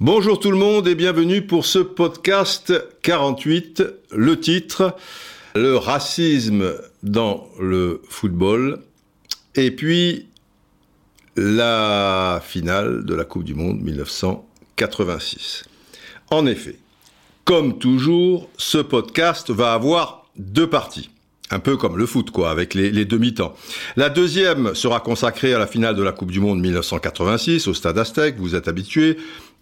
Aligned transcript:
Bonjour 0.00 0.40
tout 0.40 0.50
le 0.50 0.56
monde 0.56 0.88
et 0.88 0.96
bienvenue 0.96 1.46
pour 1.46 1.64
ce 1.64 1.78
podcast 1.78 2.72
48. 3.02 3.84
Le 4.10 4.40
titre, 4.40 4.96
le 5.54 5.76
racisme 5.76 6.74
dans 7.04 7.46
le 7.60 8.02
football. 8.08 8.80
Et 9.54 9.70
puis, 9.70 10.26
la 11.36 12.40
finale 12.42 13.04
de 13.04 13.14
la 13.14 13.24
Coupe 13.24 13.44
du 13.44 13.54
Monde 13.54 13.80
1986. 13.82 15.64
En 16.32 16.44
effet, 16.46 16.76
comme 17.44 17.78
toujours, 17.78 18.48
ce 18.56 18.78
podcast 18.78 19.50
va 19.50 19.74
avoir 19.74 20.26
deux 20.36 20.68
parties. 20.68 21.10
Un 21.50 21.58
peu 21.58 21.76
comme 21.76 21.98
le 21.98 22.06
foot, 22.06 22.30
quoi, 22.30 22.50
avec 22.50 22.74
les, 22.74 23.04
demi-temps. 23.04 23.54
La 23.96 24.08
deuxième 24.08 24.74
sera 24.74 25.00
consacrée 25.00 25.52
à 25.52 25.58
la 25.58 25.66
finale 25.66 25.96
de 25.96 26.02
la 26.02 26.12
Coupe 26.12 26.30
du 26.30 26.40
Monde 26.40 26.60
1986 26.60 27.66
au 27.66 27.74
Stade 27.74 27.98
Aztec, 27.98 28.36
vous 28.38 28.54
êtes 28.54 28.68
habitués. 28.68 29.16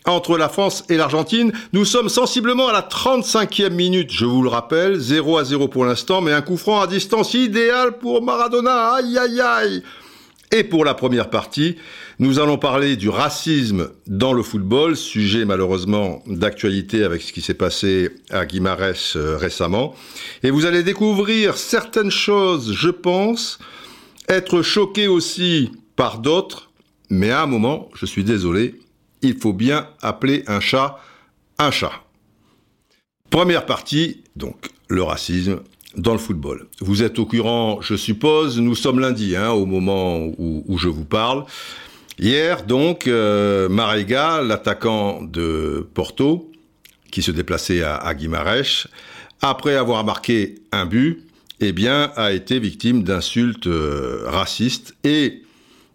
Entre 0.05 0.39
la 0.39 0.49
France 0.49 0.85
et 0.91 0.97
l'Argentine, 0.97 1.53
nous 1.73 1.85
sommes 1.85 2.09
sensiblement 2.09 2.69
à 2.69 2.73
la 2.73 2.83
35e 2.83 3.71
minute, 3.71 4.13
je 4.13 4.27
vous 4.27 4.43
le 4.43 4.49
rappelle, 4.49 4.99
0 4.99 5.39
à 5.39 5.45
0 5.45 5.69
pour 5.69 5.85
l'instant, 5.85 6.21
mais 6.21 6.33
un 6.33 6.43
coup 6.43 6.57
franc 6.57 6.81
à 6.81 6.87
distance 6.87 7.35
idéal 7.35 7.99
pour 7.99 8.23
Maradona, 8.23 8.95
aïe 8.95 9.19
aïe 9.19 9.41
aïe 9.41 9.83
et 10.51 10.65
pour 10.65 10.85
la 10.85 10.95
première 10.95 11.31
partie, 11.31 11.77
nous 12.19 12.39
allons 12.39 12.57
parler 12.57 12.97
du 12.97 13.09
racisme 13.09 13.91
dans 14.07 14.33
le 14.33 14.43
football, 14.43 14.97
sujet 14.97 15.45
malheureusement 15.45 16.23
d'actualité 16.27 17.05
avec 17.05 17.23
ce 17.23 17.33
qui 17.33 17.43
s'est 17.43 17.55
passé 17.55 18.11
à 18.31 18.47
Guimarães 18.47 19.17
euh, 19.17 19.37
récemment. 19.37 19.95
Et 20.43 20.51
vous 20.51 20.65
allez 20.65 20.83
découvrir 20.83 21.57
certaines 21.59 22.11
choses, 22.11 22.73
je 22.73 22.89
pense, 22.89 23.59
être 24.29 24.63
choqué 24.63 25.07
aussi 25.07 25.71
par 25.97 26.19
d'autres, 26.19 26.71
mais 27.11 27.31
à 27.31 27.43
un 27.43 27.47
moment, 27.47 27.91
je 27.95 28.07
suis 28.07 28.25
désolé, 28.25 28.81
il 29.21 29.39
faut 29.39 29.53
bien 29.53 29.89
appeler 30.01 30.45
un 30.47 30.61
chat 30.61 30.99
un 31.59 31.71
chat. 31.71 31.93
Première 33.31 33.67
partie, 33.67 34.23
donc 34.37 34.71
le 34.89 35.03
racisme 35.03 35.61
dans 35.97 36.13
le 36.13 36.19
football. 36.19 36.67
Vous 36.81 37.03
êtes 37.03 37.19
au 37.19 37.27
courant, 37.27 37.81
je 37.81 37.97
suppose, 37.97 38.59
nous 38.61 38.75
sommes 38.75 39.01
lundi, 39.01 39.37
hein, 39.37 39.51
au 39.51 39.67
moment 39.67 40.27
où, 40.39 40.79
je 40.79 40.89
vous 40.89 41.05
parle. 41.05 41.45
Hier, 42.19 42.65
donc, 42.65 43.07
euh, 43.07 43.69
Marega, 43.69 44.43
l'attaquant 44.43 45.23
de 45.23 45.87
Porto, 45.95 46.51
qui 47.11 47.23
se 47.23 47.31
déplaçait 47.31 47.83
à, 47.83 47.97
à 47.97 48.15
après 49.41 49.77
avoir 49.77 50.05
marqué 50.05 50.57
un 50.73 50.85
but, 50.85 51.25
eh 51.61 51.73
bien, 51.73 52.13
a 52.17 52.33
été 52.33 52.59
victime 52.59 53.03
d'insultes 53.03 53.67
euh, 53.67 54.23
racistes 54.27 54.95
et 55.05 55.43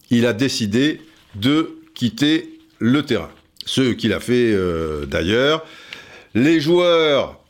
il 0.10 0.26
a 0.26 0.34
décidé 0.34 1.02
de 1.36 1.78
quitter 1.94 2.60
le 2.80 3.04
terrain. 3.04 3.30
Ce 3.66 3.94
qu'il 3.94 4.14
a 4.14 4.20
fait 4.20 4.52
euh, 4.54 5.06
d'ailleurs. 5.06 5.66
Les 6.36 6.60
joueurs 6.60 7.43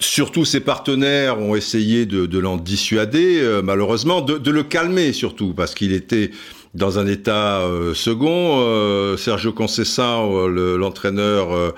Surtout 0.00 0.46
ses 0.46 0.60
partenaires 0.60 1.38
ont 1.40 1.54
essayé 1.54 2.06
de, 2.06 2.38
l'en 2.38 2.56
dissuader, 2.56 3.38
euh, 3.38 3.60
malheureusement, 3.62 4.22
de, 4.22 4.50
le 4.50 4.62
calmer 4.62 5.12
surtout, 5.12 5.52
parce 5.52 5.74
qu'il 5.74 5.92
était 5.92 6.30
dans 6.72 6.98
un 6.98 7.06
état 7.06 7.60
euh, 7.60 7.92
second. 7.92 8.60
Euh, 8.60 9.18
Sergio 9.18 9.52
Conceição, 9.52 10.48
l'entraîneur 10.48 11.74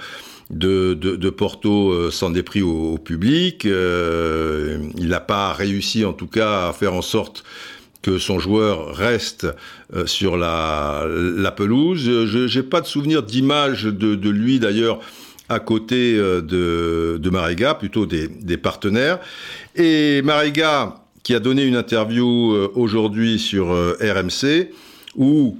de, 0.51 1.31
Porto, 1.31 2.13
s'en 2.13 2.33
est 2.35 2.45
pris 2.45 2.63
au, 2.63 2.97
public. 2.97 3.65
il 3.65 5.09
n'a 5.09 5.21
pas 5.21 5.53
réussi, 5.53 6.05
en 6.05 6.13
tout 6.13 6.29
cas, 6.29 6.69
à 6.69 6.73
faire 6.73 6.95
en 6.95 7.03
sorte 7.03 7.43
que 8.03 8.19
son 8.19 8.39
joueur 8.39 8.95
reste 8.95 9.49
sur 10.07 10.37
la, 10.37 11.07
pelouse. 11.57 12.05
Je 12.05 12.57
n'ai 12.57 12.63
pas 12.63 12.81
de 12.81 12.87
souvenir 12.87 13.25
d'image 13.25 13.83
de 13.83 14.31
lui, 14.31 14.61
d'ailleurs, 14.61 15.01
à 15.53 15.61
côté 15.61 16.15
euh, 16.17 16.41
de, 16.41 17.19
de 17.19 17.31
Mariga, 17.31 17.75
plutôt 17.75 18.07
des, 18.07 18.57
partenaires. 18.57 19.21
Et 19.77 20.23
Mariga, 20.23 20.97
qui 21.23 21.35
a 21.35 21.41
donné 21.41 21.65
une 21.65 21.77
interview 21.77 22.53
euh, 22.53 22.71
aujourd'hui 22.75 23.39
sur 23.39 23.73
euh, 23.73 23.97
RMC, 24.01 24.71
où 25.17 25.59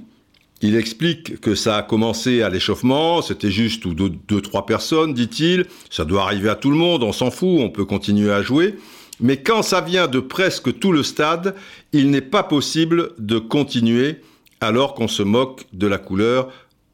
il 0.61 0.75
explique 0.75 1.41
que 1.41 1.55
ça 1.55 1.77
a 1.77 1.83
commencé 1.83 2.41
à 2.41 2.49
l'échauffement, 2.49 3.21
c'était 3.21 3.51
juste 3.51 3.87
deux, 3.87 4.11
deux, 4.27 4.41
trois 4.41 4.65
personnes, 4.65 5.13
dit-il. 5.13 5.65
Ça 5.89 6.05
doit 6.05 6.23
arriver 6.23 6.49
à 6.49 6.55
tout 6.55 6.71
le 6.71 6.77
monde, 6.77 7.03
on 7.03 7.11
s'en 7.11 7.31
fout, 7.31 7.59
on 7.59 7.69
peut 7.69 7.85
continuer 7.85 8.31
à 8.31 8.41
jouer. 8.41 8.75
Mais 9.19 9.37
quand 9.37 9.61
ça 9.61 9.81
vient 9.81 10.07
de 10.07 10.19
presque 10.19 10.79
tout 10.79 10.91
le 10.91 11.03
stade, 11.03 11.55
il 11.91 12.09
n'est 12.09 12.21
pas 12.21 12.43
possible 12.43 13.11
de 13.19 13.39
continuer 13.39 14.21
alors 14.61 14.95
qu'on 14.95 15.07
se 15.07 15.23
moque 15.23 15.65
de 15.73 15.87
la 15.87 15.97
couleur 15.97 16.49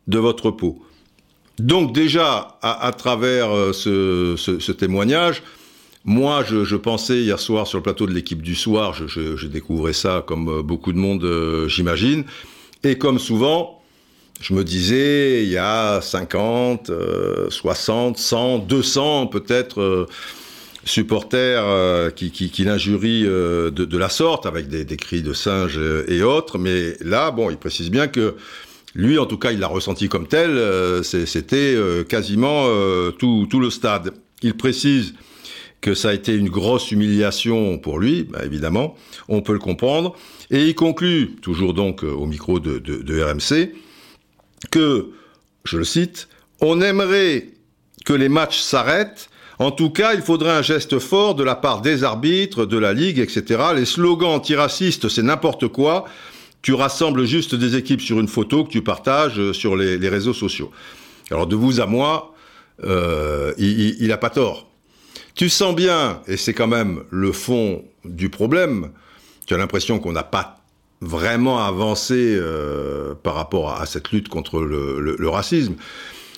de 0.07 0.17
votre 0.17 0.51
peau. 0.51 0.83
Donc 1.59 1.93
déjà, 1.93 2.57
à, 2.61 2.91
travers 2.97 3.53
euh, 3.53 3.73
ce, 3.73 4.71
témoignage, 4.71 5.43
moi, 6.05 6.43
je, 6.43 6.75
pensais 6.77 7.17
hier 7.17 7.39
soir 7.39 7.67
sur 7.67 7.79
le 7.79 7.83
plateau 7.83 8.07
de 8.07 8.13
l'équipe 8.13 8.41
du 8.41 8.55
soir, 8.55 8.93
je, 8.93 9.07
je, 9.07 9.47
découvrais 9.47 9.93
ça 9.93 10.23
comme 10.25 10.47
euh, 10.47 10.61
beaucoup 10.63 10.93
de 10.93 10.97
monde, 10.97 11.23
euh, 11.25 11.67
j'imagine, 11.67 12.23
et 12.83 12.97
comme 12.97 13.19
souvent, 13.19 13.81
je 14.39 14.53
me 14.53 14.63
disais, 14.63 15.43
il 15.43 15.49
y 15.49 15.57
a 15.57 15.99
50, 16.01 16.89
euh, 16.89 17.49
60, 17.49 18.17
100, 18.17 18.59
200 18.59 19.27
peut-être 19.27 20.07
supporters 20.85 22.13
qui, 22.15 22.63
l'injurient 22.63 23.25
de, 23.25 23.69
de, 23.69 23.97
la 23.97 24.07
sorte, 24.07 24.45
avec 24.45 24.69
des, 24.69 24.85
des 24.85 24.95
cris 24.95 25.21
de 25.21 25.33
singe 25.33 25.77
et 26.07 26.23
autres, 26.23 26.57
mais 26.57 26.95
là, 27.01 27.31
bon, 27.31 27.49
il 27.49 27.57
précise 27.57 27.91
bien 27.91 28.07
que 28.07 28.35
lui, 28.95 29.19
en 29.19 29.25
tout 29.25 29.38
cas, 29.38 29.51
il 29.51 29.59
l'a 29.59 29.67
ressenti 29.67 30.09
comme 30.09 30.27
tel. 30.27 30.51
Euh, 30.51 31.03
C'était 31.03 31.75
euh, 31.75 32.03
quasiment 32.03 32.66
euh, 32.67 33.11
tout, 33.11 33.47
le 33.59 33.69
stade. 33.69 34.13
Il 34.41 34.55
précise 34.55 35.13
que 35.81 35.94
ça 35.94 36.09
a 36.09 36.13
été 36.13 36.35
une 36.35 36.50
grosse 36.50 36.91
humiliation 36.91 37.77
pour 37.77 38.00
lui, 38.00 38.23
bah, 38.23 38.39
évidemment, 38.44 38.95
on 39.29 39.41
peut 39.41 39.53
le 39.53 39.59
comprendre. 39.59 40.16
Et 40.51 40.66
il 40.66 40.75
conclut, 40.75 41.35
toujours 41.41 41.73
donc 41.73 42.03
au 42.03 42.25
micro 42.25 42.59
de 42.59 43.23
RMC, 43.23 43.72
que, 44.72 45.11
je 45.63 45.77
le 45.77 45.83
cite, 45.83 46.27
on 46.59 46.81
aimerait 46.81 47.50
que 48.06 48.13
les 48.13 48.29
matchs 48.29 48.59
s'arrêtent. 48.59 49.29
En 49.59 49.71
tout 49.71 49.89
cas, 49.89 50.13
il 50.13 50.21
faudrait 50.21 50.51
un 50.51 50.61
geste 50.61 51.00
fort 51.00 51.35
de 51.35 51.44
la 51.44 51.56
part 51.56 51.81
des 51.81 52.03
arbitres, 52.03 52.66
de 52.66 52.77
la 52.77 52.94
Ligue, 52.94 53.19
etc. 53.19 53.61
Les 53.75 53.85
slogans 53.85 54.31
antiracistes, 54.31 55.09
c'est 55.09 55.23
n'importe 55.23 55.67
quoi 55.67 56.06
tu 56.61 56.73
rassembles 56.73 57.25
juste 57.25 57.55
des 57.55 57.75
équipes 57.75 58.01
sur 58.01 58.19
une 58.19 58.27
photo 58.27 58.63
que 58.63 58.69
tu 58.69 58.81
partages 58.81 59.51
sur 59.53 59.75
les, 59.75 60.09
réseaux 60.09 60.33
sociaux. 60.33 60.71
Alors 61.31 61.47
de 61.47 61.55
vous 61.55 61.79
à 61.79 61.85
moi, 61.85 62.33
euh, 62.83 63.53
il 63.57 64.07
n'a 64.07 64.17
pas 64.17 64.29
tort. 64.29 64.67
Tu 65.35 65.49
sens 65.49 65.75
bien, 65.75 66.21
et 66.27 66.37
c'est 66.37 66.53
quand 66.53 66.67
même 66.67 67.03
le 67.09 67.31
fond 67.31 67.83
du 68.03 68.29
problème, 68.29 68.89
tu 69.47 69.53
as 69.53 69.57
l'impression 69.57 69.99
qu'on 69.99 70.11
n'a 70.11 70.23
pas 70.23 70.57
vraiment 71.01 71.63
avancé 71.65 72.35
euh, 72.37 73.13
par 73.15 73.35
rapport 73.35 73.79
à, 73.79 73.85
cette 73.85 74.11
lutte 74.11 74.27
contre 74.27 74.59
le 74.59 75.29
racisme. 75.29 75.75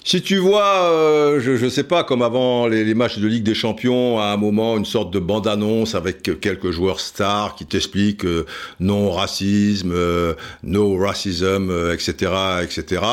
Si 0.04 0.24
tu 0.24 0.38
vois, 0.38 0.90
euh, 0.90 1.40
je 1.40 1.64
ne 1.64 1.70
sais 1.70 1.84
pas, 1.84 2.04
comme 2.04 2.24
avant 2.24 2.66
les, 2.68 2.84
les, 2.84 2.96
matchs 2.96 3.20
de 3.20 3.28
Ligue 3.28 3.44
des 3.44 3.54
Champions, 3.54 4.20
à 4.20 4.26
un 4.26 4.38
moment, 4.38 4.76
une 4.78 4.86
sorte 4.86 5.12
de 5.14 5.20
bande-annonce 5.20 5.94
avec 5.94 6.40
quelques 6.40 6.72
joueurs 6.72 7.00
stars 7.00 7.54
qui 7.56 7.68
t'expliquent 7.68 8.26
euh, 8.26 8.48
non 8.80 9.12
racisme, 9.12 9.92
euh, 9.94 10.34
no 10.64 10.98
racism, 10.98 11.72
etc., 11.94 12.32
etc. 12.64 13.04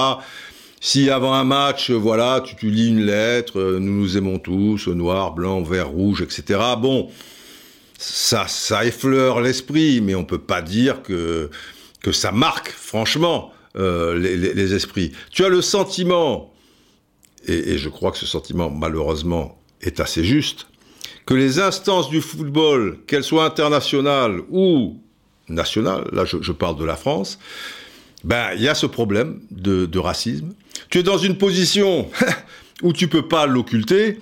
Si 0.80 1.10
avant 1.10 1.34
un 1.34 1.44
match, 1.44 1.90
voilà, 1.90 2.40
tu, 2.40 2.56
tu 2.56 2.70
lis 2.70 2.88
une 2.88 3.04
lettre, 3.04 3.60
nous 3.78 4.00
nous 4.00 4.16
aimons 4.16 4.38
tous, 4.38 4.88
noir, 4.88 5.34
blanc, 5.34 5.60
vert, 5.60 5.90
rouge, 5.90 6.22
etc. 6.22 6.58
Bon, 6.80 7.10
ça, 7.98 8.46
ça 8.48 8.86
effleure 8.86 9.42
l'esprit, 9.42 10.00
mais 10.00 10.14
on 10.14 10.24
peut 10.24 10.38
pas 10.38 10.62
dire 10.62 11.02
que 11.02 11.50
que 12.00 12.12
ça 12.12 12.30
marque, 12.30 12.70
franchement, 12.70 13.52
les, 13.74 14.36
les, 14.36 14.54
les 14.54 14.74
esprits. 14.74 15.12
Tu 15.32 15.44
as 15.44 15.48
le 15.48 15.60
sentiment 15.60 16.52
et, 17.46 17.78
je 17.78 17.88
crois 17.88 18.10
que 18.10 18.18
ce 18.18 18.26
sentiment, 18.26 18.70
malheureusement, 18.70 19.60
est 19.80 20.00
assez 20.00 20.24
juste, 20.24 20.66
que 21.26 21.34
les 21.34 21.60
instances 21.60 22.10
du 22.10 22.20
football, 22.20 22.98
qu'elles 23.06 23.24
soient 23.24 23.44
internationales 23.44 24.40
ou 24.50 25.00
nationales, 25.48 26.08
là 26.12 26.24
je, 26.24 26.52
parle 26.52 26.76
de 26.76 26.84
la 26.84 26.96
France, 26.96 27.38
ben 28.24 28.50
il 28.56 28.62
y 28.62 28.68
a 28.68 28.74
ce 28.74 28.86
problème 28.86 29.40
de, 29.50 29.86
de, 29.86 29.98
racisme. 29.98 30.52
Tu 30.90 30.98
es 30.98 31.02
dans 31.02 31.18
une 31.18 31.38
position 31.38 32.10
où 32.82 32.92
tu 32.92 33.08
peux 33.08 33.26
pas 33.26 33.46
l'occulter, 33.46 34.18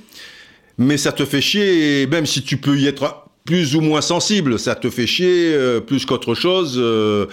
mais 0.78 0.96
ça 0.96 1.12
te 1.12 1.24
fait 1.24 1.40
chier, 1.40 2.02
et 2.02 2.06
même 2.06 2.26
si 2.26 2.42
tu 2.42 2.58
peux 2.58 2.78
y 2.78 2.86
être 2.86 3.26
plus 3.46 3.76
ou 3.76 3.80
moins 3.80 4.02
sensible, 4.02 4.58
ça 4.58 4.74
te 4.74 4.90
fait 4.90 5.06
chier 5.06 5.54
euh, 5.54 5.80
plus 5.80 6.04
qu'autre 6.04 6.34
chose. 6.34 6.74
Euh, 6.76 7.26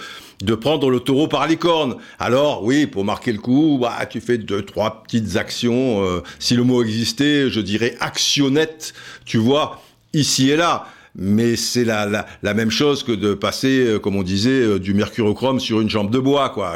de 0.44 0.54
prendre 0.54 0.90
le 0.90 1.00
taureau 1.00 1.26
par 1.26 1.46
les 1.46 1.56
cornes. 1.56 1.96
Alors 2.18 2.62
oui, 2.64 2.86
pour 2.86 3.04
marquer 3.04 3.32
le 3.32 3.38
coup, 3.38 3.78
bah, 3.80 3.98
tu 4.08 4.20
fais 4.20 4.38
deux, 4.38 4.62
trois 4.62 5.02
petites 5.02 5.36
actions. 5.36 6.04
Euh, 6.04 6.22
si 6.38 6.54
le 6.54 6.64
mot 6.64 6.82
existait, 6.82 7.48
je 7.48 7.60
dirais 7.60 7.96
actionnette, 8.00 8.92
tu 9.24 9.38
vois, 9.38 9.80
ici 10.12 10.50
et 10.50 10.56
là. 10.56 10.86
mais 11.16 11.56
c'est 11.56 11.84
la, 11.84 12.06
la, 12.06 12.26
la, 12.42 12.54
même 12.54 12.70
chose 12.70 13.04
que 13.04 13.12
de 13.12 13.34
passer, 13.34 13.86
euh, 13.86 13.98
comme 13.98 14.16
on 14.16 14.22
disait, 14.22 14.50
euh, 14.50 14.78
du 14.78 14.92
mercurochrome 14.94 15.60
sur 15.60 15.80
une 15.80 15.88
jambe 15.88 16.10
de 16.10 16.18
bois, 16.18 16.50
quoi. 16.50 16.74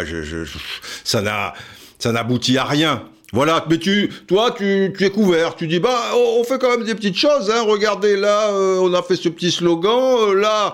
Ça 1.05 1.21
n'a, 1.21 1.55
ça 1.99 2.13
n'aboutit 2.13 2.57
à 2.57 2.65
rien. 2.65 3.03
Voilà, 3.35 3.67
mais 3.69 3.77
tu, 3.77 4.09
toi, 4.27 4.55
tu, 4.57 4.95
tu 4.97 5.05
es 5.05 5.11
couvert. 5.11 5.55
Tu 5.57 5.67
dis, 5.67 5.81
bah, 5.81 6.13
on 6.17 6.43
fait 6.45 6.59
quand 6.59 6.71
même 6.71 6.85
des 6.85 6.95
petites 6.95 7.19
choses. 7.19 7.51
Hein. 7.51 7.63
Regardez 7.67 8.17
là, 8.17 8.51
on 8.81 8.95
a 8.95 9.03
fait 9.03 9.17
ce 9.17 9.29
petit 9.29 9.51
slogan. 9.51 10.33
là, 10.33 10.73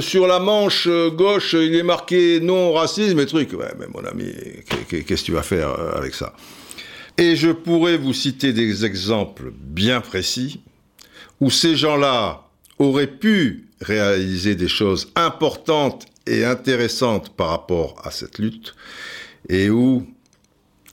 sur 0.00 0.26
la 0.26 0.38
manche 0.38 0.88
gauche, 0.88 1.54
il 1.54 1.74
est 1.74 1.82
marqué 1.82 2.40
non 2.40 2.72
racisme 2.72 3.20
et 3.20 3.26
truc. 3.26 3.50
Mais 3.52 3.86
mon 3.92 4.04
ami, 4.04 4.32
qu'est-ce 4.88 5.22
que 5.22 5.26
tu 5.26 5.32
vas 5.32 5.42
faire 5.42 5.70
avec 5.96 6.14
ça? 6.14 6.34
Et 7.16 7.36
je 7.36 7.50
pourrais 7.50 7.96
vous 7.96 8.12
citer 8.12 8.52
des 8.52 8.84
exemples 8.84 9.52
bien 9.52 10.00
précis 10.00 10.60
où 11.40 11.50
ces 11.50 11.76
gens-là 11.76 12.48
auraient 12.78 13.06
pu 13.06 13.68
réaliser 13.80 14.54
des 14.54 14.68
choses 14.68 15.12
importantes 15.14 16.06
et 16.26 16.44
intéressantes 16.44 17.36
par 17.36 17.50
rapport 17.50 18.00
à 18.02 18.10
cette 18.10 18.38
lutte, 18.38 18.74
et 19.48 19.68
où 19.68 20.06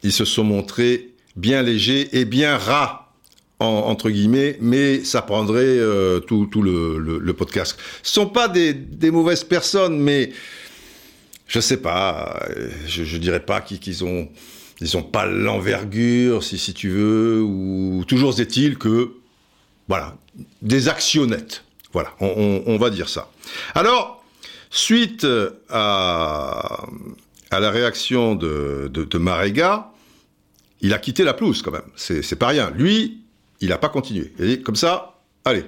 ils 0.03 0.11
se 0.11 0.25
sont 0.25 0.43
montrés 0.43 1.13
bien 1.35 1.61
légers 1.61 2.09
et 2.11 2.25
bien 2.25 2.57
ras, 2.57 3.00
entre 3.61 4.09
guillemets, 4.09 4.57
mais 4.59 5.03
ça 5.03 5.21
prendrait 5.21 5.63
euh, 5.63 6.19
tout, 6.19 6.47
le, 6.61 7.31
podcast. 7.33 7.77
Ce 8.03 8.13
sont 8.13 8.27
pas 8.27 8.47
des, 8.47 8.75
mauvaises 9.11 9.43
personnes, 9.43 9.99
mais 9.99 10.31
je 11.47 11.59
sais 11.59 11.77
pas, 11.77 12.41
je, 12.87 13.03
je 13.03 13.17
dirais 13.17 13.41
pas 13.41 13.61
qu'ils 13.61 14.03
ont, 14.03 14.29
ils 14.79 14.97
ont 14.97 15.03
pas 15.03 15.25
l'envergure, 15.25 16.43
si, 16.43 16.57
si 16.57 16.73
tu 16.73 16.89
veux, 16.89 17.41
ou 17.41 18.03
toujours 18.07 18.39
est-il 18.39 18.77
que, 18.77 19.13
voilà, 19.87 20.15
des 20.61 20.89
actionnettes. 20.89 21.63
Voilà, 21.93 22.13
on, 22.21 22.77
va 22.77 22.89
dire 22.89 23.09
ça. 23.09 23.29
Alors, 23.75 24.23
suite 24.69 25.27
à, 25.69 26.85
à 27.49 27.59
la 27.59 27.69
réaction 27.69 28.35
de, 28.35 28.89
de, 28.93 29.03
il 30.81 30.93
a 30.93 30.99
quitté 30.99 31.23
la 31.23 31.33
pelouse 31.33 31.61
quand 31.61 31.71
même. 31.71 31.81
C'est 31.95 32.35
pas 32.37 32.47
rien. 32.47 32.71
Lui, 32.71 33.20
il 33.61 33.69
n'a 33.69 33.77
pas 33.77 33.89
continué. 33.89 34.33
Il 34.39 34.47
dit 34.47 34.61
comme 34.61 34.75
ça, 34.75 35.21
allez, 35.45 35.63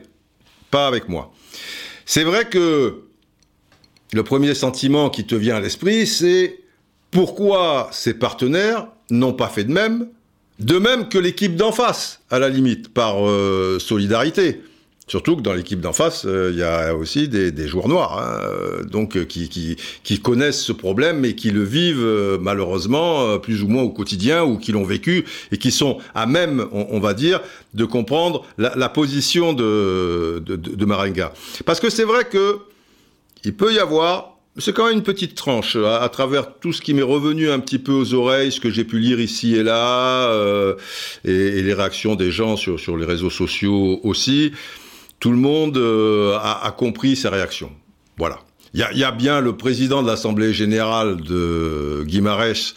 pas 0.71 0.87
avec 0.87 1.07
moi. 1.07 1.31
C'est 2.05 2.23
vrai 2.23 2.49
que 2.49 3.03
le 4.11 4.23
premier 4.23 4.53
sentiment 4.53 5.09
qui 5.09 5.25
te 5.25 5.35
vient 5.35 5.55
à 5.55 5.59
l'esprit, 5.59 6.05
c'est 6.05 6.59
pourquoi 7.11 7.89
ses 7.91 8.13
partenaires 8.13 8.87
n'ont 9.09 9.33
pas 9.33 9.47
fait 9.47 9.63
de 9.63 9.71
même, 9.71 10.07
de 10.59 10.77
même 10.77 11.09
que 11.09 11.17
l'équipe 11.17 11.55
d'en 11.55 11.71
face, 11.71 12.21
à 12.29 12.39
la 12.39 12.49
limite, 12.49 12.93
par 12.93 13.27
euh, 13.27 13.79
solidarité. 13.79 14.61
Surtout 15.07 15.35
que 15.35 15.41
dans 15.41 15.53
l'équipe 15.53 15.81
d'en 15.81 15.91
face, 15.91 16.23
euh, 16.25 16.51
il 16.53 16.59
y 16.59 16.63
a 16.63 16.95
aussi 16.95 17.27
des, 17.27 17.67
joueurs 17.67 17.89
noirs, 17.89 18.17
hein, 18.17 18.39
euh, 18.45 18.83
donc 18.83 19.17
euh, 19.17 19.25
qui, 19.25 19.49
qui, 19.49 20.19
connaissent 20.21 20.61
ce 20.61 20.71
problème 20.71 21.25
et 21.25 21.35
qui 21.35 21.51
le 21.51 21.63
vivent 21.63 22.39
malheureusement 22.39 23.37
plus 23.39 23.63
ou 23.63 23.67
moins 23.67 23.83
au 23.83 23.89
quotidien 23.89 24.43
ou 24.43 24.57
qui 24.57 24.71
l'ont 24.71 24.85
vécu 24.85 25.25
et 25.51 25.57
qui 25.57 25.71
sont 25.71 25.97
à 26.15 26.25
même, 26.25 26.65
on, 26.71 26.99
va 26.99 27.13
dire, 27.13 27.41
de 27.73 27.83
comprendre 27.83 28.45
la, 28.57 28.89
position 28.89 29.51
de, 29.51 30.41
de, 30.45 30.55
de, 30.55 30.85
Marenga. 30.85 31.33
Parce 31.65 31.81
que 31.81 31.89
c'est 31.89 32.05
vrai 32.05 32.25
que 32.25 32.59
il 33.43 33.53
peut 33.53 33.73
y 33.73 33.79
avoir, 33.79 34.37
c'est 34.57 34.73
quand 34.73 34.85
même 34.85 34.95
une 34.95 35.03
petite 35.03 35.35
tranche 35.35 35.75
à, 35.75 36.07
travers 36.07 36.55
tout 36.59 36.71
ce 36.71 36.81
qui 36.81 36.93
m'est 36.93 37.01
revenu 37.01 37.49
un 37.49 37.59
petit 37.59 37.79
peu 37.79 37.91
aux 37.91 38.13
oreilles, 38.13 38.53
ce 38.53 38.61
que 38.61 38.69
j'ai 38.69 38.85
pu 38.85 38.99
lire 38.99 39.19
ici 39.19 39.55
et 39.55 39.63
là, 39.63 40.33
et, 41.25 41.31
et, 41.31 41.61
les 41.61 41.73
réactions 41.73 42.15
des 42.15 42.31
gens 42.31 42.55
sur, 42.55 42.79
sur 42.79 42.95
les 42.95 43.05
réseaux 43.05 43.29
sociaux 43.29 43.99
aussi 44.03 44.53
tout 45.23 45.31
le 45.31 45.37
monde 45.37 45.77
euh, 45.77 46.37
a, 46.37 46.75
compris 46.77 47.15
sa 47.15 47.29
réaction. 47.29 47.71
Voilà. 48.17 48.41
Il 48.73 48.81
y 48.81 49.05
a, 49.05 49.11
bien 49.11 49.39
le 49.39 49.55
président 49.55 50.03
de 50.03 50.07
l'Assemblée 50.07 50.51
générale 50.51 51.21
de 51.21 52.03
Guimarães 52.05 52.73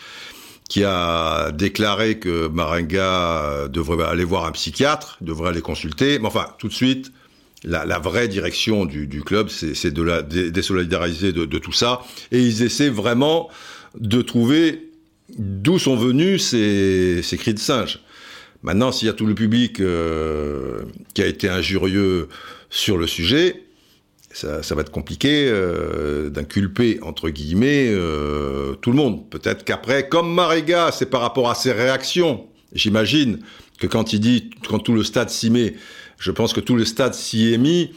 qui 0.69 0.85
a 0.85 1.51
déclaré 1.51 2.21
que 2.21 2.47
Marenga 2.47 3.67
devrait 3.67 4.05
aller 4.05 4.23
voir 4.23 4.45
un 4.45 4.53
psychiatre, 4.53 5.19
devrait 5.23 5.49
aller 5.49 5.61
consulter. 5.61 6.21
Mais 6.21 6.29
enfin, 6.29 6.47
tout 6.59 6.69
de 6.69 6.73
suite, 6.73 7.11
la, 7.65 7.99
vraie 7.99 8.29
direction 8.29 8.85
du, 8.85 9.23
club, 9.25 9.49
c'est 9.49 9.91
de 9.91 10.03
la 10.03 10.23
désolidariser 10.23 11.33
de, 11.33 11.47
de, 11.47 11.59
tout 11.59 11.73
ça. 11.73 12.03
Et 12.31 12.39
ils 12.39 12.63
essaient 12.63 12.91
vraiment 12.91 13.49
de 13.99 14.23
trouver 14.23 14.93
d'où 15.37 15.81
sont 15.81 15.97
venus 15.97 16.45
ces, 16.45 17.23
ces 17.25 17.39
cris 17.39 17.55
de 17.55 17.59
singe. 17.59 17.99
Maintenant, 18.67 18.91
s'il 18.91 19.07
y 19.07 19.09
a 19.09 19.15
tout 19.15 19.27
le 19.27 19.35
public 19.37 19.79
euh, 19.79 20.81
qui 21.15 21.23
a 21.23 21.27
été 21.27 21.49
injurieux 21.49 22.29
sur 22.69 22.99
le 22.99 23.07
sujet, 23.07 23.63
ça, 24.33 24.61
va 24.75 24.81
être 24.81 24.91
compliqué 24.91 25.47
euh, 25.49 26.31
d'inculper, 26.31 26.99
entre 27.01 27.31
guillemets, 27.31 27.87
euh, 27.89 28.75
tout 28.75 28.91
le 28.91 28.97
monde. 28.97 29.31
Peut-être 29.31 29.65
qu'après, 29.65 30.09
comme 30.09 30.35
Maréga, 30.35 30.91
c'est 30.91 31.07
par 31.07 31.21
rapport 31.21 31.49
à 31.49 31.55
ses 31.55 31.71
réactions. 31.71 32.49
J'imagine 32.73 33.39
que 33.79 33.87
quand 33.87 34.13
il 34.13 34.19
dit, 34.19 34.51
quand 34.69 34.81
tout 34.81 34.95
le 34.95 35.05
stade 35.05 35.31
s'y 35.31 35.49
met, 35.49 35.77
je 36.19 36.33
pense 36.33 36.53
que 36.53 36.61
tout 36.61 36.75
le 36.75 36.85
stade 36.85 37.15
s'y 37.15 37.53
est 37.53 37.59
mis 37.59 37.93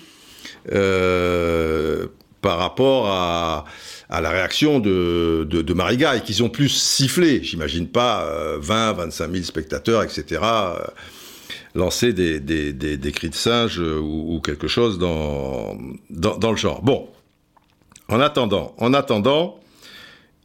par 2.42 2.60
rapport 2.60 3.08
à 3.08 3.66
à 4.10 4.22
la 4.22 4.32
réaction 4.32 4.80
de, 4.80 5.48
de, 5.50 5.62
de 5.62 6.16
et 6.16 6.22
qu'ils 6.22 6.44
ont 6.44 6.50
plus 6.50 6.70
sifflé, 6.70 7.44
j'imagine 7.44 7.88
pas, 7.88 8.28
20, 8.58 8.94
25 8.94 9.32
000 9.32 9.44
spectateurs, 9.44 10.04
etc., 10.04 10.42
euh, 10.42 10.78
lancer 11.76 12.12
des, 12.12 12.40
des, 12.40 12.74
des, 12.74 13.12
cris 13.12 13.30
de 13.30 13.36
singe 13.36 13.80
euh, 13.80 14.00
ou, 14.00 14.42
quelque 14.44 14.68
chose 14.68 14.98
dans, 14.98 15.78
dans, 16.10 16.52
le 16.52 16.58
genre. 16.58 16.82
Bon, 16.82 17.08
en 18.08 18.20
attendant, 18.20 18.74
en 18.80 18.96
attendant, 18.96 19.60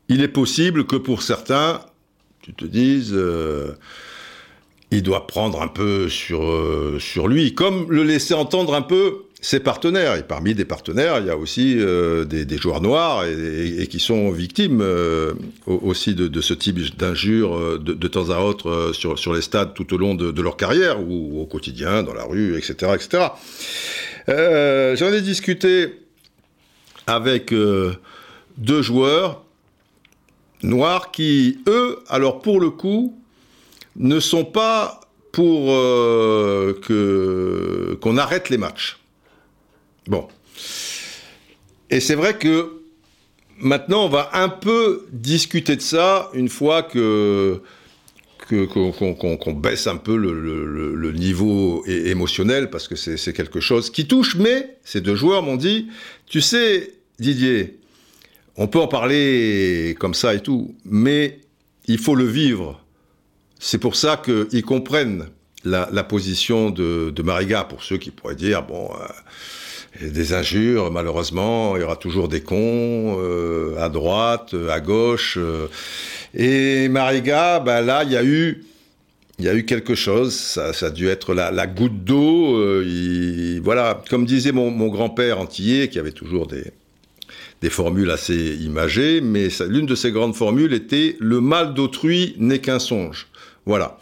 il 0.08 0.22
est 0.22 0.28
possible 0.28 0.86
que 0.86 0.96
pour 0.96 1.22
certains, 1.22 1.80
tu 2.42 2.52
te 2.52 2.66
dises, 2.66 3.14
euh, 3.14 3.72
il 4.90 5.02
doit 5.02 5.26
prendre 5.26 5.62
un 5.62 5.68
peu 5.68 6.10
sur, 6.10 6.42
sur 7.00 7.28
lui, 7.28 7.54
comme 7.54 7.90
le 7.90 8.02
laisser 8.02 8.34
entendre 8.34 8.74
un 8.74 8.82
peu 8.82 9.24
ses 9.44 9.60
partenaires. 9.60 10.16
Et 10.16 10.22
parmi 10.22 10.54
des 10.54 10.64
partenaires, 10.64 11.18
il 11.20 11.26
y 11.26 11.30
a 11.30 11.36
aussi 11.36 11.74
euh, 11.76 12.24
des, 12.24 12.56
joueurs 12.56 12.80
noirs 12.80 13.26
et, 13.26 13.86
qui 13.88 14.00
sont 14.00 14.30
victimes 14.30 14.80
euh, 14.80 15.34
aussi 15.66 16.14
de, 16.14 16.40
ce 16.40 16.54
type 16.54 16.96
d'injures 16.96 17.54
euh, 17.54 17.78
de, 17.78 18.08
temps 18.08 18.30
à 18.30 18.38
autre 18.38 18.92
sur, 18.94 19.34
les 19.34 19.42
stades 19.42 19.74
tout 19.74 19.92
au 19.92 19.98
long 19.98 20.14
de, 20.14 20.40
leur 20.40 20.56
carrière 20.56 20.98
ou 21.06 21.42
au 21.42 21.44
quotidien, 21.44 22.02
dans 22.02 22.14
la 22.14 22.24
rue, 22.24 22.56
etc. 22.56 22.92
etc. 22.94 23.28
J'en 24.96 25.12
ai 25.12 25.20
discuté 25.20 26.00
avec 27.06 27.52
deux 27.52 28.82
joueurs 28.82 29.44
noirs 30.62 31.10
qui, 31.10 31.58
eux, 31.68 31.98
alors 32.08 32.40
pour 32.40 32.60
le 32.60 32.70
coup, 32.70 33.20
ne 33.96 34.20
sont 34.20 34.46
pas 34.46 35.00
pour 35.32 35.66
qu'on 38.00 38.16
arrête 38.16 38.48
les 38.48 38.56
matchs. 38.56 39.03
Bon. 40.06 40.28
Et 41.90 42.00
c'est 42.00 42.14
vrai 42.14 42.36
que 42.36 42.82
maintenant, 43.58 44.04
on 44.04 44.08
va 44.08 44.30
un 44.34 44.48
peu 44.48 45.06
discuter 45.12 45.76
de 45.76 45.82
ça 45.82 46.30
une 46.34 46.48
fois 46.48 46.82
que 46.82 47.62
qu'on 48.46 49.52
baisse 49.52 49.86
un 49.86 49.96
peu 49.96 50.16
le, 50.16 51.12
niveau 51.12 51.84
émotionnel 51.86 52.68
parce 52.70 52.88
que 52.88 52.96
c'est 52.96 53.32
quelque 53.32 53.60
chose 53.60 53.90
qui 53.90 54.06
touche. 54.06 54.36
Mais 54.36 54.76
ces 54.84 55.00
deux 55.00 55.14
joueurs 55.14 55.42
m'ont 55.42 55.56
dit, 55.56 55.88
tu 56.26 56.40
sais, 56.40 56.92
Didier, 57.18 57.78
on 58.56 58.66
peut 58.66 58.80
en 58.80 58.88
parler 58.88 59.96
comme 59.98 60.14
ça 60.14 60.34
et 60.34 60.40
tout, 60.40 60.74
mais 60.84 61.40
il 61.86 61.98
faut 61.98 62.14
le 62.14 62.26
vivre. 62.26 62.80
C'est 63.58 63.78
pour 63.78 63.96
ça 63.96 64.20
qu'ils 64.22 64.64
comprennent 64.64 65.26
la, 65.64 66.04
position 66.04 66.70
de, 66.70 67.22
Mariga, 67.22 67.64
pour 67.64 67.82
ceux 67.82 67.96
qui 67.96 68.10
pourraient 68.10 68.34
dire, 68.34 68.62
bon, 68.62 68.90
euh, 68.92 69.06
des 70.00 70.32
injures, 70.32 70.90
malheureusement, 70.90 71.76
il 71.76 71.80
y 71.80 71.82
aura 71.84 71.96
toujours 71.96 72.28
des 72.28 72.40
cons 72.40 73.16
euh, 73.20 73.76
à 73.78 73.88
droite, 73.88 74.54
à 74.70 74.80
gauche. 74.80 75.38
Euh. 75.40 75.68
Et 76.34 76.88
Mariga, 76.88 77.60
ben 77.60 77.80
là, 77.80 78.02
il 78.04 78.10
y 78.10 78.16
a 78.16 78.24
eu, 78.24 78.64
il 79.38 79.44
y 79.44 79.48
a 79.48 79.54
eu 79.54 79.64
quelque 79.64 79.94
chose. 79.94 80.34
Ça, 80.34 80.72
a 80.86 80.90
dû 80.90 81.08
être 81.08 81.32
la, 81.34 81.66
goutte 81.66 82.04
d'eau. 82.04 82.56
Euh, 82.58 83.60
voilà, 83.62 84.02
comme 84.10 84.26
disait 84.26 84.52
mon, 84.52 84.88
grand-père 84.88 85.38
antillais, 85.38 85.88
qui 85.88 85.98
avait 85.98 86.12
toujours 86.12 86.46
des 86.46 86.64
des 87.62 87.70
formules 87.70 88.10
assez 88.10 88.56
imagées, 88.56 89.22
mais 89.22 89.48
l'une 89.66 89.86
de 89.86 89.94
ses 89.94 90.10
grandes 90.10 90.34
formules 90.34 90.74
était 90.74 91.16
le 91.18 91.40
mal 91.40 91.72
d'autrui 91.72 92.34
n'est 92.36 92.58
qu'un 92.58 92.78
songe. 92.78 93.28
Voilà. 93.64 93.98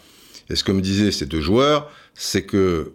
Et 0.49 0.57
ce 0.57 0.65
que 0.65 0.73
me 0.73 0.81
disaient 0.81 1.11
ces 1.11 1.25
deux 1.25 1.39
joueurs, 1.39 1.89
c'est 2.13 2.41
que 2.41 2.91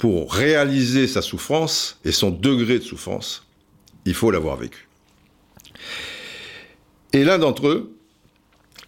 pour 0.00 0.32
réaliser 0.32 1.06
sa 1.06 1.20
souffrance 1.20 2.00
et 2.06 2.10
son 2.10 2.30
degré 2.30 2.78
de 2.78 2.84
souffrance, 2.84 3.46
il 4.06 4.14
faut 4.14 4.30
l'avoir 4.30 4.56
vécu. 4.56 4.88
Et 7.12 7.22
l'un 7.22 7.36
d'entre 7.36 7.68
eux 7.68 7.92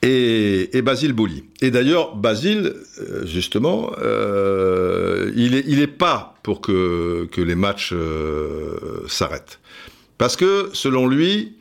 et 0.00 0.80
Basile 0.80 1.12
Boli. 1.12 1.44
Et 1.60 1.70
d'ailleurs, 1.70 2.16
Basile, 2.16 2.76
euh, 2.98 3.26
justement, 3.26 3.92
euh, 3.98 5.30
il 5.36 5.50
n'est 5.50 5.82
est 5.82 5.86
pas 5.86 6.34
pour 6.42 6.62
que, 6.62 7.28
que 7.30 7.42
les 7.42 7.56
matchs 7.56 7.92
euh, 7.92 9.06
s'arrêtent. 9.06 9.60
Parce 10.16 10.36
que, 10.36 10.70
selon 10.72 11.06
lui, 11.06 11.58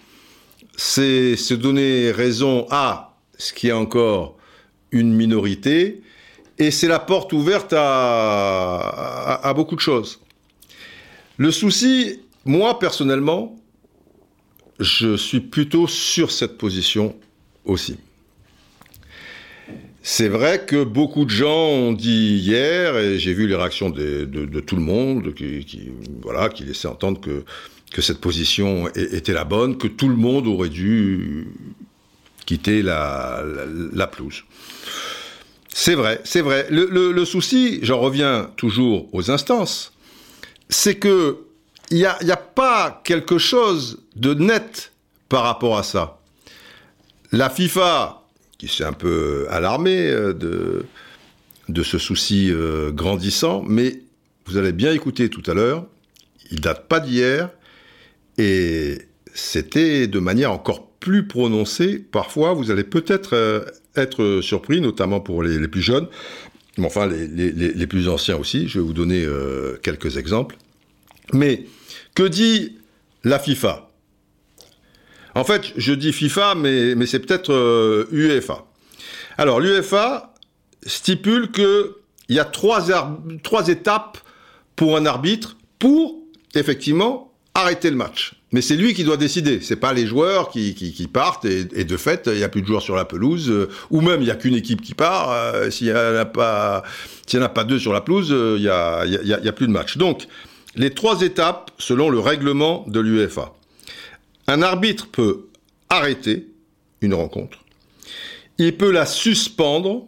c'est 0.77 1.35
se 1.35 1.53
donner 1.53 2.11
raison 2.11 2.67
à 2.71 3.17
ce 3.37 3.51
qui 3.51 3.67
est 3.67 3.73
encore 3.73 4.37
une 4.93 5.13
minorité, 5.13 6.01
et 6.57 6.71
c'est 6.71 6.87
la 6.87 6.99
porte 6.99 7.33
ouverte 7.33 7.73
à, 7.75 9.53
beaucoup 9.55 9.75
de 9.75 9.81
choses. 9.81 10.19
Le 11.37 11.51
souci, 11.51 12.19
moi 12.45 12.79
personnellement, 12.79 13.55
je 14.79 15.15
suis 15.15 15.39
plutôt 15.39 15.87
sur 15.87 16.31
cette 16.31 16.57
position 16.57 17.15
aussi. 17.65 17.97
C'est 20.03 20.29
vrai 20.29 20.65
que 20.65 20.83
beaucoup 20.83 21.25
de 21.25 21.29
gens 21.29 21.67
ont 21.67 21.93
dit 21.93 22.37
hier, 22.37 22.97
et 22.97 23.19
j'ai 23.19 23.33
vu 23.33 23.47
les 23.47 23.55
réactions 23.55 23.91
de, 23.91 24.59
tout 24.59 24.75
le 24.75 24.81
monde, 24.81 25.33
qui, 25.35 25.91
voilà, 26.23 26.49
qui 26.49 26.63
laissaient 26.63 26.87
entendre 26.87 27.21
que, 27.21 27.43
cette 28.01 28.19
position 28.19 28.87
était 28.95 29.33
la 29.33 29.43
bonne, 29.43 29.77
que 29.77 29.87
tout 29.87 30.09
le 30.09 30.15
monde 30.15 30.47
aurait 30.47 30.69
dû 30.69 31.47
quitter 32.45 32.81
la, 32.81 33.43
la 33.93 34.07
pelouse. 34.07 34.43
C'est 35.73 35.95
vrai, 35.95 36.21
c'est 36.23 36.41
vrai. 36.41 36.67
Le, 36.69 37.25
souci, 37.25 37.79
j'en 37.81 37.99
reviens 37.99 38.51
toujours 38.57 39.07
aux 39.13 39.31
instances, 39.31 39.93
c'est 40.69 40.95
que 40.95 41.37
il 41.89 41.97
n'y 41.97 42.05
a, 42.05 42.37
pas 42.37 43.01
quelque 43.03 43.37
chose 43.37 43.99
de 44.15 44.33
net 44.33 44.93
par 45.27 45.43
rapport 45.43 45.77
à 45.77 45.83
ça. 45.83 46.19
La 47.33 47.49
FIFA, 47.49 48.23
qui 48.57 48.69
s'est 48.69 48.85
un 48.85 48.93
peu 48.93 49.45
alarmée 49.49 50.07
de, 50.09 50.85
de 51.71 51.83
ce 51.83 51.97
souci 51.97 52.49
euh, 52.51 52.91
grandissant, 52.91 53.63
mais 53.67 54.01
vous 54.45 54.57
allez 54.57 54.71
bien 54.71 54.93
écouter 54.93 55.29
tout 55.29 55.43
à 55.47 55.53
l'heure, 55.53 55.85
il 56.51 56.59
date 56.59 56.87
pas 56.87 56.99
d'hier, 56.99 57.49
et 58.37 58.99
c'était 59.33 60.07
de 60.07 60.19
manière 60.19 60.51
encore 60.51 60.90
plus 61.01 61.27
prononcée. 61.27 61.99
Parfois, 61.99 62.53
vous 62.53 62.71
allez 62.71 62.85
peut-être 62.85 63.33
euh, 63.33 63.65
être 63.97 64.39
surpris, 64.41 64.79
notamment 64.79 65.19
pour 65.19 65.43
les, 65.43 65.67
plus 65.67 65.81
jeunes, 65.81 66.07
mais 66.77 66.85
enfin 66.85 67.07
les, 67.07 67.87
plus 67.87 68.07
anciens 68.07 68.37
aussi. 68.37 68.69
Je 68.69 68.79
vais 68.79 68.85
vous 68.85 68.93
donner 68.93 69.25
euh, 69.25 69.77
quelques 69.83 70.15
exemples. 70.15 70.55
Mais 71.33 71.65
que 72.15 72.23
dit 72.23 72.77
la 73.25 73.39
FIFA? 73.39 73.89
En 75.35 75.43
fait, 75.43 75.73
je 75.75 75.93
dis 75.93 76.13
FIFA, 76.13 76.55
mais, 76.55 77.05
c'est 77.05 77.19
peut-être 77.19 77.51
euh, 77.51 78.05
UEFA. 78.11 78.65
Alors, 79.37 79.59
l'UEFA 79.59 80.33
stipule 80.85 81.51
qu'il 81.51 81.95
y 82.29 82.39
a 82.39 82.45
trois 82.45 82.89
étapes 83.69 84.17
pour 84.75 84.97
un 84.97 85.05
arbitre 85.05 85.57
pour, 85.79 86.19
effectivement, 86.53 87.33
arrêter 87.53 87.89
le 87.89 87.95
match. 87.95 88.40
Mais 88.51 88.61
c'est 88.61 88.75
lui 88.75 88.93
qui 88.93 89.03
doit 89.05 89.17
décider. 89.17 89.61
C'est 89.61 89.77
pas 89.77 89.93
les 89.93 90.05
joueurs 90.05 90.49
qui, 90.49 91.09
partent 91.11 91.45
et, 91.45 91.63
de 91.63 91.97
fait, 91.97 92.23
il 92.27 92.37
n'y 92.37 92.43
a 92.43 92.49
plus 92.49 92.61
de 92.61 92.67
joueurs 92.67 92.81
sur 92.81 92.95
la 92.95 93.05
pelouse, 93.05 93.49
euh, 93.49 93.69
ou 93.89 94.01
même 94.01 94.21
il 94.21 94.25
n'y 94.25 94.31
a 94.31 94.35
qu'une 94.35 94.55
équipe 94.55 94.81
qui 94.81 94.93
part. 94.93 95.31
Euh, 95.31 95.69
s'il 95.69 95.87
n'y 95.87 95.93
en 95.93 96.15
a 96.15 96.25
pas, 96.25 96.83
deux 97.63 97.79
sur 97.79 97.93
la 97.93 98.01
pelouse, 98.01 98.29
euh, 98.31 98.55
il 98.57 98.63
n'y 98.63 98.69
a, 98.69 99.05
y 99.05 99.47
a 99.47 99.51
plus 99.53 99.67
de 99.67 99.71
match. 99.71 99.97
Donc, 99.97 100.27
les 100.75 100.89
trois 100.89 101.21
étapes 101.21 101.71
selon 101.77 102.09
le 102.09 102.19
règlement 102.19 102.85
de 102.87 102.99
l'UEFA. 102.99 103.53
Un 104.47 104.61
arbitre 104.61 105.07
peut 105.07 105.47
arrêter 105.89 106.47
une 107.01 107.13
rencontre, 107.13 107.59
il 108.57 108.75
peut 108.77 108.91
la 108.91 109.05
suspendre 109.05 110.07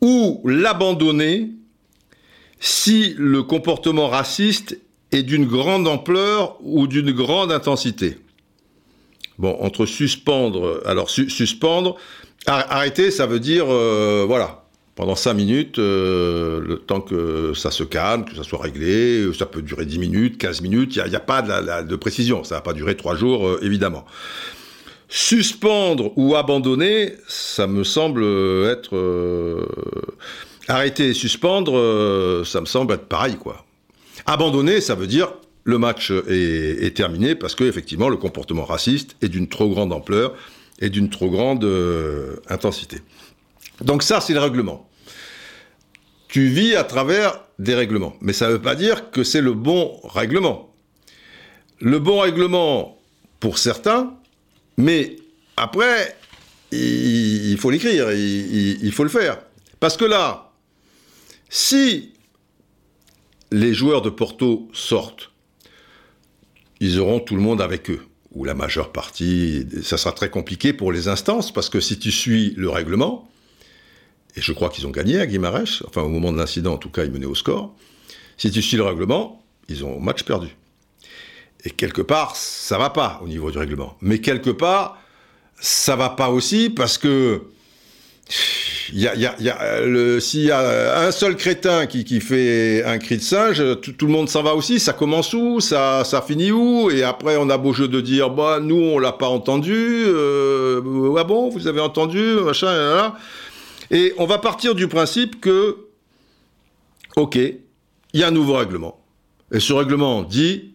ou 0.00 0.40
l'abandonner 0.44 1.50
si 2.58 3.14
le 3.18 3.42
comportement 3.42 4.08
raciste 4.08 4.78
d'une 5.22 5.46
grande 5.46 5.86
ampleur 5.88 6.56
ou 6.62 6.86
d'une 6.86 7.12
grande 7.12 7.52
intensité. 7.52 8.18
Bon, 9.38 9.56
entre 9.60 9.86
suspendre, 9.86 10.80
alors 10.86 11.10
su 11.10 11.28
suspendre, 11.28 11.96
arrêter, 12.46 13.10
ça 13.10 13.26
veut 13.26 13.40
dire, 13.40 13.66
euh, 13.68 14.24
voilà, 14.26 14.64
pendant 14.94 15.14
5 15.14 15.34
minutes, 15.34 15.78
euh, 15.78 16.60
le 16.60 16.78
temps 16.78 17.02
que 17.02 17.52
ça 17.54 17.70
se 17.70 17.84
calme, 17.84 18.24
que 18.24 18.34
ça 18.34 18.44
soit 18.44 18.62
réglé, 18.62 19.30
ça 19.38 19.44
peut 19.44 19.60
durer 19.60 19.84
10 19.84 19.98
minutes, 19.98 20.38
15 20.38 20.62
minutes, 20.62 20.96
il 20.96 21.10
n'y 21.10 21.16
a, 21.16 21.20
pas 21.20 21.42
de, 21.42 21.96
précision, 21.96 22.44
ça 22.44 22.56
va 22.56 22.60
pas 22.62 22.72
durer 22.72 22.96
3 22.96 23.14
jours, 23.16 23.46
euh, 23.46 23.60
évidemment. 23.62 24.06
Suspendre 25.08 26.12
ou 26.16 26.34
abandonner, 26.34 27.12
ça 27.28 27.66
me 27.66 27.84
semble 27.84 28.24
être... 28.64 28.96
Euh, 28.96 29.66
arrêter 30.68 31.08
et 31.08 31.14
suspendre, 31.14 31.76
euh, 31.76 32.44
ça 32.44 32.60
me 32.60 32.66
semble 32.66 32.94
être 32.94 33.06
pareil, 33.06 33.36
quoi. 33.36 33.65
Abandonner, 34.26 34.80
ça 34.80 34.94
veut 34.94 35.06
dire 35.06 35.32
le 35.64 35.78
match 35.78 36.12
est, 36.28 36.96
terminé 36.96 37.34
parce 37.34 37.54
que 37.54 37.64
effectivement 37.64 38.08
le 38.08 38.16
comportement 38.16 38.64
raciste 38.64 39.16
est 39.20 39.28
d'une 39.28 39.48
trop 39.48 39.68
grande 39.68 39.92
ampleur 39.92 40.34
et 40.80 40.90
d'une 40.90 41.10
trop 41.10 41.28
grande 41.28 41.64
euh, 41.64 42.36
intensité. 42.48 42.98
Donc 43.80 44.02
ça, 44.02 44.20
c'est 44.20 44.32
le 44.32 44.40
règlement. 44.40 44.88
Tu 46.28 46.46
vis 46.46 46.76
à 46.76 46.84
travers 46.84 47.40
des 47.58 47.74
règlements. 47.74 48.14
Mais 48.20 48.32
ça 48.32 48.46
ne 48.48 48.52
veut 48.52 48.62
pas 48.62 48.74
dire 48.74 49.10
que 49.10 49.24
c'est 49.24 49.40
le 49.40 49.54
bon 49.54 50.00
règlement. 50.04 50.72
Le 51.80 51.98
bon 51.98 52.20
règlement 52.20 52.98
pour 53.40 53.58
certains, 53.58 54.14
mais 54.76 55.16
après, 55.56 56.16
il, 56.72 57.56
faut 57.58 57.70
l'écrire, 57.70 58.12
il 58.12 58.92
faut 58.92 59.04
le 59.04 59.10
faire. 59.10 59.38
Parce 59.80 59.96
que 59.96 60.04
là, 60.04 60.52
si 61.48 62.12
les 63.50 63.74
joueurs 63.74 64.02
de 64.02 64.10
Porto 64.10 64.68
sortent, 64.72 65.30
ils 66.80 66.98
auront 66.98 67.20
tout 67.20 67.36
le 67.36 67.42
monde 67.42 67.60
avec 67.60 67.90
eux, 67.90 68.06
ou 68.32 68.44
la 68.44 68.54
majeure 68.54 68.92
partie. 68.92 69.66
Ça 69.82 69.96
sera 69.96 70.12
très 70.12 70.30
compliqué 70.30 70.72
pour 70.72 70.92
les 70.92 71.08
instances, 71.08 71.52
parce 71.52 71.70
que 71.70 71.80
si 71.80 71.98
tu 71.98 72.10
suis 72.10 72.54
le 72.56 72.68
règlement, 72.68 73.30
et 74.36 74.42
je 74.42 74.52
crois 74.52 74.68
qu'ils 74.68 74.86
ont 74.86 74.90
gagné 74.90 75.18
à 75.18 75.26
Guimarães, 75.26 75.82
enfin 75.86 76.02
au 76.02 76.08
moment 76.08 76.32
de 76.32 76.38
l'incident 76.38 76.74
en 76.74 76.78
tout 76.78 76.90
cas 76.90 77.04
ils 77.04 77.10
menaient 77.10 77.24
au 77.24 77.34
score, 77.34 77.74
si 78.36 78.50
tu 78.50 78.60
suis 78.60 78.76
le 78.76 78.82
règlement, 78.82 79.42
ils 79.68 79.84
ont 79.84 79.98
match 79.98 80.22
perdu. 80.24 80.48
Et 81.64 81.70
quelque 81.70 82.02
part, 82.02 82.36
ça 82.36 82.78
va 82.78 82.90
pas 82.90 83.20
au 83.24 83.28
niveau 83.28 83.50
du 83.50 83.58
règlement. 83.58 83.96
Mais 84.00 84.20
quelque 84.20 84.50
part, 84.50 84.98
ça 85.58 85.96
va 85.96 86.10
pas 86.10 86.28
aussi 86.28 86.70
parce 86.70 86.98
que 86.98 87.42
il 88.92 89.00
y 89.00 89.06
a, 89.06 89.80
le, 89.84 90.20
s'il 90.20 90.42
y 90.42 90.50
a 90.50 91.06
un 91.06 91.10
seul 91.10 91.36
crétin 91.36 91.86
qui, 91.86 92.20
fait 92.20 92.84
un 92.84 92.98
cri 92.98 93.16
de 93.16 93.22
singe, 93.22 93.62
tout, 93.80 94.06
le 94.06 94.12
monde 94.12 94.28
s'en 94.28 94.42
va 94.42 94.54
aussi. 94.54 94.80
Ça 94.80 94.92
commence 94.92 95.32
où? 95.32 95.60
Ça, 95.60 96.24
finit 96.26 96.52
où? 96.52 96.90
Et 96.90 97.02
après, 97.02 97.36
on 97.36 97.50
a 97.50 97.58
beau 97.58 97.72
jeu 97.72 97.88
de 97.88 98.00
dire, 98.00 98.30
bah 98.30 98.60
nous 98.60 98.76
on 98.76 98.98
l'a 98.98 99.12
pas 99.12 99.28
entendu. 99.28 99.74
Euh, 99.74 100.80
bon, 100.80 101.50
vous 101.50 101.66
avez 101.66 101.80
entendu, 101.80 102.36
machin. 102.44 103.14
Et 103.90 104.14
on 104.18 104.26
va 104.26 104.38
partir 104.38 104.74
du 104.74 104.88
principe 104.88 105.40
que, 105.40 105.76
ok, 107.16 107.36
il 107.36 108.20
y 108.20 108.24
a 108.24 108.28
un 108.28 108.32
nouveau 108.32 108.54
règlement. 108.54 109.00
Et 109.52 109.60
ce 109.60 109.72
règlement 109.72 110.22
dit, 110.22 110.72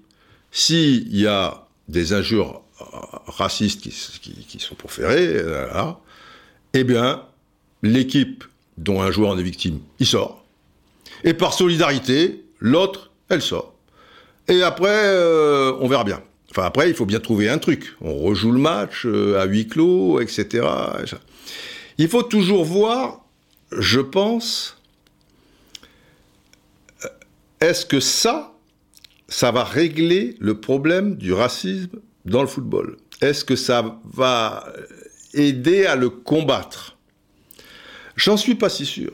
s'il 0.52 1.16
y 1.16 1.28
a 1.28 1.68
des 1.88 2.14
injures 2.14 2.62
racistes 3.28 3.82
qui, 3.82 4.60
sont 4.60 4.76
proférées, 4.76 5.42
eh 6.74 6.84
bien, 6.84 7.24
l'équipe 7.84 8.44
dont 8.78 9.02
un 9.02 9.12
joueur 9.12 9.32
en 9.32 9.38
est 9.38 9.44
victime, 9.44 9.80
il 10.00 10.06
sort. 10.06 10.44
Et 11.24 11.34
par 11.34 11.54
solidarité, 11.54 12.44
l'autre, 12.60 13.12
elle 13.30 13.42
sort. 13.42 13.74
Et 14.48 14.64
après, 14.64 14.90
euh, 14.90 15.74
on 15.80 15.88
verra 15.88 16.04
bien. 16.04 16.22
Enfin, 16.50 16.64
après, 16.64 16.90
il 16.90 16.96
faut 16.96 17.06
bien 17.06 17.20
trouver 17.20 17.50
un 17.50 17.58
truc. 17.58 17.96
On 18.02 18.18
rejoue 18.18 18.52
le 18.52 18.60
match 18.60 19.06
euh, 19.06 19.40
à 19.40 19.46
huis 19.46 19.68
clos, 19.68 20.20
etc. 20.20 20.68
Il 21.98 22.10
faut 22.10 22.24
toujours 22.24 22.66
voir, 22.66 23.26
je 23.72 24.02
pense, 24.02 24.78
euh, 27.06 27.10
est-ce 27.62 27.86
que 27.86 28.00
ça, 28.00 28.54
ça 29.30 29.52
va 29.52 29.64
régler 29.64 30.36
le 30.40 30.60
problème 30.60 31.16
du 31.16 31.32
racisme 31.32 32.00
dans 32.26 32.42
le 32.42 32.48
football? 32.48 32.98
Est-ce 33.22 33.46
que 33.46 33.56
ça 33.56 34.00
va 34.04 34.66
aider 35.34 35.86
à 35.86 35.96
le 35.96 36.10
combattre? 36.10 36.91
J'en 38.22 38.38
suis 38.38 38.54
pas 38.54 38.70
si 38.70 38.86
sûr. 38.86 39.12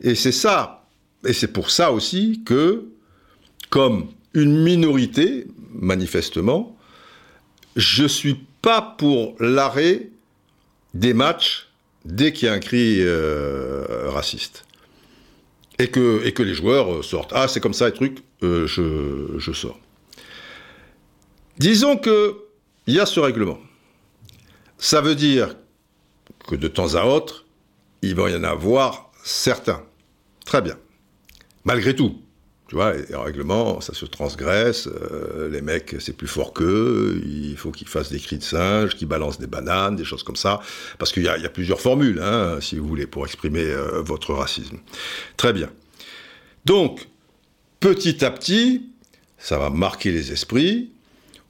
Et 0.00 0.16
c'est 0.16 0.32
ça, 0.32 0.88
et 1.24 1.32
c'est 1.32 1.52
pour 1.52 1.70
ça 1.70 1.92
aussi 1.92 2.42
que, 2.44 2.88
comme 3.70 4.08
une 4.34 4.60
minorité, 4.60 5.46
manifestement, 5.72 6.76
je 7.76 8.06
suis 8.06 8.40
pas 8.60 8.82
pour 8.82 9.36
l'arrêt 9.38 10.08
des 10.94 11.14
matchs 11.14 11.68
dès 12.04 12.32
qu'il 12.32 12.46
y 12.46 12.48
a 12.48 12.54
un 12.54 12.58
cri 12.58 12.96
euh, 13.02 14.10
raciste. 14.10 14.64
Et 15.78 15.86
que, 15.86 16.24
et 16.24 16.32
que 16.32 16.42
les 16.42 16.54
joueurs 16.54 17.04
sortent. 17.04 17.32
Ah, 17.32 17.46
c'est 17.46 17.60
comme 17.60 17.74
ça, 17.74 17.86
les 17.86 17.94
trucs, 17.94 18.18
euh, 18.42 18.66
je, 18.66 19.38
je 19.38 19.52
sors. 19.52 19.78
Disons 21.58 21.96
que 21.96 22.36
il 22.88 22.94
y 22.94 23.00
a 23.00 23.06
ce 23.06 23.20
règlement. 23.20 23.60
Ça 24.76 25.00
veut 25.00 25.14
dire 25.14 25.54
que 26.48 26.56
de 26.56 26.66
temps 26.66 26.96
à 26.96 27.04
autre, 27.04 27.44
il 28.02 28.14
va 28.14 28.30
y 28.30 28.34
en 28.34 28.44
avoir 28.44 29.10
certains. 29.22 29.82
Très 30.44 30.62
bien. 30.62 30.76
Malgré 31.64 31.94
tout, 31.94 32.22
tu 32.68 32.74
vois, 32.74 32.92
les 32.92 33.16
règlements, 33.16 33.80
ça 33.80 33.94
se 33.94 34.04
transgresse, 34.04 34.88
euh, 34.88 35.48
les 35.48 35.62
mecs, 35.62 35.96
c'est 36.00 36.12
plus 36.12 36.26
fort 36.26 36.52
qu'eux, 36.52 37.20
il 37.24 37.56
faut 37.56 37.70
qu'ils 37.70 37.88
fassent 37.88 38.10
des 38.10 38.20
cris 38.20 38.36
de 38.36 38.42
singe, 38.42 38.94
qu'ils 38.94 39.08
balancent 39.08 39.38
des 39.38 39.46
bananes, 39.46 39.96
des 39.96 40.04
choses 40.04 40.22
comme 40.22 40.36
ça, 40.36 40.60
parce 40.98 41.10
qu'il 41.12 41.22
y, 41.22 41.28
a 41.28 41.48
plusieurs 41.48 41.80
formules, 41.80 42.20
hein, 42.22 42.58
si 42.60 42.76
vous 42.76 42.86
voulez, 42.86 43.06
pour 43.06 43.24
exprimer 43.24 43.64
euh, 43.64 44.02
votre 44.02 44.34
racisme. 44.34 44.78
Très 45.38 45.54
bien. 45.54 45.70
Donc, 46.66 47.08
petit 47.80 48.22
à 48.22 48.30
petit, 48.30 48.90
ça 49.38 49.58
va 49.58 49.70
marquer 49.70 50.12
les 50.12 50.32
esprits. 50.32 50.90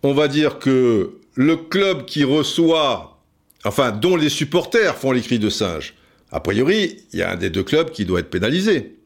On 0.05 0.15
va 0.15 0.29
dire 0.29 0.61
que 0.61 1.19
le 1.35 1.57
club 1.57 2.05
qui 2.05 2.23
reçoit, 2.23 3.21
enfin, 3.65 3.91
dont 3.91 4.15
les 4.15 4.29
supporters 4.29 4.97
font 4.97 5.11
les 5.11 5.23
cris 5.23 5.41
de 5.41 5.51
singe, 5.51 5.95
a 6.31 6.41
priori, 6.41 6.99
il 7.13 7.19
y 7.19 7.23
a 7.23 7.33
un 7.33 7.37
des 7.37 7.51
deux 7.51 7.63
clubs 7.63 7.91
qui 7.91 8.05
doit 8.05 8.21
être 8.21 8.31
pénalisé. 8.31 8.97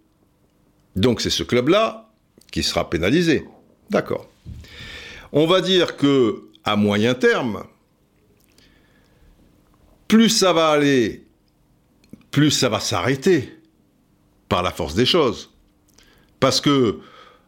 Donc 0.96 1.20
c'est 1.20 1.30
ce 1.30 1.42
club-là 1.42 2.10
qui 2.50 2.62
sera 2.62 2.90
pénalisé. 2.90 3.44
D'accord. 3.90 4.28
On 5.32 5.46
va 5.46 5.60
dire 5.60 5.96
que 5.96 6.42
à 6.64 6.76
moyen 6.76 7.14
terme, 7.14 7.64
plus 10.08 10.28
ça 10.28 10.52
va 10.52 10.68
aller, 10.70 11.24
plus 12.30 12.50
ça 12.50 12.68
va 12.68 12.80
s'arrêter 12.80 13.52
par 14.48 14.62
la 14.62 14.70
force 14.70 14.94
des 14.94 15.06
choses. 15.06 15.50
Parce 16.40 16.60
que, 16.60 16.98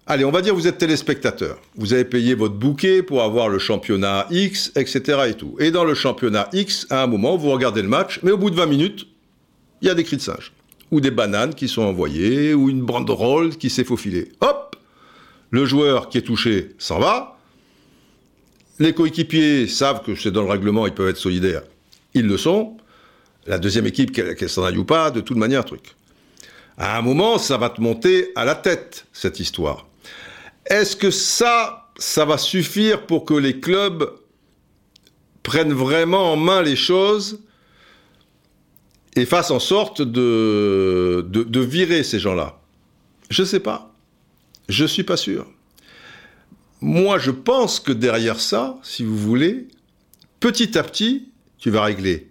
allez, 0.06 0.24
on 0.24 0.30
va 0.30 0.40
dire 0.40 0.54
vous 0.54 0.66
êtes 0.66 0.78
téléspectateur. 0.78 1.60
Vous 1.74 1.92
avez 1.92 2.04
payé 2.04 2.34
votre 2.34 2.54
bouquet 2.54 3.02
pour 3.02 3.22
avoir 3.22 3.48
le 3.48 3.58
championnat 3.58 4.26
X, 4.30 4.72
etc. 4.76 5.24
Et, 5.28 5.34
tout. 5.34 5.56
et 5.58 5.70
dans 5.70 5.84
le 5.84 5.94
championnat 5.94 6.48
X, 6.52 6.86
à 6.90 7.02
un 7.02 7.06
moment, 7.06 7.36
vous 7.36 7.50
regardez 7.50 7.82
le 7.82 7.88
match, 7.88 8.20
mais 8.22 8.30
au 8.30 8.38
bout 8.38 8.50
de 8.50 8.56
20 8.56 8.66
minutes, 8.66 9.06
il 9.84 9.88
y 9.88 9.90
a 9.90 9.94
des 9.94 10.02
cris 10.02 10.16
de 10.16 10.22
singe 10.22 10.50
ou 10.90 11.00
des 11.00 11.10
bananes 11.10 11.54
qui 11.54 11.68
sont 11.68 11.82
envoyées, 11.82 12.54
ou 12.54 12.70
une 12.70 12.82
banderole 12.82 13.56
qui 13.56 13.68
s'est 13.68 13.84
faufilée. 13.84 14.32
Hop 14.40 14.76
Le 15.50 15.66
joueur 15.66 16.08
qui 16.08 16.18
est 16.18 16.22
touché 16.22 16.70
s'en 16.78 16.98
va. 16.98 17.38
Les 18.78 18.92
coéquipiers 18.92 19.66
savent 19.66 20.02
que 20.02 20.14
c'est 20.14 20.30
dans 20.30 20.42
le 20.42 20.50
règlement, 20.50 20.86
ils 20.86 20.94
peuvent 20.94 21.08
être 21.08 21.16
solidaires. 21.16 21.62
Ils 22.14 22.26
le 22.26 22.36
sont. 22.36 22.76
La 23.46 23.58
deuxième 23.58 23.86
équipe, 23.86 24.12
qu'elle 24.12 24.48
s'en 24.48 24.64
aille 24.64 24.76
ou 24.76 24.84
pas, 24.84 25.10
de 25.10 25.20
toute 25.20 25.36
manière, 25.36 25.64
truc. 25.64 25.94
À 26.78 26.96
un 26.96 27.02
moment, 27.02 27.38
ça 27.38 27.56
va 27.56 27.70
te 27.70 27.80
monter 27.80 28.30
à 28.36 28.44
la 28.44 28.54
tête, 28.54 29.06
cette 29.12 29.40
histoire. 29.40 29.86
Est-ce 30.66 30.96
que 30.96 31.10
ça, 31.10 31.90
ça 31.98 32.24
va 32.24 32.38
suffire 32.38 33.06
pour 33.06 33.24
que 33.24 33.34
les 33.34 33.60
clubs 33.60 34.10
prennent 35.42 35.74
vraiment 35.74 36.32
en 36.32 36.36
main 36.36 36.62
les 36.62 36.76
choses 36.76 37.40
et 39.16 39.26
fasse 39.26 39.50
en 39.50 39.60
sorte 39.60 40.02
de, 40.02 41.26
de, 41.28 41.60
virer 41.60 42.02
ces 42.02 42.18
gens-là 42.18 42.60
Je 43.30 43.42
ne 43.42 43.46
sais 43.46 43.60
pas. 43.60 43.94
Je 44.68 44.82
ne 44.82 44.88
suis 44.88 45.04
pas 45.04 45.16
sûr. 45.16 45.46
Moi, 46.80 47.18
je 47.18 47.30
pense 47.30 47.80
que 47.80 47.92
derrière 47.92 48.40
ça, 48.40 48.78
si 48.82 49.04
vous 49.04 49.16
voulez, 49.16 49.68
petit 50.40 50.76
à 50.76 50.82
petit, 50.82 51.28
tu 51.58 51.70
vas 51.70 51.84
régler 51.84 52.28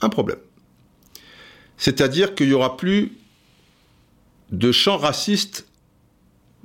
un 0.00 0.08
problème. 0.08 0.38
C'est-à-dire 1.76 2.34
qu'il 2.34 2.48
n'y 2.48 2.54
aura 2.54 2.76
plus 2.76 3.12
de 4.50 4.72
chants 4.72 4.96
racistes 4.96 5.66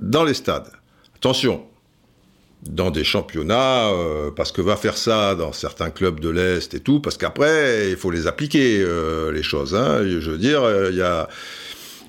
dans 0.00 0.24
les 0.24 0.34
stades. 0.34 0.72
Attention, 1.16 1.67
dans 2.62 2.90
des 2.90 3.04
championnats, 3.04 3.88
euh, 3.88 4.30
parce 4.34 4.52
que 4.52 4.60
va 4.60 4.76
faire 4.76 4.96
ça 4.96 5.34
dans 5.34 5.52
certains 5.52 5.90
clubs 5.90 6.20
de 6.20 6.28
l'Est 6.28 6.74
et 6.74 6.80
tout, 6.80 7.00
parce 7.00 7.16
qu'après, 7.16 7.90
il 7.90 7.96
faut 7.96 8.10
les 8.10 8.26
appliquer, 8.26 8.78
euh, 8.80 9.32
les 9.32 9.42
choses. 9.42 9.74
Hein. 9.74 10.00
Je 10.02 10.30
veux 10.30 10.38
dire, 10.38 10.62
euh, 10.64 10.88
il 10.90 10.96
y 10.96 11.02
a, 11.02 11.28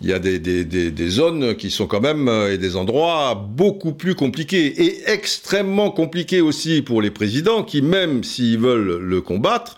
y 0.01 0.11
a 0.11 0.19
des, 0.19 0.39
des, 0.39 0.63
des, 0.65 1.09
zones 1.09 1.55
qui 1.55 1.69
sont 1.69 1.85
quand 1.85 2.01
même, 2.01 2.29
et 2.49 2.57
des 2.57 2.75
endroits 2.75 3.35
beaucoup 3.35 3.93
plus 3.93 4.15
compliqués, 4.15 4.65
et 4.83 5.09
extrêmement 5.11 5.91
compliqués 5.91 6.41
aussi 6.41 6.81
pour 6.81 7.01
les 7.01 7.11
présidents, 7.11 7.63
qui 7.63 7.81
même 7.81 8.23
s'ils 8.23 8.59
veulent 8.59 8.97
le 8.97 9.21
combattre, 9.21 9.77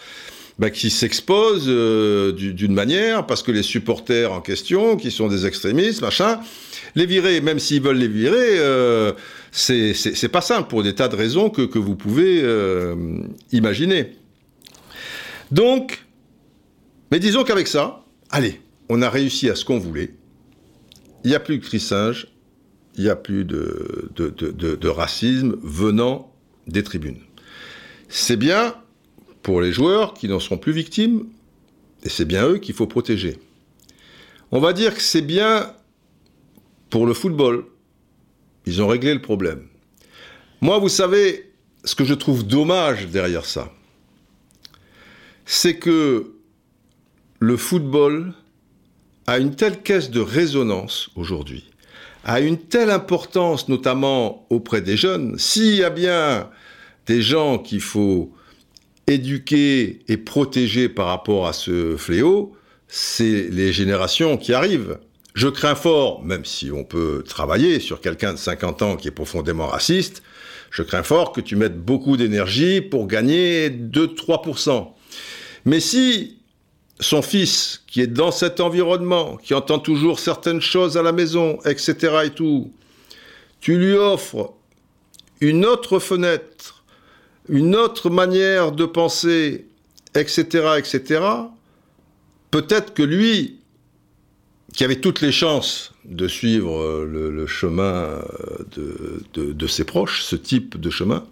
bah, 0.58 0.70
qui 0.70 0.90
s'exposent 0.90 1.68
d'une 2.34 2.74
manière, 2.74 3.25
parce 3.25 3.44
que 3.44 3.51
les 3.51 3.64
supporters 3.64 4.31
en 4.31 4.42
question, 4.42 4.96
qui 4.96 5.12
sont 5.12 5.27
des 5.27 5.46
extrémistes, 5.46 6.01
machin, 6.01 6.40
les 6.96 7.05
virer, 7.05 7.42
même 7.42 7.60
s'ils 7.60 7.81
veulent 7.81 7.98
les 7.98 8.07
virer, 8.07 8.60
euh, 8.60 9.14
c'est 9.51 10.31
pas 10.31 10.42
simple 10.42 10.70
pour 10.70 10.83
des 10.83 10.96
tas 10.96 11.07
de 11.07 11.16
raisons 11.16 11.50
que, 11.50 11.77
vous 11.77 11.96
pouvez 11.96 12.42
euh, 12.42 12.96
imaginer. 13.51 14.11
Donc, 15.51 16.05
mais 17.11 17.20
disons 17.20 17.44
qu'avec 17.44 17.68
ça, 17.68 18.05
allez, 18.29 18.61
on 18.90 19.01
a 19.01 19.09
réussi 19.09 19.50
à 19.50 19.55
ce 19.55 19.66
qu'on 19.66 19.79
voulait. 19.79 20.14
Il 21.24 21.29
n'y 21.29 21.35
a 21.35 21.40
plus 21.40 21.57
de 21.57 21.64
cris 21.64 21.79
singe, 21.79 22.27
il 22.96 23.03
n'y 23.03 23.09
a 23.09 23.16
plus 23.16 23.46
de 23.46 24.87
racisme 24.87 25.57
venant 25.61 26.33
des 26.68 26.83
tribunes. 26.83 27.20
C'est 28.09 28.37
bien 28.37 28.75
pour 29.42 29.61
les 29.61 29.72
joueurs 29.72 30.14
qui 30.14 30.27
n'en 30.27 30.40
seront 30.40 30.57
plus 30.57 30.74
victimes, 30.74 31.25
et 32.03 32.09
c'est 32.09 32.25
bien 32.25 32.48
eux 32.48 32.57
qu'il 32.57 32.75
faut 32.75 32.87
protéger. 32.87 33.37
On 34.51 34.59
va 34.59 34.74
dire 34.74 34.96
que 34.96 35.01
c'est 35.01 35.22
bien 35.22 35.74
pour 36.90 37.05
le 37.05 37.14
football. 37.14 37.66
Ils 38.66 38.82
ont 38.82 38.88
réglé 38.88 39.14
le 39.14 39.22
problème. 39.22 39.68
Moi, 40.62 40.78
vous 40.78 40.90
savez, 40.90 41.52
ce 41.84 41.96
que 41.96 42.06
je 42.06 42.14
trouve 42.14 42.46
dommage 42.46 43.08
derrière 43.08 43.46
ça, 43.46 43.72
c'est 45.46 45.78
que 45.78 46.34
le 47.40 47.58
football 47.58 48.34
a 49.28 49.40
une 49.40 49.56
telle 49.56 49.82
caisse 49.82 50.12
de 50.12 50.20
résonance 50.20 51.10
aujourd'hui, 51.16 51.72
a 52.24 52.40
une 52.40 52.58
telle 52.58 52.92
importance 52.92 53.68
notamment 53.68 54.46
auprès 54.50 54.82
des 54.82 54.98
jeunes. 54.98 55.38
S'il 55.40 55.76
y 55.76 55.84
a 55.84 55.90
bien 55.90 56.50
des 57.08 57.22
gens 57.22 57.58
qu'il 57.58 57.82
faut 57.82 58.32
éduquer 59.08 60.00
et 60.08 60.18
protéger 60.18 60.88
par 60.88 61.08
rapport 61.08 61.48
à 61.48 61.54
ce 61.54 61.98
fléau, 61.98 62.56
c'est 62.88 63.50
les 63.50 63.74
générations 63.74 64.38
qui 64.38 64.54
arrivent. 64.54 65.00
Je 65.33 65.48
crains 65.48 65.75
fort, 65.75 66.24
même 66.24 66.44
si 66.44 66.72
on 66.72 66.83
peut 66.83 67.24
travailler 67.27 67.79
sur 67.79 68.01
quelqu'un 68.01 68.33
de 68.33 68.37
50 68.37 68.81
ans 68.81 68.96
qui 68.98 69.07
est 69.07 69.11
profondément 69.11 69.67
raciste, 69.67 70.24
je 70.72 70.83
crains 70.83 71.03
fort 71.03 71.31
que 71.31 71.41
tu 71.41 71.55
mettes 71.55 71.77
beaucoup 71.77 72.17
d'énergie 72.17 72.81
pour 72.81 73.07
gagner 73.07 73.70
2-3%. 73.70 74.87
Mais 75.65 75.79
si 75.79 76.37
son 77.00 77.22
fils, 77.22 77.83
qui 77.87 78.01
est 78.01 78.07
dans 78.07 78.31
cet 78.31 78.59
environnement, 78.59 79.37
qui 79.37 79.53
entend 79.53 79.79
toujours 79.79 80.20
certaines 80.20 80.61
choses 80.61 80.98
à 80.98 81.01
la 81.01 81.11
maison, 81.11 81.59
etc. 81.65 81.96
et 82.25 82.29
tout, 82.29 82.72
tu 83.59 83.77
lui 83.77 83.94
offres 83.94 84.53
une 85.39 85.65
autre 85.65 86.00
fenêtre, 86.00 86.83
une 87.50 87.75
autre 87.75 88.09
manière 88.09 88.72
de 88.72 88.85
penser, 88.85 89.65
etc., 90.13 90.75
etc., 90.77 91.22
peut-être 92.51 92.94
que 92.94 93.03
lui, 93.03 93.61
qui 94.74 94.84
avait 94.84 94.98
toutes 94.98 95.22
les 95.22 95.31
chances 95.31 95.94
de 96.05 96.27
suivre 96.27 96.79
euh, 96.79 97.05
le, 97.05 97.48
chemin 97.48 98.22
euh, 98.77 99.20
de, 99.34 99.68
ses 99.68 99.84
proches, 99.84 100.24
ce 100.24 100.36
type 100.36 100.79
de 100.79 100.90
chemin, 100.90 101.25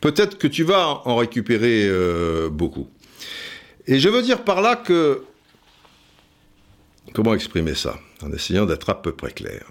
peut-être 0.00 0.38
que 0.38 0.48
tu 0.48 0.64
vas 0.64 1.02
en 1.04 1.16
récupérer 1.16 1.86
euh, 1.86 2.48
beaucoup. 2.48 2.88
Et 3.86 3.98
je 3.98 4.08
veux 4.08 4.22
dire 4.22 4.44
par 4.44 4.60
là 4.60 4.76
que... 4.76 5.22
Comment 7.14 7.34
exprimer 7.34 7.74
ça? 7.74 7.98
En 8.22 8.32
essayant 8.32 8.64
d'être 8.64 8.88
à 8.88 9.00
peu 9.00 9.12
près 9.12 9.32
clair. 9.32 9.70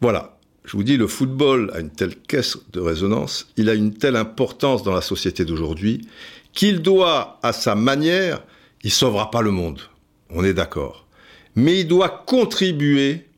Voilà, 0.00 0.38
je 0.64 0.76
vous 0.76 0.82
dis, 0.82 0.96
le 0.96 1.06
football 1.06 1.70
a 1.74 1.80
une 1.80 1.90
telle 1.90 2.16
caisse 2.16 2.58
de 2.72 2.80
résonance, 2.80 3.48
il 3.56 3.70
a 3.70 3.74
une 3.74 3.94
telle 3.94 4.16
importance 4.16 4.82
dans 4.82 4.92
la 4.92 5.00
société 5.00 5.44
d'aujourd'hui, 5.44 6.06
qu'il 6.52 6.82
doit, 6.82 7.38
à 7.42 7.52
sa 7.52 7.74
manière, 7.74 8.42
il 8.82 8.90
sauvera 8.90 9.30
pas 9.30 9.42
le 9.42 9.52
monde. 9.52 9.80
On 10.28 10.44
est 10.44 10.54
d'accord 10.54 11.01
mais 11.54 11.80
il 11.80 11.88
doit 11.88 12.24
contribuer, 12.26 13.28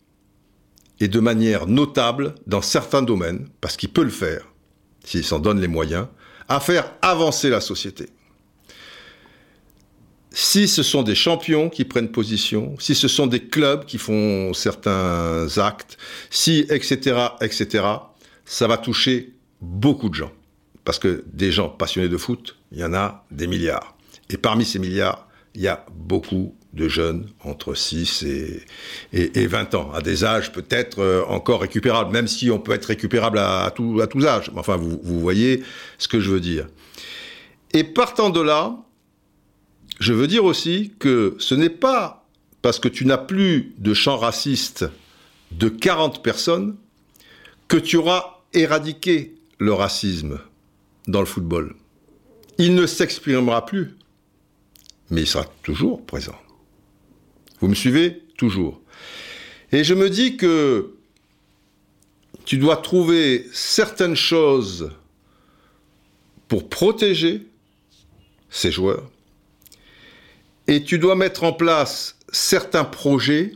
et 1.00 1.08
de 1.08 1.20
manière 1.20 1.66
notable, 1.66 2.34
dans 2.46 2.62
certains 2.62 3.02
domaines, 3.02 3.48
parce 3.60 3.76
qu'il 3.76 3.90
peut 3.90 4.04
le 4.04 4.10
faire, 4.10 4.52
s'il 5.04 5.24
s'en 5.24 5.38
donne 5.38 5.60
les 5.60 5.68
moyens, 5.68 6.06
à 6.48 6.60
faire 6.60 6.92
avancer 7.02 7.50
la 7.50 7.60
société. 7.60 8.08
Si 10.30 10.66
ce 10.66 10.82
sont 10.82 11.02
des 11.02 11.14
champions 11.14 11.70
qui 11.70 11.84
prennent 11.84 12.10
position, 12.10 12.74
si 12.80 12.96
ce 12.96 13.06
sont 13.06 13.28
des 13.28 13.44
clubs 13.46 13.84
qui 13.84 13.98
font 13.98 14.52
certains 14.52 15.46
actes, 15.58 15.96
si, 16.28 16.66
etc., 16.70 17.28
etc., 17.40 17.84
ça 18.44 18.66
va 18.66 18.76
toucher 18.76 19.32
beaucoup 19.60 20.08
de 20.08 20.14
gens. 20.14 20.32
Parce 20.84 20.98
que 20.98 21.24
des 21.32 21.52
gens 21.52 21.68
passionnés 21.68 22.08
de 22.08 22.16
foot, 22.16 22.56
il 22.72 22.78
y 22.78 22.84
en 22.84 22.94
a 22.94 23.24
des 23.30 23.46
milliards. 23.46 23.96
Et 24.28 24.36
parmi 24.36 24.64
ces 24.64 24.78
milliards, 24.78 25.28
il 25.54 25.62
y 25.62 25.68
a 25.68 25.86
beaucoup 25.94 26.54
de 26.74 26.88
jeunes 26.88 27.28
entre 27.44 27.74
6 27.74 28.24
et, 29.12 29.46
20 29.46 29.74
ans, 29.74 29.92
à 29.92 30.00
des 30.00 30.24
âges 30.24 30.52
peut-être 30.52 30.98
euh, 30.98 31.22
encore 31.28 31.60
récupérables, 31.60 32.12
même 32.12 32.26
si 32.26 32.50
on 32.50 32.58
peut 32.58 32.72
être 32.72 32.86
récupérable 32.86 33.38
à, 33.38 33.72
tous 33.74 34.26
âges. 34.26 34.50
Enfin, 34.56 34.76
vous, 34.76 35.00
vous 35.02 35.20
voyez 35.20 35.62
ce 35.98 36.08
que 36.08 36.20
je 36.20 36.30
veux 36.30 36.40
dire. 36.40 36.66
Et 37.72 37.84
partant 37.84 38.30
de 38.30 38.40
là, 38.40 38.76
je 40.00 40.12
veux 40.12 40.26
dire 40.26 40.44
aussi 40.44 40.92
que 40.98 41.36
ce 41.38 41.54
n'est 41.54 41.70
pas 41.70 42.26
parce 42.62 42.78
que 42.78 42.88
tu 42.88 43.04
n'as 43.04 43.18
plus 43.18 43.74
de 43.78 43.94
chant 43.94 44.16
raciste 44.16 44.86
de 45.52 45.68
40 45.68 46.22
personnes 46.22 46.76
que 47.68 47.76
tu 47.76 47.96
auras 47.96 48.40
éradiqué 48.52 49.34
le 49.58 49.72
racisme 49.72 50.38
dans 51.06 51.20
le 51.20 51.26
football. 51.26 51.74
Il 52.58 52.74
ne 52.74 52.86
s'exprimera 52.86 53.66
plus, 53.66 53.96
mais 55.10 55.22
il 55.22 55.26
sera 55.26 55.44
toujours 55.62 56.04
présent. 56.04 56.36
Vous 57.64 57.70
me 57.70 57.74
suivez 57.74 58.20
Toujours. 58.36 58.78
Et 59.72 59.84
je 59.84 59.94
me 59.94 60.10
dis 60.10 60.36
que 60.36 60.96
tu 62.44 62.58
dois 62.58 62.76
trouver 62.76 63.46
certaines 63.54 64.16
choses 64.16 64.90
pour 66.46 66.68
protéger 66.68 67.46
ces 68.50 68.70
joueurs. 68.70 69.10
Et 70.66 70.82
tu 70.82 70.98
dois 70.98 71.16
mettre 71.16 71.42
en 71.42 71.54
place 71.54 72.18
certains 72.30 72.84
projets 72.84 73.52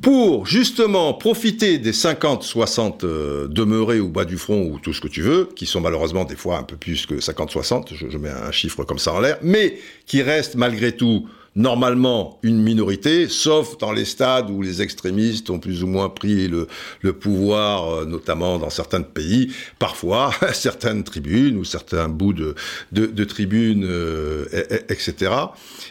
pour 0.00 0.46
justement 0.46 1.12
profiter 1.12 1.76
des 1.76 1.92
50, 1.92 2.42
60 2.42 3.04
euh, 3.04 3.48
demeurés 3.48 4.00
au 4.00 4.08
bas 4.08 4.24
du 4.24 4.38
front 4.38 4.62
ou 4.62 4.78
tout 4.78 4.94
ce 4.94 5.02
que 5.02 5.08
tu 5.08 5.20
veux, 5.20 5.50
qui 5.54 5.66
sont 5.66 5.82
malheureusement 5.82 6.24
des 6.24 6.36
fois 6.36 6.56
un 6.56 6.62
peu 6.62 6.76
plus 6.76 7.04
que 7.04 7.20
50, 7.20 7.50
60, 7.50 7.92
je, 7.92 8.08
je 8.08 8.16
mets 8.16 8.30
un 8.30 8.50
chiffre 8.50 8.84
comme 8.84 8.98
ça 8.98 9.12
en 9.12 9.20
l'air, 9.20 9.38
mais 9.42 9.78
qui 10.06 10.22
restent 10.22 10.54
malgré 10.54 10.96
tout 10.96 11.28
normalement 11.56 12.38
une 12.42 12.60
minorité, 12.62 13.28
sauf 13.28 13.76
dans 13.78 13.92
les 13.92 14.04
stades 14.04 14.50
où 14.50 14.62
les 14.62 14.82
extrémistes 14.82 15.50
ont 15.50 15.58
plus 15.58 15.82
ou 15.82 15.86
moins 15.86 16.08
pris 16.08 16.48
le, 16.48 17.12
pouvoir, 17.12 17.90
euh, 17.90 18.04
notamment 18.04 18.58
dans 18.58 18.70
certains 18.70 19.02
pays, 19.02 19.52
parfois 19.78 20.32
certaines 20.52 21.02
tribunes 21.02 21.56
ou 21.56 21.64
certains 21.64 22.08
bouts 22.08 22.32
de 22.32 23.24
tribunes, 23.24 23.84
euh, 23.84 24.46
etc. 24.88 25.32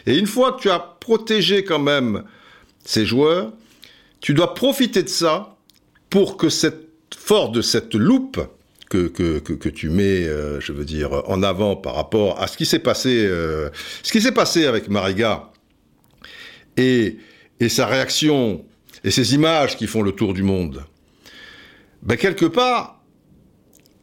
Et 0.06 0.16
une 0.18 0.26
fois 0.26 0.52
que 0.52 0.62
tu 0.62 0.70
as 0.70 0.78
protégé 0.78 1.64
quand 1.64 1.78
même 1.78 2.24
ces 2.84 3.04
joueurs, 3.04 3.52
tu 4.20 4.34
dois 4.34 4.54
profiter 4.54 5.02
de 5.02 5.08
ça 5.08 5.56
pour 6.08 6.36
que 6.36 6.48
cette, 6.48 6.88
fort 7.16 7.50
de 7.50 7.62
cette 7.62 7.94
loupe 7.94 8.40
que, 8.90 9.06
que, 9.06 9.38
que, 9.38 9.68
tu 9.68 9.88
mets, 9.88 10.26
euh, 10.26 10.60
je 10.60 10.72
veux 10.72 10.84
dire, 10.84 11.22
en 11.28 11.42
avant 11.44 11.76
par 11.76 11.94
rapport 11.94 12.42
à 12.42 12.48
ce 12.48 12.56
qui 12.56 12.66
s'est 12.66 12.80
passé, 12.80 13.24
euh, 13.24 13.70
ce 14.02 14.10
qui 14.12 14.20
s'est 14.20 14.32
passé 14.32 14.66
avec 14.66 14.88
Mariga 14.88 15.52
et, 16.76 17.18
et 17.60 17.68
sa 17.68 17.86
réaction 17.86 18.64
et 19.04 19.12
ces 19.12 19.34
images 19.34 19.76
qui 19.76 19.86
font 19.86 20.02
le 20.02 20.10
tour 20.10 20.34
du 20.34 20.42
monde, 20.42 20.84
ben 22.02 22.16
quelque 22.16 22.46
part, 22.46 23.00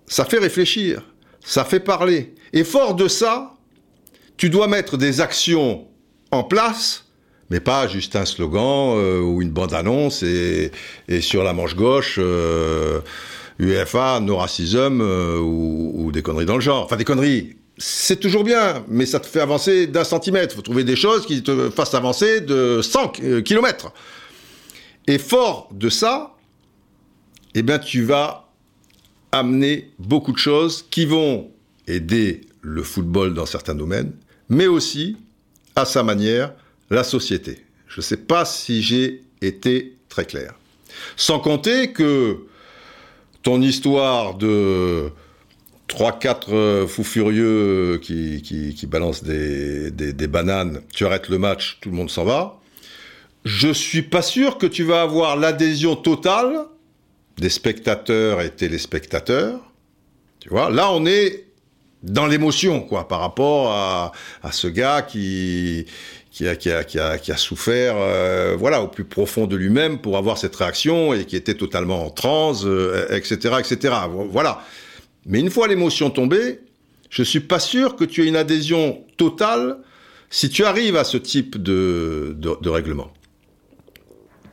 ça 0.08 0.24
fait 0.24 0.40
réfléchir, 0.40 1.04
ça 1.42 1.66
fait 1.66 1.82
parler. 1.82 2.34
Et 2.54 2.64
fort 2.64 2.96
de 2.96 3.10
ça, 3.10 3.56
tu 4.38 4.50
dois 4.50 4.70
mettre 4.70 4.96
des 4.96 5.20
actions 5.20 5.86
en 6.32 6.44
place 6.44 7.04
mais 7.50 7.62
pas 7.62 7.88
juste 7.88 8.18
un 8.18 8.26
slogan 8.26 8.98
euh, 8.98 9.22
ou 9.22 9.42
une 9.42 9.52
bande-annonce 9.52 10.22
et, 10.22 10.70
et, 11.08 11.22
sur 11.22 11.46
la 11.46 11.54
manche 11.54 11.78
gauche, 11.78 12.20
UFA, 13.60 14.20
no 14.20 14.38
racism 14.38 15.02
euh, 15.02 15.40
ou, 15.40 16.12
des 16.12 16.22
conneries 16.22 16.46
dans 16.46 16.56
le 16.56 16.62
genre. 16.62 16.86
Enfin, 16.86 16.96
des 16.96 17.04
conneries, 17.04 17.58
c'est 17.78 18.20
toujours 18.20 18.44
bien, 18.44 18.84
mais 18.88 19.06
ça 19.06 19.20
te 19.20 19.28
fait 19.28 19.40
avancer 19.40 19.88
d'un 19.88 20.04
centimètre. 20.04 20.54
Il 20.54 20.58
faut 20.58 20.62
trouver 20.62 20.84
des 20.84 20.96
choses 20.96 21.26
qui 21.26 21.44
te 21.44 21.70
fassent 21.70 21.94
avancer 21.94 22.42
de 22.42 22.82
100 22.82 23.42
kilomètres. 23.44 23.92
Et 25.08 25.18
fort 25.18 25.70
de 25.72 25.90
ça, 25.90 26.36
eh 27.56 27.62
bien, 27.62 27.80
tu 27.80 28.04
vas 28.04 28.50
amener 29.32 29.92
beaucoup 30.00 30.32
de 30.32 30.38
choses 30.38 30.86
qui 30.90 31.06
vont 31.06 31.52
aider 31.88 32.42
le 32.62 32.84
football 32.84 33.34
dans 33.34 33.46
certains 33.46 33.76
domaines, 33.76 34.12
mais 34.50 34.68
aussi, 34.68 35.18
à 35.76 35.86
sa 35.86 36.04
manière, 36.04 36.54
la 36.90 37.04
société. 37.04 37.66
Je 37.88 38.00
ne 38.00 38.04
sais 38.04 38.18
pas 38.18 38.46
si 38.46 38.82
j'ai 38.82 39.24
été 39.42 39.96
très 40.10 40.26
clair. 40.26 40.54
Sans 41.16 41.40
compter 41.40 41.92
que 41.92 42.40
ton 43.48 43.62
histoire 43.62 44.34
de 44.34 45.10
3-4 45.88 46.86
fous 46.86 47.06
furieux 47.06 47.98
qui, 48.04 48.42
qui, 48.42 48.76
qui 48.76 48.88
balancent 48.88 49.24
des, 49.24 49.90
des, 49.90 50.12
des, 50.12 50.28
bananes, 50.28 50.82
tu 50.94 51.06
arrêtes 51.06 51.30
le 51.30 51.38
match, 51.38 51.78
tout 51.80 51.90
le 51.90 51.96
monde 51.96 52.10
s'en 52.10 52.26
va. 52.26 52.60
Je 53.46 53.72
suis 53.72 54.02
pas 54.02 54.22
sûr 54.22 54.58
que 54.58 54.66
tu 54.66 54.84
vas 54.84 55.02
avoir 55.02 55.38
l'adhésion 55.38 55.96
totale 55.96 56.66
des 57.38 57.48
spectateurs 57.48 58.42
et 58.42 58.50
téléspectateurs. 58.50 59.62
Tu 60.42 60.50
vois, 60.50 60.70
là 60.70 60.92
on 60.92 61.06
est 61.06 61.46
dans 62.04 62.28
l'émotion, 62.28 62.82
quoi, 62.82 63.08
par 63.08 63.22
rapport 63.22 63.72
à, 63.72 64.12
à 64.44 64.52
ce 64.52 64.68
gars 64.68 65.02
qui, 65.04 65.86
qui 66.38 67.32
a, 67.32 67.38
souffert 67.38 67.96
euh, 67.98 68.56
voilà, 68.58 68.84
au 68.84 68.88
plus 68.88 69.06
profond 69.06 69.48
de 69.48 69.56
lui-même 69.56 70.00
pour 70.00 70.18
avoir 70.18 70.38
cette 70.38 70.56
réaction 70.56 71.14
et 71.14 71.26
qui 71.26 71.36
était 71.36 71.56
totalement 71.56 72.06
en 72.06 72.10
transe, 72.10 72.64
euh, 72.66 73.08
etc., 73.10 73.56
etc. 73.60 73.96
Voilà. 74.30 74.62
Mais 75.26 75.40
une 75.40 75.50
fois 75.50 75.68
l'émotion 75.68 76.10
tombée, 76.10 76.60
je 77.10 77.24
suis 77.24 77.40
pas 77.40 77.60
sûr 77.60 77.96
que 77.96 78.04
tu 78.04 78.24
aies 78.24 78.28
une 78.28 78.36
adhésion 78.36 79.04
totale 79.18 79.78
si 80.30 80.50
tu 80.50 80.64
arrives 80.64 80.96
à 80.96 81.04
ce 81.04 81.18
type 81.18 81.62
de, 81.62 82.36
règlement. 82.66 83.12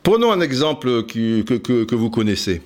Prenons 0.03 0.33
un 0.33 0.41
exemple 0.41 1.05
que, 1.05 1.95
vous 1.95 2.11
connaissez. 2.11 2.63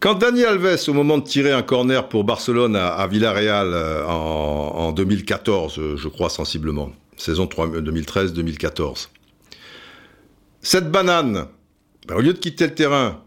Quand 0.00 0.14
Dani 0.14 0.44
Alves, 0.44 0.88
au 0.88 0.92
moment 0.92 1.18
de 1.18 1.24
tirer 1.24 1.52
un 1.52 1.62
corner 1.62 2.08
pour 2.08 2.24
Barcelone 2.24 2.76
à, 2.76 3.06
Villarreal 3.06 3.70
euh, 3.72 4.04
en 4.04 4.92
2014, 4.92 5.96
je 5.96 6.08
crois 6.08 6.28
sensiblement, 6.28 6.90
saison 7.22 7.46
2013-2014. 7.46 9.08
Cette 10.60 10.90
banane, 10.90 11.46
ben, 12.06 12.16
au 12.16 12.20
lieu 12.20 12.32
de 12.32 12.38
quitter 12.38 12.66
le 12.66 12.74
terrain, 12.74 13.22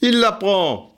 il 0.00 0.18
la 0.20 0.32
prend, 0.32 0.96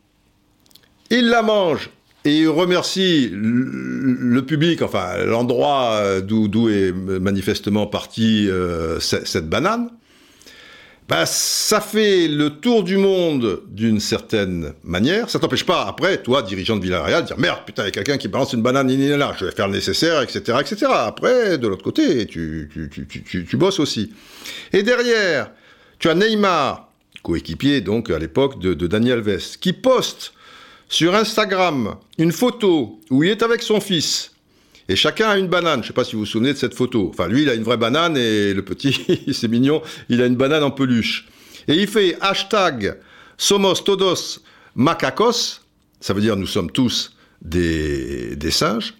il 1.11 1.29
la 1.29 1.42
mange 1.42 1.90
et 2.24 2.40
il 2.40 2.48
remercie 2.48 3.31
le 3.33 4.40
public, 4.44 4.83
enfin 4.83 5.24
l'endroit 5.24 6.20
d'où 6.20 6.68
est 6.68 6.92
manifestement 6.92 7.87
partie 7.87 8.48
euh, 8.50 9.00
cette 9.00 9.48
banane 9.48 9.90
bah, 11.11 11.27
ça 11.27 11.81
fait 11.81 12.29
le 12.29 12.51
tour 12.51 12.85
du 12.85 12.96
monde 12.96 13.62
d'une 13.66 13.99
certaine 13.99 14.75
manière. 14.85 15.29
Ça 15.29 15.40
t'empêche 15.40 15.66
pas, 15.66 15.83
après, 15.83 16.23
toi, 16.23 16.40
dirigeant 16.40 16.77
de 16.77 16.83
Villarreal, 16.83 17.23
de 17.23 17.27
dire 17.27 17.38
merde, 17.38 17.59
putain, 17.66 17.83
il 17.83 17.87
y 17.87 17.88
a 17.88 17.90
quelqu'un 17.90 18.16
qui 18.16 18.29
balance 18.29 18.53
une 18.53 18.62
banane 18.62 18.88
là, 19.18 19.35
je 19.37 19.44
vais 19.44 19.51
faire 19.51 19.66
le 19.66 19.73
nécessaire, 19.73 20.23
etc., 20.23 20.59
etc. 20.61 20.87
Après, 20.88 21.59
de 21.59 21.66
l'autre 21.66 21.83
côté, 21.83 22.27
tu, 22.27 22.70
tu, 22.73 23.09
tu, 23.09 23.44
tu, 23.44 23.57
bosses 23.57 23.81
aussi. 23.81 24.12
Et 24.73 24.85
derrière, 24.85 25.51
tu 25.99 26.09
as 26.09 26.14
Neymar, 26.14 26.88
coéquipier 27.25 27.81
donc 27.81 28.09
à 28.09 28.18
l'époque 28.20 28.61
de, 28.61 28.75
de 28.75 28.87
Daniel 28.87 29.18
Alves, 29.18 29.59
qui 29.61 29.73
poste 29.73 30.33
sur 30.88 31.16
Instagram 31.16 31.96
une 32.18 32.31
photo 32.31 33.01
où 33.11 33.25
il 33.25 33.31
est 33.31 33.42
avec 33.42 33.62
son 33.62 33.81
fils 33.81 34.29
et 34.90 34.96
chacun 34.96 35.29
a 35.29 35.38
une 35.38 35.46
banane. 35.46 35.83
Je 35.83 35.88
sais 35.88 35.92
pas 35.92 36.03
si 36.03 36.14
vous 36.14 36.20
vous 36.20 36.26
souvenez 36.26 36.53
de 36.53 36.59
cette 36.59 36.74
photo. 36.74 37.11
Enfin, 37.14 37.29
lui, 37.29 37.42
il 37.42 37.48
a 37.48 37.55
une 37.55 37.62
vraie 37.62 37.76
banane 37.76 38.16
et 38.16 38.53
le 38.53 38.62
petit, 38.62 39.00
c'est 39.33 39.46
mignon, 39.46 39.83
il 40.09 40.20
a 40.20 40.26
une 40.26 40.35
banane 40.35 40.64
en 40.64 40.72
peluche. 40.72 41.29
Et 41.68 41.74
il 41.74 41.87
fait 41.87 42.16
hashtag 42.20 42.98
Somos 43.38 43.85
todos 43.85 44.40
macacos. 44.74 45.61
Ça 46.00 46.12
veut 46.12 46.20
dire 46.20 46.37
nous 46.37 46.48
sommes 46.48 46.72
tous 46.72 47.14
des, 47.40 48.35
des 48.35 48.50
singes. 48.50 48.94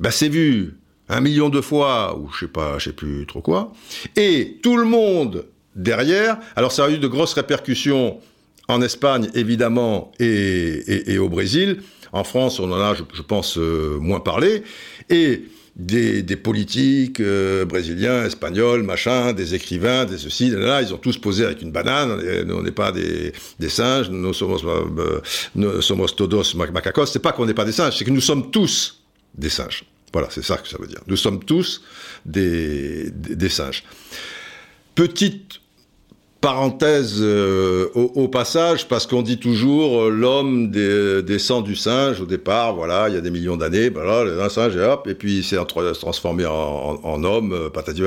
Ben, 0.00 0.10
c'est 0.10 0.30
vu 0.30 0.78
un 1.10 1.20
million 1.20 1.50
de 1.50 1.60
fois, 1.60 2.18
ou 2.18 2.30
je 2.32 2.46
sais 2.46 2.50
pas, 2.50 2.78
je 2.78 2.84
sais 2.84 2.92
plus 2.92 3.26
trop 3.26 3.42
quoi. 3.42 3.74
Et 4.16 4.58
tout 4.62 4.78
le 4.78 4.84
monde 4.84 5.44
derrière. 5.76 6.38
Alors, 6.56 6.72
ça 6.72 6.86
a 6.86 6.90
eu 6.90 6.96
de 6.96 7.06
grosses 7.06 7.34
répercussions 7.34 8.18
en 8.68 8.82
Espagne, 8.82 9.30
évidemment, 9.34 10.12
et, 10.20 11.18
au 11.18 11.28
Brésil. 11.28 11.78
En 12.12 12.24
France, 12.24 12.60
on 12.60 12.70
en 12.70 12.80
a, 12.80 12.94
je, 12.94 13.22
pense, 13.22 13.58
euh, 13.58 13.98
moins 13.98 14.20
parlé. 14.20 14.62
Et 15.10 15.44
des, 15.76 16.36
politiques 16.36 17.20
euh, 17.20 17.64
brésiliens, 17.64 18.24
espagnols, 18.24 18.82
machin, 18.82 19.32
des 19.32 19.54
écrivains, 19.54 20.04
des 20.04 20.18
ceci, 20.18 20.50
là, 20.50 20.82
ils 20.82 20.92
ont 20.92 20.98
tous 20.98 21.18
posé 21.18 21.44
avec 21.44 21.62
une 21.62 21.70
banane. 21.70 22.20
On 22.50 22.62
n'est 22.62 22.70
pas 22.72 22.92
des, 22.92 23.32
singes, 23.68 24.10
nous 24.10 24.34
somos, 24.34 24.64
euh, 24.64 25.20
nous 25.54 25.80
somos 25.80 26.08
todos 26.08 26.54
macacos. 26.54 27.06
C'est 27.06 27.20
pas 27.20 27.32
qu'on 27.32 27.46
n'est 27.46 27.54
pas 27.54 27.64
des 27.64 27.72
singes, 27.72 27.96
c'est 27.96 28.04
que 28.04 28.10
nous 28.10 28.20
sommes 28.20 28.50
tous 28.50 29.02
des 29.34 29.50
singes. 29.50 29.84
Voilà, 30.12 30.28
c'est 30.30 30.44
ça 30.44 30.56
que 30.56 30.68
ça 30.68 30.78
veut 30.78 30.86
dire. 30.86 31.00
Nous 31.06 31.16
sommes 31.16 31.44
tous 31.44 31.82
des, 32.24 33.10
des 33.10 33.48
singes. 33.48 33.84
Petite 34.94 35.60
Parenthèse 36.40 37.16
euh, 37.20 37.88
au, 37.94 38.28
passage, 38.28 38.86
parce 38.86 39.06
qu'on 39.06 39.22
dit 39.22 39.38
toujours 39.38 40.02
euh, 40.02 40.10
l'homme 40.10 40.70
descend 40.70 41.64
du 41.64 41.74
singe 41.74 42.20
au 42.20 42.26
départ, 42.26 42.74
voilà, 42.74 43.08
il 43.08 43.14
y 43.14 43.18
a 43.18 43.20
des 43.20 43.30
millions 43.30 43.56
d'années, 43.56 43.90
voilà, 43.90 44.44
un 44.44 44.48
singe 44.48 44.76
et 44.76 44.80
hop, 44.80 45.08
et 45.08 45.14
puis 45.14 45.38
il 45.38 45.44
s'est 45.44 45.56
transformé 45.66 46.46
en, 46.46 47.24
homme, 47.24 47.52
euh, 47.52 47.70
patati 47.70 48.02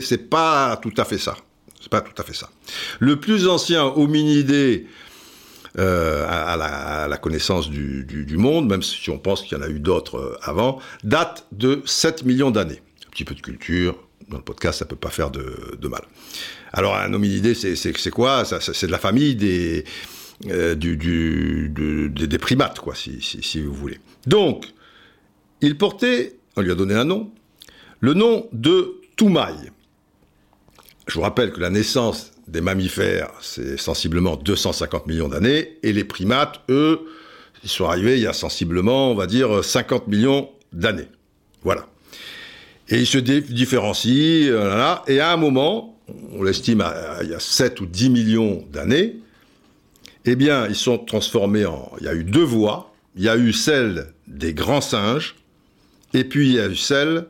C'est 0.00 0.28
pas 0.28 0.76
tout 0.82 0.94
à 0.96 1.04
fait 1.04 1.18
ça. 1.18 1.36
C'est 1.80 1.90
pas 1.90 2.00
tout 2.00 2.20
à 2.20 2.24
fait 2.24 2.34
ça. 2.34 2.50
Le 2.98 3.16
plus 3.20 3.46
ancien 3.46 3.84
hominidé 3.84 4.86
à, 5.78 6.56
la, 7.08 7.16
connaissance 7.18 7.70
du, 7.70 8.36
monde, 8.36 8.66
même 8.66 8.82
si 8.82 9.10
on 9.10 9.18
pense 9.18 9.42
qu'il 9.42 9.56
y 9.56 9.60
en 9.60 9.62
a 9.62 9.68
eu 9.68 9.78
d'autres 9.78 10.38
avant, 10.42 10.80
date 11.04 11.46
de 11.52 11.82
7 11.84 12.24
millions 12.24 12.50
d'années 12.50 12.80
petit 13.16 13.24
peu 13.24 13.34
de 13.34 13.40
culture, 13.40 13.96
dans 14.28 14.36
le 14.36 14.42
podcast, 14.42 14.80
ça 14.80 14.84
peut 14.84 14.94
pas 14.94 15.08
faire 15.08 15.30
de, 15.30 15.88
mal. 15.88 16.02
Alors, 16.76 16.94
un 16.94 17.10
hominidé, 17.14 17.54
c'est 17.54 18.10
quoi? 18.10 18.44
C'est 18.44 18.86
de 18.86 18.92
la 18.92 18.98
famille 18.98 19.34
des, 19.34 19.84
euh, 20.50 20.76
primates, 22.38 22.80
quoi, 22.80 22.94
si, 22.94 23.62
vous 23.62 23.72
voulez. 23.72 23.98
Donc, 24.26 24.66
il 25.62 25.78
portait, 25.78 26.36
on 26.54 26.60
lui 26.60 26.70
a 26.70 26.74
donné 26.74 26.92
un 26.94 27.04
nom, 27.04 27.32
le 28.00 28.12
nom 28.12 28.46
de 28.52 29.00
Toumaï. 29.16 29.54
Je 31.08 31.14
vous 31.14 31.22
rappelle 31.22 31.50
que 31.50 31.60
la 31.60 31.70
naissance 31.70 32.32
des 32.46 32.60
mammifères, 32.60 33.30
c'est 33.40 33.78
sensiblement 33.78 34.36
250 34.36 35.06
millions 35.06 35.28
d'années, 35.28 35.78
et 35.82 35.94
les 35.94 36.04
primates, 36.04 36.60
eux, 36.68 37.00
ils 37.64 37.70
sont 37.70 37.86
arrivés 37.86 38.18
il 38.18 38.22
y 38.22 38.26
a 38.26 38.34
sensiblement, 38.34 39.12
on 39.12 39.14
va 39.14 39.26
dire, 39.26 39.64
50 39.64 40.08
millions 40.08 40.50
d'années. 40.74 41.08
Voilà. 41.62 41.86
Et 42.90 42.98
ils 42.98 43.06
se 43.06 43.16
différencient, 43.16 44.50
euh, 44.50 44.94
et 45.06 45.20
à 45.20 45.32
un 45.32 45.38
moment, 45.38 45.95
on 46.32 46.42
l'estime 46.42 46.84
il 47.22 47.30
y 47.30 47.34
a 47.34 47.40
7 47.40 47.80
ou 47.80 47.86
10 47.86 48.10
millions 48.10 48.64
d'années, 48.72 49.16
eh 50.24 50.36
bien, 50.36 50.66
ils 50.66 50.76
sont 50.76 50.98
transformés 50.98 51.66
en... 51.66 51.92
Il 52.00 52.06
y 52.06 52.08
a 52.08 52.14
eu 52.14 52.24
deux 52.24 52.42
voies. 52.42 52.92
Il 53.16 53.22
y 53.22 53.28
a 53.28 53.36
eu 53.36 53.52
celle 53.52 54.12
des 54.26 54.52
grands 54.52 54.80
singes, 54.80 55.36
et 56.12 56.24
puis 56.24 56.48
il 56.48 56.54
y 56.54 56.60
a 56.60 56.66
eu 56.66 56.76
celle 56.76 57.26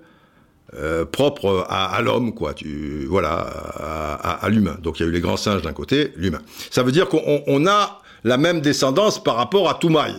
euh, 0.75 1.05
propre 1.05 1.65
à, 1.69 2.01
l'homme, 2.03 2.35
quoi. 2.35 2.55
Tu, 2.55 3.07
voilà, 3.07 3.35
à, 3.35 4.49
l'humain. 4.49 4.77
Donc 4.83 4.99
il 4.99 5.05
y 5.05 5.07
a 5.07 5.09
eu 5.09 5.13
les 5.13 5.21
grands 5.21 5.37
singes 5.37 5.63
d'un 5.63 5.73
côté, 5.73 6.13
l'humain. 6.17 6.41
Ça 6.71 6.83
veut 6.83 6.91
dire 6.91 7.09
qu'on 7.09 7.67
a 7.67 8.03
la 8.25 8.37
même 8.37 8.61
descendance 8.61 9.23
par 9.23 9.37
rapport 9.37 9.69
à 9.69 9.75
Toumaï, 9.75 10.15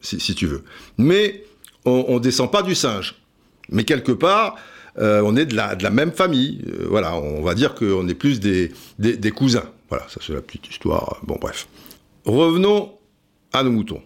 si 0.00 0.34
tu 0.34 0.46
veux. 0.46 0.64
Mais 0.96 1.44
on 1.84 2.14
ne 2.14 2.18
descend 2.20 2.50
pas 2.50 2.62
du 2.62 2.74
singe. 2.74 3.16
Mais 3.68 3.84
quelque 3.84 4.12
part, 4.12 4.56
euh, 4.98 5.22
on 5.24 5.36
est 5.36 5.46
de 5.46 5.56
la, 5.56 5.90
même 5.90 6.12
famille. 6.12 6.62
Euh, 6.66 6.86
voilà, 6.88 7.16
on 7.16 7.42
va 7.42 7.54
dire 7.54 7.74
qu'on 7.74 8.06
est 8.08 8.14
plus 8.14 8.40
des, 8.40 8.70
cousins. 9.34 9.64
Voilà, 9.88 10.06
ça 10.08 10.20
c'est 10.24 10.32
la 10.32 10.40
petite 10.40 10.68
histoire. 10.68 11.20
Bon, 11.24 11.36
bref. 11.40 11.68
Revenons 12.24 12.92
à 13.52 13.62
nos 13.62 13.70
moutons. 13.70 14.02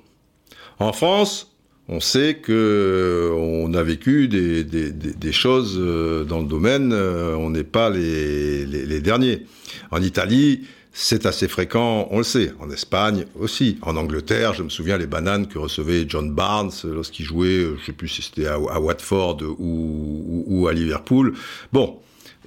En 0.79 0.93
France, 0.93 1.55
on 1.89 2.01
sait 2.01 2.37
que 2.37 3.33
on 3.37 3.73
a 3.75 3.83
vécu 3.83 4.29
des, 4.29 5.33
choses 5.33 5.77
euh, 5.79 6.25
dans 6.25 6.41
le 6.41 6.47
domaine, 6.47 6.93
on 6.93 7.51
n'est 7.51 7.65
pas 7.65 7.91
les, 7.91 9.01
derniers. 9.01 9.47
En 9.91 10.03
Italie, 10.03 10.67
c'est 11.01 11.27
assez 11.27 11.49
fréquent, 11.49 12.09
on 12.11 12.19
le 12.19 12.25
sait. 12.25 12.53
En 12.61 12.71
Espagne 12.71 13.27
aussi. 13.39 13.79
En 13.83 13.97
Angleterre, 13.97 14.55
je 14.55 14.63
me 14.63 14.69
souviens 14.69 14.99
les 14.99 15.07
bananes 15.07 15.47
que 15.47 15.59
recevait 15.59 16.07
John 16.09 16.33
Barnes 16.33 16.73
lorsqu'il 16.85 17.25
jouait, 17.25 17.61
je 17.61 17.71
ne 17.71 17.79
sais 17.87 17.93
plus 17.93 18.09
si 18.09 18.23
c'était 18.23 18.47
à, 18.47 18.59
Watford 18.59 19.39
ou, 19.59 20.67
à 20.69 20.73
Liverpool. 20.73 21.35
Bon, 21.73 22.01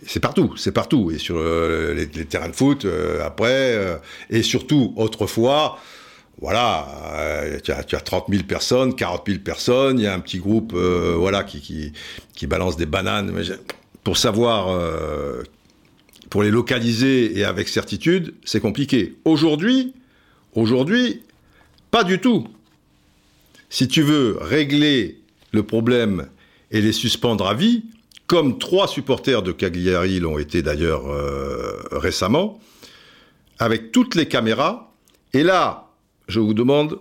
c'est 0.05 0.19
partout, 0.19 0.53
c'est 0.57 0.71
partout. 0.71 1.11
Et 1.11 1.17
sur 1.17 1.37
euh, 1.37 1.93
les, 1.93 2.25
terrains 2.25 2.49
de 2.49 2.55
foot, 2.55 2.85
après, 3.23 3.99
et 4.29 4.43
surtout 4.43 4.93
autrefois, 4.97 5.77
voilà, 6.41 6.87
euh, 7.13 7.59
tu, 7.63 7.71
as, 7.71 7.83
tu, 7.83 7.95
as, 7.95 8.01
30 8.01 8.25
000 8.29 8.43
personnes, 8.43 8.95
40 8.95 9.23
000 9.27 9.39
personnes, 9.39 9.99
il 9.99 10.03
y 10.03 10.07
a 10.07 10.13
un 10.13 10.19
petit 10.19 10.39
groupe 10.39 10.73
euh, 10.75 11.15
voilà, 11.15 11.43
qui, 11.43 11.61
qui, 11.61 11.93
qui, 12.33 12.47
balance 12.47 12.77
des 12.77 12.87
bananes. 12.87 13.31
Pour 14.03 14.17
savoir, 14.17 14.69
euh, 14.69 15.43
pour 16.32 16.44
les 16.44 16.50
localiser 16.50 17.38
et 17.38 17.44
avec 17.44 17.67
certitude, 17.67 18.34
c'est 18.46 18.62
compliqué. 18.62 19.17
Aujourd'hui, 19.26 19.94
aujourd'hui, 20.54 21.22
pas 21.91 22.06
du 22.06 22.20
tout. 22.20 22.48
Si 23.70 23.89
tu 23.89 24.02
veux 24.02 24.38
régler 24.39 25.20
le 25.52 25.63
problème 25.63 26.28
et 26.72 26.82
les 26.82 26.94
suspendre 26.94 27.46
à 27.46 27.54
vie, 27.54 27.84
comme 28.28 28.60
trois 28.60 28.88
supporters 28.88 29.44
de 29.44 29.52
Cagliari 29.52 30.22
l'ont 30.22 30.38
été 30.38 30.62
d'ailleurs 30.62 31.04
récemment, 31.91 32.62
avec 33.60 33.91
toutes 33.91 34.15
les 34.15 34.26
caméras, 34.26 34.94
et 35.34 35.44
là, 35.44 35.89
je 36.30 36.39
vous 36.39 36.54
demande 36.54 37.00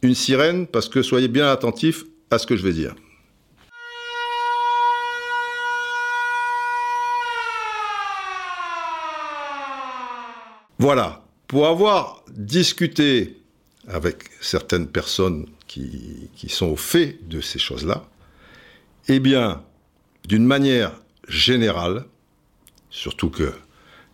une 0.00 0.14
sirène 0.14 0.66
parce 0.66 0.88
que 0.88 1.02
soyez 1.02 1.28
bien 1.28 1.48
attentifs 1.48 2.04
à 2.30 2.38
ce 2.38 2.46
que 2.46 2.56
je 2.56 2.62
vais 2.62 2.72
dire. 2.72 2.94
Voilà, 10.80 11.22
pour 11.46 11.66
avoir 11.66 12.24
discuté 12.30 13.36
avec 13.86 14.30
certaines 14.40 14.88
personnes 14.88 15.46
qui, 15.66 16.30
sont 16.48 16.68
au 16.68 16.76
fait 16.76 17.18
de 17.28 17.42
ces 17.42 17.58
choses-là, 17.58 18.08
eh 19.08 19.20
bien, 19.20 19.62
d'une 20.26 20.46
manière 20.46 20.92
générale, 21.28 22.06
surtout 22.88 23.28
que 23.28 23.52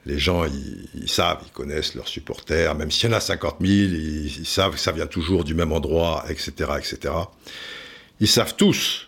les 0.06 0.18
gens, 0.18 0.44
ils, 0.44 1.08
savent, 1.08 1.40
ils 1.46 1.52
connaissent 1.52 1.94
leurs 1.94 2.08
supporters, 2.08 2.74
même 2.74 2.90
s'il 2.90 3.10
y 3.10 3.14
en 3.14 3.16
a 3.16 3.20
50 3.20 3.58
000, 3.60 3.70
ils, 3.70 4.44
savent 4.44 4.72
que 4.72 4.80
ça 4.80 4.90
vient 4.90 5.06
toujours 5.06 5.44
du 5.44 5.54
même 5.54 5.70
endroit, 5.70 6.24
etc., 6.28 6.50
etc. 6.78 7.14
Ils 8.18 8.26
savent 8.26 8.56
tous, 8.56 9.06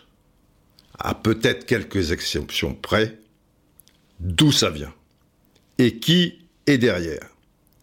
à 0.97 1.13
peut-être 1.13 1.65
quelques 1.65 2.13
exceptions 2.13 2.73
près, 2.73 3.19
d'où 4.21 4.53
ça 4.53 4.69
vient 4.69 4.93
et 5.77 5.99
qui 5.99 6.39
est 6.65 6.77
derrière. 6.77 7.28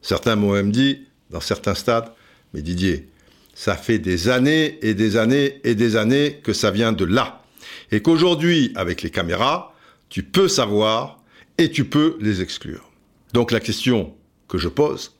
Certains 0.07 0.37
m'ont 0.37 0.53
même 0.53 0.71
dit, 0.71 1.01
dans 1.31 1.40
certains 1.40 1.75
stades, 1.75 2.12
mais 2.55 2.62
Didier, 2.62 3.09
ça 3.55 3.77
fait 3.77 3.99
des 3.99 4.29
années 4.29 4.79
et 4.81 4.95
des 4.95 5.16
années 5.16 5.61
et 5.64 5.75
des 5.75 5.97
années 5.97 6.38
que 6.45 6.53
ça 6.53 6.71
vient 6.71 6.92
de 6.92 7.05
là. 7.05 7.42
Et 7.90 8.01
qu'aujourd'hui, 8.03 8.71
avec 8.77 9.03
les 9.03 9.11
caméras, 9.11 9.75
tu 10.09 10.23
peux 10.23 10.47
savoir 10.47 11.21
et 11.59 11.73
tu 11.73 11.87
peux 11.87 12.16
les 12.21 12.40
exclure. 12.40 12.88
Donc 13.33 13.51
la 13.51 13.59
question 13.59 14.14
que 14.47 14.59
je 14.59 14.69
pose, 14.69 15.16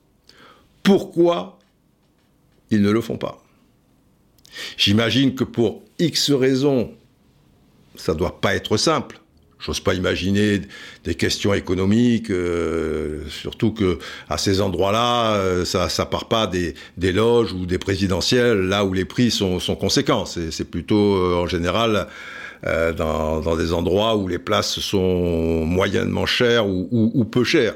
pourquoi 0.85 1.59
ils 2.71 2.81
ne 2.81 2.93
le 2.93 3.01
font 3.01 3.19
pas? 3.19 3.43
J'imagine 4.77 5.35
que 5.35 5.43
pour 5.43 5.83
X 5.99 6.31
raisons, 6.31 6.95
ça 7.97 8.15
ne 8.15 8.19
doit 8.19 8.41
pas 8.41 8.55
être 8.55 8.77
simple. 8.77 9.21
J'ose 9.67 9.81
pas 9.81 9.95
imaginer 9.95 10.61
des 11.03 11.17
questions 11.17 11.53
économiques, 11.53 12.31
euh, 12.31 13.23
surtout 13.29 13.73
que 13.73 13.99
à 14.29 14.39
ces 14.39 14.61
endroits-là, 14.61 15.35
euh, 15.35 15.65
ça, 15.65 15.89
ça 15.89 16.07
part 16.07 16.29
pas 16.29 16.47
des, 16.47 16.75
loges 17.13 17.53
ou 17.53 17.67
des 17.67 17.79
présidentielles, 17.79 18.61
là 18.61 18.85
où 18.85 18.93
les 18.93 19.05
prix 19.05 19.33
sont, 19.33 19.59
conséquents. 19.81 20.25
C'est 20.25 20.71
plutôt 20.71 21.17
euh, 21.17 21.35
en 21.35 21.49
général 21.49 22.07
dans, 22.65 23.57
des 23.57 23.73
endroits 23.73 24.17
où 24.17 24.29
les 24.29 24.39
places 24.39 24.79
sont 24.79 25.65
moyennement 25.65 26.27
chères 26.27 26.67
ou 26.69 27.25
peu 27.25 27.43
chères. 27.43 27.75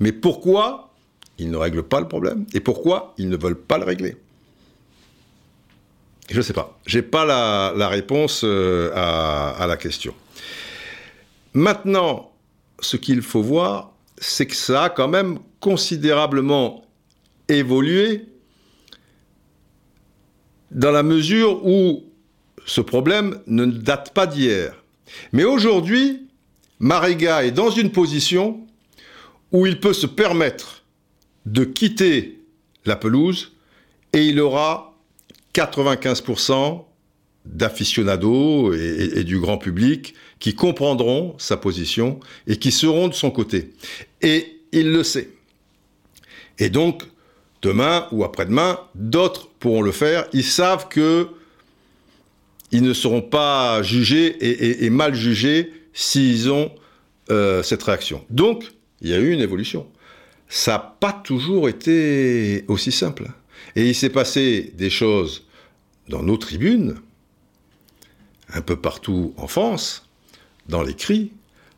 Mais 0.00 0.10
pourquoi 0.10 0.90
ils 1.38 1.50
ne 1.50 1.56
règlent 1.56 1.84
pas 1.84 2.00
le 2.00 2.08
problème 2.08 2.46
Et 2.52 2.60
pourquoi 2.60 3.14
ils 3.16 3.28
ne 3.28 3.36
veulent 3.36 3.60
pas 3.60 3.78
le 3.78 3.84
régler? 3.84 4.16
Je 6.30 6.36
ne 6.36 6.42
sais 6.42 6.52
pas. 6.52 6.78
Je 6.84 6.98
n'ai 6.98 7.02
pas 7.02 7.24
la, 7.24 7.88
réponse 7.88 8.44
à, 8.44 9.64
la 9.66 9.76
question. 9.76 10.14
Maintenant, 11.58 12.30
ce 12.78 12.96
qu'il 12.96 13.20
faut 13.20 13.42
voir, 13.42 13.92
c'est 14.16 14.46
que 14.46 14.54
ça 14.54 14.84
a 14.84 14.90
quand 14.90 15.08
même 15.08 15.40
considérablement 15.58 16.84
évolué 17.48 18.26
dans 20.70 20.92
la 20.92 21.02
mesure 21.02 21.66
où 21.66 22.04
ce 22.64 22.80
problème 22.80 23.40
ne 23.48 23.66
date 23.66 24.14
pas 24.14 24.28
d'hier. 24.28 24.84
Mais 25.32 25.42
aujourd'hui, 25.42 26.28
Mariga 26.78 27.44
est 27.44 27.50
dans 27.50 27.70
une 27.70 27.90
position 27.90 28.64
où 29.50 29.66
il 29.66 29.80
peut 29.80 29.94
se 29.94 30.06
permettre 30.06 30.84
de 31.44 31.64
quitter 31.64 32.40
la 32.84 32.94
pelouse 32.94 33.56
et 34.12 34.26
il 34.26 34.38
aura 34.38 34.94
95% 35.54 36.84
d'aficionados 37.44 38.74
et, 38.74 39.24
du 39.24 39.38
grand 39.38 39.58
public 39.58 40.14
qui 40.38 40.54
comprendront 40.54 41.34
sa 41.38 41.56
position 41.56 42.20
et 42.46 42.56
qui 42.56 42.70
seront 42.70 43.08
de 43.08 43.14
son 43.14 43.30
côté. 43.30 43.70
Et 44.22 44.58
il 44.72 44.92
le 44.92 45.02
sait. 45.02 45.30
Et 46.58 46.68
donc, 46.68 47.04
demain 47.62 48.06
ou 48.12 48.24
après-demain, 48.24 48.78
d'autres 48.94 49.48
pourront 49.58 49.82
le 49.82 49.92
faire. 49.92 50.26
Ils 50.32 50.44
savent 50.44 50.88
que 50.88 51.28
ils 52.70 52.82
ne 52.82 52.92
seront 52.92 53.22
pas 53.22 53.82
jugés 53.82 54.84
et, 54.84 54.90
mal 54.90 55.14
jugés 55.14 55.72
s'ils 55.94 56.50
ont 56.50 56.70
euh, 57.30 57.62
cette 57.62 57.82
réaction. 57.82 58.24
Donc, 58.28 58.70
il 59.00 59.08
y 59.08 59.14
a 59.14 59.18
eu 59.18 59.32
une 59.32 59.40
évolution. 59.40 59.86
Ça 60.48 60.72
n'a 60.72 60.96
pas 61.00 61.12
toujours 61.12 61.68
été 61.68 62.64
aussi 62.68 62.92
simple. 62.92 63.28
Et 63.74 63.86
il 63.88 63.94
s'est 63.94 64.10
passé 64.10 64.72
des 64.76 64.90
choses 64.90 65.46
dans 66.08 66.22
nos 66.22 66.36
tribunes, 66.36 66.96
un 68.52 68.60
peu 68.60 68.76
partout 68.76 69.34
en 69.36 69.46
France, 69.46 70.08
dans 70.68 70.82
les 70.82 70.94
cris, 70.94 71.32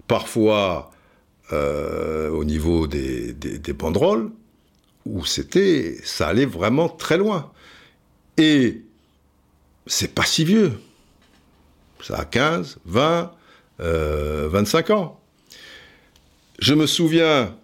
parfois 0.06 0.90
euh, 1.52 2.30
au 2.30 2.44
niveau 2.44 2.86
des, 2.86 3.34
banderoles, 3.72 4.30
où 5.06 5.24
c'était, 5.24 5.98
ça 6.04 6.28
allait 6.28 6.46
vraiment 6.46 6.88
très 6.88 7.16
loin. 7.16 7.52
Et 8.36 8.82
c'est 9.86 10.14
pas 10.14 10.24
si 10.24 10.44
vieux. 10.44 10.72
Ça 12.02 12.18
a 12.18 12.24
15, 12.24 12.78
20, 12.86 13.32
25 13.78 14.90
ans. 14.90 15.20
Je 16.58 16.74
me 16.74 16.86
souviens, 16.86 17.54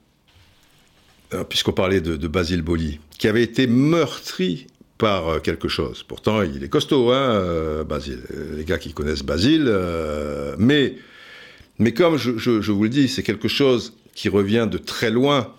puisqu'on 1.48 1.72
parlait 1.72 2.00
de, 2.00 2.16
de 2.16 2.28
Basile 2.28 2.62
Boli, 2.62 3.00
qui 3.18 3.28
avait 3.28 3.42
été 3.42 3.66
meurtri 3.66 4.66
par 4.98 5.28
euh, 5.28 5.38
quelque 5.40 5.68
chose. 5.68 6.02
Pourtant, 6.02 6.42
il 6.42 6.64
est 6.64 6.68
costaud, 6.68 7.10
hein, 7.12 7.30
euh, 7.30 7.84
Basile. 7.84 8.22
Les 8.56 8.64
gars 8.64 8.78
qui 8.78 8.92
connaissent 8.92 9.22
Basile. 9.22 9.66
Euh, 9.66 10.56
mais, 10.58 10.96
mais 11.78 11.92
comme 11.92 12.16
je, 12.16 12.70
vous 12.70 12.82
le 12.84 12.88
dis, 12.88 13.08
c'est 13.08 13.22
quelque 13.22 13.48
chose 13.48 13.94
qui 14.14 14.28
revient 14.28 14.68
de 14.70 14.78
très 14.78 15.10
loin. 15.10 15.52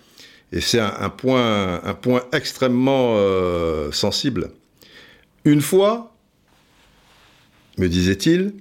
Et 0.51 0.61
c'est 0.61 0.79
un, 0.79 1.09
point, 1.09 1.83
un 1.83 1.93
point 1.93 2.23
extrêmement 2.31 3.17
sensible. 3.91 4.51
Une 5.43 5.59
fois, 5.59 6.15
me 7.77 7.89
disait-il, 7.89 8.53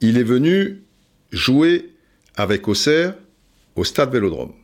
il 0.00 0.18
est 0.18 0.24
venu 0.24 0.82
jouer 1.30 1.92
avec 2.34 2.66
Auxerre 2.66 3.14
au 3.76 3.84
stade 3.84 4.12
Vélodrome. 4.12 4.54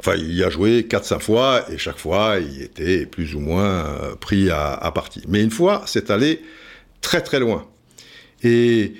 Enfin, 0.00 0.14
il 0.16 0.34
y 0.34 0.42
a 0.42 0.48
joué 0.48 0.86
4-5 0.88 1.20
fois 1.20 1.70
et 1.70 1.76
chaque 1.76 1.98
fois, 1.98 2.38
il 2.38 2.62
était 2.62 3.04
plus 3.04 3.34
ou 3.34 3.40
moins 3.40 3.84
euh, 3.84 4.14
pris 4.14 4.48
à, 4.48 4.90
partie. 4.94 5.22
Mais 5.28 5.42
une 5.42 5.50
fois, 5.50 5.82
c'est 5.84 6.10
allé 6.10 6.40
très 7.02 7.20
très 7.20 7.38
loin. 7.38 7.66
Et 8.42 8.94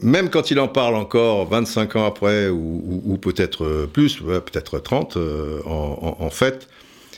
même 0.00 0.30
quand 0.30 0.50
il 0.50 0.58
en 0.60 0.68
parle 0.68 0.94
encore 0.94 1.46
25 1.46 1.96
ans 1.96 2.06
après, 2.06 2.48
ou, 2.48 3.18
peut-être 3.20 3.86
plus, 3.92 4.16
peut-être 4.16 4.78
30, 4.78 5.18
euh, 5.18 5.60
en, 5.66 6.30
fait, 6.30 6.68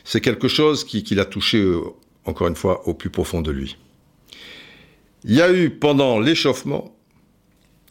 c'est 0.03 0.21
quelque 0.21 0.49
chose 0.49 0.83
qui, 0.83 1.05
l'a 1.15 1.25
touché, 1.25 1.59
euh, 1.59 1.81
encore 2.25 2.49
une 2.49 2.57
fois, 2.57 2.89
au 2.89 2.95
plus 2.95 3.09
profond 3.09 3.41
de 3.41 3.53
lui. 3.53 3.77
Il 5.23 5.33
y 5.33 5.41
a 5.41 5.53
eu, 5.53 5.71
pendant 5.71 6.19
l'échauffement, 6.19 6.93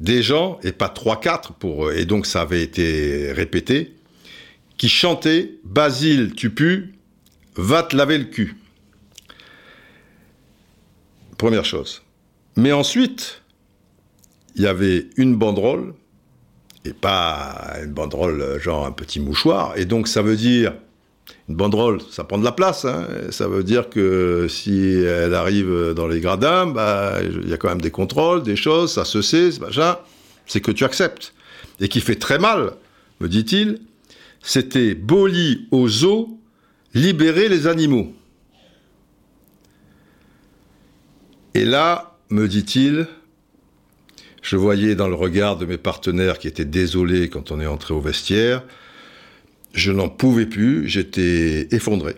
des 0.02 0.22
gens, 0.22 0.60
et 0.62 0.74
pas 0.74 0.94
3-4, 0.94 1.54
pour, 1.58 1.90
et 1.94 2.04
donc 2.04 2.26
ça 2.26 2.42
avait 2.42 2.64
été 2.64 3.32
répété, 3.32 3.94
qui 4.78 4.90
chantait 4.90 5.60
Basile, 5.64 6.34
tu 6.36 6.50
pues, 6.50 6.94
va 7.56 7.84
te 7.84 7.96
laver 7.96 8.18
le 8.18 8.26
cul. 8.26 8.56
Première 11.38 11.66
chose. 11.66 12.02
Mais 12.56 12.72
ensuite, 12.72 13.42
il 14.56 14.64
y 14.64 14.68
avait 14.68 15.08
une 15.18 15.36
banderole, 15.36 15.94
et 16.86 16.94
pas 16.94 17.76
une 17.84 17.94
banderole 17.94 18.60
genre 18.60 18.86
un 18.86 18.92
petit 18.92 19.20
mouchoir, 19.20 19.78
et 19.78 19.86
donc 19.86 20.08
ça 20.08 20.22
veut 20.22 20.36
dire, 20.36 20.74
une 21.50 21.56
banderole, 21.56 22.00
ça 22.12 22.24
prend 22.24 22.38
de 22.38 22.44
la 22.44 22.52
place, 22.52 22.86
hein. 22.86 23.08
ça 23.32 23.48
veut 23.48 23.64
dire 23.64 23.90
que 23.90 24.48
si 24.50 24.94
elle 24.96 25.34
arrive 25.34 25.94
dans 25.96 26.08
les 26.08 26.20
gradins, 26.20 26.68
bah, 26.68 27.20
il 27.22 27.50
y 27.50 27.54
a 27.54 27.58
quand 27.58 27.70
même 27.70 27.82
des 27.82 27.92
contrôles, 27.92 28.44
des 28.44 28.56
choses, 28.56 28.94
ça 28.94 29.06
se 29.06 29.22
sait, 29.22 29.50
c'est 30.46 30.62
que 30.62 30.72
tu 30.72 30.84
acceptes. 30.84 31.34
Et 31.80 31.90
qui 31.90 32.02
fait 32.02 32.16
très 32.16 32.38
mal, 32.38 32.74
me 33.20 33.28
dit-il, 33.28 33.80
c'était 34.44 34.94
Boli 34.94 35.68
aux 35.72 35.88
zoo, 35.88 36.38
libérer 36.94 37.50
les 37.50 37.66
animaux. 37.66 38.14
Et 41.56 41.66
là, 41.66 42.18
me 42.30 42.48
dit-il, 42.48 43.08
je 44.42 44.58
voyais 44.58 44.96
dans 44.96 45.08
le 45.08 45.16
regard 45.16 45.58
de 45.58 45.66
mes 45.66 45.78
partenaires 45.78 46.38
qui 46.38 46.48
étaient 46.48 46.66
désolés 46.66 47.30
quand 47.30 47.52
on 47.52 47.60
est 47.60 47.66
entré 47.66 47.94
au 47.94 48.02
vestiaire, 48.02 48.64
je 49.74 49.92
n'en 49.92 50.10
pouvais 50.10 50.46
plus, 50.46 50.88
j'étais 50.88 51.70
effondré. 51.72 52.16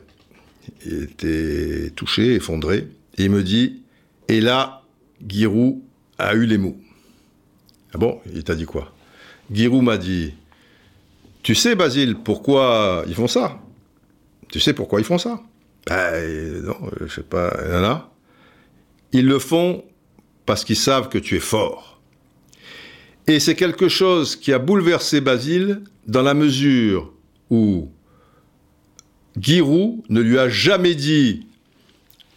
Il 0.85 1.03
était 1.03 1.91
touché, 1.95 2.33
effondré. 2.33 2.88
Et 3.17 3.25
il 3.25 3.31
me 3.31 3.43
dit, 3.43 3.83
et 4.27 4.41
là, 4.41 4.83
Giroud 5.25 5.79
a 6.17 6.33
eu 6.33 6.45
les 6.45 6.57
mots. 6.57 6.77
Ah 7.93 7.97
bon, 7.97 8.19
il 8.33 8.43
t'a 8.43 8.55
dit 8.55 8.65
quoi? 8.65 8.93
Giroud 9.51 9.83
m'a 9.83 9.97
dit, 9.97 10.33
tu 11.45 11.53
sais, 11.53 11.75
Basile, 11.75 12.15
pourquoi 12.15 13.03
ils 13.05 13.13
font 13.13 13.27
ça? 13.27 13.60
Tu 14.49 14.60
sais 14.60 14.73
pourquoi 14.73 14.99
ils 14.99 15.03
font 15.03 15.19
ça? 15.19 15.39
Ben 15.86 16.63
non, 16.63 16.75
je 16.99 17.05
sais 17.05 17.21
pas. 17.21 17.55
Il 17.63 17.71
y 17.71 17.77
en 17.77 17.84
a. 17.84 18.12
Ils 19.12 19.27
le 19.27 19.38
font 19.38 19.86
parce 20.47 20.65
qu'ils 20.65 20.75
savent 20.75 21.08
que 21.08 21.19
tu 21.19 21.36
es 21.36 21.39
fort. 21.39 22.01
Et 23.27 23.39
c'est 23.39 23.53
quelque 23.53 23.89
chose 23.89 24.36
qui 24.36 24.53
a 24.53 24.58
bouleversé 24.58 25.21
Basile 25.21 25.84
dans 26.08 26.23
la 26.23 26.34
mesure 26.34 27.13
où 27.51 27.91
Giroud 29.39 30.01
ne 30.10 30.21
lui 30.21 30.39
a 30.39 30.49
jamais 30.49 30.95
dit 30.95 31.45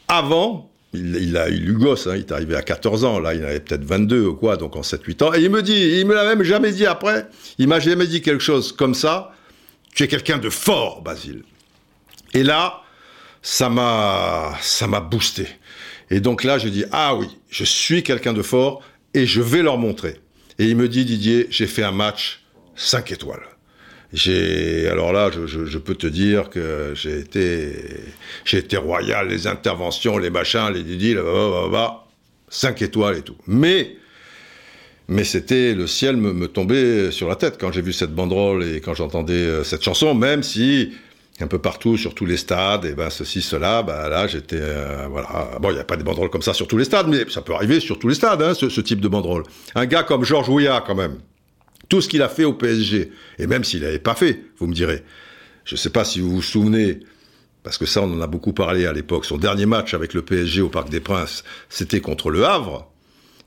avant 0.07 0.68
il, 0.95 1.37
a 1.37 1.51
eu 1.51 1.75
gosse, 1.75 2.07
hein, 2.07 2.15
il 2.17 2.21
est 2.21 2.33
arrivé 2.33 2.57
à 2.57 2.63
14 2.63 3.05
ans, 3.05 3.19
là 3.21 3.35
il 3.35 3.45
avait 3.45 3.61
peut-être 3.61 3.85
22 3.85 4.27
ou 4.27 4.35
quoi, 4.35 4.57
donc 4.57 4.77
en 4.77 4.81
7-8 4.81 5.25
ans. 5.25 5.35
Et 5.35 5.41
il 5.41 5.51
me 5.51 5.63
dit, 5.63 5.99
il 6.01 6.07
me 6.07 6.15
l'a 6.15 6.25
même 6.25 6.43
jamais 6.43 6.73
dit 6.73 6.87
après, 6.87 7.27
il 7.59 7.69
m'a 7.69 7.81
jamais 7.81 8.07
dit 8.07 8.23
quelque 8.23 8.43
chose 8.43 8.73
comme 8.73 8.95
ça. 8.95 9.33
Tu 9.95 10.05
es 10.05 10.09
quelqu'un 10.09 10.39
de 10.39 10.49
fort, 10.49 11.03
Basile. 11.03 11.43
Et 12.33 12.43
là, 12.43 12.83
ça 13.43 13.69
m'a, 13.69 14.57
ça 14.61 14.87
m'a 14.87 15.01
boosté. 15.01 15.47
Et 16.11 16.21
donc 16.21 16.45
là, 16.45 16.59
je 16.59 16.69
dis, 16.69 16.85
ah 16.93 17.15
oui, 17.15 17.29
je 17.51 17.65
suis 17.65 18.03
quelqu'un 18.03 18.33
de 18.33 18.43
fort 18.43 18.83
et 19.15 19.27
je 19.27 19.41
vais 19.41 19.63
leur 19.63 19.79
montrer. 19.79 20.21
Et 20.59 20.67
il 20.67 20.77
me 20.77 20.89
dit, 20.89 21.05
Didier, 21.05 21.47
j'ai 21.51 21.67
fait 21.67 21.83
un 21.83 21.93
match 21.93 22.43
5 22.77 23.13
étoiles. 23.13 23.43
J'ai 24.13 24.89
alors 24.89 25.13
là, 25.13 25.31
je, 25.31 25.79
peux 25.79 25.95
te 25.95 26.07
dire 26.07 26.49
que 26.49 26.93
j'ai 26.95 27.19
été, 27.19 27.75
j'ai 28.45 28.59
été 28.59 28.79
royal, 28.79 29.29
les 29.29 29.47
interventions, 29.47 30.17
les 30.17 30.31
machins, 30.31 30.71
les 30.73 30.83
didi, 30.83 31.13
là, 31.13 31.23
bah, 31.23 31.69
bah, 31.71 32.07
5 32.49 32.81
étoiles 32.81 33.19
et 33.19 33.23
tout. 33.23 33.37
Mais 33.47 33.97
mais 35.09 35.25
c'était 35.25 35.75
le 35.75 35.87
ciel 35.87 36.17
me, 36.17 36.33
me, 36.33 36.49
tombait 36.49 37.11
sur 37.11 37.29
la 37.29 37.37
tête 37.37 37.57
quand 37.59 37.73
j'ai 37.73 37.81
vu 37.81 37.95
cette 37.95 38.15
banderole 38.15 38.63
et 38.65 38.81
quand 38.81 38.95
j'entendais 38.95 39.33
euh, 39.33 39.65
cette 39.65 39.83
chanson, 39.83 40.15
même 40.15 40.43
si 40.43 40.93
un 41.41 41.47
peu 41.47 41.59
partout 41.59 41.97
sur 41.97 42.15
tous 42.15 42.27
les 42.27 42.37
stades, 42.37 42.85
et 42.85 42.95
ben 42.95 43.11
ceci, 43.11 43.43
cela, 43.43 43.83
ben 43.83 44.09
là 44.09 44.27
j'étais 44.27 44.59
euh, 44.59 45.07
voilà. 45.09 45.51
Bon, 45.61 45.71
il 45.71 45.75
n'y 45.75 45.81
a 45.81 45.85
pas 45.85 45.97
des 45.97 46.03
banderoles 46.03 46.31
comme 46.31 46.43
ça 46.43 46.53
sur 46.53 46.67
tous 46.67 46.77
les 46.77 46.85
stades, 46.85 47.09
mais 47.09 47.29
ça 47.31 47.43
peut 47.43 47.55
arriver 47.55 47.81
sur 47.81 47.99
tous 47.99 48.09
les 48.09 48.15
stades, 48.15 48.43
hein, 48.43 48.55
ce, 48.55 48.69
ce, 48.69 48.81
type 48.81 49.01
de 49.01 49.09
banderole. 49.09 49.45
Un 49.75 49.87
gars 49.87 50.03
comme 50.03 50.25
Georges 50.25 50.49
Ouya, 50.49 50.83
quand 50.87 50.97
même, 50.97 51.19
tout 51.89 52.01
ce 52.01 52.09
qu'il 52.09 52.23
a 52.23 52.29
fait 52.29 52.45
au 52.45 52.53
PSG, 52.53 53.11
et 53.39 53.47
même 53.47 53.65
s'il 53.65 53.83
n'avait 53.83 53.99
pas 53.99 54.15
fait, 54.15 54.41
vous 54.59 54.67
me 54.67 54.75
direz. 54.75 55.03
Je 55.65 55.75
ne 55.75 55.79
sais 55.79 55.91
pas 55.91 56.05
si 56.05 56.21
vous 56.21 56.31
vous 56.31 56.43
souvenez, 56.43 57.01
parce 57.63 57.79
que 57.79 57.87
ça 57.87 58.03
on 58.03 58.13
en 58.13 58.21
a 58.21 58.27
beaucoup 58.27 58.53
parlé 58.53 58.87
à 58.87 58.93
l'époque, 58.93 59.25
son 59.25 59.39
dernier 59.39 59.67
match 59.67 59.95
avec 59.95 60.15
le 60.15 60.23
PSG 60.23 60.61
au 60.61 60.69
Parc 60.69 60.89
des 60.91 61.01
Princes, 61.01 61.45
c'était 61.69 62.01
contre 62.01 62.31
le 62.31 62.45
Havre. 62.45 62.91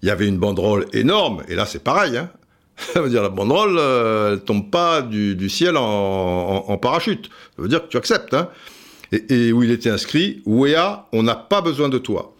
Il 0.02 0.08
y 0.08 0.12
avait 0.12 0.28
une 0.28 0.38
banderole 0.38 0.88
énorme, 0.94 1.44
et 1.48 1.56
là 1.56 1.66
c'est 1.66 1.84
pareil. 1.84 2.18
Hein. 2.18 2.32
Ça 2.94 3.02
veut 3.02 3.10
dire 3.10 3.22
la 3.22 3.30
banderole, 3.30 3.78
euh, 3.78 4.38
tombe 4.38 4.70
pas 4.72 5.02
du, 5.02 5.50
ciel 5.50 5.78
en, 5.78 6.78
parachute. 6.78 7.30
Ça 7.56 7.62
veut 7.62 7.68
dire 7.68 7.84
que 7.84 7.88
tu 7.88 7.98
acceptes. 7.98 8.34
Hein. 8.34 8.50
Et, 9.12 9.52
où 9.52 9.62
il 9.62 9.72
était 9.72 9.90
inscrit, 9.90 10.42
Ouéa, 10.46 11.08
on 11.12 11.24
n'a 11.24 11.36
pas 11.36 11.62
besoin 11.62 11.90
de 11.90 11.98
toi. 11.98 12.34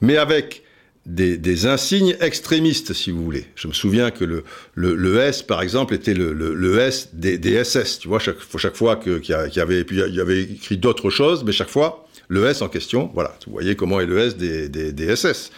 Mais 0.00 0.16
avec 0.16 0.62
des, 1.08 1.66
insignes 1.66 2.16
extrémistes, 2.20 2.92
si 2.92 3.10
vous 3.10 3.24
voulez. 3.24 3.46
Je 3.54 3.66
me 3.66 3.72
souviens 3.72 4.10
que 4.10 4.24
le, 4.24 4.44
le, 4.74 5.18
S, 5.20 5.42
par 5.42 5.62
exemple, 5.62 5.94
était 5.94 6.12
le, 6.12 6.32
le, 6.32 6.78
S 6.80 7.10
des, 7.14 7.64
SS. 7.64 7.98
Tu 8.00 8.08
vois, 8.08 8.18
chaque, 8.18 8.36
chaque 8.56 8.76
fois 8.76 8.96
qu'il 8.96 9.20
y, 9.26 9.32
avait, 9.60 9.84
puis 9.84 10.00
il 10.06 10.14
y 10.14 10.20
avait 10.20 10.42
écrit 10.42 10.76
d'autres 10.76 11.08
choses, 11.08 11.44
mais 11.44 11.52
chaque 11.52 11.70
fois, 11.70 12.06
le 12.28 12.46
S 12.46 12.60
en 12.60 12.68
question, 12.68 13.10
voilà, 13.14 13.34
vous 13.46 13.52
voyez 13.52 13.74
comment 13.74 14.00
est 14.00 14.06
le 14.06 14.18
S 14.18 14.36
des, 14.36 14.68
des, 14.68 15.16
SS. 15.16 15.50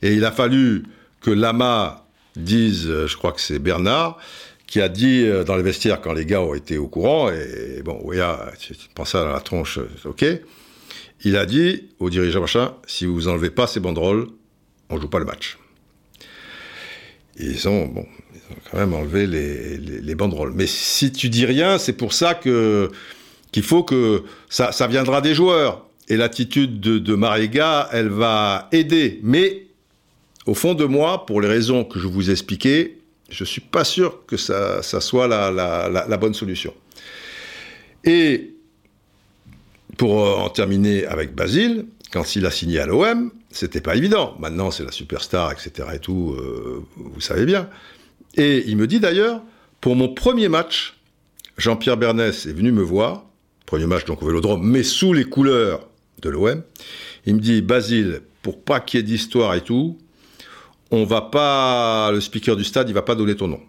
Et 0.00 0.14
il 0.14 0.24
a 0.24 0.30
fallu 0.30 0.84
que 1.20 1.30
Lama 1.30 2.06
dise, 2.36 2.86
je 3.06 3.16
crois 3.16 3.32
que 3.32 3.40
c'est 3.40 3.58
Bernard, 3.58 4.18
qui 4.68 4.80
a 4.80 4.88
dit 4.88 5.24
euh, 5.24 5.44
dans 5.44 5.56
les 5.56 5.62
vestiaires 5.62 6.00
quand 6.00 6.12
les 6.12 6.24
gars 6.24 6.40
ont 6.40 6.54
été 6.54 6.78
au 6.78 6.86
courant, 6.86 7.30
et 7.30 7.82
bon, 7.84 8.00
oui, 8.04 8.18
tu 8.60 8.74
penses 8.94 9.10
ça 9.10 9.24
dans 9.24 9.32
la 9.32 9.40
tronche, 9.40 9.80
ok. 10.04 10.24
Il 11.24 11.36
a 11.36 11.46
dit 11.46 11.88
aux 11.98 12.10
dirigeants 12.10 12.40
machin, 12.40 12.74
si 12.86 13.06
vous 13.06 13.28
enlevez 13.28 13.50
pas 13.50 13.66
ces 13.66 13.78
banderoles, 13.80 14.26
on 14.92 15.00
joue 15.00 15.08
pas 15.08 15.18
le 15.18 15.24
match. 15.24 15.58
ils 17.38 17.68
ont, 17.68 17.86
bon, 17.86 18.06
ils 18.34 18.52
ont 18.52 18.60
quand 18.70 18.78
même 18.78 18.94
enlevé 18.94 19.26
les, 19.26 20.14
banderoles. 20.14 20.52
Mais 20.54 20.66
si 20.66 21.12
tu 21.12 21.28
dis 21.28 21.46
rien, 21.46 21.78
c'est 21.78 21.94
pour 21.94 22.12
ça 22.12 22.34
que 22.34 22.90
qu'il 23.50 23.62
faut 23.62 23.82
que 23.82 24.22
ça, 24.48 24.72
ça 24.72 24.86
viendra 24.86 25.20
des 25.20 25.34
joueurs. 25.34 25.86
Et 26.08 26.16
l'attitude 26.16 26.80
de, 26.80 26.98
de 26.98 27.14
Marega, 27.14 27.88
elle 27.92 28.08
va 28.08 28.68
aider. 28.72 29.20
Mais 29.22 29.66
au 30.46 30.54
fond 30.54 30.74
de 30.74 30.84
moi, 30.84 31.26
pour 31.26 31.40
les 31.40 31.48
raisons 31.48 31.84
que 31.84 31.98
je 31.98 32.06
vous 32.06 32.30
ai 32.30 32.32
expliquées, 32.32 32.98
je 33.32 33.44
suis 33.44 33.60
pas 33.60 33.84
sûr 33.84 34.26
que 34.26 34.36
ça, 34.36 34.82
soit 34.82 35.26
la, 35.26 36.16
bonne 36.18 36.34
solution. 36.34 36.74
Et 38.04 38.50
pour 39.96 40.40
en 40.40 40.50
terminer 40.50 41.06
avec 41.06 41.34
Basile, 41.34 41.86
quand 42.12 42.36
il 42.36 42.46
a 42.46 42.50
signé 42.50 42.80
à 42.80 42.86
l'OM, 42.86 43.30
c'était 43.52 43.80
pas 43.80 43.96
évident. 43.96 44.34
Maintenant, 44.38 44.70
c'est 44.70 44.84
la 44.84 44.92
superstar, 44.92 45.52
etc. 45.52 45.88
et 45.94 45.98
tout, 45.98 46.34
euh, 46.38 46.84
vous 46.96 47.20
savez 47.20 47.44
bien. 47.44 47.68
Et 48.36 48.64
il 48.66 48.76
me 48.76 48.86
dit 48.86 49.00
d'ailleurs, 49.00 49.42
pour 49.80 49.96
mon 49.96 50.08
premier 50.08 50.48
match, 50.48 50.96
Jean-Pierre 51.58 51.96
Bernès 51.96 52.46
est 52.46 52.52
venu 52.52 52.72
me 52.72 52.82
voir, 52.82 53.24
premier 53.66 53.86
match 53.86 54.04
donc 54.04 54.22
au 54.22 54.26
Vélodrome, 54.26 54.62
mais 54.62 54.82
sous 54.82 55.12
les 55.12 55.24
couleurs 55.24 55.86
de 56.22 56.30
l'OM. 56.30 56.62
Il 57.26 57.36
me 57.36 57.40
dit, 57.40 57.62
Basile, 57.62 58.22
pour 58.42 58.62
pas 58.62 58.80
qu'il 58.80 58.98
y 58.98 59.00
ait 59.00 59.06
d'histoire 59.06 59.54
et 59.54 59.60
tout, 59.60 59.98
on 60.90 61.04
va 61.04 61.22
pas, 61.22 62.10
le 62.12 62.20
speaker 62.20 62.56
du 62.56 62.64
stade, 62.64 62.88
il 62.88 62.94
va 62.94 63.02
pas 63.02 63.14
donner 63.14 63.36
ton 63.36 63.48
nom. 63.48 63.60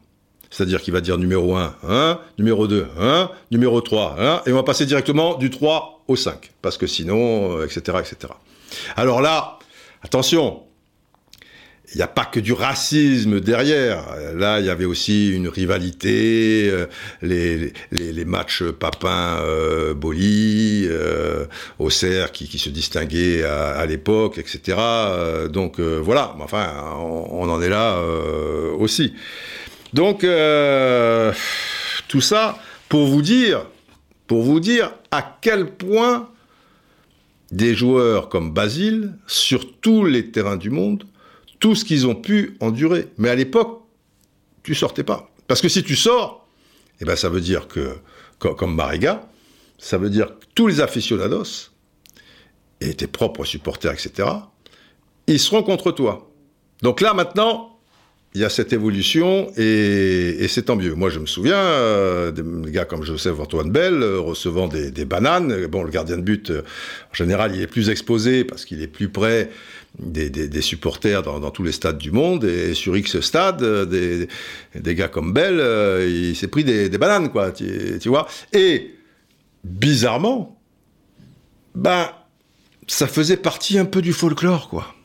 C'est-à-dire 0.49 0.81
qu'il 0.81 0.93
va 0.93 1.01
dire 1.01 1.17
numéro 1.17 1.55
1, 1.55 1.75
1, 1.87 2.19
numéro 2.37 2.67
2, 2.67 2.87
1, 2.99 3.31
numéro 3.51 3.81
3, 3.81 4.15
1, 4.19 4.41
et 4.45 4.51
on 4.51 4.55
va 4.55 4.63
passer 4.63 4.85
directement 4.85 5.35
du 5.35 5.49
3 5.49 6.03
au 6.07 6.15
5. 6.15 6.51
Parce 6.61 6.77
que 6.77 6.85
sinon, 6.85 7.63
etc., 7.63 7.81
euh, 7.87 7.99
etc. 7.99 8.33
Alors 8.95 9.21
là, 9.21 9.57
attention, 10.03 10.63
il 11.93 11.97
n'y 11.97 12.03
a 12.03 12.07
pas 12.07 12.25
que 12.25 12.39
du 12.39 12.53
racisme 12.53 13.39
derrière. 13.39 14.05
Là, 14.35 14.59
il 14.59 14.65
y 14.65 14.69
avait 14.69 14.85
aussi 14.85 15.31
une 15.31 15.47
rivalité, 15.47 16.69
euh, 16.71 16.87
les, 17.21 18.25
matchs 18.25 18.63
Papin-Boli, 18.63 19.27
euh, 20.89 21.45
Auxerre 21.77 22.31
qui, 22.31 22.57
se 22.57 22.69
distinguait 22.69 23.43
à, 23.43 23.85
l'époque, 23.85 24.37
etc. 24.39 24.77
Euh, 24.79 25.47
donc 25.49 25.79
voilà, 25.79 26.35
enfin, 26.39 26.67
on, 26.97 27.49
en 27.49 27.61
est 27.61 27.69
là 27.69 28.01
aussi. 28.77 29.13
Donc, 29.93 30.25
tout 32.07 32.21
ça 32.21 32.57
pour 32.89 33.07
vous 33.07 33.21
dire, 33.21 33.67
pour 34.25 34.41
vous 34.41 34.59
dire 34.59 34.93
à 35.11 35.37
quel 35.41 35.67
point 35.67 36.29
des 37.53 37.75
joueurs 37.75 38.29
comme 38.29 38.51
Basile, 38.51 39.13
sur 39.27 39.79
tous 39.79 40.05
les 40.05 40.31
terrains 40.31 40.57
du 40.57 40.71
monde, 40.71 41.05
tout 41.59 41.75
ce 41.75 41.85
qu'ils 41.85 42.07
ont 42.07 42.15
pu 42.15 42.57
endurer. 42.59 43.07
Mais 43.17 43.29
à 43.29 43.35
l'époque, 43.35 43.83
tu 44.63 44.73
sortais 44.73 45.03
pas. 45.03 45.29
Parce 45.47 45.61
que 45.61 45.69
si 45.69 45.83
tu 45.83 45.95
sors, 45.95 46.47
eh 46.99 47.05
ben 47.05 47.15
ça 47.15 47.29
veut 47.29 47.41
dire 47.41 47.67
que, 47.67 47.97
comme 48.39 48.73
Mariga, 48.73 49.29
ça 49.77 49.99
veut 49.99 50.09
dire 50.09 50.39
que 50.39 50.45
tous 50.55 50.65
les 50.65 50.81
aficionados 50.81 51.69
et 52.81 52.95
tes 52.95 53.07
propres 53.07 53.45
supporters, 53.45 53.93
etc., 53.93 54.29
ils 55.27 55.39
seront 55.39 55.61
contre 55.61 55.91
toi. 55.91 56.31
Donc 56.81 57.01
là, 57.01 57.13
maintenant, 57.13 57.72
il 58.35 58.41
y 58.41 58.45
a 58.45 58.49
cette 58.49 58.73
évolution 58.73 59.51
et, 59.57 60.47
c'est 60.47 60.63
tant 60.63 60.75
mieux. 60.75 60.95
Moi, 60.95 61.09
je 61.09 61.19
me 61.19 61.27
souviens 61.27 61.55
euh, 61.55 62.31
des 62.31 62.71
gars 62.71 62.85
comme 62.85 63.03
Joseph 63.03 63.39
Antoine 63.39 63.69
Bell 63.69 64.01
euh, 64.01 64.19
recevant 64.19 64.67
des, 64.67 65.05
bananes. 65.05 65.67
Bon, 65.67 65.83
le 65.83 65.91
gardien 65.91 66.17
de 66.17 66.23
but, 66.23 66.49
euh, 66.49 66.61
en 67.11 67.13
général, 67.13 67.55
il 67.55 67.61
est 67.61 67.67
plus 67.67 67.89
exposé 67.89 68.43
parce 68.43 68.65
qu'il 68.65 68.81
est 68.81 68.87
plus 68.87 69.09
près 69.09 69.51
des, 69.99 70.61
supporters 70.61 71.21
dans, 71.21 71.51
tous 71.51 71.63
les 71.63 71.71
stades 71.71 71.99
du 71.99 72.11
monde. 72.11 72.43
Et 72.45 72.73
sur 72.73 72.97
X 72.97 73.19
stade, 73.19 73.63
des, 73.63 74.95
gars 74.95 75.09
comme 75.09 75.31
Bell, 75.31 75.61
il 76.07 76.35
s'est 76.35 76.47
pris 76.47 76.63
des, 76.63 76.89
bananes, 76.89 77.29
quoi. 77.29 77.51
Tu, 77.51 77.99
tu, 78.01 78.09
vois 78.09 78.27
Et 78.51 78.95
bizarrement, 79.63 80.59
ben, 81.75 82.09
ça 82.87 83.05
faisait 83.05 83.37
partie 83.37 83.77
un 83.77 83.85
peu 83.85 84.01
du 84.01 84.13
folklore, 84.13 84.69
quoi. 84.69 84.95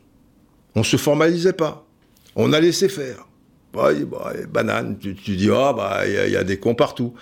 On 0.75 0.83
se 0.83 0.97
formalisait 0.97 1.53
pas. 1.53 1.88
On 2.39 2.53
a 2.53 2.61
laissé 2.61 2.89
faire. 2.89 3.27
Banane, 4.53 4.97
tu, 4.99 5.13
dis, 5.13 5.51
ah, 5.53 5.75
bah, 5.77 6.03
il 6.07 6.33
y, 6.33 6.37
a 6.37 6.45
des 6.45 6.57
cons 6.57 6.75
partout. 6.75 7.13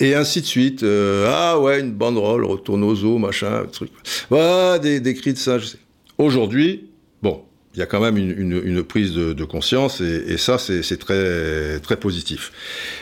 Et 0.00 0.14
ainsi 0.14 0.42
de 0.42 0.46
suite. 0.46 0.82
Euh, 0.82 1.30
ah 1.32 1.58
ouais, 1.58 1.80
une 1.80 1.92
banderole, 1.92 2.44
retourne 2.44 2.84
aux 2.84 3.04
eaux, 3.04 3.18
machin, 3.18 3.64
truc. 3.72 3.90
Bah, 4.30 4.78
des, 4.78 5.00
des 5.00 5.14
cris 5.14 5.32
de 5.32 5.38
ça, 5.38 5.58
je 5.58 5.66
sais. 5.66 5.78
Aujourd'hui, 6.18 6.90
bon, 7.22 7.44
il 7.74 7.78
y 7.78 7.82
a 7.82 7.86
quand 7.86 8.00
même 8.00 8.16
une, 8.16 8.82
prise 8.82 9.14
de, 9.14 9.44
conscience 9.44 10.00
et, 10.00 10.36
ça, 10.36 10.58
c'est 10.58 10.98
très, 10.98 11.78
très 11.78 11.96
positif. 11.96 12.52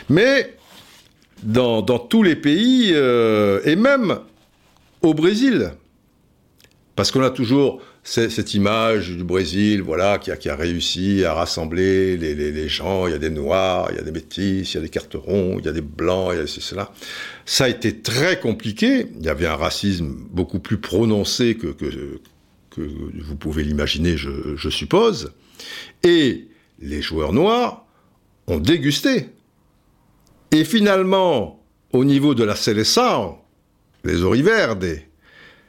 Mais 0.09 0.55
dans, 1.41 1.81
tous 1.81 2.21
les 2.21 2.35
pays, 2.35 2.91
euh, 2.93 3.59
et 3.65 3.75
même 3.75 4.19
au 5.01 5.15
Brésil, 5.15 5.71
parce 6.95 7.11
qu'on 7.11 7.23
a 7.23 7.31
toujours 7.31 7.81
cette 8.09 8.53
image 8.53 9.09
du 9.09 9.23
Brésil, 9.25 9.81
voilà, 9.81 10.17
qui 10.17 10.31
a, 10.31 10.37
qui 10.37 10.47
a 10.47 10.55
réussi 10.55 11.25
à 11.25 11.33
rassembler 11.33 12.15
les, 12.15 12.35
les, 12.35 12.69
gens. 12.69 13.05
Il 13.05 13.11
y 13.11 13.13
a 13.13 13.17
des 13.17 13.29
noirs, 13.29 13.89
il 13.91 13.97
y 13.97 13.99
a 13.99 14.01
des 14.01 14.11
métis, 14.11 14.73
il 14.73 14.75
y 14.75 14.77
a 14.77 14.81
des 14.81 14.87
cartes 14.87 15.15
ronds, 15.15 15.57
il 15.59 15.65
y 15.65 15.67
a 15.67 15.73
des 15.73 15.81
blancs, 15.81 16.31
il 16.33 16.39
y 16.39 16.41
a 16.41 16.47
cela. 16.47 16.93
Ça 17.45 17.65
a 17.65 17.67
été 17.67 17.99
très 17.99 18.39
compliqué. 18.39 19.07
Il 19.19 19.25
y 19.25 19.29
avait 19.29 19.45
un 19.45 19.57
racisme 19.57 20.15
beaucoup 20.31 20.59
plus 20.59 20.77
prononcé 20.77 21.55
que, 21.55 21.67
que, 21.67 22.21
que 22.69 22.81
vous 23.25 23.35
pouvez 23.35 23.63
l'imaginer, 23.63 24.15
je, 24.15 24.69
suppose. 24.69 25.33
Et 26.03 26.47
les 26.79 27.01
joueurs 27.01 27.33
noirs 27.33 27.85
ont 28.47 28.59
dégusté. 28.59 29.31
Et 30.51 30.63
finalement, 30.63 31.61
au 31.91 32.05
niveau 32.05 32.35
de 32.35 32.45
la 32.45 32.55
Célestin, 32.55 33.35
les 34.05 34.23
Oriverdes, 34.23 35.01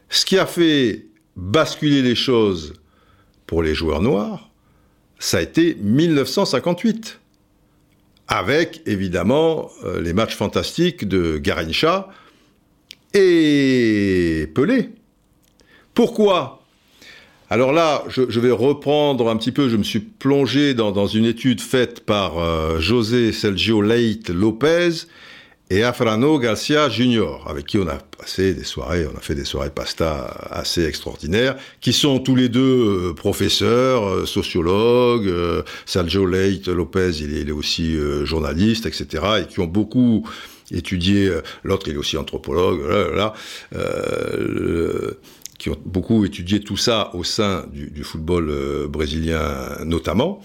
ce 0.09 0.25
qui 0.25 0.39
a 0.39 0.47
fait 0.47 1.08
basculer 1.39 2.03
les 2.03 2.17
choses 2.17 2.75
pour 3.47 3.63
les 3.63 3.75
joueurs 3.75 4.03
noirs, 4.03 4.51
ça 5.19 5.39
a 5.39 5.41
été 5.41 5.77
1958. 5.81 7.21
Avec 8.31 8.83
évidemment 8.85 9.71
euh, 9.85 10.03
les 10.03 10.13
matchs 10.13 10.35
fantastiques 10.35 11.09
de 11.09 11.39
Garincha 11.39 12.09
et 13.15 14.51
Pelé. 14.55 14.91
Pourquoi? 15.95 16.63
Alors 17.49 17.73
là, 17.73 18.05
je, 18.09 18.41
vais 18.41 18.51
reprendre 18.51 19.31
un 19.31 19.37
petit 19.39 19.53
peu, 19.53 19.71
je 19.71 19.77
me 19.79 19.83
suis 19.83 20.01
plongé 20.01 20.75
dans, 20.75 21.07
une 21.07 21.25
étude 21.25 21.63
faite 21.63 22.01
par 22.01 22.39
euh, 22.39 22.79
José 22.79 23.33
Sergio 23.33 23.81
Leite 23.81 24.29
Lopez, 24.29 25.07
et 25.71 25.83
Afrano 25.83 26.39
Garcia 26.39 26.89
Junior, 26.89 27.45
avec 27.47 27.67
qui 27.67 27.79
on 27.79 27.87
a 27.89 27.97
passé 27.97 28.55
des 28.55 28.65
soirées, 28.65 29.07
on 29.07 29.17
a 29.17 29.21
fait 29.21 29.35
des 29.35 29.45
soirées 29.45 29.71
pasta 29.71 30.25
assez 30.51 30.87
extraordinaires, 30.87 31.57
qui 31.81 31.93
sont 31.93 32.21
tous 32.21 32.35
les 32.35 32.49
deux 32.49 33.11
euh, 33.11 33.15
professeurs, 33.15 34.09
euh, 34.09 34.27
sociologues, 34.27 35.29
euh, 35.29 35.63
Sergio 35.85 36.25
Leite 36.25 36.69
Lopez, 36.69 37.11
il 37.21 37.37
est, 37.37 37.53
aussi 37.53 37.97
journaliste, 38.25 38.87
etc., 38.87 39.25
et 39.43 39.47
qui 39.47 39.61
ont 39.61 39.67
beaucoup 39.67 40.29
étudié, 40.71 41.31
l'autre 41.65 41.89
il 41.89 41.95
est 41.95 41.99
aussi 41.99 42.17
anthropologue, 42.19 42.83
là, 43.15 43.33
qui 45.59 45.71
ont 45.71 45.77
beaucoup 45.87 46.27
étudié 46.27 46.61
tout 46.61 46.77
ça 46.77 47.11
au 47.15 47.25
sein 47.25 47.65
du 47.73 48.05
football 48.05 48.87
brésilien 48.89 49.79
notamment. 49.85 50.43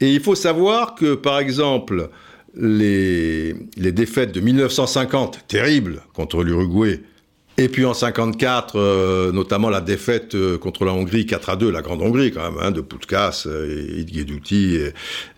Et 0.00 0.12
il 0.12 0.20
faut 0.20 0.34
savoir 0.34 0.94
que, 0.94 1.14
par 1.14 1.38
exemple, 1.38 2.10
les, 2.56 3.54
défaites 3.76 4.32
de 4.32 4.40
1950, 4.40 5.46
terribles, 5.48 6.02
contre 6.14 6.42
l'Uruguay, 6.42 7.00
et 7.58 7.68
puis 7.68 7.86
en 7.86 7.94
54, 7.94 8.76
euh, 8.76 9.32
notamment 9.32 9.70
la 9.70 9.80
défaite 9.80 10.34
euh, 10.34 10.58
contre 10.58 10.84
la 10.84 10.92
Hongrie 10.92 11.24
4 11.24 11.48
à 11.48 11.56
2, 11.56 11.70
la 11.70 11.80
Grande 11.80 12.02
Hongrie 12.02 12.30
quand 12.30 12.50
même, 12.50 12.60
hein, 12.62 12.70
de 12.70 12.82
Putkas, 12.82 13.44
euh, 13.46 13.96
Idguedouti, 13.96 14.78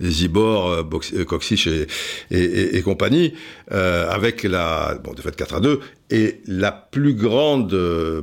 Zibor, 0.03 0.89
Koksich 1.27 1.69
et, 1.69 2.77
et, 2.77 2.83
compagnie, 2.83 3.35
avec 3.71 4.43
la 4.43 4.99
bon, 5.03 5.13
défaite 5.15 5.37
4 5.37 5.55
à 5.55 5.61
2, 5.61 5.81
et 6.11 6.41
la 6.47 6.73
plus 6.73 7.15
grande 7.15 7.73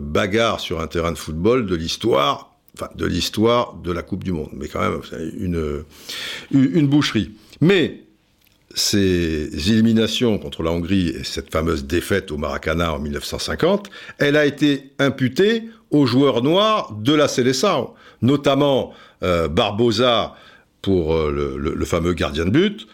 bagarre 0.02 0.60
sur 0.60 0.82
un 0.82 0.88
terrain 0.88 1.12
de 1.12 1.18
football 1.18 1.66
de 1.66 1.76
l'histoire, 1.76 2.56
enfin 2.74 2.89
de 2.96 3.06
l'histoire 3.06 3.76
de 3.76 3.93
la 3.93 4.02
Coupe 4.02 4.26
du 4.26 4.34
Monde, 4.34 4.50
mais 4.54 4.68
quand 4.68 4.82
même 4.82 5.00
une, 5.38 5.84
une 6.52 6.88
boucherie. 6.88 7.32
Mais 7.62 8.05
ces 8.76 9.71
éliminations 9.71 10.38
contre 10.38 10.61
la 10.61 10.71
Hongrie 10.71 11.07
et 11.07 11.23
cette 11.23 11.51
fameuse 11.51 11.86
défaite 11.86 12.30
au 12.32 12.38
Maracana 12.38 12.93
en 12.93 12.99
1950, 12.99 13.89
elle 14.19 14.36
a 14.36 14.45
été 14.45 14.91
imputée 14.99 15.63
aux 15.91 16.05
joueurs 16.05 16.43
noirs 16.43 16.91
de 16.91 17.13
la 17.13 17.30
Seleção, 17.30 17.93
notamment 18.21 18.93
euh, 19.23 19.47
Barbosa 19.47 20.36
pour 20.82 21.15
euh, 21.15 21.57
le, 21.57 21.86
fameux 21.86 22.13
gardien 22.13 22.43
de 22.45 22.49
but 22.49 22.86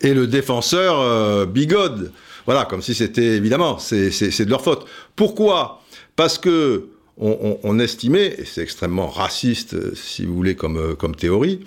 et 0.00 0.14
le 0.14 0.28
défenseur 0.28 1.00
euh, 1.00 1.46
Bigode. 1.46 2.12
Voilà, 2.46 2.64
comme 2.64 2.80
si 2.80 2.94
c'était 2.94 3.36
évidemment, 3.36 3.78
c'est 3.78 4.08
de 4.08 4.50
leur 4.50 4.62
faute. 4.62 4.86
Pourquoi? 5.16 5.82
Parce 6.14 6.38
que 6.38 6.86
on, 7.16 7.78
estimait, 7.78 8.34
et 8.38 8.44
c'est 8.44 8.60
extrêmement 8.60 9.06
raciste 9.06 9.94
si 9.94 10.24
vous 10.24 10.34
voulez 10.34 10.56
comme, 10.56 10.96
comme 10.96 11.14
théorie, 11.14 11.60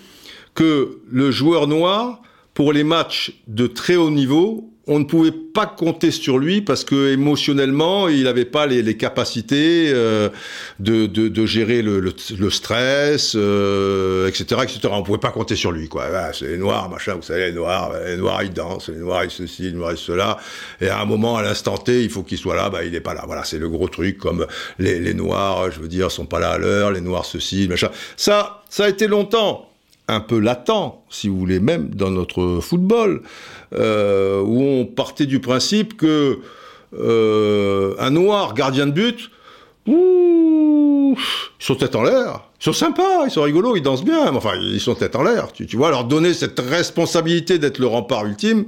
que 0.54 0.98
le 1.10 1.30
joueur 1.30 1.66
noir 1.66 2.20
pour 2.58 2.72
les 2.72 2.82
matchs 2.82 3.30
de 3.46 3.68
très 3.68 3.94
haut 3.94 4.10
niveau, 4.10 4.68
on 4.88 4.98
ne 4.98 5.04
pouvait 5.04 5.30
pas 5.30 5.66
compter 5.66 6.10
sur 6.10 6.38
lui 6.38 6.60
parce 6.60 6.82
que 6.82 7.12
émotionnellement, 7.12 8.08
il 8.08 8.24
n'avait 8.24 8.44
pas 8.44 8.66
les, 8.66 8.96
capacités 8.96 9.92
euh, 9.92 10.28
de, 10.80 11.46
gérer 11.46 11.82
le, 11.82 12.50
stress, 12.50 13.34
euh, 13.36 14.26
etc., 14.26 14.62
etc. 14.64 14.80
On 14.90 14.98
ne 14.98 15.04
pouvait 15.04 15.18
pas 15.18 15.30
compter 15.30 15.54
sur 15.54 15.70
lui. 15.70 15.88
Ah, 16.00 16.32
c'est 16.32 16.48
les 16.48 16.58
noirs, 16.58 16.88
machin, 16.88 17.14
vous 17.14 17.22
savez, 17.22 17.46
les 17.46 17.52
noirs, 17.52 17.92
les 18.04 18.16
noirs 18.16 18.42
ils 18.42 18.52
dansent, 18.52 18.88
les 18.88 18.98
noirs 18.98 19.22
ils 19.22 19.30
ceci, 19.30 19.62
les 19.62 19.72
noirs 19.72 19.92
ils 19.92 19.96
cela. 19.96 20.38
Et 20.80 20.88
à 20.88 21.00
un 21.00 21.04
moment, 21.04 21.36
à 21.36 21.44
l'instant 21.44 21.78
T, 21.78 22.02
il 22.02 22.10
faut 22.10 22.24
qu'il 22.24 22.38
soit 22.38 22.56
là, 22.56 22.70
bah 22.70 22.82
il 22.82 22.90
n'est 22.90 23.00
pas 23.00 23.14
là. 23.14 23.22
Voilà, 23.24 23.44
c'est 23.44 23.60
le 23.60 23.68
gros 23.68 23.86
truc. 23.86 24.18
Comme 24.18 24.48
les, 24.80 24.98
les 24.98 25.14
noirs, 25.14 25.70
je 25.70 25.78
veux 25.78 25.86
dire, 25.86 26.10
sont 26.10 26.26
pas 26.26 26.40
là 26.40 26.50
à 26.50 26.58
l'heure, 26.58 26.90
les 26.90 27.02
noirs 27.02 27.24
ceci, 27.24 27.68
machin. 27.68 27.90
Ça, 28.16 28.64
ça 28.68 28.86
a 28.86 28.88
été 28.88 29.06
longtemps 29.06 29.68
un 30.08 30.20
peu 30.20 30.38
latent, 30.38 31.02
si 31.10 31.28
vous 31.28 31.38
voulez, 31.38 31.60
même 31.60 31.90
dans 31.90 32.10
notre 32.10 32.60
football, 32.60 33.22
euh, 33.74 34.40
où 34.40 34.62
on 34.62 34.86
partait 34.86 35.26
du 35.26 35.38
principe 35.38 35.96
que 35.96 36.38
euh, 36.98 37.94
un 37.98 38.10
noir 38.10 38.54
gardien 38.54 38.86
de 38.86 38.92
but, 38.92 39.30
ouh, 39.86 41.14
il 41.16 41.64
sautait 41.64 41.94
en 41.94 42.02
l'air. 42.02 42.44
Ils 42.60 42.64
sont 42.64 42.72
sympas, 42.72 43.26
ils 43.26 43.30
sont 43.30 43.42
rigolos, 43.42 43.76
ils 43.76 43.82
dansent 43.82 44.04
bien, 44.04 44.34
enfin, 44.34 44.54
ils 44.60 44.80
sont 44.80 44.94
tête 44.94 45.14
en 45.14 45.22
l'air. 45.22 45.52
Tu, 45.52 45.66
tu 45.66 45.76
vois, 45.76 45.90
leur 45.90 46.04
donner 46.04 46.34
cette 46.34 46.58
responsabilité 46.58 47.58
d'être 47.58 47.78
le 47.78 47.86
rempart 47.86 48.26
ultime. 48.26 48.64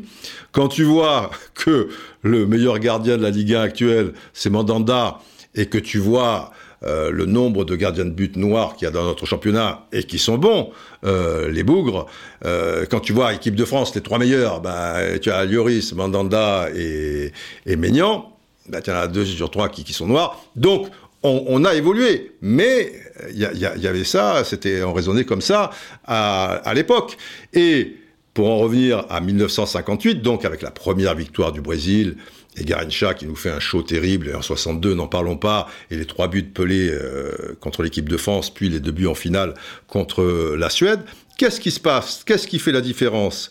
Quand 0.52 0.68
tu 0.68 0.84
vois 0.84 1.30
que 1.54 1.88
le 2.22 2.46
meilleur 2.46 2.78
gardien 2.78 3.16
de 3.16 3.22
la 3.22 3.30
Ligue 3.30 3.54
1 3.54 3.62
actuelle, 3.62 4.12
c'est 4.32 4.50
Mandanda, 4.50 5.18
et 5.54 5.66
que 5.66 5.78
tu 5.78 5.98
vois 5.98 6.52
euh, 6.82 7.10
le 7.10 7.26
nombre 7.26 7.66
de 7.66 7.76
gardiens 7.76 8.06
de 8.06 8.10
but 8.10 8.36
noirs 8.36 8.74
qu'il 8.74 8.86
y 8.86 8.88
a 8.88 8.90
dans 8.90 9.04
notre 9.04 9.26
championnat 9.26 9.86
et 9.92 10.04
qui 10.04 10.18
sont 10.18 10.38
bons, 10.38 10.70
euh, 11.04 11.50
les 11.50 11.62
bougres. 11.62 12.06
Euh, 12.46 12.86
quand 12.90 13.00
tu 13.00 13.12
vois 13.12 13.34
équipe 13.34 13.54
de 13.54 13.66
France, 13.66 13.94
les 13.94 14.00
trois 14.00 14.18
meilleurs, 14.18 14.62
ben, 14.62 15.18
tu 15.20 15.30
as 15.30 15.44
Lloris, 15.44 15.92
Mandanda 15.92 16.68
et, 16.74 17.32
et 17.66 17.76
Maignan. 17.76 18.34
Ben, 18.68 18.80
tu 18.80 18.90
en 18.90 18.94
as 18.94 19.08
deux 19.08 19.26
sur 19.26 19.50
trois 19.50 19.68
qui, 19.68 19.92
sont 19.92 20.06
noirs. 20.06 20.42
Donc, 20.56 20.88
on, 21.22 21.66
a 21.66 21.74
évolué, 21.74 22.32
mais 22.40 22.94
il 23.30 23.36
y, 23.36 23.86
avait 23.86 24.04
ça, 24.04 24.42
c'était 24.42 24.82
on 24.82 24.94
raisonnait 24.94 25.24
comme 25.24 25.42
ça 25.42 25.68
à 26.06 26.72
l'époque. 26.74 27.18
Et 27.52 27.96
pour 28.32 28.48
en 28.48 28.56
revenir 28.56 29.04
à 29.10 29.20
1958, 29.20 30.22
donc 30.22 30.46
avec 30.46 30.62
la 30.62 30.70
première 30.70 31.14
victoire 31.14 31.52
du 31.52 31.60
Brésil, 31.60 32.16
et 32.56 32.64
Garincha 32.64 33.14
qui 33.14 33.26
nous 33.26 33.36
fait 33.36 33.50
un 33.50 33.60
show 33.60 33.82
terrible, 33.82 34.28
et 34.28 34.34
en 34.34 34.42
62, 34.42 34.94
n'en 34.94 35.06
parlons 35.06 35.36
pas, 35.36 35.68
et 35.90 35.96
les 35.96 36.04
trois 36.04 36.28
buts 36.28 36.42
de 36.42 36.48
Pelé 36.48 36.90
euh, 36.90 37.56
contre 37.60 37.82
l'équipe 37.82 38.08
de 38.08 38.16
France, 38.16 38.52
puis 38.52 38.68
les 38.68 38.80
deux 38.80 38.92
buts 38.92 39.06
en 39.06 39.14
finale 39.14 39.54
contre 39.86 40.54
la 40.56 40.70
Suède. 40.70 41.00
Qu'est-ce 41.38 41.60
qui 41.60 41.70
se 41.70 41.80
passe? 41.80 42.22
Qu'est-ce 42.26 42.46
qui 42.46 42.58
fait 42.58 42.72
la 42.72 42.80
différence? 42.80 43.50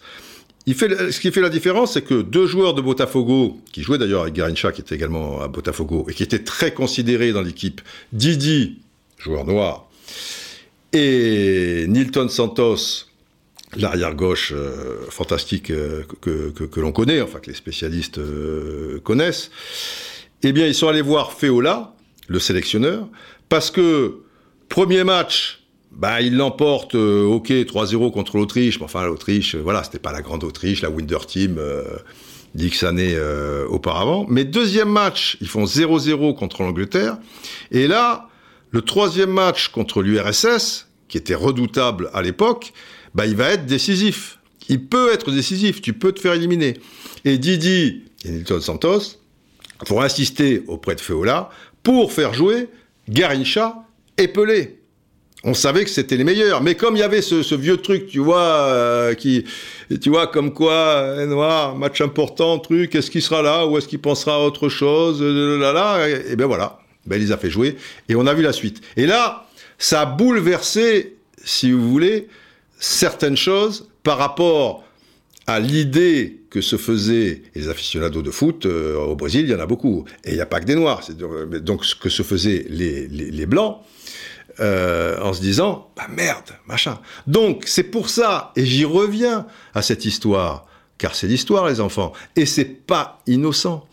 Ce 0.68 1.20
qui 1.20 1.32
fait 1.32 1.42
la 1.42 1.50
différence, 1.50 1.94
c'est 1.94 2.04
que 2.04 2.22
deux 2.22 2.46
joueurs 2.46 2.76
de 2.76 2.82
Botafogo, 2.82 3.60
qui 3.72 3.82
jouaient 3.82 3.98
d'ailleurs 3.98 4.24
avec 4.24 4.36
Garincha, 4.36 4.72
qui 4.72 4.82
était 4.82 4.96
également 4.96 5.42
à 5.42 5.48
Botafogo, 5.48 6.06
et 6.10 6.14
qui 6.14 6.22
étaient 6.22 6.44
très 6.44 6.74
considérés 6.74 7.32
dans 7.32 7.42
l'équipe, 7.42 7.82
Didi, 8.14 8.78
joueur 9.18 9.46
noir, 9.46 9.90
et 10.94 11.86
Nilton 11.88 12.30
Santos, 12.30 13.09
l'arrière 13.78 14.16
gauche 14.16 14.52
euh, 14.56 15.06
fantastique 15.10 15.70
euh, 15.70 16.04
que, 16.22 16.50
que, 16.50 16.80
l'on 16.80 16.92
connaît, 16.92 17.22
enfin 17.22 17.40
que 17.40 17.48
les 17.48 17.56
spécialistes 17.56 18.18
euh, 18.18 19.00
connaissent, 19.04 19.52
eh 20.44 20.52
bien 20.52 20.66
ils 20.66 20.76
sont 20.76 20.88
allés 20.88 21.02
voir 21.02 21.34
Feola, 21.34 21.94
le 22.28 22.40
sélectionneur, 22.40 23.08
parce 23.48 23.72
que 23.72 24.22
premier 24.70 25.04
match, 25.04 25.64
bah, 25.92 26.22
il 26.22 26.36
l'emporte, 26.38 26.96
ok, 26.96 27.50
3-0 27.50 28.12
contre 28.12 28.38
l'Autriche, 28.38 28.80
mais 28.80 28.86
enfin 28.86 29.06
l'Autriche, 29.06 29.56
voilà, 29.56 29.84
c'était 29.84 30.00
pas 30.00 30.12
la 30.12 30.22
grande 30.22 30.44
Autriche, 30.44 30.82
la 30.82 30.90
Winder 30.90 31.18
Team 31.28 31.60
d'X 32.54 32.84
années 32.84 33.20
auparavant. 33.70 34.28
Mais 34.30 34.46
deuxième 34.46 34.90
match, 34.90 35.38
ils 35.42 35.48
font 35.48 35.66
0-0 35.66 36.36
contre 36.36 36.62
l'Angleterre, 36.62 37.18
et 37.72 37.88
là, 37.88 38.30
le 38.70 38.84
troisième 38.84 39.32
match 39.32 39.70
contre 39.70 40.04
l'URSS, 40.04 40.88
qui 41.08 41.18
était 41.18 41.36
redoutable 41.36 42.12
à 42.14 42.22
l'époque, 42.22 42.72
bah, 43.16 43.26
il 43.26 43.36
va 43.36 43.50
être 43.52 43.66
décisif. 43.66 44.40
Il 44.70 44.86
peut 44.86 45.12
être 45.12 45.32
décisif, 45.32 45.82
tu 45.82 45.94
peux 45.94 46.12
te 46.12 46.20
faire 46.20 46.34
éliminer. 46.34 46.76
Et 47.26 47.38
Didi 47.38 48.04
et 48.26 48.30
Nilton 48.30 48.62
Santos 48.62 49.18
vont 49.88 50.02
insister 50.02 50.64
auprès 50.68 50.96
de 50.96 51.02
Feola 51.02 51.50
pour 51.84 52.14
faire 52.14 52.34
jouer 52.34 52.68
Garincha 53.08 53.76
et 54.18 54.28
Pelé. 54.28 54.80
On 55.44 55.54
savait 55.54 55.86
que 55.86 55.90
c'était 55.90 56.18
les 56.18 56.26
meilleurs, 56.26 56.62
mais 56.62 56.76
comme 56.76 56.98
il 56.98 57.00
y 57.00 57.04
avait 57.04 57.22
ce, 57.22 57.56
vieux 57.56 57.78
truc, 57.78 58.08
tu 58.08 58.20
vois, 58.20 58.42
euh, 58.42 59.14
qui, 59.14 59.46
tu 60.02 60.10
vois, 60.10 60.28
comme 60.28 60.54
quoi, 60.54 61.16
eh, 61.18 61.26
noir, 61.26 61.78
match 61.78 62.02
important, 62.02 62.60
truc, 62.60 62.94
est-ce 62.94 63.10
qu'il 63.10 63.22
sera 63.22 63.42
là 63.42 63.66
ou 63.66 63.78
est-ce 63.78 63.88
qu'il 63.88 64.00
pensera 64.00 64.36
à 64.36 64.40
autre 64.40 64.68
chose, 64.68 65.20
euh, 65.22 65.58
là, 65.58 65.72
là, 65.72 66.10
et, 66.10 66.34
et 66.34 66.36
ben 66.36 66.46
voilà, 66.46 66.80
ben 67.06 67.16
il 67.16 67.22
les 67.22 67.32
a 67.32 67.38
fait 67.38 67.50
jouer 67.50 67.78
et 68.10 68.16
on 68.16 68.28
a 68.28 68.34
vu 68.34 68.44
la 68.44 68.52
suite. 68.52 68.82
Et 68.98 69.06
là, 69.06 69.48
ça 69.78 70.02
a 70.02 70.06
bouleversé, 70.06 71.16
si 71.46 71.72
vous 71.72 71.90
voulez, 71.90 72.28
certaines 72.80 73.38
choses 73.38 73.90
par 74.04 74.18
rapport 74.18 74.84
à 75.46 75.60
l'idée 75.60 76.42
que 76.50 76.62
se 76.62 76.78
faisaient 76.78 77.44
les 77.56 77.70
aficionados 77.70 78.22
de 78.22 78.32
foot 78.32 78.66
euh, 78.66 78.98
au 78.98 79.16
Brésil, 79.16 79.42
il 79.42 79.50
y 79.50 79.56
en 79.56 79.60
a 79.60 79.66
beaucoup. 79.66 80.06
Et 80.24 80.32
il 80.32 80.36
n'y 80.36 80.42
a 80.42 80.46
pas 80.46 80.60
que 80.60 80.66
des 80.66 80.76
Noirs. 80.76 81.02
Donc 81.62 81.86
ce 81.86 81.96
que 81.96 82.10
se 82.10 82.24
faisaient 82.24 82.66
les, 82.70 83.46
Blancs, 83.46 83.78
euh, 84.60 85.20
en 85.22 85.34
se 85.34 85.42
disant, 85.42 85.92
bah 85.96 86.08
merde, 86.10 86.52
machin. 86.68 87.00
Donc 87.28 87.64
c'est 87.66 87.84
pour 87.84 88.10
ça, 88.10 88.52
et 88.56 88.66
j'y 88.66 88.86
reviens 88.86 89.48
à 89.74 89.82
cette 89.82 90.06
histoire, 90.06 90.68
car 90.98 91.16
c'est 91.16 91.28
l'histoire 91.28 91.68
les 91.68 91.82
enfants, 91.82 92.14
et 92.36 92.46
c'est 92.46 92.66
pas 92.66 93.22
innocent. 93.26 93.88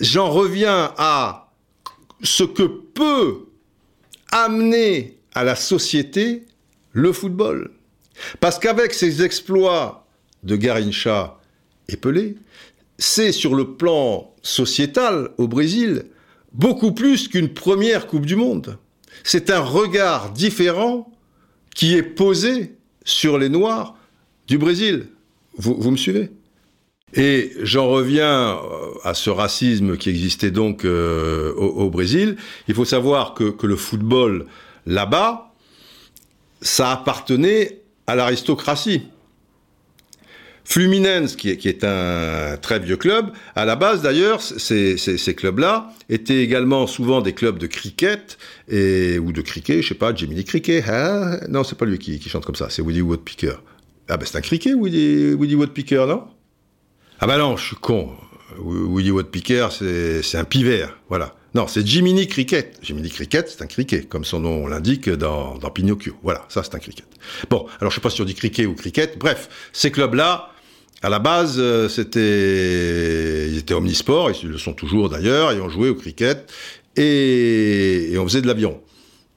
J'en 0.00 0.30
reviens 0.30 0.94
à 0.96 1.52
ce 2.22 2.44
que 2.44 2.62
peut 2.62 3.46
amener 4.32 5.18
à 5.34 5.44
la 5.44 5.56
société 5.56 6.44
le 6.92 7.12
football. 7.12 7.70
Parce 8.40 8.58
qu'avec 8.58 8.94
ces 8.94 9.22
exploits 9.22 10.06
de 10.42 10.56
Garincha 10.56 11.38
et 11.88 11.96
Pelé, 11.96 12.36
c'est 12.98 13.32
sur 13.32 13.54
le 13.54 13.74
plan 13.74 14.34
sociétal 14.42 15.30
au 15.38 15.48
Brésil 15.48 16.04
beaucoup 16.52 16.92
plus 16.92 17.28
qu'une 17.28 17.48
première 17.48 18.06
Coupe 18.06 18.26
du 18.26 18.36
Monde. 18.36 18.78
C'est 19.24 19.50
un 19.50 19.60
regard 19.60 20.32
différent 20.32 21.10
qui 21.74 21.94
est 21.94 22.02
posé 22.02 22.76
sur 23.04 23.38
les 23.38 23.48
Noirs 23.48 23.96
du 24.46 24.58
Brésil. 24.58 25.06
Vous, 25.56 25.76
vous 25.78 25.90
me 25.90 25.96
suivez? 25.96 26.30
Et 27.14 27.52
j'en 27.62 27.88
reviens 27.88 28.58
à 29.02 29.14
ce 29.14 29.30
racisme 29.30 29.96
qui 29.96 30.10
existait 30.10 30.52
donc 30.52 30.84
euh, 30.84 31.52
au, 31.54 31.66
au, 31.66 31.90
Brésil. 31.90 32.36
Il 32.68 32.74
faut 32.74 32.84
savoir 32.84 33.34
que, 33.34 33.50
que 33.50 33.66
le 33.66 33.76
football 33.76 34.46
là-bas, 34.86 35.52
ça 36.60 36.92
appartenait 36.92 37.79
à 38.10 38.16
l'aristocratie. 38.16 39.02
Fluminense, 40.64 41.36
qui 41.36 41.48
est, 41.48 41.84
un 41.84 42.56
très 42.56 42.78
vieux 42.78 42.96
club, 42.96 43.32
à 43.56 43.64
la 43.64 43.76
base 43.76 44.02
d'ailleurs, 44.02 44.40
ces, 44.40 45.34
clubs-là 45.36 45.90
étaient 46.08 46.42
également 46.42 46.86
souvent 46.86 47.22
des 47.22 47.32
clubs 47.32 47.58
de 47.58 47.66
cricket 47.66 48.36
et, 48.68 49.18
ou 49.18 49.32
de 49.32 49.40
cricket, 49.40 49.82
je 49.82 49.88
sais 49.88 49.94
pas, 49.94 50.14
Jiminy 50.14 50.44
Cricket. 50.44 50.84
Hein? 50.88 51.40
Non, 51.48 51.64
c'est 51.64 51.76
pas 51.76 51.86
lui 51.86 51.98
qui, 51.98 52.18
qui, 52.18 52.28
chante 52.28 52.44
comme 52.44 52.54
ça, 52.54 52.68
c'est 52.68 52.82
Woody 52.82 53.00
Woodpecker. 53.00 53.54
Ah 54.08 54.16
ben 54.16 54.26
c'est 54.26 54.38
un 54.38 54.42
cricket, 54.42 54.74
Woody, 54.74 55.34
Woody 55.34 55.54
Woodpecker, 55.54 56.06
non? 56.06 56.24
Ah 57.20 57.26
ben 57.26 57.38
non, 57.38 57.56
je 57.56 57.66
suis 57.66 57.76
con. 57.76 58.10
Woody 58.58 59.10
Woodpecker, 59.12 59.68
c'est 59.70 60.38
un 60.38 60.44
pivert, 60.44 60.98
voilà. 61.08 61.34
Non, 61.54 61.66
c'est 61.66 61.84
Jiminy 61.86 62.28
Cricket. 62.28 62.78
Jiminy 62.82 63.10
Cricket, 63.10 63.48
c'est 63.48 63.62
un 63.62 63.66
cricket, 63.66 64.08
comme 64.08 64.24
son 64.24 64.40
nom 64.40 64.66
l'indique 64.66 65.08
dans, 65.08 65.58
Pinocchio. 65.74 66.14
Voilà, 66.22 66.46
ça 66.48 66.62
c'est 66.62 66.74
un 66.74 66.78
cricket. 66.78 67.06
Bon, 67.48 67.66
alors 67.80 67.90
je 67.90 67.96
sais 67.96 68.00
pas 68.00 68.10
si 68.10 68.20
on 68.22 68.24
dit 68.24 68.34
cricket 68.34 68.66
ou 68.66 68.74
cricket. 68.74 69.18
Bref, 69.18 69.48
ces 69.72 69.90
clubs-là, 69.90 70.50
à 71.02 71.08
la 71.08 71.18
base, 71.18 71.56
euh, 71.58 71.88
c'était, 71.88 73.48
ils 73.50 73.58
étaient 73.58 73.74
omnisports, 73.74 74.30
ils 74.30 74.48
le 74.48 74.58
sont 74.58 74.74
toujours 74.74 75.08
d'ailleurs, 75.08 75.52
et 75.52 75.60
on 75.60 75.68
jouait 75.68 75.88
au 75.88 75.94
cricket 75.94 76.52
et, 76.96 78.12
et 78.12 78.18
on 78.18 78.24
faisait 78.24 78.42
de 78.42 78.46
l'avion. 78.46 78.80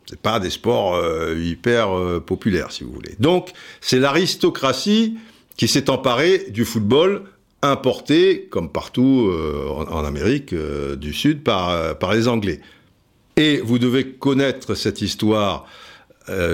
C'est 0.05 0.20
pas 0.20 0.39
des 0.39 0.49
sports 0.49 0.95
euh, 0.95 1.36
hyper 1.39 1.97
euh, 1.97 2.20
populaires, 2.20 2.72
si 2.72 2.84
vous 2.84 2.91
voulez. 2.91 3.16
Donc, 3.20 3.51
c'est 3.82 3.99
l'aristocratie 3.99 5.18
qui 5.57 5.68
s'est 5.68 5.89
emparée 5.89 6.45
du 6.49 6.66
football 6.66 7.24
importé, 7.64 8.47
comme 8.49 8.70
partout 8.70 9.30
euh, 9.32 9.70
en, 9.70 10.03
Amérique 10.03 10.53
euh, 10.53 10.95
du 10.95 11.14
Sud, 11.14 11.43
par, 11.43 11.70
euh, 11.70 11.93
par 11.93 12.14
les 12.14 12.28
Anglais. 12.28 12.59
Et 13.38 13.61
vous 13.64 13.80
devez 13.80 14.09
connaître 14.09 14.76
cette 14.76 15.01
histoire, 15.01 15.66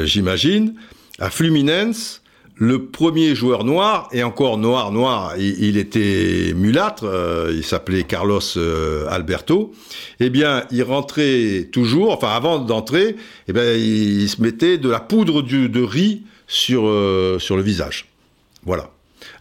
j'imagine. 0.04 0.76
À 1.20 1.30
Fluminense, 1.30 2.22
le 2.56 2.86
premier 2.86 3.36
joueur 3.36 3.66
noir, 3.66 4.08
et 4.14 4.24
encore 4.24 4.58
noir, 4.58 4.94
noir, 4.94 5.34
il, 5.38 5.76
était 5.76 6.54
mulâtre, 6.56 7.50
il 7.52 7.66
s'appelait 7.66 8.04
Carlos 8.04 8.40
Alberto, 9.10 9.74
eh 10.22 10.30
bien, 10.30 10.64
il 10.72 10.84
rentrait 10.84 11.68
toujours, 11.70 12.14
enfin 12.14 12.30
avant 12.30 12.60
d'entrer, 12.60 13.18
eh 13.50 13.52
bien, 13.52 13.74
il, 13.74 14.30
se 14.30 14.42
mettait 14.42 14.78
de 14.78 14.88
la 14.88 15.02
poudre 15.02 15.42
de, 15.42 15.68
de 15.68 15.82
riz 15.82 16.24
sur, 16.48 16.84
sur 17.42 17.58
le 17.58 17.62
visage. 17.62 18.08
Voilà. 18.64 18.90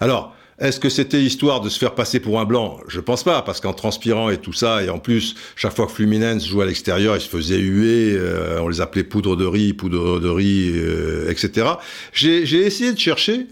Alors, 0.01 0.35
est-ce 0.61 0.81
que 0.81 0.89
c'était 0.89 1.23
histoire 1.23 1.61
de 1.61 1.69
se 1.69 1.79
faire 1.79 1.95
passer 1.95 2.19
pour 2.19 2.41
un 2.41 2.45
blanc? 2.45 2.81
Je 2.89 3.01
pense 3.01 3.23
pas, 3.23 3.43
parce 3.43 3.61
qu'en 3.61 3.73
transpirant 3.73 4.29
et 4.29 4.39
tout 4.39 4.53
ça, 4.53 4.83
et 4.83 4.91
en 4.91 4.99
plus, 4.99 5.37
chaque 5.55 5.75
fois 5.75 5.87
que 5.87 5.93
Fluminense 5.93 6.49
jouait 6.49 6.65
à 6.65 6.67
l'extérieur, 6.67 7.17
ils 7.17 7.21
se 7.21 7.29
faisaient 7.29 7.59
huer, 7.59 8.17
euh, 8.17 8.61
on 8.61 8.69
les 8.69 8.81
appelait 8.81 9.05
poudre 9.05 9.37
de 9.37 9.45
riz, 9.45 9.73
poudre 9.73 10.19
de 10.19 10.29
riz, 10.29 10.73
euh, 10.75 11.31
etc. 11.31 11.67
J'ai 12.13 12.43
essayé 12.43 12.93
de 12.93 12.99
chercher, 12.99 13.47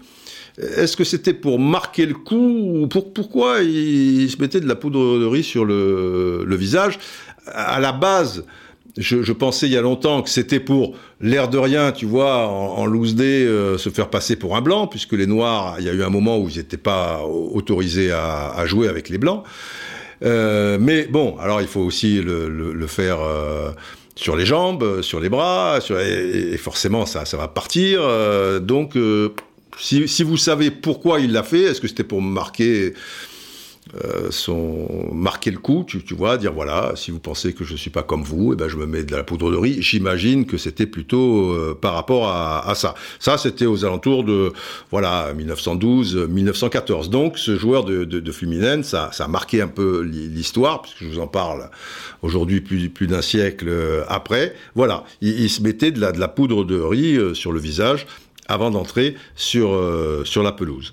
est-ce 0.57 0.97
que 0.97 1.05
c'était 1.05 1.33
pour 1.33 1.59
marquer 1.59 2.05
le 2.05 2.13
coup, 2.13 2.81
ou 2.81 2.87
pour, 2.87 3.13
pourquoi 3.13 3.61
ils 3.61 4.29
se 4.29 4.41
mettaient 4.41 4.61
de 4.61 4.67
la 4.67 4.75
poudre 4.75 5.19
de 5.19 5.25
riz 5.25 5.43
sur 5.43 5.63
le 5.63 6.55
visage? 6.57 6.99
À 7.45 7.79
la 7.79 7.93
base, 7.93 8.43
je, 8.97 9.31
pensais 9.31 9.67
il 9.67 9.73
y 9.73 9.77
a 9.77 9.81
longtemps 9.81 10.21
que 10.21 10.29
c'était 10.29 10.59
pour 10.59 10.95
l'air 11.21 11.49
de 11.49 11.57
rien, 11.57 11.91
tu 11.91 12.05
vois, 12.05 12.47
en, 12.47 12.85
loose 12.85 13.15
day, 13.15 13.45
euh, 13.45 13.77
se 13.77 13.89
faire 13.89 14.09
passer 14.09 14.35
pour 14.35 14.55
un 14.55 14.61
blanc, 14.61 14.87
puisque 14.87 15.13
les 15.13 15.27
noirs, 15.27 15.75
il 15.79 15.85
y 15.85 15.89
a 15.89 15.93
eu 15.93 16.03
un 16.03 16.09
moment 16.09 16.37
où 16.39 16.49
ils 16.49 16.57
n'étaient 16.57 16.77
pas 16.77 17.21
autorisés 17.23 18.11
à, 18.11 18.63
jouer 18.65 18.87
avec 18.87 19.09
les 19.09 19.17
blancs. 19.17 19.43
Euh, 20.23 20.77
mais 20.79 21.05
bon, 21.05 21.37
alors 21.39 21.61
il 21.61 21.67
faut 21.67 21.81
aussi 21.81 22.21
le, 22.21 22.87
faire. 22.87 23.19
Euh, 23.21 23.71
sur 24.15 24.35
les 24.35 24.47
jambes, 24.47 25.03
sur 25.03 25.19
les 25.19 25.29
bras, 25.29 25.77
et, 25.91 26.57
forcément 26.57 27.05
ça, 27.05 27.25
ça 27.25 27.37
va 27.37 27.47
partir. 27.47 28.01
donc, 28.61 28.97
si, 29.77 30.07
si, 30.07 30.23
vous 30.23 30.37
savez 30.37 30.71
pourquoi 30.71 31.19
il 31.19 31.33
l'a 31.33 31.43
fait, 31.43 31.61
est-ce 31.61 31.79
que 31.79 31.87
c'était 31.87 32.03
pour 32.03 32.19
marquer 32.19 32.95
euh, 34.03 34.31
sont 34.31 35.09
marquer 35.13 35.51
le 35.51 35.59
coup, 35.59 35.85
tu, 35.87 36.01
vois, 36.13 36.37
dire 36.37 36.51
voilà, 36.51 36.93
si 36.95 37.11
vous 37.11 37.19
pensez 37.19 37.53
que 37.53 37.63
je 37.63 37.73
ne 37.73 37.77
suis 37.77 37.89
pas 37.89 38.03
comme 38.03 38.23
vous, 38.23 38.53
eh 38.53 38.55
ben 38.55 38.67
je 38.67 38.75
me 38.75 38.85
mets 38.85 39.03
de 39.03 39.15
la 39.15 39.23
poudre 39.23 39.49
de 39.49 39.55
riz. 39.55 39.81
J'imagine 39.81 40.45
que 40.45 40.57
c'était 40.57 40.85
plutôt 40.85 41.51
euh, 41.51 41.77
par 41.79 41.93
rapport 41.93 42.27
à, 42.27 42.73
ça. 42.75 42.95
Ça, 43.19 43.37
c'était 43.37 43.65
aux 43.65 43.85
alentours 43.85 44.23
de 44.23 44.51
voilà 44.91 45.33
1912, 45.33 46.27
1914. 46.29 47.09
Donc, 47.09 47.37
ce 47.37 47.55
joueur 47.55 47.85
de, 47.85 48.03
de, 48.03 48.31
Fluminense, 48.31 48.87
ça, 48.87 49.11
a 49.17 49.27
marqué 49.27 49.61
un 49.61 49.67
peu 49.67 50.01
l'histoire, 50.01 50.81
puisque 50.81 51.03
je 51.03 51.07
vous 51.07 51.19
en 51.19 51.27
parle 51.27 51.69
aujourd'hui 52.21 52.61
plus, 52.61 53.07
d'un 53.07 53.21
siècle 53.21 53.67
euh, 53.69 54.03
après. 54.09 54.53
Voilà, 54.75 55.05
il, 55.21 55.49
se 55.49 55.61
mettait 55.61 55.91
de 55.91 56.01
la, 56.01 56.11
de 56.11 56.19
la 56.19 56.27
poudre 56.27 56.65
de 56.65 56.79
riz 56.79 57.17
sur 57.33 57.51
le 57.51 57.59
visage 57.59 58.05
avant 58.47 58.69
d'entrer 58.69 59.15
sur, 59.35 59.79
sur 60.25 60.43
la 60.43 60.51
pelouse. 60.51 60.91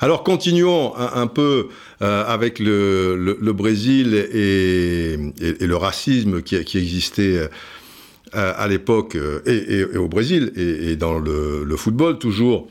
Alors 0.00 0.24
continuons 0.24 0.92
un, 0.96 1.26
peu 1.26 1.68
euh, 2.02 2.24
avec 2.26 2.58
le, 2.58 3.52
Brésil 3.52 4.14
et, 4.14 5.16
le 5.60 5.76
racisme 5.76 6.42
qui, 6.42 6.56
existait 6.56 7.38
euh, 7.38 7.48
à 8.32 8.66
l'époque 8.66 9.14
euh, 9.16 9.40
et, 9.46 9.96
au 9.96 10.08
Brésil 10.08 10.52
et, 10.56 10.96
dans 10.96 11.18
le, 11.18 11.76
football 11.76 12.18
toujours 12.18 12.68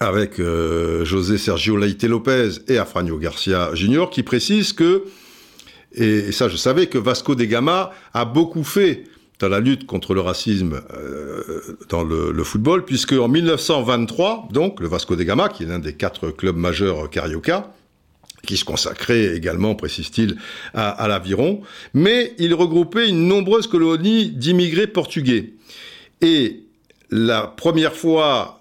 avec 0.00 0.40
José 0.40 1.38
Sergio 1.38 1.76
Leite 1.76 2.02
Lopez 2.04 2.50
et 2.66 2.78
Afranio 2.78 3.16
Garcia 3.18 3.70
Junior 3.74 4.10
qui 4.10 4.24
précisent 4.24 4.72
que, 4.72 5.04
et 5.94 6.32
ça 6.32 6.48
je 6.48 6.56
savais, 6.56 6.88
que 6.88 6.98
Vasco 6.98 7.36
de 7.36 7.44
Gama 7.44 7.92
a 8.12 8.24
beaucoup 8.24 8.64
fait 8.64 9.04
dans 9.40 9.48
la 9.48 9.60
lutte 9.60 9.86
contre 9.86 10.14
le 10.14 10.20
racisme 10.20 10.80
euh, 10.94 11.76
dans 11.88 12.04
le, 12.04 12.44
football, 12.44 12.84
puisque 12.84 13.12
en 13.12 13.28
1923, 13.28 14.48
donc 14.52 14.80
le 14.80 14.88
Vasco 14.88 15.16
de 15.16 15.22
Gama, 15.22 15.48
qui 15.48 15.64
est 15.64 15.66
l'un 15.66 15.78
des 15.78 15.94
quatre 15.94 16.30
clubs 16.30 16.56
majeurs 16.56 17.10
carioca, 17.10 17.72
qui 18.46 18.56
se 18.56 18.64
consacrait 18.64 19.34
également, 19.34 19.74
précise-t-il, 19.74 20.36
à, 20.74 21.08
l'aviron, 21.08 21.62
mais 21.94 22.34
il 22.38 22.54
regroupait 22.54 23.08
une 23.08 23.26
nombreuse 23.26 23.66
colonie 23.66 24.28
d'immigrés 24.28 24.86
portugais. 24.86 25.54
Et 26.20 26.60
la 27.10 27.46
première 27.46 27.94
fois 27.94 28.58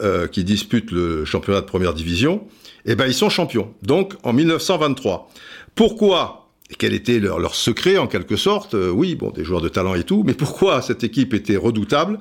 euh, 0.00 0.28
qu'ils 0.28 0.44
disputent 0.44 0.92
le 0.92 1.24
championnat 1.24 1.60
de 1.60 1.66
première 1.66 1.94
division, 1.94 2.46
eh 2.86 2.94
ben 2.94 3.06
ils 3.06 3.14
sont 3.14 3.28
champions. 3.28 3.74
Donc 3.82 4.14
en 4.22 4.32
1923. 4.32 5.30
Pourquoi 5.74 6.43
quel 6.78 6.94
était 6.94 7.20
leur, 7.20 7.54
secret 7.54 7.98
en 7.98 8.06
quelque 8.06 8.36
sorte 8.36 8.74
euh, 8.74 8.90
Oui, 8.90 9.14
bon, 9.14 9.30
des 9.30 9.44
joueurs 9.44 9.60
de 9.60 9.68
talent 9.68 9.94
et 9.94 10.04
tout, 10.04 10.22
mais 10.24 10.32
pourquoi 10.32 10.80
cette 10.80 11.04
équipe 11.04 11.34
était 11.34 11.56
redoutable? 11.56 12.20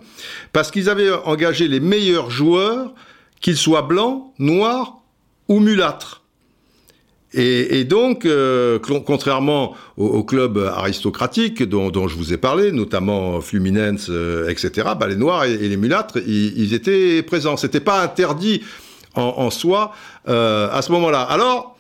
Parce 0.52 0.70
qu'ils 0.70 0.90
avaient 0.90 1.12
engagé 1.12 1.68
les 1.68 1.80
meilleurs 1.80 2.30
joueurs, 2.30 2.94
qu'ils 3.40 3.58
soient 3.58 3.84
blancs, 3.84 4.34
noirs 4.40 4.98
ou 5.48 5.60
mulâtres. 5.60 6.22
Et, 7.36 7.84
donc, 7.84 8.28
euh, 8.28 8.78
contrairement 8.78 9.74
aux, 9.98 10.24
clubs 10.24 10.72
aristocratiques 10.76 11.64
dont, 11.64 12.08
je 12.08 12.16
vous 12.16 12.32
ai 12.32 12.38
parlé, 12.38 12.72
notamment 12.72 13.42
Fluminense, 13.42 14.06
euh, 14.12 14.50
etc., 14.50 14.90
bah, 15.00 15.08
les 15.08 15.16
Noirs 15.16 15.46
et, 15.46 15.58
les 15.58 15.78
mulâtres, 15.78 16.20
ils, 16.28 16.76
étaient 16.76 17.24
présents. 17.24 17.58
C'était 17.58 17.80
pas 17.80 18.04
interdit 18.04 18.62
en, 19.16 19.50
soi 19.50 19.94
à 20.28 20.80
ce 20.84 20.92
moment-là. 20.92 21.22
Alors, 21.22 21.76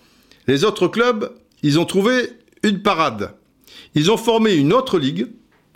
les 0.47 0.63
autres 0.63 0.87
clubs, 0.87 1.31
ils 1.61 1.79
ont 1.79 1.85
trouvé 1.85 2.31
une 2.63 2.81
parade. 2.81 3.35
Ils 3.95 4.11
ont 4.11 4.17
formé 4.17 4.53
une 4.55 4.73
autre 4.73 4.97
ligue, 4.97 5.27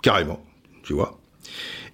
carrément, 0.02 0.44
tu 0.82 0.92
vois. 0.92 1.18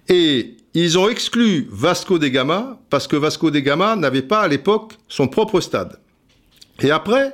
Et 0.09 0.55
ils 0.73 0.97
ont 0.97 1.09
exclu 1.09 1.67
Vasco 1.71 2.19
de 2.19 2.27
Gama 2.27 2.79
parce 2.89 3.07
que 3.07 3.15
Vasco 3.15 3.51
de 3.51 3.59
Gama 3.59 3.95
n'avait 3.95 4.21
pas 4.21 4.41
à 4.41 4.47
l'époque 4.47 4.93
son 5.07 5.27
propre 5.27 5.61
stade. 5.61 5.99
Et 6.81 6.91
après, 6.91 7.33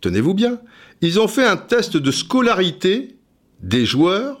tenez-vous 0.00 0.34
bien, 0.34 0.60
ils 1.00 1.18
ont 1.18 1.28
fait 1.28 1.44
un 1.44 1.56
test 1.56 1.96
de 1.96 2.10
scolarité 2.10 3.16
des 3.60 3.84
joueurs 3.84 4.40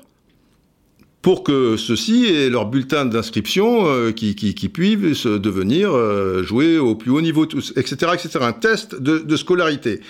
pour 1.22 1.42
que 1.42 1.76
ceux-ci 1.76 2.26
aient 2.26 2.50
leur 2.50 2.66
bulletin 2.66 3.04
d'inscription 3.04 3.88
euh, 3.88 4.12
qui, 4.12 4.34
puissent 4.68 5.26
devenir 5.26 5.92
euh, 5.92 6.44
jouer 6.44 6.78
au 6.78 6.94
plus 6.94 7.10
haut 7.10 7.20
niveau, 7.20 7.46
etc., 7.46 8.12
etc. 8.14 8.38
Un 8.42 8.52
test 8.52 8.94
de 8.94 9.36
scolarité. 9.36 10.00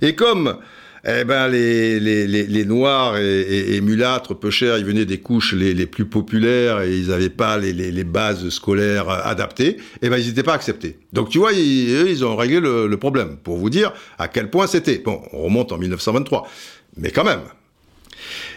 Et 0.00 0.14
comme 0.14 0.58
eh 1.04 1.24
ben 1.24 1.48
les, 1.48 2.64
noirs 2.64 3.16
et, 3.16 3.80
mulâtres 3.80 4.34
peu 4.34 4.50
chers, 4.50 4.78
ils 4.78 4.84
venaient 4.84 5.06
des 5.06 5.18
couches 5.18 5.54
les, 5.54 5.86
plus 5.86 6.04
populaires 6.04 6.82
et 6.82 6.96
ils 6.96 7.08
n'avaient 7.08 7.30
pas 7.30 7.58
les, 7.58 8.04
bases 8.04 8.48
scolaires 8.50 9.08
adaptées, 9.08 9.78
eh 10.02 10.08
ben 10.08 10.18
ils 10.18 10.26
n'étaient 10.26 10.42
pas 10.42 10.54
acceptés. 10.54 10.98
Donc 11.12 11.28
tu 11.30 11.38
vois, 11.38 11.52
ils, 11.52 12.08
ils 12.08 12.24
ont 12.24 12.36
réglé 12.36 12.60
le, 12.60 12.96
problème 12.96 13.38
pour 13.42 13.56
vous 13.56 13.70
dire 13.70 13.92
à 14.18 14.28
quel 14.28 14.50
point 14.50 14.66
c'était. 14.66 14.98
Bon, 14.98 15.22
on 15.32 15.44
remonte 15.44 15.72
en 15.72 15.78
1923, 15.78 16.46
mais 16.98 17.10
quand 17.10 17.24
même. 17.24 17.40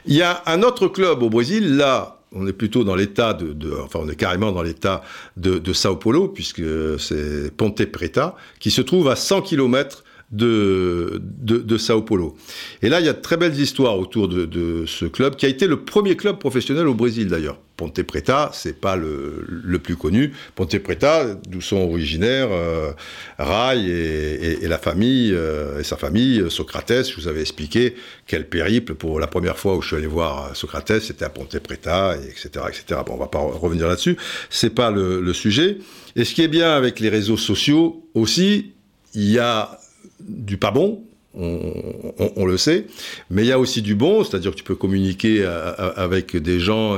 Il 0.06 0.16
y 0.16 0.22
a 0.22 0.44
un 0.46 0.64
autre 0.64 0.90
club 0.90 1.24
au 1.24 1.30
Brésil, 1.30 1.78
là, 1.78 2.20
on 2.34 2.48
est 2.48 2.54
plutôt 2.54 2.84
dans 2.84 2.96
l'état 2.96 3.34
de, 3.34 3.56
enfin 3.82 4.00
on 4.02 4.10
est 4.10 4.16
carrément 4.16 4.52
dans 4.52 4.64
l'état 4.64 5.04
de, 5.38 5.60
de 5.60 5.74
Sao 5.74 5.96
Paulo 5.96 6.28
puisque 6.28 6.64
c'est 7.00 7.56
Ponte 7.56 7.86
Preta 7.86 8.36
qui 8.60 8.72
se 8.72 8.82
trouve 8.82 9.08
à 9.08 9.16
100 9.16 9.44
km 9.44 10.04
de, 10.34 11.78
Sao 11.78 12.02
Paulo. 12.02 12.36
Et 12.82 12.90
là, 12.90 13.00
il 13.00 13.06
y 13.06 13.10
a 13.10 13.14
de 13.14 13.22
très 13.22 13.38
belles 13.38 13.60
histoires 13.60 13.98
autour 13.98 14.28
de, 14.28 14.86
ce 14.86 15.06
club, 15.06 15.36
qui 15.36 15.46
a 15.46 15.50
été 15.50 15.68
le 15.68 15.84
premier 15.84 16.16
club 16.16 16.40
professionnel 16.40 16.88
au 16.88 16.94
Brésil 16.94 17.28
d'ailleurs. 17.28 17.60
Ponte 17.76 18.04
Preta, 18.04 18.52
c'est 18.54 18.80
pas 18.80 18.96
le, 18.96 19.44
le, 19.48 19.80
plus 19.80 19.96
connu. 19.96 20.32
Ponte 20.54 20.78
Preta, 20.78 21.34
d'où 21.48 21.60
sont 21.60 21.78
originaires 21.78 22.50
euh, 22.52 22.92
Rai 23.40 23.80
et, 23.84 24.68
la 24.68 24.78
famille, 24.78 25.34
euh, 25.34 25.80
et 25.80 25.84
sa 25.84 25.98
famille, 25.98 26.44
Socrates, 26.50 27.10
je 27.10 27.16
vous 27.16 27.28
avais 27.28 27.42
expliqué 27.42 27.96
quel 28.28 28.48
périple 28.48 28.94
pour 28.94 29.20
la 29.20 29.26
première 29.26 29.58
fois 29.58 29.76
où 29.76 29.82
je 29.82 29.88
suis 29.88 29.96
allé 29.96 30.06
voir 30.06 30.56
Socrates, 30.56 31.00
c'était 31.00 31.26
à 31.26 31.30
Ponte 31.30 31.58
Preta, 31.60 32.16
etc., 32.16 32.66
etc. 32.70 33.02
Bon, 33.06 33.16
on 33.16 33.18
va 33.18 33.28
pas 33.28 33.40
revenir 33.40 33.88
là-dessus. 33.88 34.18
C'est 34.52 34.74
pas 34.74 34.92
le 34.92 35.34
sujet. 35.34 35.80
Et 36.16 36.26
ce 36.26 36.36
qui 36.36 36.44
est 36.44 36.48
bien 36.48 36.76
avec 36.76 37.00
les 37.00 37.10
réseaux 37.10 37.38
sociaux 37.38 38.08
aussi, 38.14 38.74
il 39.16 39.32
y 39.32 39.40
a 39.40 39.80
du 40.28 40.58
pas 40.58 40.72
bon, 40.72 41.04
on, 41.36 42.46
le 42.46 42.58
sait, 42.58 42.86
mais 43.32 43.44
il 43.44 43.48
y 43.48 43.52
a 43.52 43.60
aussi 43.60 43.82
du 43.82 43.96
bon, 43.96 44.24
c'est-à-dire 44.24 44.52
que 44.52 44.58
tu 44.58 44.64
peux 44.64 44.76
communiquer 44.76 45.44
avec 45.44 46.38
des 46.38 46.60
gens 46.60 46.98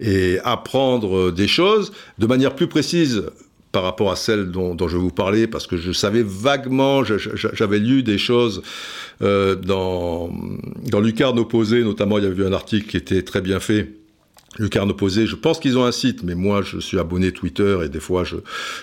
et, 0.00 0.38
apprendre 0.44 1.32
des 1.32 1.48
choses 1.48 1.92
de 2.18 2.26
manière 2.26 2.54
plus 2.54 2.68
précise 2.68 3.24
par 3.72 3.82
rapport 3.82 4.12
à 4.12 4.16
celle 4.16 4.52
dont, 4.52 4.76
je 4.78 4.96
vais 4.96 5.02
vous 5.02 5.10
parler, 5.10 5.48
parce 5.48 5.66
que 5.66 5.76
je 5.76 5.90
savais 5.90 6.22
vaguement, 6.24 7.02
j'avais 7.02 7.80
lu 7.80 8.04
des 8.04 8.18
choses 8.18 8.62
euh, 9.20 9.56
dans, 9.56 10.30
dans 10.88 11.00
Lucarne 11.00 11.40
opposé, 11.40 11.82
notamment 11.82 12.18
il 12.18 12.24
y 12.24 12.26
avait 12.28 12.44
eu 12.44 12.46
un 12.46 12.52
article 12.52 12.86
qui 12.86 12.96
était 12.96 13.22
très 13.22 13.40
bien 13.40 13.58
fait 13.58 14.03
Lucarne 14.58 14.90
opposé, 14.90 15.26
je 15.26 15.36
pense 15.36 15.58
qu'ils 15.58 15.78
ont 15.78 15.84
un 15.84 15.92
site, 15.92 16.22
mais 16.22 16.34
moi 16.34 16.62
je 16.62 16.78
suis 16.78 16.98
abonné 16.98 17.32
Twitter 17.32 17.78
et 17.84 17.88
des 17.88 18.00
fois 18.00 18.24
je, 18.24 18.36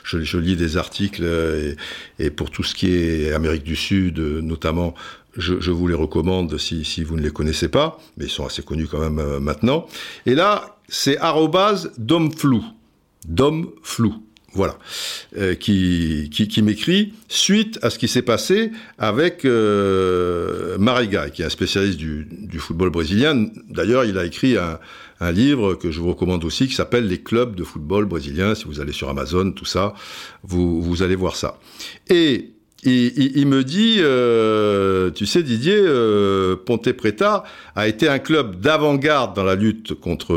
je, 0.03 0.37
lis 0.37 0.55
des 0.55 0.77
articles 0.77 1.23
et, 1.23 1.75
et, 2.19 2.29
pour 2.29 2.51
tout 2.51 2.63
ce 2.63 2.75
qui 2.75 2.93
est 2.93 3.31
Amérique 3.31 3.63
du 3.63 3.75
Sud 3.75 4.19
notamment, 4.19 4.95
je, 5.37 5.71
vous 5.71 5.87
les 5.87 5.95
recommande 5.95 6.57
si, 6.57 6.83
si, 6.83 7.03
vous 7.03 7.15
ne 7.15 7.21
les 7.21 7.31
connaissez 7.31 7.69
pas, 7.69 7.99
mais 8.17 8.25
ils 8.25 8.31
sont 8.31 8.45
assez 8.45 8.63
connus 8.63 8.87
quand 8.87 8.99
même 8.99 9.19
euh, 9.19 9.39
maintenant. 9.39 9.87
Et 10.25 10.35
là, 10.35 10.77
c'est 10.87 11.17
arrobase 11.17 11.91
domflou, 11.97 12.63
domflou. 13.27 14.15
Voilà, 14.53 14.77
euh, 15.37 15.55
qui, 15.55 16.29
qui, 16.29 16.49
qui 16.49 16.61
m'écrit 16.61 17.13
suite 17.29 17.79
à 17.83 17.89
ce 17.89 17.97
qui 17.97 18.09
s'est 18.09 18.21
passé 18.21 18.71
avec 18.97 19.45
euh, 19.45 20.77
Mariga, 20.77 21.29
qui 21.29 21.41
est 21.41 21.45
un 21.45 21.49
spécialiste 21.49 21.97
du, 21.97 22.27
du 22.29 22.59
football 22.59 22.89
brésilien. 22.89 23.45
D'ailleurs, 23.69 24.03
il 24.03 24.17
a 24.17 24.25
écrit 24.25 24.57
un, 24.57 24.77
un 25.21 25.31
livre 25.31 25.75
que 25.75 25.91
je 25.91 26.01
vous 26.01 26.09
recommande 26.09 26.43
aussi 26.43 26.67
qui 26.67 26.73
s'appelle 26.73 27.07
Les 27.07 27.21
clubs 27.21 27.55
de 27.55 27.63
football 27.63 28.05
brésiliens. 28.05 28.55
Si 28.55 28.65
vous 28.65 28.81
allez 28.81 28.91
sur 28.91 29.07
Amazon, 29.07 29.51
tout 29.51 29.65
ça, 29.65 29.93
vous, 30.43 30.81
vous 30.81 31.03
allez 31.03 31.15
voir 31.15 31.35
ça. 31.35 31.59
Et 32.09 32.49
il, 32.83 33.45
me 33.45 33.63
dit, 33.63 33.97
euh, 33.99 35.11
tu 35.11 35.27
sais 35.27 35.43
Didier, 35.43 35.77
euh, 35.77 36.55
Ponte 36.55 36.91
Preta 36.93 37.43
a 37.75 37.87
été 37.87 38.07
un 38.09 38.17
club 38.17 38.59
d'avant-garde 38.59 39.35
dans 39.35 39.43
la 39.43 39.53
lutte 39.53 39.93
contre 39.93 40.33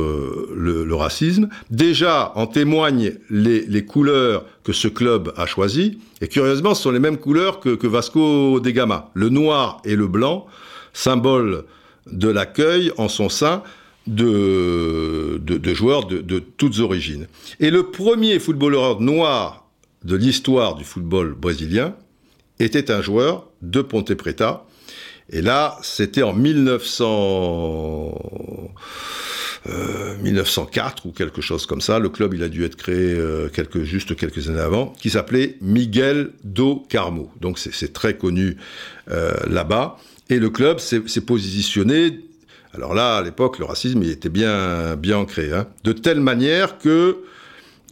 le, 0.54 0.94
racisme. 0.94 1.48
Déjà, 1.70 2.32
en 2.34 2.46
témoignent 2.46 3.12
les, 3.30 3.64
les, 3.66 3.84
couleurs 3.86 4.44
que 4.62 4.74
ce 4.74 4.88
club 4.88 5.32
a 5.38 5.46
choisies. 5.46 5.98
Et 6.20 6.28
curieusement, 6.28 6.74
ce 6.74 6.82
sont 6.82 6.90
les 6.90 7.00
mêmes 7.00 7.16
couleurs 7.16 7.60
que, 7.60 7.70
que 7.70 7.86
Vasco 7.86 8.60
de 8.60 8.70
Gama. 8.70 9.10
Le 9.14 9.30
noir 9.30 9.80
et 9.86 9.96
le 9.96 10.06
blanc, 10.06 10.46
symbole 10.92 11.64
de 12.12 12.28
l'accueil 12.28 12.92
en 12.98 13.08
son 13.08 13.30
sein 13.30 13.62
de, 14.06 15.40
joueurs 15.74 16.06
de, 16.06 16.38
toutes 16.38 16.78
origines. 16.80 17.26
Et 17.60 17.70
le 17.70 17.90
premier 17.90 18.38
footballeur 18.38 19.00
noir 19.00 19.68
de 20.04 20.16
l'histoire 20.16 20.74
du 20.74 20.84
football 20.84 21.34
brésilien 21.34 21.94
était 22.58 22.90
un 22.90 23.02
joueur 23.02 23.48
de 23.62 23.82
Ponte 23.82 24.12
Preta. 24.14 24.66
Et 25.30 25.42
là, 25.42 25.78
c'était 25.82 26.22
en 26.22 26.34
1900... 26.34 28.72
1904 30.22 31.06
ou 31.06 31.12
quelque 31.12 31.40
chose 31.40 31.64
comme 31.64 31.80
ça. 31.80 31.98
Le 31.98 32.10
club, 32.10 32.34
il 32.34 32.42
a 32.42 32.50
dû 32.50 32.64
être 32.64 32.76
créé 32.76 33.18
quelques, 33.54 33.82
juste 33.82 34.14
quelques 34.14 34.50
années 34.50 34.60
avant, 34.60 34.92
qui 35.00 35.08
s'appelait 35.08 35.56
Miguel 35.62 36.32
do 36.44 36.84
Carmo. 36.90 37.32
Donc 37.40 37.58
c'est 37.58 37.94
très 37.94 38.18
connu 38.18 38.58
là-bas. 39.06 39.96
Et 40.28 40.38
le 40.38 40.50
club 40.50 40.80
s'est 40.80 41.00
positionné 41.22 42.20
alors 42.74 42.94
là, 42.94 43.16
à 43.16 43.22
l'époque, 43.22 43.58
le 43.58 43.64
racisme, 43.64 44.02
il 44.02 44.10
était 44.10 44.28
bien, 44.28 44.96
bien 44.96 45.18
ancré. 45.18 45.52
Hein. 45.52 45.66
De 45.84 45.92
telle 45.92 46.20
manière 46.20 46.78
que 46.78 47.18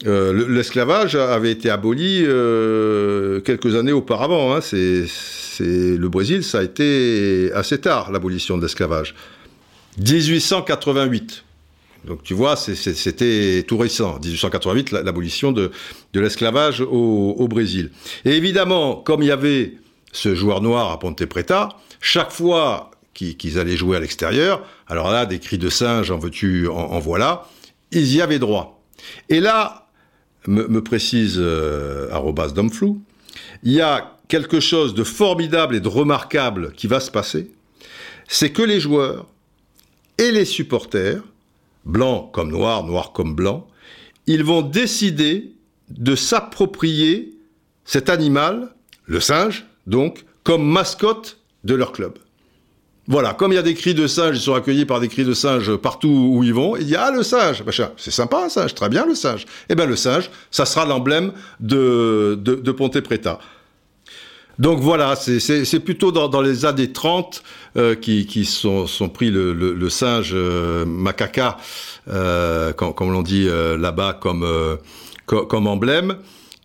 euh, 0.06 0.48
l'esclavage 0.48 1.14
avait 1.14 1.52
été 1.52 1.70
aboli 1.70 2.24
euh, 2.26 3.40
quelques 3.40 3.76
années 3.76 3.92
auparavant. 3.92 4.54
Hein. 4.54 4.60
C'est, 4.60 5.06
le 5.60 6.08
Brésil, 6.08 6.42
ça 6.42 6.58
a 6.58 6.62
été 6.62 7.52
assez 7.54 7.78
tard, 7.80 8.10
l'abolition 8.10 8.56
de 8.56 8.62
l'esclavage. 8.62 9.14
1888. 9.98 11.44
Donc 12.04 12.24
tu 12.24 12.34
vois, 12.34 12.56
c'était 12.56 13.64
tout 13.68 13.78
récent, 13.78 14.18
1888, 14.20 14.90
l'abolition 14.90 15.52
de, 15.52 15.70
l'esclavage 16.14 16.80
au, 16.80 17.46
Brésil. 17.48 17.92
Et 18.24 18.32
évidemment, 18.32 18.96
comme 18.96 19.22
il 19.22 19.26
y 19.26 19.30
avait 19.30 19.74
ce 20.10 20.34
joueur 20.34 20.62
noir 20.62 20.90
à 20.90 20.98
Ponte 20.98 21.24
Preta, 21.26 21.68
chaque 22.00 22.32
fois 22.32 22.90
qu'ils 23.12 23.58
allaient 23.58 23.76
jouer 23.76 23.96
à 23.96 24.00
l'extérieur. 24.00 24.66
Alors 24.88 25.10
là, 25.10 25.26
des 25.26 25.38
cris 25.38 25.58
de 25.58 25.68
singe, 25.68 26.10
en 26.10 26.18
veux-tu, 26.18 26.68
en, 26.68 26.98
voilà. 26.98 27.48
Ils 27.90 28.14
y 28.14 28.22
avaient 28.22 28.38
droit. 28.38 28.82
Et 29.28 29.40
là, 29.40 29.88
me, 30.46 30.80
précise 30.80 31.36
euh, 31.38 32.08
Domflou, 32.54 33.02
il 33.62 33.72
y 33.72 33.80
a 33.80 34.16
quelque 34.28 34.60
chose 34.60 34.94
de 34.94 35.04
formidable 35.04 35.76
et 35.76 35.80
de 35.80 35.88
remarquable 35.88 36.72
qui 36.72 36.86
va 36.86 37.00
se 37.00 37.10
passer. 37.10 37.50
C'est 38.28 38.50
que 38.50 38.62
les 38.62 38.80
joueurs 38.80 39.26
et 40.18 40.30
les 40.30 40.44
supporters, 40.44 41.22
blancs 41.84 42.32
comme 42.32 42.50
noirs, 42.50 42.84
noirs 42.84 43.12
comme 43.12 43.34
blancs, 43.34 43.66
ils 44.26 44.44
vont 44.44 44.62
décider 44.62 45.52
de 45.90 46.14
s'approprier 46.14 47.34
cet 47.84 48.08
animal, 48.08 48.74
le 49.06 49.20
singe, 49.20 49.66
donc, 49.86 50.24
comme 50.44 50.64
mascotte 50.64 51.38
de 51.64 51.74
leur 51.74 51.92
club. 51.92 52.18
Voilà, 53.08 53.34
comme 53.34 53.50
il 53.50 53.56
y 53.56 53.58
a 53.58 53.62
des 53.62 53.74
cris 53.74 53.94
de 53.94 54.06
singe, 54.06 54.36
ils 54.36 54.40
sont 54.40 54.54
accueillis 54.54 54.84
par 54.84 55.00
des 55.00 55.08
cris 55.08 55.24
de 55.24 55.34
singe 55.34 55.74
partout 55.74 56.30
où 56.34 56.44
ils 56.44 56.54
vont, 56.54 56.76
il 56.76 56.88
y 56.88 56.94
a 56.94 57.10
le 57.10 57.24
singe, 57.24 57.64
c'est 57.96 58.12
sympa 58.12 58.44
un 58.44 58.48
singe, 58.48 58.74
très 58.74 58.88
bien 58.88 59.04
le 59.06 59.16
singe. 59.16 59.44
Eh 59.68 59.74
bien 59.74 59.86
le 59.86 59.96
singe, 59.96 60.30
ça 60.52 60.66
sera 60.66 60.86
l'emblème 60.86 61.32
de, 61.58 62.38
de, 62.40 62.72
Ponte 62.72 63.00
Preta. 63.00 63.40
Donc 64.60 64.78
voilà, 64.78 65.16
c'est 65.16 65.80
plutôt 65.80 66.12
dans, 66.12 66.40
les 66.40 66.64
années 66.64 66.92
30 66.92 67.42
euh, 67.76 67.96
qui, 67.96 68.26
qui 68.26 68.44
sont, 68.44 68.86
pris 69.12 69.32
le, 69.32 69.52
le, 69.52 69.90
singe 69.90 70.30
euh, 70.32 70.84
macaca, 70.84 71.56
euh, 72.08 72.72
comme, 72.72 73.10
l'on 73.10 73.22
dit 73.22 73.48
euh, 73.48 73.76
là-bas, 73.76 74.12
comme, 74.20 74.46
comme 75.26 75.66
emblème. 75.66 76.18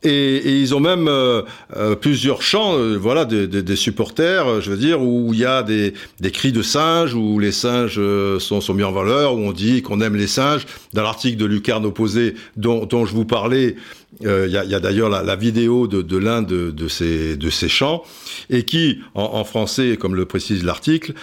Et, 0.03 0.61
ils 0.61 0.75
ont 0.75 0.79
même 0.79 1.07
euh, 1.07 1.41
euh, 1.75 1.95
plusieurs 1.95 2.43
chants, 2.43 2.77
euh, 2.77 2.97
voilà, 2.97 3.25
des, 3.25 3.75
supporters, 3.75 4.61
je 4.61 4.69
veux 4.69 4.77
dire, 4.77 5.01
où 5.01 5.33
il 5.33 5.39
y 5.39 5.45
a 5.45 5.63
des, 5.63 5.93
cris 6.31 6.51
de 6.51 6.61
singes, 6.61 7.15
où 7.15 7.39
les 7.39 7.51
singes 7.51 7.99
sont, 8.39 8.61
sont 8.61 8.73
mis 8.73 8.83
en 8.83 8.91
valeur, 8.91 9.35
où 9.35 9.39
on 9.39 9.51
dit 9.51 9.81
qu'on 9.81 10.01
aime 10.01 10.15
les 10.15 10.27
singes. 10.27 10.65
Dans 10.93 11.01
l'article 11.03 11.37
de 11.37 11.45
Lucarne 11.45 11.85
opposé 11.85 12.35
dont, 12.55 12.87
je 13.05 13.13
vous 13.13 13.25
parlais, 13.25 13.75
il 14.21 14.49
y 14.49 14.57
a, 14.57 14.79
d'ailleurs 14.79 15.09
la, 15.09 15.35
vidéo 15.35 15.87
de, 15.87 16.17
l'un 16.17 16.41
de, 16.43 16.87
ces, 16.87 17.35
de 17.35 17.49
ces 17.49 17.69
chants, 17.69 18.03
et 18.49 18.63
qui, 18.63 18.99
en, 19.15 19.23
en 19.33 19.43
français, 19.43 19.97
comme 19.99 20.15
le 20.15 20.25
précise 20.25 20.63
l'article, 20.63 21.13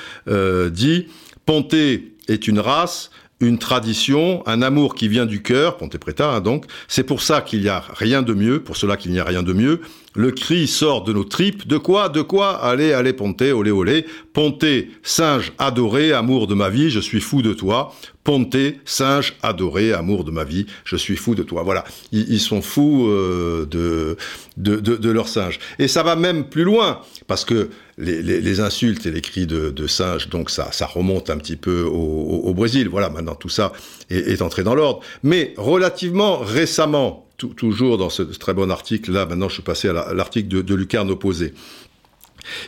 dit 0.71 1.07
«Ponté 1.47 2.15
est 2.29 2.49
une 2.49 2.59
race, 2.59 3.11
une 3.47 3.59
tradition, 3.59 4.43
un 4.47 4.63
amour 4.63 4.95
qui 4.95 5.09
vient 5.09 5.27
du 5.27 5.43
cœur, 5.43 5.77
Ponte 5.77 5.97
Preta 5.99 6.31
hein, 6.31 6.41
donc. 6.41 6.67
C'est 6.89 7.05
pour 7.05 7.23
ça 7.23 7.41
qu'il 7.41 7.61
n'y 7.61 7.69
a 7.69 7.85
rien 7.95 8.23
de 8.23 8.35
mieux, 8.35 8.63
pour 8.63 8.77
cela 8.77 8.97
qu'il 8.97 9.13
n'y 9.13 9.21
a 9.21 9.25
rien 9.25 9.43
de 9.43 9.53
mieux. 9.53 9.81
Le 10.17 10.31
cri 10.31 10.69
sort 10.69 11.03
de 11.03 11.13
nos 11.13 11.25
tripes. 11.25 11.67
De 11.67 11.77
quoi 11.77 12.09
De 12.09 12.23
quoi? 12.23 12.63
Allez, 12.63 12.93
allez, 12.93 13.13
Ponte, 13.13 13.43
olé, 13.43 13.71
olé. 13.73 14.07
Ponte, 14.33 14.65
singe 15.03 15.53
adoré, 15.59 16.13
amour 16.13 16.47
de 16.47 16.55
ma 16.55 16.71
vie, 16.71 16.91
je 16.91 17.01
suis 17.01 17.21
fou 17.21 17.43
de 17.43 17.53
toi. 17.53 17.93
Ponte, 18.23 18.57
singe 18.85 19.35
adoré, 19.43 19.93
amour 19.93 20.25
de 20.25 20.31
ma 20.31 20.45
vie, 20.45 20.67
je 20.85 20.97
suis 20.97 21.17
fou 21.17 21.35
de 21.35 21.43
toi. 21.43 21.63
Voilà, 21.65 21.85
ils, 22.13 22.41
sont 22.41 22.63
fous 22.63 23.09
euh, 23.09 23.67
de, 23.67 24.17
de, 24.57 24.77
de, 24.79 25.11
leur 25.11 25.29
singe. 25.29 25.59
Et 25.79 25.89
ça 25.89 26.03
va 26.03 26.15
même 26.17 26.45
plus 26.45 26.65
loin, 26.65 27.01
parce 27.27 27.45
que 27.45 27.71
les, 27.99 28.61
insultes 28.61 29.07
et 29.07 29.11
les 29.11 29.21
cris 29.21 29.47
de, 29.47 29.71
de 29.71 29.87
singe, 29.87 30.29
donc 30.29 30.51
ça, 30.51 30.71
ça 30.73 30.87
remonte 30.87 31.31
un 31.31 31.39
petit 31.39 31.57
peu 31.57 31.83
au, 31.83 32.53
Brésil. 32.55 32.89
Voilà, 32.89 33.11
maintenant 33.11 33.35
tout 33.35 33.49
ça 33.49 33.73
est, 34.11 34.33
est 34.33 34.43
entré 34.43 34.63
dans 34.63 34.75
l'ordre. 34.75 35.01
Mais 35.23 35.55
relativement 35.57 36.39
récemment, 36.39 37.25
toujours 37.37 37.99
dans 37.99 38.11
ce, 38.11 38.23
très 38.23 38.55
bon 38.55 38.71
article, 38.71 39.13
là 39.13 39.27
maintenant 39.27 39.49
je 39.49 39.55
suis 39.55 39.63
passé 39.63 39.89
à 39.89 40.15
l'article 40.15 40.63
de, 40.63 40.75
Lucarne 40.75 41.11
opposé, 41.11 41.55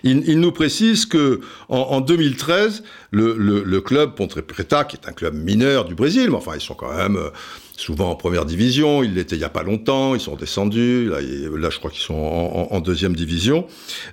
il, 0.02 0.40
nous 0.40 0.52
précise 0.52 1.04
que 1.04 1.40
en, 1.68 2.00
2013, 2.00 2.82
le, 3.10 3.80
club 3.80 4.14
Ponte 4.14 4.40
Preta, 4.40 4.84
qui 4.84 4.96
est 4.96 5.08
un 5.08 5.12
club 5.12 5.34
mineur 5.34 5.84
du 5.84 5.94
Brésil, 5.94 6.30
mais 6.30 6.36
enfin 6.36 6.52
ils 6.54 6.62
sont 6.62 6.74
quand 6.74 6.94
même 6.94 7.16
euh, 7.16 7.30
souvent 7.76 8.10
en 8.10 8.16
première 8.16 8.44
division, 8.44 9.02
ils 9.02 9.14
l'étaient 9.14 9.36
il 9.36 9.40
n'y 9.40 9.44
a 9.44 9.50
pas 9.50 9.62
longtemps, 9.62 10.14
ils 10.14 10.20
sont 10.20 10.36
descendus, 10.36 11.10
là, 11.10 11.70
je 11.70 11.78
crois 11.78 11.90
qu'ils 11.90 12.02
sont 12.02 12.14
en, 12.14 12.80
deuxième 12.80 13.14
division. 13.14 13.66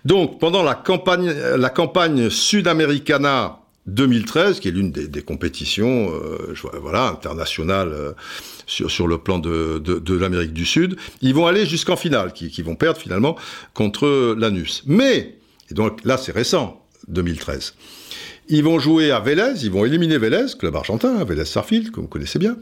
Donc 0.06 0.40
pendant 0.40 0.64
la 0.64 0.76
campagne, 0.76 2.30
Sudamericana 2.30 3.60
2013, 3.88 4.60
qui 4.60 4.70
est 4.70 4.72
l'une 4.72 4.92
des, 4.92 5.22
compétitions 5.22 6.12
euh, 6.14 6.54
voilà, 6.82 7.08
internationales 7.08 7.92
euh, 7.92 8.12
sur, 8.66 9.08
le 9.08 9.18
plan 9.18 9.40
de, 9.40 10.14
l'Amérique 10.14 10.54
du 10.54 10.66
Sud, 10.66 10.96
ils 11.22 11.34
vont 11.34 11.48
aller 11.48 11.66
jusqu'en 11.66 11.96
finale, 11.96 12.34
qui, 12.34 12.50
qui, 12.50 12.62
vont 12.62 12.76
perdre 12.76 13.00
finalement 13.00 13.38
contre 13.74 14.36
l'Anus. 14.38 14.84
Mais 14.86 15.36
et 15.70 15.74
donc 15.74 16.04
là, 16.06 16.18
c'est 16.18 16.32
récent, 16.32 16.82
2013. 17.08 17.74
Ils 18.50 18.64
vont 18.64 18.78
jouer 18.78 19.12
à 19.12 19.20
Vélez, 19.20 19.64
ils 19.64 19.72
vont 19.72 19.86
éliminer 19.86 20.18
Vélez, 20.18 20.46
club 20.60 20.76
argentin, 20.76 21.24
Vélez 21.24 21.46
Sarfield, 21.46 21.92
que 21.92 22.02
vous 22.02 22.08
connaissez 22.08 22.40
bien. 22.40 22.58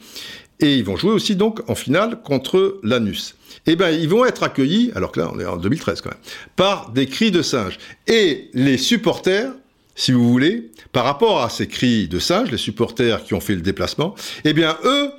Et 0.61 0.75
ils 0.75 0.83
vont 0.83 0.95
jouer 0.95 1.11
aussi 1.11 1.35
donc 1.35 1.67
en 1.69 1.75
finale 1.75 2.21
contre 2.21 2.79
l'Anus. 2.83 3.35
Eh 3.65 3.75
bien, 3.75 3.89
ils 3.89 4.07
vont 4.07 4.25
être 4.25 4.43
accueillis, 4.43 4.91
alors 4.95 5.11
que 5.11 5.19
là, 5.19 5.31
on 5.33 5.39
est 5.39 5.45
en 5.45 5.57
2013 5.57 6.01
quand 6.01 6.09
même, 6.09 6.19
par 6.55 6.91
des 6.91 7.07
cris 7.07 7.31
de 7.31 7.41
singes. 7.41 7.77
Et 8.07 8.49
les 8.53 8.77
supporters, 8.77 9.51
si 9.95 10.11
vous 10.11 10.27
voulez, 10.29 10.71
par 10.93 11.03
rapport 11.03 11.41
à 11.41 11.49
ces 11.49 11.67
cris 11.67 12.07
de 12.07 12.19
singes, 12.19 12.51
les 12.51 12.57
supporters 12.57 13.23
qui 13.23 13.33
ont 13.33 13.39
fait 13.39 13.55
le 13.55 13.61
déplacement, 13.61 14.15
eh 14.45 14.53
bien, 14.53 14.77
eux, 14.83 15.11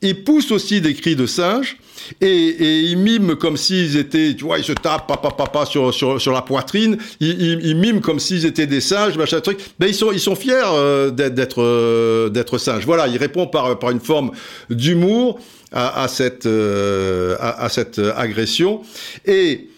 ils 0.00 0.24
poussent 0.24 0.52
aussi 0.52 0.80
des 0.80 0.94
cris 0.94 1.16
de 1.16 1.26
singes 1.26 1.76
et, 2.20 2.80
ils 2.82 2.96
miment 2.96 3.36
comme 3.36 3.56
s'ils 3.56 3.96
étaient, 3.96 4.34
tu 4.34 4.44
vois, 4.44 4.58
ils 4.58 4.64
se 4.64 4.72
tapent 4.72 5.08
papa 5.08 5.30
papa 5.30 5.66
sur, 5.66 5.92
sur, 5.92 6.32
la 6.32 6.42
poitrine, 6.42 6.98
ils, 7.20 7.76
miment 7.76 8.00
comme 8.00 8.20
s'ils 8.20 8.46
étaient 8.46 8.66
des 8.66 8.80
singes, 8.80 9.16
machin 9.16 9.40
truc. 9.40 9.58
Ben 9.78 9.88
ils 9.88 9.94
sont 9.94 10.12
ils 10.12 10.20
sont 10.20 10.36
fiers 10.36 10.54
euh, 10.72 11.10
d'être 11.10 11.62
euh, 11.62 12.28
d'être 12.28 12.58
singes. 12.58 12.86
Voilà, 12.86 13.08
ils 13.08 13.18
répondent 13.18 13.50
par 13.50 13.78
par 13.78 13.90
une 13.90 14.00
forme 14.00 14.30
d'humour 14.70 15.40
à, 15.72 16.08
cette 16.08 16.46
euh, 16.46 17.36
à, 17.40 17.68
cette 17.68 17.98
agression 17.98 18.82
et 19.26 19.68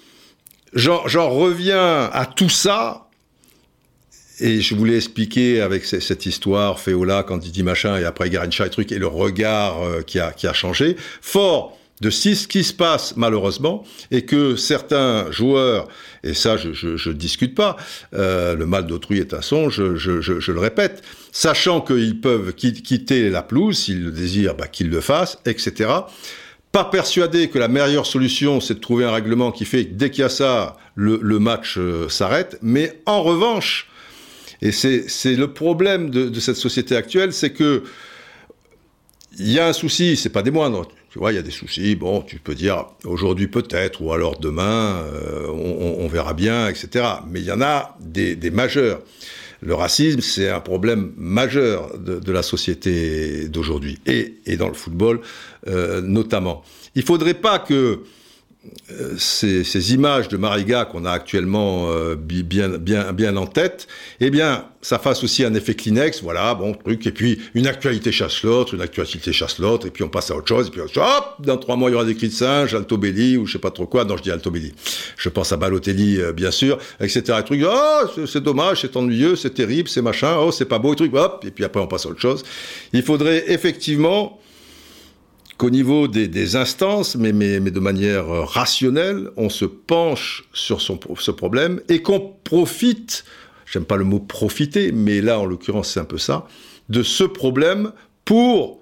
j'en 0.75 1.31
reviens 1.31 2.09
à 2.12 2.27
tout 2.27 2.49
ça 2.49 3.09
et 4.41 4.61
je 4.61 4.74
voulais 4.74 4.97
expliquer 4.97 5.61
avec 5.61 5.84
cette 5.84 6.26
histoire, 6.26 6.80
Féola, 6.80 7.22
quand 7.22 7.45
il 7.45 7.53
dit 7.53 7.62
machin, 7.62 7.99
et 7.99 8.05
après 8.05 8.30
Garincha 8.30 8.66
et 8.66 8.70
truc, 8.70 8.93
et 8.93 8.99
le 8.99 9.07
regard 9.07 9.82
euh, 9.82 10.03
qui, 10.03 10.18
a, 10.18 10.32
qui 10.32 10.47
a 10.47 10.53
changé, 10.53 10.97
fort 11.20 11.76
de 12.01 12.09
ce 12.09 12.47
qui 12.47 12.64
se 12.64 12.72
passe 12.72 13.14
malheureusement, 13.16 13.84
et 14.11 14.22
que 14.22 14.57
certains 14.57 15.30
joueurs, 15.30 15.86
et 16.24 16.32
ça 16.32 16.57
je 16.57 17.09
ne 17.09 17.14
discute 17.14 17.55
pas, 17.55 17.76
euh, 18.14 18.57
le 18.57 18.66
mal 18.66 18.86
d'autrui 18.86 19.18
est 19.18 19.34
un 19.34 19.43
songe, 19.43 19.95
je, 19.97 20.20
je, 20.20 20.53
le 20.53 20.61
répète, 20.61 21.03
sachant 21.30 21.82
qu'ils 21.82 22.20
peuvent 22.20 22.55
quitter 22.55 23.28
la 23.28 23.43
pelouse, 23.43 23.78
s'ils 23.78 24.03
le 24.03 24.11
désirent, 24.11 24.55
bah, 24.55 24.66
qu'ils 24.66 24.88
le 24.88 25.01
fassent, 25.01 25.38
etc. 25.45 25.91
Pas 26.72 26.84
persuadé 26.84 27.49
que 27.49 27.59
la 27.59 27.68
meilleure 27.68 28.07
solution, 28.07 28.61
c'est 28.61 28.74
de 28.74 28.80
trouver 28.80 29.05
un 29.05 29.11
règlement 29.11 29.51
qui 29.53 29.64
fait 29.64 29.84
que 29.84 29.95
dès 29.95 30.11
qu'il 30.11 30.22
y 30.22 30.24
a 30.24 30.30
ça, 30.30 30.76
le, 30.95 31.18
le 31.20 31.38
match 31.38 31.76
euh, 31.76 32.09
s'arrête, 32.09 32.59
mais 32.62 33.03
en 33.05 33.22
revanche, 33.22 33.91
et 34.62 34.72
c'est 34.72 35.36
le 35.36 35.52
problème 35.52 36.11
de, 36.11 36.40
cette 36.40 36.56
société 36.56 36.96
actuelle, 36.96 37.32
c'est 37.32 37.50
que 37.50 37.82
il 39.38 39.50
y 39.50 39.58
a 39.58 39.68
un 39.68 39.72
souci, 39.72 40.16
c'est 40.16 40.28
pas 40.28 40.42
des 40.42 40.50
moindres. 40.50 40.88
Tu 41.11 41.18
vois, 41.18 41.32
il 41.32 41.36
y 41.36 41.38
a 41.38 41.42
des 41.42 41.50
soucis. 41.50 41.96
Bon, 41.96 42.20
tu 42.20 42.38
peux 42.38 42.54
dire 42.54 42.86
aujourd'hui 43.04 43.48
peut-être, 43.48 44.02
ou 44.02 44.12
alors 44.12 44.38
demain, 44.38 45.02
euh, 45.12 45.46
on, 45.48 46.06
verra 46.08 46.34
bien, 46.34 46.68
etc. 46.68 47.04
Mais 47.28 47.40
il 47.40 47.46
y 47.46 47.52
en 47.52 47.62
a 47.62 47.96
des, 48.00 48.36
majeurs. 48.50 49.00
Le 49.62 49.74
racisme, 49.74 50.20
c'est 50.20 50.48
un 50.48 50.61
problème 50.61 51.12
majeur 51.16 51.98
de, 51.98 52.32
la 52.32 52.42
société 52.42 53.48
d'aujourd'hui, 53.48 53.98
et, 54.06 54.56
dans 54.56 54.68
le 54.68 54.74
football 54.74 55.20
euh, 55.68 56.00
notamment. 56.00 56.62
Il 56.94 57.02
faudrait 57.02 57.34
pas 57.34 57.58
que 57.58 58.00
ces, 59.16 59.94
images 59.94 60.28
de 60.28 60.36
Mariga 60.36 60.84
qu'on 60.84 61.04
a 61.04 61.11
actuellement 61.11 61.90
euh, 61.90 62.14
bien, 62.16 62.68
bien, 62.68 63.12
bien 63.12 63.36
en 63.36 63.46
tête, 63.46 63.86
eh 64.20 64.30
bien, 64.30 64.66
ça 64.82 64.98
fasse 64.98 65.24
aussi 65.24 65.44
un 65.44 65.54
effet 65.54 65.74
Kleenex, 65.74 66.22
voilà, 66.22 66.54
bon 66.54 66.74
truc, 66.74 67.06
et 67.06 67.11
puis 67.11 67.40
une 67.54 67.66
actualité 67.66 68.12
chasse 68.12 68.42
l'autre, 68.42 68.74
une 68.74 68.82
actualité 68.82 69.32
chasse 69.32 69.58
l'autre, 69.58 69.86
et 69.86 69.90
puis 69.90 70.04
on 70.04 70.08
passe 70.08 70.30
à 70.30 70.36
autre 70.36 70.48
chose, 70.48 70.68
et 70.68 70.70
puis 70.70 70.80
hop, 70.80 71.24
dans 71.38 71.56
trois 71.56 71.76
mois 71.76 71.90
il 71.90 71.94
y 71.94 71.96
aura 71.96 72.04
des 72.04 72.14
cris 72.14 72.28
de 72.28 72.34
singe, 72.34 72.74
Altobelli, 72.74 73.38
ou 73.38 73.46
je 73.46 73.52
sais 73.52 73.58
pas 73.58 73.70
trop 73.70 73.86
quoi, 73.86 74.04
non 74.04 74.16
je 74.18 74.22
dis 74.22 74.30
Altobelli, 74.30 74.74
je 75.16 75.28
pense 75.30 75.52
à 75.52 75.56
Balotelli 75.56 76.20
euh, 76.20 76.32
bien 76.32 76.50
sûr, 76.50 76.78
etc. 77.00 77.38
Et 77.40 77.44
truc, 77.44 77.62
oh 77.64 78.26
c'est 78.26 78.42
dommage, 78.42 78.82
c'est 78.82 78.96
ennuyeux, 78.96 79.36
c'est 79.36 79.54
terrible, 79.54 79.88
c'est 79.88 80.02
machin, 80.02 80.36
oh 80.38 80.52
c'est 80.52 80.66
pas 80.66 80.78
beau, 80.78 80.92
et 80.92 80.96
truc, 80.96 81.14
hop, 81.14 81.44
et 81.46 81.50
puis 81.50 81.64
après 81.64 81.80
on 81.80 81.86
passe 81.86 82.04
à 82.04 82.11
autre 82.11 82.20
chose. 82.20 82.42
Il 82.92 83.02
faudrait 83.02 83.50
effectivement 83.50 84.39
qu'au 85.61 85.68
niveau 85.68 86.08
des, 86.08 86.56
instances, 86.56 87.16
mais, 87.16 87.32
de 87.61 87.80
manière 87.80 88.30
euh, 88.30 88.44
rationnelle, 88.44 89.28
on 89.36 89.50
se 89.50 89.66
penche 89.66 90.48
sur 90.54 90.80
ce 90.80 91.30
problème 91.30 91.82
et 91.90 92.00
qu'on 92.00 92.34
profite, 92.44 93.26
j'aime 93.70 93.84
pas 93.84 93.98
le 93.98 94.04
mot 94.04 94.20
profiter, 94.20 94.90
mais 94.90 95.20
là 95.20 95.38
en 95.38 95.44
l'occurrence 95.44 95.92
c'est 95.92 96.00
un 96.00 96.06
peu 96.06 96.16
ça, 96.16 96.46
de 96.88 97.02
ce 97.02 97.24
problème 97.24 97.92
pour, 98.24 98.80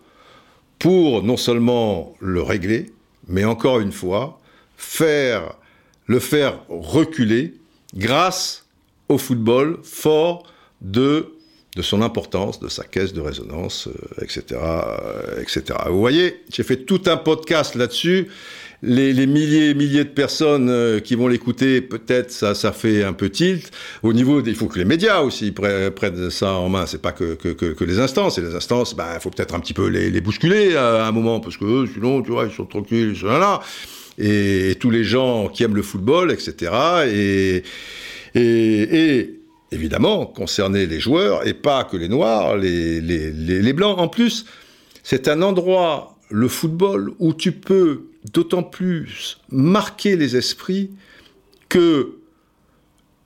pour 0.79 1.25
non 1.25 1.37
seulement 1.37 2.15
le 2.21 2.43
régler, 2.43 2.93
mais 3.27 3.45
encore 3.45 3.81
une 3.81 3.91
fois, 3.91 4.41
faire, 4.77 5.55
le 6.07 6.21
faire 6.21 6.61
reculer 6.69 7.55
grâce 7.97 8.69
au 9.09 9.19
football 9.19 9.81
fort 9.83 10.45
de 10.81 11.35
de 11.79 11.83
son 11.83 12.03
importance, 12.03 12.59
de 12.59 12.67
sa 12.67 12.83
caisse 12.83 13.13
de 13.13 13.21
résonance, 13.21 13.89
etc., 14.21 14.43
euh, 14.53 15.41
etc. 15.41 15.63
Euh, 15.87 15.91
Vous 15.91 16.01
voyez, 16.01 16.43
j'ai 16.53 16.65
fait 16.65 16.79
tout 16.79 17.01
un 17.07 17.17
podcast 17.17 17.77
là-dessus. 17.77 18.27
Les, 18.83 19.27
milliers 19.27 19.71
et 19.71 19.75
milliers 19.75 20.05
de 20.05 20.11
personnes 20.11 20.71
euh, 20.71 20.99
qui 20.99 21.15
vont 21.15 21.29
l'écouter, 21.29 21.81
peut-être 21.81 22.33
ça, 22.33 22.57
ça 22.57 22.73
fait 22.73 23.05
un 23.05 23.13
peu 23.13 23.31
tilt. 23.31 23.71
Au 24.03 24.13
niveau, 24.13 24.43
il 24.45 24.57
faut 24.57 24.67
que 24.67 24.81
les 24.81 24.85
médias 24.85 25.21
aussi 25.21 25.53
prennent 25.53 26.31
ça 26.31 26.55
en 26.55 26.69
main. 26.69 26.85
C'est 26.87 27.01
pas 27.01 27.13
que, 27.13 27.85
les 27.85 28.01
instances. 28.01 28.39
Et 28.39 28.41
les 28.41 28.57
instances, 28.57 28.97
ben, 28.97 29.07
il 29.15 29.21
faut 29.21 29.31
peut-être 29.31 29.55
un 29.55 29.61
petit 29.61 29.75
peu 29.75 29.87
les, 29.87 30.21
bousculer 30.21 30.75
à 30.75 31.07
un 31.07 31.13
moment, 31.13 31.39
parce 31.39 31.57
que 31.57 31.87
sinon, 31.95 32.23
tu 32.23 32.33
vois, 32.33 32.47
ils 32.47 32.53
sont 32.55 32.67
tranquilles, 32.67 33.13
ils 33.15 33.21
sont 33.21 33.27
là. 33.27 33.61
Et, 34.19 34.73
et 34.73 34.75
tous 34.75 34.91
les 34.91 35.05
gens 35.05 35.47
qui 35.47 35.63
aiment 35.63 35.77
le 35.77 35.83
football, 35.83 36.33
etc. 36.33 36.73
Et, 37.07 37.63
et, 38.35 39.21
et 39.21 39.38
évidemment, 39.73 40.27
concerner 40.27 40.87
les 40.87 41.01
joueurs 41.01 41.47
et 41.47 41.55
pas 41.55 41.85
que 41.85 41.97
les 41.97 42.09
noirs, 42.09 42.57
les, 42.57 43.01
les, 43.01 43.31
les, 43.33 43.73
blancs. 43.73 43.99
En 43.99 44.09
plus, 44.09 44.47
c'est 45.03 45.29
un 45.29 45.43
endroit, 45.43 46.17
le 46.31 46.49
football, 46.49 47.13
où 47.19 47.35
tu 47.35 47.53
peux 47.53 48.07
d'autant 48.33 48.63
plus 48.63 49.39
marquer 49.51 50.17
les 50.17 50.37
esprits 50.37 50.91
que 51.69 52.17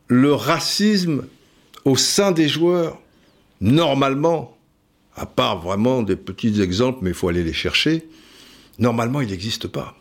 le 0.09 0.33
racisme 0.35 1.25
au 1.85 1.97
sein 1.97 2.33
des 2.33 2.49
joueurs, 2.49 3.01
normalement, 3.61 4.57
à 5.17 5.27
part 5.27 5.61
vraiment 5.61 6.03
des 6.03 6.17
petits 6.17 6.61
exemples, 6.61 7.01
mais 7.03 7.11
il 7.11 7.15
faut 7.15 7.29
aller 7.29 7.45
les 7.45 7.53
chercher, 7.53 8.07
normalement, 8.79 9.21
il 9.21 9.29
n'existe 9.29 9.69
pas. 9.69 9.97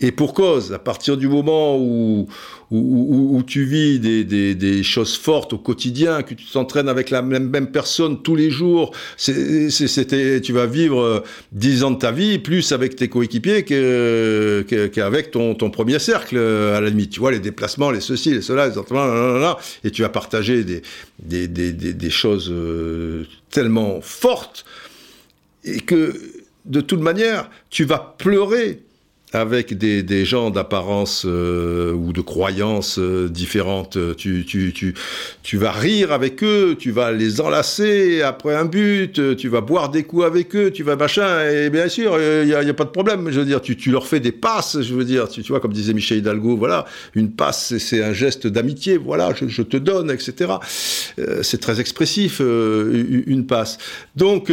Et 0.00 0.12
pour 0.12 0.32
cause, 0.32 0.72
à 0.72 0.78
partir 0.78 1.16
du 1.16 1.26
moment 1.26 1.76
où, 1.76 2.28
où, 2.70 3.36
où, 3.36 3.42
tu 3.42 3.64
vis 3.64 3.98
des, 3.98 4.22
des, 4.22 4.54
des, 4.54 4.82
choses 4.84 5.16
fortes 5.16 5.54
au 5.54 5.58
quotidien, 5.58 6.22
que 6.22 6.34
tu 6.34 6.44
t'entraînes 6.46 6.88
avec 6.88 7.10
la 7.10 7.20
même, 7.20 7.48
même, 7.48 7.72
personne 7.72 8.22
tous 8.22 8.36
les 8.36 8.50
jours, 8.50 8.94
c'était, 9.16 10.40
tu 10.40 10.52
vas 10.52 10.66
vivre 10.66 11.24
dix 11.50 11.82
ans 11.82 11.90
de 11.90 11.98
ta 11.98 12.12
vie 12.12 12.38
plus 12.38 12.70
avec 12.70 12.94
tes 12.94 13.08
coéquipiers 13.08 13.64
qu'avec 13.64 15.30
ton, 15.32 15.56
ton 15.56 15.70
premier 15.70 15.98
cercle, 15.98 16.38
à 16.38 16.80
la 16.80 16.88
limite. 16.90 17.10
Tu 17.10 17.18
vois, 17.18 17.32
les 17.32 17.40
déplacements, 17.40 17.90
les 17.90 18.00
ceci, 18.00 18.32
les 18.32 18.42
cela, 18.42 18.68
les 18.68 18.78
entraînements, 18.78 19.56
et 19.82 19.90
tu 19.90 20.02
vas 20.02 20.10
partager 20.10 20.62
des, 20.62 20.82
des, 21.18 21.48
des, 21.48 21.72
des 21.72 22.10
choses 22.10 22.50
euh, 22.52 23.24
tellement 23.50 24.00
fortes 24.00 24.64
et 25.64 25.80
que, 25.80 26.14
de 26.66 26.80
toute 26.80 27.00
manière, 27.00 27.50
tu 27.70 27.84
vas 27.84 28.14
pleurer 28.18 28.82
avec 29.32 29.76
des, 29.76 30.02
des 30.02 30.24
gens 30.24 30.50
d'apparence 30.50 31.24
euh, 31.26 31.92
ou 31.92 32.12
de 32.12 32.20
croyances 32.20 32.98
euh, 32.98 33.28
différentes. 33.28 33.98
Tu, 34.16 34.44
tu, 34.46 34.72
tu, 34.72 34.94
tu 35.42 35.56
vas 35.58 35.72
rire 35.72 36.12
avec 36.12 36.42
eux, 36.42 36.76
tu 36.78 36.90
vas 36.90 37.12
les 37.12 37.40
enlacer 37.40 38.22
après 38.22 38.54
un 38.54 38.64
but, 38.64 39.36
tu 39.36 39.48
vas 39.48 39.60
boire 39.60 39.90
des 39.90 40.04
coups 40.04 40.24
avec 40.24 40.54
eux, 40.56 40.70
tu 40.70 40.82
vas 40.82 40.96
machin, 40.96 41.48
et 41.48 41.68
bien 41.70 41.88
sûr, 41.88 42.18
il 42.18 42.46
n'y 42.46 42.54
a, 42.54 42.74
pas 42.74 42.84
de 42.84 42.90
problème. 42.90 43.30
Je 43.30 43.40
veux 43.40 43.46
dire, 43.46 43.60
tu, 43.60 43.76
tu 43.76 43.90
leur 43.90 44.06
fais 44.06 44.20
des 44.20 44.32
passes, 44.32 44.80
je 44.80 44.94
veux 44.94 45.04
dire, 45.04 45.28
tu, 45.28 45.42
tu 45.42 45.52
vois, 45.52 45.60
comme 45.60 45.72
disait 45.72 45.92
Michel 45.92 46.18
Hidalgo, 46.18 46.56
voilà, 46.56 46.86
une 47.14 47.30
passe, 47.30 47.76
c'est 47.78 48.02
un 48.02 48.12
geste 48.12 48.46
d'amitié, 48.46 48.96
voilà, 48.96 49.32
je, 49.34 49.62
te 49.62 49.76
donne, 49.76 50.10
etc. 50.10 50.52
Euh, 51.18 51.42
c'est 51.42 51.60
très 51.60 51.80
expressif, 51.80 52.40
une 52.40 53.46
passe. 53.46 53.78
Donc, 54.16 54.50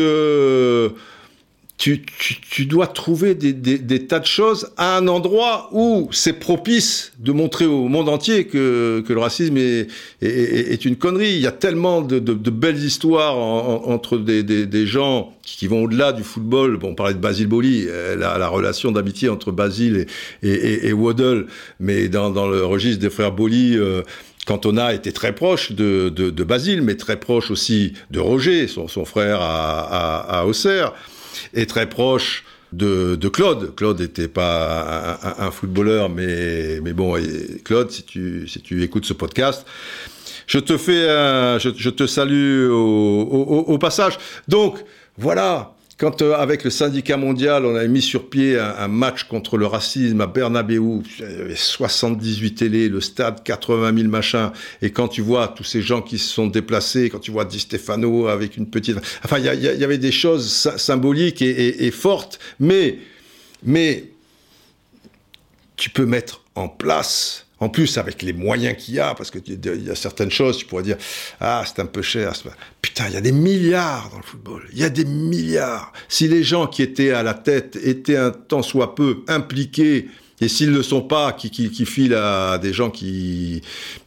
tu, 1.77 2.01
tu, 2.19 2.35
tu, 2.39 2.65
dois 2.65 2.87
trouver 2.87 3.35
des, 3.35 3.51
des, 3.51 3.77
des, 3.77 4.07
tas 4.07 4.19
de 4.19 4.25
choses 4.25 4.71
à 4.77 4.95
un 4.97 5.07
endroit 5.09 5.67
où 5.73 6.07
c'est 6.11 6.39
propice 6.39 7.11
de 7.19 7.33
montrer 7.33 7.65
au 7.65 7.89
monde 7.89 8.07
entier 8.07 8.45
que, 8.47 9.03
que 9.05 9.11
le 9.11 9.19
racisme 9.19 9.57
est, 9.57 9.87
est, 10.21 10.71
est, 10.71 10.85
une 10.85 10.95
connerie. 10.95 11.33
Il 11.33 11.41
y 11.41 11.47
a 11.47 11.51
tellement 11.51 12.01
de, 12.01 12.19
de, 12.19 12.33
de 12.33 12.49
belles 12.49 12.81
histoires 12.81 13.37
entre 13.37 14.17
des, 14.17 14.43
des, 14.43 14.87
gens 14.87 15.33
qui, 15.41 15.67
vont 15.67 15.83
au-delà 15.83 16.13
du 16.13 16.23
football. 16.23 16.77
Bon, 16.77 16.91
on 16.91 16.95
parlait 16.95 17.13
de 17.13 17.19
Basile 17.19 17.47
Boli, 17.47 17.85
euh, 17.87 18.15
la, 18.15 18.37
la 18.37 18.47
relation 18.47 18.93
d'amitié 18.93 19.27
entre 19.27 19.51
Basile 19.51 20.05
et, 20.43 20.49
et, 20.49 20.87
et, 20.87 20.93
Waddle, 20.93 21.47
mais 21.81 22.07
dans, 22.07 22.29
dans 22.29 22.47
le 22.47 22.65
registre 22.65 23.01
des 23.01 23.09
frères 23.09 23.33
Boli, 23.33 23.75
euh, 23.75 24.01
Cantona 24.45 24.93
était 24.93 25.11
très 25.11 25.35
proche 25.35 25.73
de, 25.73 26.07
de, 26.07 26.29
de, 26.29 26.43
Basile, 26.45 26.83
mais 26.83 26.95
très 26.95 27.19
proche 27.19 27.51
aussi 27.51 27.93
de 28.11 28.19
Roger, 28.19 28.67
son, 28.67 28.87
son 28.87 29.03
frère 29.03 29.41
à, 29.41 29.81
à, 29.81 30.39
à 30.39 30.45
Auxerre 30.45 30.93
est 31.53 31.69
très 31.69 31.87
proche 31.87 32.43
de, 32.73 33.15
de 33.15 33.27
Claude. 33.29 33.75
Claude 33.75 33.99
n'était 33.99 34.27
pas 34.27 35.19
un, 35.39 35.51
footballeur, 35.51 36.09
mais, 36.09 36.79
mais 36.81 36.93
bon, 36.93 37.15
Claude, 37.63 37.91
si 37.91 38.03
tu, 38.03 38.47
si 38.47 38.61
tu 38.61 38.83
écoutes 38.83 39.05
ce 39.05 39.13
podcast, 39.13 39.65
je 40.47 40.59
te 40.59 40.77
fais, 40.77 41.07
je, 41.59 41.89
te 41.89 42.07
salue 42.07 42.69
au, 42.69 43.65
au 43.67 43.77
passage. 43.77 44.17
Donc, 44.47 44.83
voilà, 45.17 45.74
quand, 45.97 46.21
euh, 46.21 46.33
avec 46.33 46.63
le 46.63 46.69
syndicat 46.69 47.15
mondial, 47.15 47.65
on 47.65 47.75
avait 47.75 47.87
mis 47.87 48.01
sur 48.01 48.29
pied 48.29 48.59
un, 48.59 48.87
match 48.87 49.23
contre 49.25 49.57
le 49.57 49.65
racisme 49.65 50.19
à 50.21 50.27
Bernabeu, 50.27 51.01
il 51.19 51.21
y 51.21 51.41
avait 51.41 51.55
78 51.55 52.55
télés, 52.55 52.89
le 52.89 52.99
stade 52.99 53.43
80 53.43 53.95
000 53.95 54.09
machins, 54.09 54.51
et 54.81 54.91
quand 54.91 55.07
tu 55.07 55.21
vois 55.21 55.47
tous 55.47 55.63
ces 55.63 55.81
gens 55.81 56.01
qui 56.01 56.17
se 56.17 56.33
sont 56.33 56.47
déplacés, 56.47 57.09
quand 57.09 57.19
tu 57.19 57.31
vois 57.31 57.45
Di 57.45 57.59
Stefano 57.59 58.27
avec 58.27 58.57
une 58.57 58.69
petite... 58.69 58.97
Enfin, 59.23 59.39
il 59.39 59.45
y, 59.45 59.83
avait 59.83 59.97
des 59.97 60.11
choses 60.11 60.69
symboliques 60.77 61.41
et, 61.41 61.49
et, 61.49 61.85
et 61.85 61.91
fortes, 61.91 62.39
mais, 62.59 62.99
mais 63.63 64.09
tu 65.77 65.89
peux 65.89 66.05
mettre 66.05 66.41
en 66.55 66.67
place 66.67 67.44
en 67.59 67.69
plus, 67.69 67.97
avec 67.97 68.21
les 68.21 68.33
moyens 68.33 68.75
qu'il 68.77 68.95
y 68.95 68.99
a, 68.99 69.15
parce 69.15 69.31
qu'il 69.31 69.59
y 69.63 69.89
a 69.89 69.95
certaines 69.95 70.31
choses, 70.31 70.57
tu 70.57 70.65
pourrais 70.65 70.83
dire, 70.83 70.97
ah, 71.39 71.63
c'est 71.65 71.81
un 71.81 71.85
peu 71.85 72.01
cher. 72.01 72.33
Putain, 72.81 73.07
il 73.07 73.13
y 73.13 73.17
a 73.17 73.21
des 73.21 73.31
milliards 73.31 74.09
dans 74.11 74.17
le 74.17 74.23
football. 74.23 74.67
Il 74.73 74.79
y 74.79 74.83
a 74.83 74.89
des 74.89 75.05
milliards. 75.05 75.93
Si 76.09 76.27
les 76.27 76.43
gens 76.43 76.67
qui 76.67 76.81
étaient 76.81 77.11
à 77.11 77.23
la 77.23 77.33
tête 77.33 77.77
étaient 77.77 78.17
un 78.17 78.31
tant 78.31 78.61
soit 78.61 78.93
peu 78.93 79.23
impliqués, 79.27 80.07
et 80.41 80.49
s'ils 80.49 80.71
ne 80.71 80.77
le 80.77 80.83
sont 80.83 81.01
pas, 81.01 81.31
qui, 81.31 81.49
filent 81.85 82.13
à 82.13 82.57
des 82.57 82.73
gens 82.73 82.89
qui, 82.89 83.61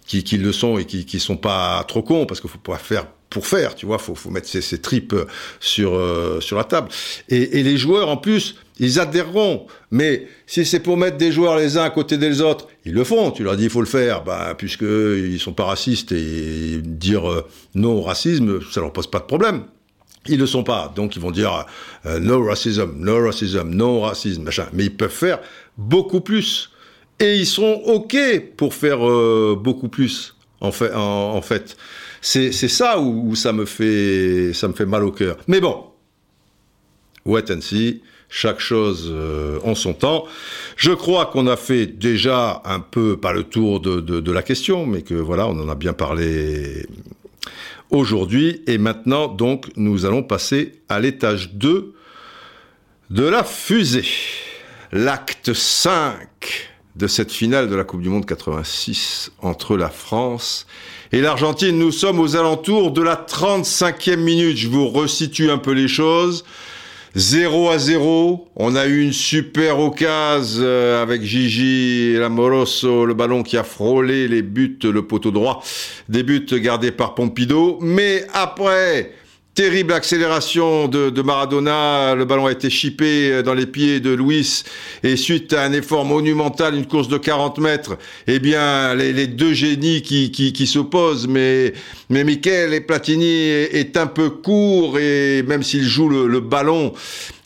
qui, 0.07 0.37
le 0.37 0.53
sont 0.53 0.77
et 0.77 0.85
qui, 0.85 1.07
qui 1.07 1.19
sont 1.19 1.39
pas 1.39 1.83
trop 1.89 2.03
cons, 2.03 2.27
parce 2.27 2.43
qu'il 2.43 2.51
faut 2.51 2.59
pas 2.59 2.77
faire 2.77 3.07
pour 3.31 3.47
faire, 3.47 3.75
tu 3.75 3.87
vois, 3.87 3.99
faut, 3.99 4.15
faut 4.15 4.31
mettre 4.31 4.49
ses, 4.49 4.79
tripes 4.81 5.15
sur, 5.61 5.95
euh, 5.95 6.41
sur 6.41 6.57
la 6.57 6.65
table. 6.65 6.89
Et 7.29 7.63
les 7.63 7.77
joueurs, 7.77 8.09
en 8.09 8.17
plus, 8.17 8.57
ils 8.79 9.01
adhéreront. 9.01 9.67
Mais 9.91 10.27
si 10.47 10.65
c'est 10.65 10.81
pour 10.81 10.97
mettre 10.97 11.17
des 11.17 11.33
joueurs 11.33 11.57
les 11.57 11.77
uns 11.77 11.83
à 11.83 11.91
côté 11.91 12.17
des 12.17 12.41
autres, 12.41 12.69
ils 12.85 12.95
le 12.95 13.05
font. 13.05 13.31
Tu 13.31 13.43
leur 13.43 13.57
dis 13.57 13.65
il 13.65 13.71
faut 13.71 13.81
le 13.81 13.87
faire, 13.87 14.25
bah, 14.25 14.55
puisque 14.57 14.83
ils 14.83 15.41
sont 15.41 15.53
pas 15.53 15.65
racistes 15.65 16.13
et 16.13 16.81
dire 16.83 17.29
euh, 17.29 17.47
non 17.75 17.95
au 17.99 18.03
racisme, 18.03 18.61
ça 18.71 18.81
leur 18.81 18.93
pose 18.93 19.09
pas 19.09 19.19
de 19.19 19.25
problème. 19.25 19.65
Ils 20.27 20.39
ne 20.39 20.47
sont 20.47 20.63
pas, 20.63 20.93
donc 20.95 21.17
ils 21.17 21.23
vont 21.23 21.31
dire 21.31 21.65
euh, 22.07 22.19
no 22.19 22.45
racism, 22.45 22.93
no 22.97 23.25
racism, 23.25 23.71
no 23.71 24.01
racisme, 24.01 24.43
machin. 24.43 24.67
Mais 24.73 24.85
ils 24.85 24.97
peuvent 24.97 25.11
faire 25.11 25.41
beaucoup 25.77 26.21
plus 26.21 26.71
et 27.19 27.37
ils 27.37 27.47
seront 27.47 27.83
ok 27.85 28.17
pour 28.57 28.75
faire 28.75 29.07
euh, 29.07 29.59
beaucoup 29.59 29.89
plus. 29.89 30.35
En 30.61 30.73
fait, 30.73 31.77
c'est 32.21 32.51
ça 32.51 32.99
où, 32.99 33.31
où, 33.31 33.37
ça 33.37 33.53
me 33.53 33.65
fait 33.65 34.53
ça 34.53 34.67
me 34.67 34.73
fait 34.73 34.87
mal 34.87 35.05
au 35.05 35.13
cœur. 35.13 35.37
Mais 35.47 35.61
bon, 35.61 35.85
wait 37.25 37.49
and 37.53 37.61
see 37.61 38.03
chaque 38.29 38.61
chose 38.61 39.09
euh, 39.11 39.59
en 39.65 39.75
son 39.75 39.95
temps. 39.95 40.25
Je 40.77 40.93
crois 40.93 41.27
qu'on 41.27 41.47
a 41.47 41.57
fait 41.57 41.87
déjà 41.87 42.63
un 42.65 42.81
peu, 42.81 43.17
pas 43.17 43.33
le 43.33 43.45
tour 43.45 43.81
de, 43.81 44.01
de, 44.01 44.21
de, 44.21 44.33
la 44.33 44.43
question, 44.43 44.87
mais 44.87 45.03
que 45.03 45.15
voilà, 45.15 45.47
on 45.47 45.59
en 45.59 45.69
a 45.69 45.75
bien 45.75 45.93
parlé 45.93 46.87
aujourd'hui. 47.91 48.63
Et 48.67 48.79
maintenant, 48.79 49.29
donc, 49.29 49.67
nous 49.77 50.05
allons 50.05 50.23
passer 50.23 50.81
à 50.89 51.01
l'étage 51.01 51.55
2 51.55 51.95
de 53.11 53.25
la 53.25 53.45
fusée. 53.45 54.07
L'acte 54.93 55.53
5 55.53 56.29
de 56.97 57.07
cette 57.07 57.31
finale 57.31 57.69
de 57.69 57.77
la 57.77 57.85
Coupe 57.85 58.03
du 58.03 58.09
Monde 58.09 58.27
86 58.27 59.31
entre 59.41 59.77
la 59.77 59.89
France 59.89 60.67
et 61.13 61.21
l'Argentine. 61.21 61.79
Nous 61.79 61.93
sommes 61.93 62.19
aux 62.19 62.37
alentours 62.37 62.91
de 62.91 63.03
la 63.03 63.15
35e 63.15 64.17
minute. 64.17 64.57
Je 64.57 64.69
vous 64.69 64.89
resitue 64.89 65.51
un 65.51 65.59
peu 65.59 65.73
les 65.73 65.89
choses. 65.89 66.45
0 67.15 67.71
à 67.71 67.79
0. 67.79 68.49
On 68.57 68.77
a 68.77 68.87
eu 68.87 69.03
une 69.03 69.13
super 69.13 69.81
occasion 69.81 70.63
euh, 70.63 71.03
avec 71.03 71.23
Gigi 71.23 72.15
Lamoroso, 72.15 73.07
le 73.07 73.15
ballon 73.15 73.43
qui 73.43 73.57
a 73.57 73.65
frôlé 73.65 74.29
les 74.29 74.43
buts, 74.43 74.79
le 74.83 75.03
poteau 75.03 75.31
droit, 75.31 75.63
des 76.09 76.23
buts 76.23 76.47
gardés 76.53 76.93
par 76.93 77.15
Pompidou. 77.15 77.79
Mais 77.81 78.25
après, 78.35 79.13
Terrible 79.59 79.93
accélération 79.93 80.87
de, 80.87 81.21
Maradona, 81.21 82.15
le 82.15 82.25
ballon 82.25 82.47
a 82.47 82.53
été 82.53 82.71
chippé 82.71 83.43
dans 83.43 83.55
les 83.55 83.67
pieds 83.67 83.99
de 83.99 84.11
Luis. 84.11 84.63
Et 85.03 85.17
suite 85.17 85.53
à 85.53 85.65
un 85.65 85.73
effort 85.73 86.05
monumental, 86.05 86.77
une 86.77 86.87
course 86.87 87.09
de 87.09 87.19
40 87.19 87.59
mètres, 87.59 87.99
eh 88.29 88.39
bien 88.39 88.95
les, 88.95 89.27
deux 89.27 89.55
génies 89.55 90.03
qui, 90.03 90.31
qui, 90.31 90.67
s'opposent, 90.69 91.27
mais 91.27 91.73
mais 92.09 92.23
Michael 92.23 92.73
et 92.73 92.81
Platini 92.81 93.27
est, 93.27 93.97
un 93.97 94.07
peu 94.07 94.31
court. 94.31 95.01
Et 95.01 95.43
même 95.43 95.65
s'il 95.65 95.83
joue 95.83 96.09
le, 96.09 96.39
ballon, 96.39 96.93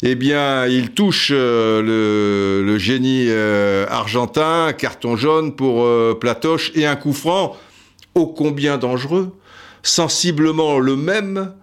eh 0.02 0.14
bien 0.14 0.66
il 0.66 0.90
touche 0.90 1.30
euh, 1.32 2.60
le, 2.62 2.76
génie 2.76 3.28
euh, 3.30 3.86
argentin, 3.88 4.74
carton 4.76 5.16
jaune 5.16 5.56
pour 5.56 5.84
euh, 5.84 6.12
Platoche. 6.12 6.72
Et 6.74 6.84
un 6.84 6.96
coup 6.96 7.14
franc 7.14 7.56
ô 8.14 8.26
combien 8.26 8.76
dangereux, 8.76 9.30
sensiblement 9.82 10.78
le 10.78 10.96
même 10.96 11.38
euh, 11.38 11.61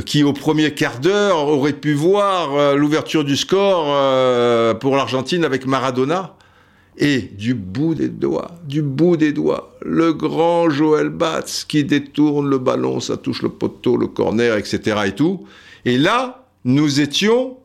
qui 0.00 0.24
au 0.24 0.32
premier 0.32 0.72
quart 0.72 1.00
d'heure 1.00 1.48
aurait 1.48 1.72
pu 1.72 1.92
voir 1.92 2.54
euh, 2.54 2.76
l'ouverture 2.76 3.24
du 3.24 3.36
score 3.36 3.86
euh, 3.88 4.74
pour 4.74 4.96
l'Argentine 4.96 5.44
avec 5.44 5.66
Maradona. 5.66 6.36
Et 6.98 7.20
du 7.20 7.54
bout 7.54 7.94
des 7.94 8.10
doigts, 8.10 8.50
du 8.64 8.82
bout 8.82 9.16
des 9.16 9.32
doigts, 9.32 9.74
le 9.80 10.12
grand 10.12 10.68
Joël 10.68 11.08
Batz 11.08 11.64
qui 11.64 11.84
détourne 11.84 12.50
le 12.50 12.58
ballon, 12.58 13.00
ça 13.00 13.16
touche 13.16 13.40
le 13.40 13.48
poteau, 13.48 13.96
le 13.96 14.08
corner, 14.08 14.58
etc. 14.58 15.00
et 15.06 15.12
tout. 15.12 15.46
Et 15.86 15.96
là, 15.96 16.44
nous 16.66 17.00
étions, 17.00 17.56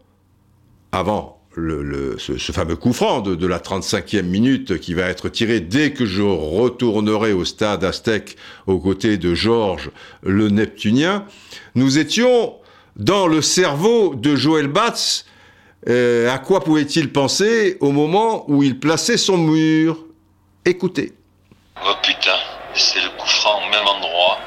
avant 0.94 1.37
ce, 1.58 2.52
fameux 2.52 2.76
coup 2.76 2.94
franc 2.94 3.22
de, 3.22 3.48
la 3.48 3.60
35e 3.60 4.24
minute 4.24 4.80
qui 4.80 4.94
va 4.94 5.04
être 5.04 5.30
tiré 5.30 5.60
dès 5.60 5.92
que 5.92 6.06
je 6.06 6.22
retournerai 6.22 7.34
au 7.34 7.46
stade 7.46 7.84
Aztec 7.84 8.36
aux 8.68 8.80
côtés 8.80 9.18
de 9.18 9.34
Georges 9.34 9.90
le 10.22 10.50
Neptunien, 10.50 11.26
nous 11.76 11.98
étions 11.98 12.56
dans 12.96 13.28
le 13.28 13.42
cerveau 13.42 14.16
de 14.16 14.36
Joël 14.36 14.68
Batz. 14.68 15.26
Euh, 15.88 16.34
à 16.34 16.40
quoi 16.40 16.64
pouvait-il 16.64 17.12
penser 17.12 17.78
au 17.80 17.92
moment 17.92 18.46
où 18.50 18.64
il 18.64 18.80
plaçait 18.80 19.18
son 19.18 19.38
mur? 19.38 19.98
Écoutez. 20.66 21.14
Oh 21.86 21.94
putain, 22.04 22.38
c'est 22.74 23.02
le 23.02 23.10
coup 23.18 23.28
franc 23.28 23.62
au 23.66 23.70
même 23.70 23.88
endroit. 23.88 24.40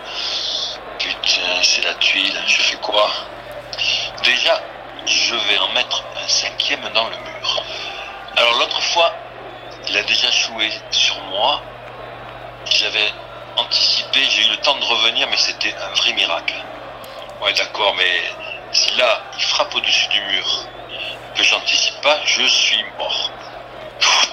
Putain, 0.99 1.63
c'est 1.63 1.83
la 1.85 1.95
tuile, 1.95 2.35
je 2.47 2.63
fais 2.63 2.77
quoi? 2.83 3.09
Déjà, 4.25 4.61
je 5.07 5.35
vais 5.35 5.59
en 5.59 5.73
mettre 5.73 6.05
cinquième 6.31 6.89
dans 6.95 7.09
le 7.09 7.17
mur. 7.17 7.65
Alors 8.37 8.55
l'autre 8.59 8.81
fois, 8.81 9.13
il 9.89 9.97
a 9.97 10.03
déjà 10.05 10.31
joué 10.31 10.71
sur 10.91 11.21
moi. 11.25 11.61
J'avais 12.71 13.13
anticipé, 13.57 14.21
j'ai 14.31 14.47
eu 14.47 14.51
le 14.51 14.57
temps 14.59 14.77
de 14.77 14.85
revenir, 14.85 15.29
mais 15.29 15.37
c'était 15.37 15.75
un 15.77 15.95
vrai 15.95 16.13
miracle. 16.13 16.55
Ouais, 17.43 17.53
d'accord, 17.55 17.95
mais 17.97 18.23
si 18.73 18.95
là, 18.97 19.23
il 19.37 19.43
frappe 19.43 19.75
au-dessus 19.75 20.09
du 20.09 20.21
mur, 20.21 20.67
que 21.35 21.43
j'anticipe 21.43 22.01
pas, 22.03 22.19
je 22.25 22.47
suis 22.47 22.85
mort. 22.99 23.31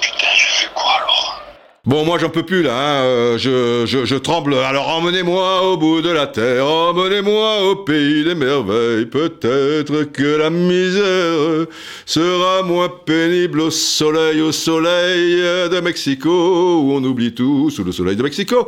putain, 0.02 0.28
je 0.36 0.46
fais 0.46 0.68
quoi 0.74 0.94
alors? 0.98 1.47
Bon, 1.88 2.04
moi 2.04 2.18
j'en 2.18 2.28
peux 2.28 2.44
plus 2.44 2.64
là, 2.64 2.76
hein. 2.78 3.04
Euh, 3.06 3.38
je, 3.38 3.86
je, 3.86 4.04
je, 4.04 4.16
tremble. 4.16 4.56
Alors 4.56 4.90
emmenez-moi 4.90 5.72
au 5.72 5.78
bout 5.78 6.02
de 6.02 6.10
la 6.10 6.28
terre, 6.28 6.68
emmenez-moi 6.68 7.62
au 7.64 7.78
pays 7.78 8.26
des 8.26 8.36
merveilles. 8.36 9.06
Peut-être 9.06 10.04
que 10.12 10.36
la 10.36 10.50
misère 10.50 11.66
sera 12.06 12.62
moins 12.64 12.90
pénible 12.90 13.62
au 13.62 13.72
soleil, 13.72 14.42
au 14.42 14.52
soleil 14.52 15.38
de 15.38 15.80
Mexico, 15.80 16.30
où 16.30 16.92
on 16.92 17.02
oublie 17.06 17.34
tout 17.34 17.70
sous 17.70 17.86
le 17.86 17.94
soleil 17.94 18.18
de 18.18 18.24
Mexico. 18.24 18.68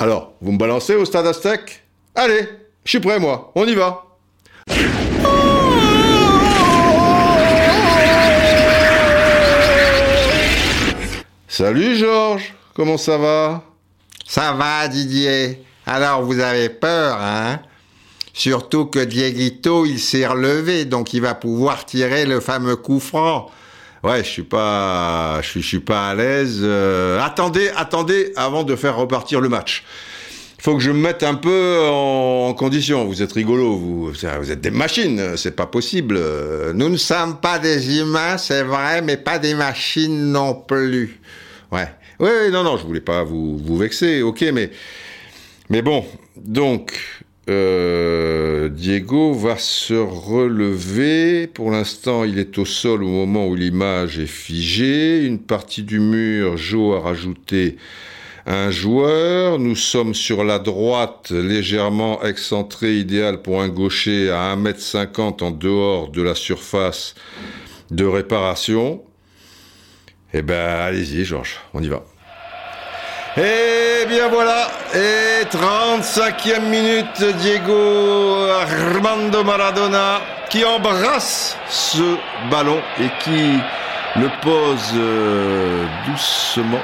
Alors, 0.00 0.32
vous 0.40 0.50
me 0.50 0.58
balancez 0.58 0.96
au 0.96 1.04
stade 1.04 1.28
Aztec 1.28 1.84
Allez, 2.16 2.48
je 2.84 2.90
suis 2.90 3.00
prêt 3.00 3.20
moi, 3.20 3.52
on 3.54 3.64
y 3.64 3.76
va. 3.76 4.02
Salut 11.54 11.96
Georges, 11.96 12.54
comment 12.72 12.96
ça 12.96 13.18
va? 13.18 13.62
Ça 14.26 14.54
va 14.54 14.88
Didier. 14.88 15.62
Alors 15.84 16.22
vous 16.22 16.40
avez 16.40 16.70
peur, 16.70 17.18
hein? 17.20 17.60
Surtout 18.32 18.86
que 18.86 19.00
Dieguito, 19.00 19.84
il 19.84 20.00
s'est 20.00 20.26
relevé, 20.26 20.86
donc 20.86 21.12
il 21.12 21.20
va 21.20 21.34
pouvoir 21.34 21.84
tirer 21.84 22.24
le 22.24 22.40
fameux 22.40 22.76
coup 22.76 23.00
franc. 23.00 23.50
Ouais, 24.02 24.24
je 24.24 24.30
suis 24.30 24.42
pas, 24.44 25.42
je 25.42 25.48
suis, 25.50 25.60
je 25.60 25.66
suis 25.66 25.80
pas 25.80 26.08
à 26.08 26.14
l'aise. 26.14 26.60
Euh, 26.62 27.20
attendez, 27.20 27.70
attendez, 27.76 28.32
avant 28.34 28.62
de 28.64 28.74
faire 28.74 28.96
repartir 28.96 29.42
le 29.42 29.50
match. 29.50 29.84
Il 30.58 30.62
faut 30.62 30.74
que 30.74 30.82
je 30.82 30.90
me 30.90 31.00
mette 31.00 31.22
un 31.22 31.34
peu 31.34 31.86
en, 31.86 32.54
condition. 32.54 33.04
Vous 33.04 33.20
êtes 33.20 33.32
rigolo, 33.32 33.76
vous, 33.76 34.06
vous 34.06 34.50
êtes 34.50 34.60
des 34.62 34.70
machines, 34.70 35.36
c'est 35.36 35.54
pas 35.54 35.66
possible. 35.66 36.18
Nous 36.72 36.88
ne 36.88 36.96
sommes 36.96 37.36
pas 37.40 37.58
des 37.58 37.98
humains, 37.98 38.38
c'est 38.38 38.62
vrai, 38.62 39.02
mais 39.02 39.18
pas 39.18 39.38
des 39.38 39.52
machines 39.52 40.32
non 40.32 40.54
plus. 40.54 41.20
Ouais. 41.72 41.88
Ouais, 42.20 42.50
non, 42.50 42.62
non, 42.62 42.76
je 42.76 42.84
voulais 42.84 43.00
pas 43.00 43.24
vous, 43.24 43.56
vous 43.56 43.76
vexer, 43.78 44.22
ok, 44.22 44.44
mais, 44.52 44.70
mais 45.70 45.80
bon, 45.80 46.04
donc, 46.36 47.00
euh, 47.48 48.68
Diego 48.68 49.32
va 49.32 49.56
se 49.58 49.94
relever. 49.94 51.46
Pour 51.46 51.70
l'instant, 51.70 52.24
il 52.24 52.38
est 52.38 52.58
au 52.58 52.64
sol 52.64 53.02
au 53.02 53.08
moment 53.08 53.46
où 53.46 53.56
l'image 53.56 54.18
est 54.18 54.26
figée. 54.26 55.24
Une 55.24 55.40
partie 55.40 55.82
du 55.82 55.98
mur, 55.98 56.56
Joe 56.56 56.98
a 56.98 57.00
rajouté 57.00 57.78
un 58.46 58.70
joueur. 58.70 59.58
Nous 59.58 59.74
sommes 59.74 60.14
sur 60.14 60.44
la 60.44 60.58
droite, 60.58 61.30
légèrement 61.30 62.22
excentré, 62.22 62.96
idéal 62.96 63.42
pour 63.42 63.60
un 63.62 63.68
gaucher 63.68 64.30
à 64.30 64.54
1m50 64.54 65.42
en 65.42 65.50
dehors 65.50 66.10
de 66.10 66.22
la 66.22 66.34
surface 66.34 67.14
de 67.90 68.04
réparation. 68.04 69.02
Eh 70.34 70.40
ben, 70.40 70.80
allez-y, 70.80 71.24
Georges, 71.24 71.60
on 71.74 71.82
y 71.82 71.88
va. 71.88 72.00
Eh 73.36 74.06
bien 74.08 74.28
voilà, 74.28 74.68
et 74.94 75.44
35e 75.44 76.68
minute, 76.68 77.24
Diego 77.38 78.46
Armando 78.48 79.44
Maradona 79.44 80.20
qui 80.50 80.64
embrasse 80.64 81.56
ce 81.68 82.16
ballon 82.50 82.80
et 83.00 83.08
qui 83.20 83.58
le 84.16 84.28
pose 84.42 84.92
euh, 84.94 85.84
doucement 86.06 86.82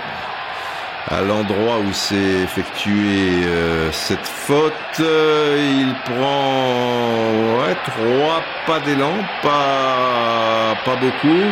à 1.11 1.21
l'endroit 1.23 1.79
où 1.79 1.93
s'est 1.93 2.43
effectuée 2.45 3.45
euh, 3.47 3.91
cette 3.93 4.27
faute. 4.27 4.73
il 4.99 5.95
prend 6.05 7.67
ouais, 7.67 7.77
trois 7.85 8.43
pas 8.67 8.81
d'élan, 8.81 9.15
pas, 9.43 10.77
pas 10.85 10.97
beaucoup. 10.97 11.45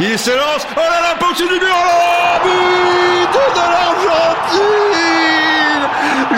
Il 0.00 0.16
s'élance. 0.16 0.64
Oh 0.76 0.80
là 0.80 1.00
là, 1.02 1.14
du 1.36 1.42
mur. 1.42 1.58
Oh, 1.60 2.38
but 2.44 3.34
de 3.54 3.64
l'Argentine. 3.74 4.98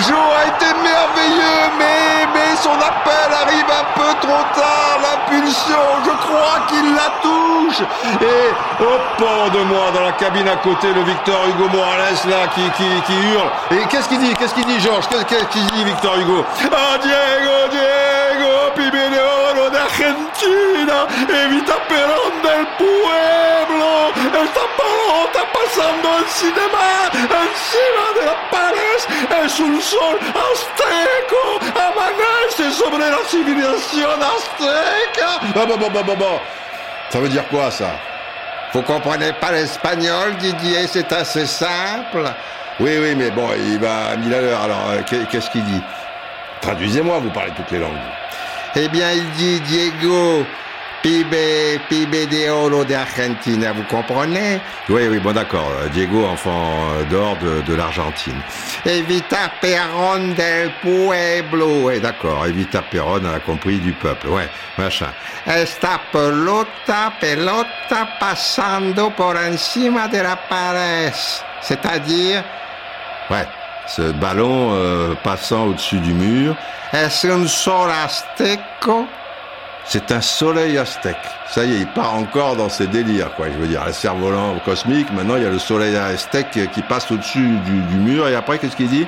Joe 0.08 0.16
a 0.16 0.48
été 0.48 0.72
merveilleux, 0.80 1.68
mais, 1.78 2.56
son 2.56 2.72
appel 2.72 3.30
arrive 3.42 3.70
un 3.70 3.84
peu 3.98 4.12
trop 4.26 4.42
tard. 4.54 4.98
L'impulsion, 5.02 5.84
je 6.04 6.10
crois 6.10 6.60
qu'il 6.68 6.94
la 6.94 7.10
touche. 7.20 7.82
Et 8.22 8.82
au 8.82 8.98
port 9.18 9.50
de 9.50 9.62
moi, 9.64 9.90
dans 9.94 10.04
la 10.04 10.12
cabine 10.12 10.48
à 10.48 10.56
côté, 10.56 10.92
le 10.94 11.02
Victor 11.02 11.36
Hugo 11.48 11.68
Morales 11.68 12.20
là 12.28 12.46
qui, 12.54 12.62
hurle. 13.12 13.50
Et 13.72 13.86
qu'est-ce 13.88 14.08
qu'il 14.08 14.20
dit? 14.20 14.32
Qu'est-ce 14.38 14.54
qu'il 14.54 14.64
dit, 14.64 14.80
Georges? 14.80 15.06
Qu'est-ce 15.08 15.44
qu'il 15.46 15.66
dit, 15.66 15.84
Victor 15.84 16.16
Hugo? 16.16 16.44
Ah, 16.64 16.96
Diego, 16.98 17.68
Diego, 17.70 18.72
Pibeneoro 18.74 19.70
Ça 37.10 37.18
veut 37.18 37.28
dire 37.28 37.46
quoi, 37.48 37.70
ça? 37.70 37.90
Vous 38.72 38.82
comprenez 38.82 39.32
pas 39.32 39.52
l'espagnol, 39.52 40.36
Didier 40.36 40.86
C'est 40.86 41.12
assez 41.12 41.46
simple. 41.46 42.24
Oui, 42.78 42.96
oui, 43.00 43.14
mais 43.16 43.30
bon, 43.30 43.48
il 43.56 43.78
va 43.78 44.06
à 44.12 44.16
mille 44.16 44.32
à 44.32 44.40
l'heure. 44.40 44.62
Alors, 44.62 44.90
euh, 44.90 45.24
qu'est-ce 45.30 45.50
qu'il 45.50 45.64
dit? 45.64 45.82
Traduisez-moi, 46.60 47.18
vous 47.18 47.30
parlez 47.30 47.52
toutes 47.56 47.70
les 47.70 47.78
langues. 47.78 47.90
Eh 48.76 48.88
bien, 48.88 49.12
il 49.12 49.30
dit, 49.32 49.60
Diego, 49.60 50.46
Pibe, 51.02 51.80
pibe 51.88 52.28
de 52.28 52.50
oro 52.50 52.84
de 52.84 52.94
Argentina, 52.94 53.72
vous 53.72 53.84
comprenez? 53.84 54.60
Oui, 54.90 55.08
oui, 55.08 55.18
bon 55.18 55.32
d'accord. 55.32 55.70
Diego, 55.94 56.26
enfant 56.26 56.76
d'or 57.10 57.38
de, 57.38 57.62
de 57.62 57.74
l'Argentine. 57.74 58.38
Evita 58.84 59.50
Perón 59.62 60.34
del 60.34 60.70
pueblo. 60.82 61.86
Oui, 61.86 62.00
d'accord. 62.00 62.46
Evita 62.46 62.82
Perón, 62.82 63.24
elle 63.24 63.34
a 63.34 63.40
compris 63.40 63.78
du 63.78 63.92
peuple. 63.92 64.28
Ouais, 64.28 64.48
machin. 64.76 65.08
Esta 65.46 66.02
pelota, 66.12 67.14
pelota 67.18 68.06
pasando 68.20 69.08
por 69.16 69.38
encima 69.38 70.06
de 70.06 70.22
la 70.22 70.36
pared. 70.36 71.14
C'est-à-dire, 71.62 72.44
Ouais, 73.30 73.46
ce 73.90 74.12
ballon 74.12 74.70
euh, 74.72 75.14
passant 75.24 75.66
au-dessus 75.66 75.98
du 75.98 76.12
mur, 76.12 76.54
es 76.92 76.98
un 76.98 77.46
c'est 79.84 80.12
un 80.12 80.20
soleil 80.20 80.78
aztèque. 80.78 81.16
Ça 81.48 81.64
y 81.64 81.72
est, 81.72 81.78
il 81.78 81.86
part 81.88 82.14
encore 82.14 82.54
dans 82.54 82.68
ses 82.68 82.86
délires, 82.86 83.34
quoi. 83.34 83.46
Je 83.52 83.58
veux 83.58 83.66
dire, 83.66 83.84
le 83.84 83.92
cerf-volant 83.92 84.56
cosmique, 84.64 85.10
maintenant 85.12 85.34
il 85.34 85.42
y 85.42 85.46
a 85.46 85.50
le 85.50 85.58
soleil 85.58 85.96
aztèque 85.96 86.70
qui 86.72 86.82
passe 86.82 87.10
au-dessus 87.10 87.58
du, 87.64 87.96
mur, 87.96 88.28
et 88.28 88.36
après, 88.36 88.58
qu'est-ce 88.58 88.76
qu'il 88.76 88.88
dit? 88.88 89.06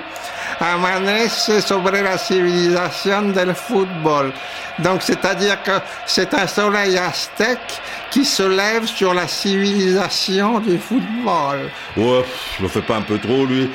Amanece 0.61 1.61
sobre 1.64 1.93
la 1.93 2.18
civilisation 2.18 3.28
del 3.28 3.55
football. 3.55 4.33
Donc, 4.80 5.03
c'est-à-dire 5.03 5.62
que 5.62 5.78
c'est 6.05 6.35
un 6.35 6.49
soleil 6.49 6.99
aztèque 6.99 7.80
qui 8.11 8.24
se 8.24 8.43
lève 8.43 8.87
sur 8.87 9.14
la 9.14 9.28
civilisation 9.28 10.59
du 10.59 10.78
football. 10.78 11.70
Ouais, 11.97 12.24
je 12.59 12.62
le 12.62 12.68
fais 12.68 12.83
pas 12.83 12.97
un 12.97 13.03
peu 13.03 13.18
trop, 13.18 13.47
lui. 13.47 13.70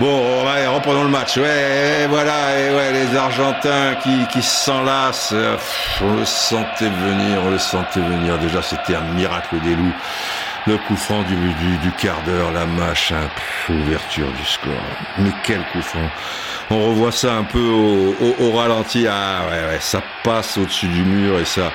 Bon, 0.00 0.40
reprenons 0.74 1.04
le 1.04 1.10
match. 1.10 1.36
Ouais, 1.36 2.06
voilà, 2.08 2.58
et 2.58 2.74
ouais, 2.74 2.90
les 2.90 3.14
Argentins 3.14 3.94
qui, 4.02 4.26
qui 4.32 4.40
s'enlacent. 4.40 5.34
On 6.00 6.14
le 6.14 6.24
sentait 6.24 6.88
venir, 6.88 7.42
on 7.44 7.50
le 7.50 7.58
sentait 7.58 8.00
venir. 8.00 8.38
Déjà, 8.38 8.62
c'était 8.62 8.94
un 8.94 9.04
miracle 9.14 9.60
des 9.60 9.74
loups. 9.76 9.92
Le 10.66 10.78
coup 10.78 10.96
franc 10.96 11.22
du, 11.22 11.34
du, 11.34 11.76
du 11.78 11.92
quart 11.92 12.22
d'heure, 12.24 12.50
la 12.52 12.64
machin, 12.64 13.28
pff, 13.34 13.76
ouverture 13.76 14.30
du 14.32 14.44
score. 14.46 14.72
Mais 15.18 15.32
quel 15.42 15.62
coup 15.72 15.82
franc. 15.82 16.08
On 16.70 16.88
revoit 16.88 17.12
ça 17.12 17.34
un 17.34 17.44
peu 17.44 17.58
au, 17.58 18.16
au, 18.20 18.36
au 18.38 18.56
ralenti. 18.56 19.06
Ah 19.06 19.42
ouais, 19.50 19.72
ouais, 19.72 19.80
ça 19.80 20.00
passe 20.24 20.56
au-dessus 20.56 20.88
du 20.88 21.02
mur 21.02 21.38
et 21.38 21.44
ça, 21.44 21.72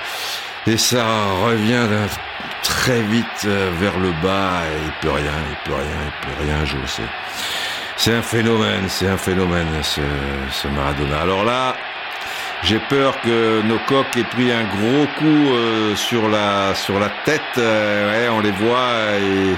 et 0.66 0.78
ça 0.78 1.04
revient 1.44 1.88
très 2.64 3.02
vite 3.02 3.26
euh, 3.46 3.72
vers 3.80 4.00
le 4.00 4.12
bas. 4.24 4.62
Et 4.72 4.86
il 4.86 4.92
peut 5.02 5.14
rien, 5.14 5.34
il 5.50 5.70
peut 5.70 5.76
rien, 5.76 6.00
il 6.06 6.28
peut 6.28 6.44
rien, 6.44 6.66
je 6.66 6.78
le 6.78 6.88
sais. 6.88 7.10
C'est 7.98 8.14
un 8.14 8.22
phénomène, 8.22 8.88
c'est 8.88 9.08
un 9.08 9.18
phénomène, 9.18 9.68
ce, 9.82 10.02
ce 10.52 10.68
Maradona. 10.68 11.22
Alors 11.22 11.44
là, 11.44 11.76
j'ai 12.64 12.80
peur 12.80 13.20
que 13.22 13.62
nos 13.62 13.80
coqs 13.88 14.18
aient 14.18 14.24
pris 14.24 14.52
un 14.52 14.64
gros 14.64 15.06
coup 15.18 15.54
euh, 15.54 15.96
sur 15.96 16.28
la 16.30 16.76
sur 16.76 17.00
la 17.00 17.10
tête. 17.24 17.42
Euh, 17.58 18.12
ouais, 18.12 18.30
on 18.30 18.42
les 18.42 18.52
voit 18.52 19.18
et, 19.20 19.56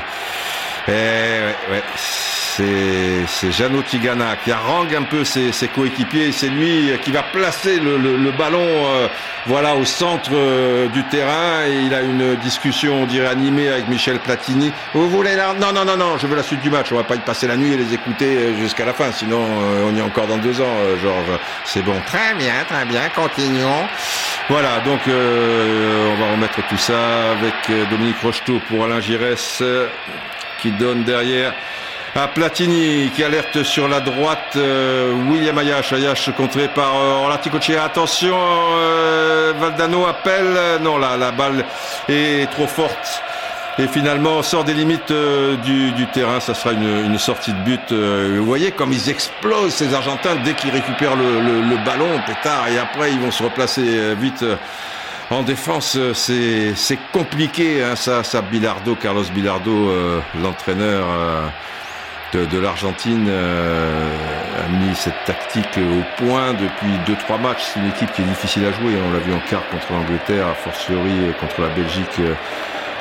et 0.87 0.91
ouais, 0.91 1.55
ouais, 1.71 1.83
c'est 1.95 3.51
Jeannot 3.51 3.83
Tigana 3.83 4.35
qui 4.43 4.51
harangue 4.51 4.95
un 4.95 5.03
peu 5.03 5.23
ses, 5.23 5.51
ses 5.51 5.67
coéquipiers. 5.67 6.31
C'est 6.31 6.47
lui 6.49 6.91
qui 7.03 7.11
va 7.11 7.21
placer 7.23 7.79
le, 7.79 7.97
le, 7.97 8.17
le 8.17 8.31
ballon 8.31 8.59
euh, 8.61 9.07
voilà 9.45 9.75
au 9.75 9.85
centre 9.85 10.31
euh, 10.33 10.87
du 10.87 11.03
terrain 11.05 11.65
et 11.67 11.73
il 11.85 11.93
a 11.93 12.01
une 12.01 12.35
discussion 12.37 13.03
on 13.03 13.05
dirait 13.05 13.27
animée 13.27 13.69
avec 13.69 13.87
Michel 13.87 14.19
Platini. 14.19 14.71
Vous 14.93 15.09
voulez 15.09 15.35
la 15.35 15.53
Non 15.53 15.71
non 15.71 15.85
non 15.85 15.97
non, 15.97 16.17
je 16.17 16.25
veux 16.25 16.35
la 16.35 16.43
suite 16.43 16.61
du 16.61 16.69
match. 16.71 16.91
On 16.91 16.95
va 16.95 17.03
pas 17.03 17.15
y 17.15 17.19
passer 17.19 17.47
la 17.47 17.57
nuit 17.57 17.73
et 17.73 17.77
les 17.77 17.93
écouter 17.93 18.37
euh, 18.37 18.57
jusqu'à 18.57 18.85
la 18.85 18.93
fin. 18.93 19.11
Sinon 19.11 19.41
euh, 19.43 19.89
on 19.91 19.95
y 19.95 19.99
est 19.99 20.03
encore 20.03 20.27
dans 20.27 20.37
deux 20.37 20.59
ans, 20.61 20.65
euh, 20.79 20.97
Georges. 21.01 21.39
C'est 21.65 21.83
bon. 21.83 21.95
Très 22.07 22.33
bien, 22.35 22.53
très 22.67 22.85
bien, 22.85 23.01
continuons. 23.13 23.85
Voilà, 24.49 24.79
donc 24.79 25.01
euh, 25.09 26.13
on 26.13 26.21
va 26.21 26.31
remettre 26.31 26.65
tout 26.69 26.77
ça 26.77 27.31
avec 27.31 27.53
euh, 27.69 27.83
Dominique 27.91 28.15
Rocheteau 28.23 28.59
pour 28.69 28.85
Alain 28.85 29.01
Giresse 29.01 29.59
euh, 29.61 29.87
qui 30.61 30.71
donne 30.71 31.03
derrière 31.03 31.53
à 32.15 32.27
Platini 32.27 33.11
qui 33.15 33.23
alerte 33.23 33.61
sur 33.63 33.87
la 33.87 33.99
droite 33.99 34.53
euh, 34.55 35.13
William 35.29 35.57
Ayash. 35.57 35.93
Ayash 35.93 36.29
contré 36.35 36.67
par 36.67 36.95
euh, 36.95 37.23
Orlati-Cochea. 37.23 37.83
Attention, 37.83 38.35
euh, 38.35 39.53
Valdano 39.59 40.05
appelle. 40.07 40.81
Non, 40.81 40.97
la, 40.97 41.15
la 41.17 41.31
balle 41.31 41.63
est 42.09 42.49
trop 42.51 42.65
forte. 42.67 43.21
Et 43.79 43.87
finalement, 43.87 44.37
on 44.37 44.41
sort 44.41 44.63
des 44.63 44.73
limites 44.73 45.11
euh, 45.11 45.55
du, 45.57 45.91
du 45.91 46.07
terrain. 46.07 46.39
Ça 46.39 46.55
sera 46.55 46.71
une, 46.73 47.05
une 47.05 47.19
sortie 47.19 47.53
de 47.53 47.59
but. 47.59 47.91
Euh, 47.91 48.37
vous 48.39 48.45
voyez 48.45 48.71
comme 48.71 48.91
ils 48.91 49.09
explosent 49.11 49.75
ces 49.75 49.93
Argentins 49.93 50.37
dès 50.43 50.53
qu'ils 50.53 50.71
récupèrent 50.71 51.15
le, 51.15 51.39
le- 51.41 51.61
le 51.61 51.85
ballon, 51.85 52.19
pétard. 52.25 52.67
Et 52.69 52.79
après, 52.79 53.11
ils 53.11 53.19
vont 53.19 53.29
se 53.31 53.43
replacer 53.43 53.83
euh, 53.85 54.15
vite. 54.19 54.43
En 55.29 55.43
défense, 55.43 55.97
euh, 55.97 56.13
c'est 56.13 56.99
compliqué. 57.11 57.83
Hein, 57.83 57.95
ça, 57.95 58.23
ça, 58.23 58.41
Bilardo, 58.41 58.95
Carlos 58.95 59.25
Bilardo, 59.33 59.89
euh, 59.89 60.19
l'entraîneur 60.41 61.05
euh, 61.09 62.45
de, 62.45 62.57
l'Argentine, 62.57 63.29
a 63.29 64.67
mis 64.69 64.95
cette 64.95 65.23
tactique 65.25 65.77
au 65.77 66.23
point 66.23 66.53
depuis 66.53 66.91
deux 67.05 67.15
trois 67.15 67.37
matchs. 67.37 67.63
C'est 67.73 67.79
une 67.79 67.87
équipe 67.87 68.11
qui 68.13 68.21
est 68.21 68.25
difficile 68.25 68.65
à 68.65 68.71
jouer. 68.71 68.93
On 69.05 69.13
l'a 69.13 69.19
vu 69.19 69.33
en 69.33 69.39
quart 69.49 69.67
contre 69.69 69.91
l'Angleterre, 69.91 70.47
a 70.47 70.53
fortiori 70.53 71.33
contre 71.39 71.61
la 71.61 71.69
Belgique. 71.69 72.19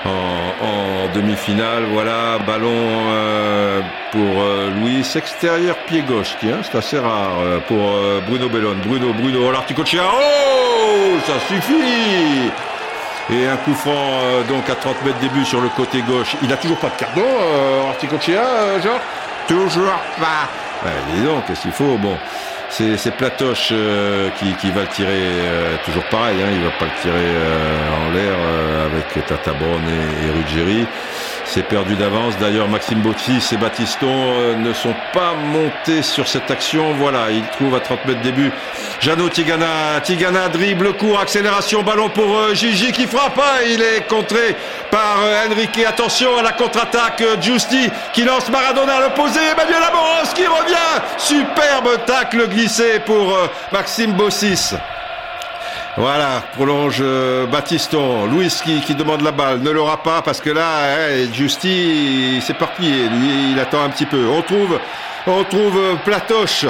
En, 0.05 1.09
demi-finale. 1.14 1.84
Voilà, 1.92 2.38
ballon 2.47 2.68
euh, 2.70 3.80
pour 4.12 4.42
euh, 4.42 4.70
Louis, 4.70 5.07
extérieur 5.14 5.76
pied 5.86 6.03
gauche, 6.03 6.36
qui 6.40 6.51
hein, 6.51 6.59
c'est 6.62 6.76
assez 6.76 6.99
rare 6.99 7.38
euh, 7.40 7.59
pour 7.61 7.78
euh, 7.78 8.20
Bruno 8.26 8.49
Bellone. 8.49 8.78
Bruno, 8.84 9.12
Bruno, 9.12 9.51
l'articochia. 9.51 10.03
Oh, 10.12 11.18
ça 11.26 11.38
suffit. 11.49 12.51
Et 13.32 13.47
un 13.47 13.57
coup 13.57 13.74
franc 13.74 14.20
donc 14.49 14.70
à 14.70 14.76
30 14.76 15.05
mètres 15.05 15.18
début 15.18 15.44
sur 15.44 15.61
le 15.61 15.68
côté 15.70 16.01
gauche. 16.03 16.36
Il 16.42 16.53
a 16.53 16.57
toujours 16.57 16.78
pas 16.78 16.90
de 16.90 16.97
carton, 16.97 17.24
Articochea, 17.88 18.38
euh, 18.38 18.80
genre 18.80 19.01
Toujours 19.49 20.01
pas. 20.18 20.49
Ouais, 20.84 20.92
dis 21.14 21.22
donc, 21.22 21.47
qu'est-ce 21.47 21.62
qu'il 21.62 21.72
faut 21.72 21.97
Bon, 21.99 22.16
c'est 22.77 23.16
Platoche 23.16 23.70
euh, 23.72 24.29
qui, 24.31 24.70
va 24.70 24.83
le 24.83 24.89
tirer, 24.89 25.11
euh, 25.14 25.77
toujours 25.85 26.05
pareil, 26.05 26.43
hein, 26.43 26.49
il 26.53 26.61
va 26.61 26.70
pas 26.72 26.85
le 26.85 27.01
tirer 27.01 27.14
euh, 27.16 28.07
en 28.07 28.12
l'air 28.12 28.37
euh, 28.39 28.87
avec 28.87 29.27
Tata 29.27 29.53
Brown 29.55 29.83
et, 29.89 30.27
et 30.27 30.31
Ruggieri. 30.31 30.87
C'est 31.49 31.62
perdu 31.62 31.94
d'avance. 31.94 32.36
D'ailleurs, 32.38 32.68
Maxime 32.68 33.01
Bottis 33.01 33.40
et 33.53 33.57
Battiston 33.57 34.07
euh, 34.11 34.57
ne 34.57 34.72
sont 34.72 34.94
pas 35.14 35.32
montés 35.34 36.03
sur 36.03 36.26
cette 36.28 36.51
action. 36.51 36.92
Voilà, 36.94 37.30
il 37.30 37.42
trouve 37.49 37.74
à 37.74 37.80
30 37.80 38.05
mètres 38.05 38.20
début. 38.20 38.53
Jeannot 39.01 39.28
Tigana, 39.30 40.01
Tigana 40.03 40.49
dribble 40.49 40.92
court, 40.94 41.18
accélération, 41.20 41.82
ballon 41.82 42.09
pour 42.11 42.36
euh, 42.36 42.53
Gigi 42.55 42.92
qui 42.92 43.07
frappe. 43.07 43.38
Ah, 43.40 43.62
il 43.64 43.80
est 43.80 44.07
contré 44.09 44.57
par 44.90 45.18
euh, 45.22 45.47
Enrique. 45.49 45.78
Attention 45.86 46.36
à 46.36 46.42
la 46.42 46.53
contre-attaque. 46.53 47.20
euh, 47.22 47.40
Giusti 47.40 47.88
qui 48.12 48.24
lance 48.24 48.51
Maradona 48.51 48.97
à 48.97 49.01
l'opposé. 49.03 49.40
Emmanuel 49.53 49.82
Amoros 49.88 50.34
qui 50.34 50.47
revient. 50.47 51.01
Superbe 51.16 52.05
tacle 52.07 52.49
glissé 52.49 52.99
pour 53.07 53.34
Maxime 53.72 54.12
Bossis. 54.12 54.74
Voilà, 55.99 56.42
prolonge 56.55 56.99
euh, 57.01 57.47
Battiston. 57.47 58.26
Louis 58.26 58.53
qui, 58.84 58.94
demande 58.94 59.22
la 59.22 59.32
balle, 59.32 59.61
ne 59.61 59.70
l'aura 59.70 60.03
pas 60.03 60.20
parce 60.20 60.42
que 60.42 60.51
là, 60.51 60.82
hein, 60.90 61.32
Justi 61.32 62.38
s'est 62.42 62.53
éparpillé. 62.53 63.09
Lui, 63.09 63.53
il 63.53 63.59
attend 63.59 63.82
un 63.82 63.88
petit 63.88 64.05
peu. 64.05 64.26
On 64.28 64.42
trouve, 64.42 64.78
on 65.26 65.42
trouve 65.44 65.78
euh, 65.78 65.94
Platoche. 66.05 66.66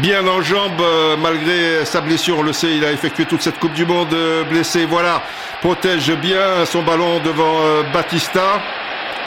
Bien 0.00 0.24
en 0.28 0.42
jambes, 0.42 0.80
euh, 0.80 1.16
malgré 1.16 1.84
sa 1.84 2.00
blessure, 2.00 2.38
on 2.38 2.42
le 2.42 2.52
sait, 2.52 2.76
il 2.76 2.84
a 2.84 2.92
effectué 2.92 3.24
toute 3.24 3.42
cette 3.42 3.58
Coupe 3.58 3.72
du 3.72 3.84
Monde 3.84 4.14
blessé. 4.48 4.84
Voilà, 4.84 5.22
protège 5.60 6.12
bien 6.12 6.64
son 6.66 6.82
ballon 6.82 7.18
devant 7.24 7.82
Batista. 7.92 8.60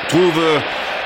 Trouve 0.08 0.42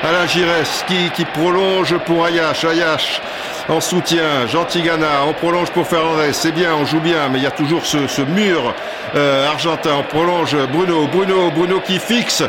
Alain 0.04 0.26
Giresse 0.26 0.84
qui, 0.86 1.10
qui 1.10 1.24
prolonge 1.24 1.96
pour 2.06 2.24
Ayash. 2.24 2.64
Ayash 2.64 3.20
en 3.68 3.80
soutien. 3.80 4.46
Jean 4.46 4.64
Tigana, 4.64 5.24
on 5.26 5.32
prolonge 5.32 5.70
pour 5.70 5.86
Fernandez. 5.86 6.32
C'est 6.32 6.52
bien, 6.52 6.74
on 6.74 6.84
joue 6.84 7.00
bien, 7.00 7.28
mais 7.30 7.38
il 7.38 7.44
y 7.44 7.46
a 7.46 7.50
toujours 7.50 7.84
ce, 7.86 8.22
mur 8.22 8.74
euh, 9.14 9.48
argentin. 9.48 9.90
On 9.98 10.02
prolonge 10.02 10.56
Bruno, 10.72 11.06
Bruno, 11.06 11.50
Bruno 11.50 11.80
qui 11.80 11.98
fixe, 11.98 12.42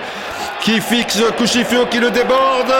qui 0.61 0.81
fixe 0.81 1.21
Cuchifio 1.37 1.85
qui 1.87 1.99
le 1.99 2.11
déborde 2.11 2.73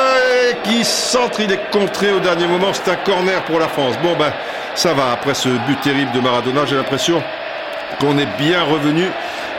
et 0.49 0.56
qui 0.64 0.84
centre. 0.84 1.40
Il 1.40 1.52
est 1.52 1.72
contré 1.72 2.12
au 2.12 2.20
dernier 2.20 2.48
moment. 2.48 2.68
C'est 2.74 2.91
un 2.91 2.95
corner 2.95 3.44
pour 3.44 3.60
la 3.60 3.68
France. 3.68 3.95
Bon 4.02 4.16
ben, 4.18 4.34
ça 4.76 4.94
va. 4.94 5.12
Après 5.14 5.34
ce 5.34 5.49
but 5.49 5.80
terrible 5.82 6.12
de 6.12 6.20
Maradona, 6.20 6.66
j'ai 6.66 6.76
l'impression 6.76 7.22
qu'on 7.99 8.18
est 8.18 8.28
bien 8.38 8.64
revenu 8.64 9.10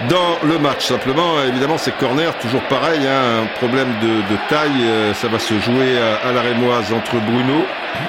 dans 0.08 0.38
le 0.46 0.58
match. 0.58 0.86
Simplement, 0.86 1.42
évidemment, 1.42 1.78
ces 1.78 1.92
corners, 1.92 2.30
toujours 2.40 2.62
pareil, 2.68 3.00
hein, 3.06 3.42
un 3.44 3.46
problème 3.58 3.88
de, 4.00 4.08
de 4.32 4.38
taille. 4.48 4.70
euh, 4.84 5.14
ça 5.14 5.28
va 5.28 5.38
se 5.38 5.58
jouer 5.60 5.98
à, 5.98 6.28
à 6.28 6.32
la 6.32 6.42
rémoise 6.42 6.92
entre 6.92 7.16
Bruno 7.16 7.64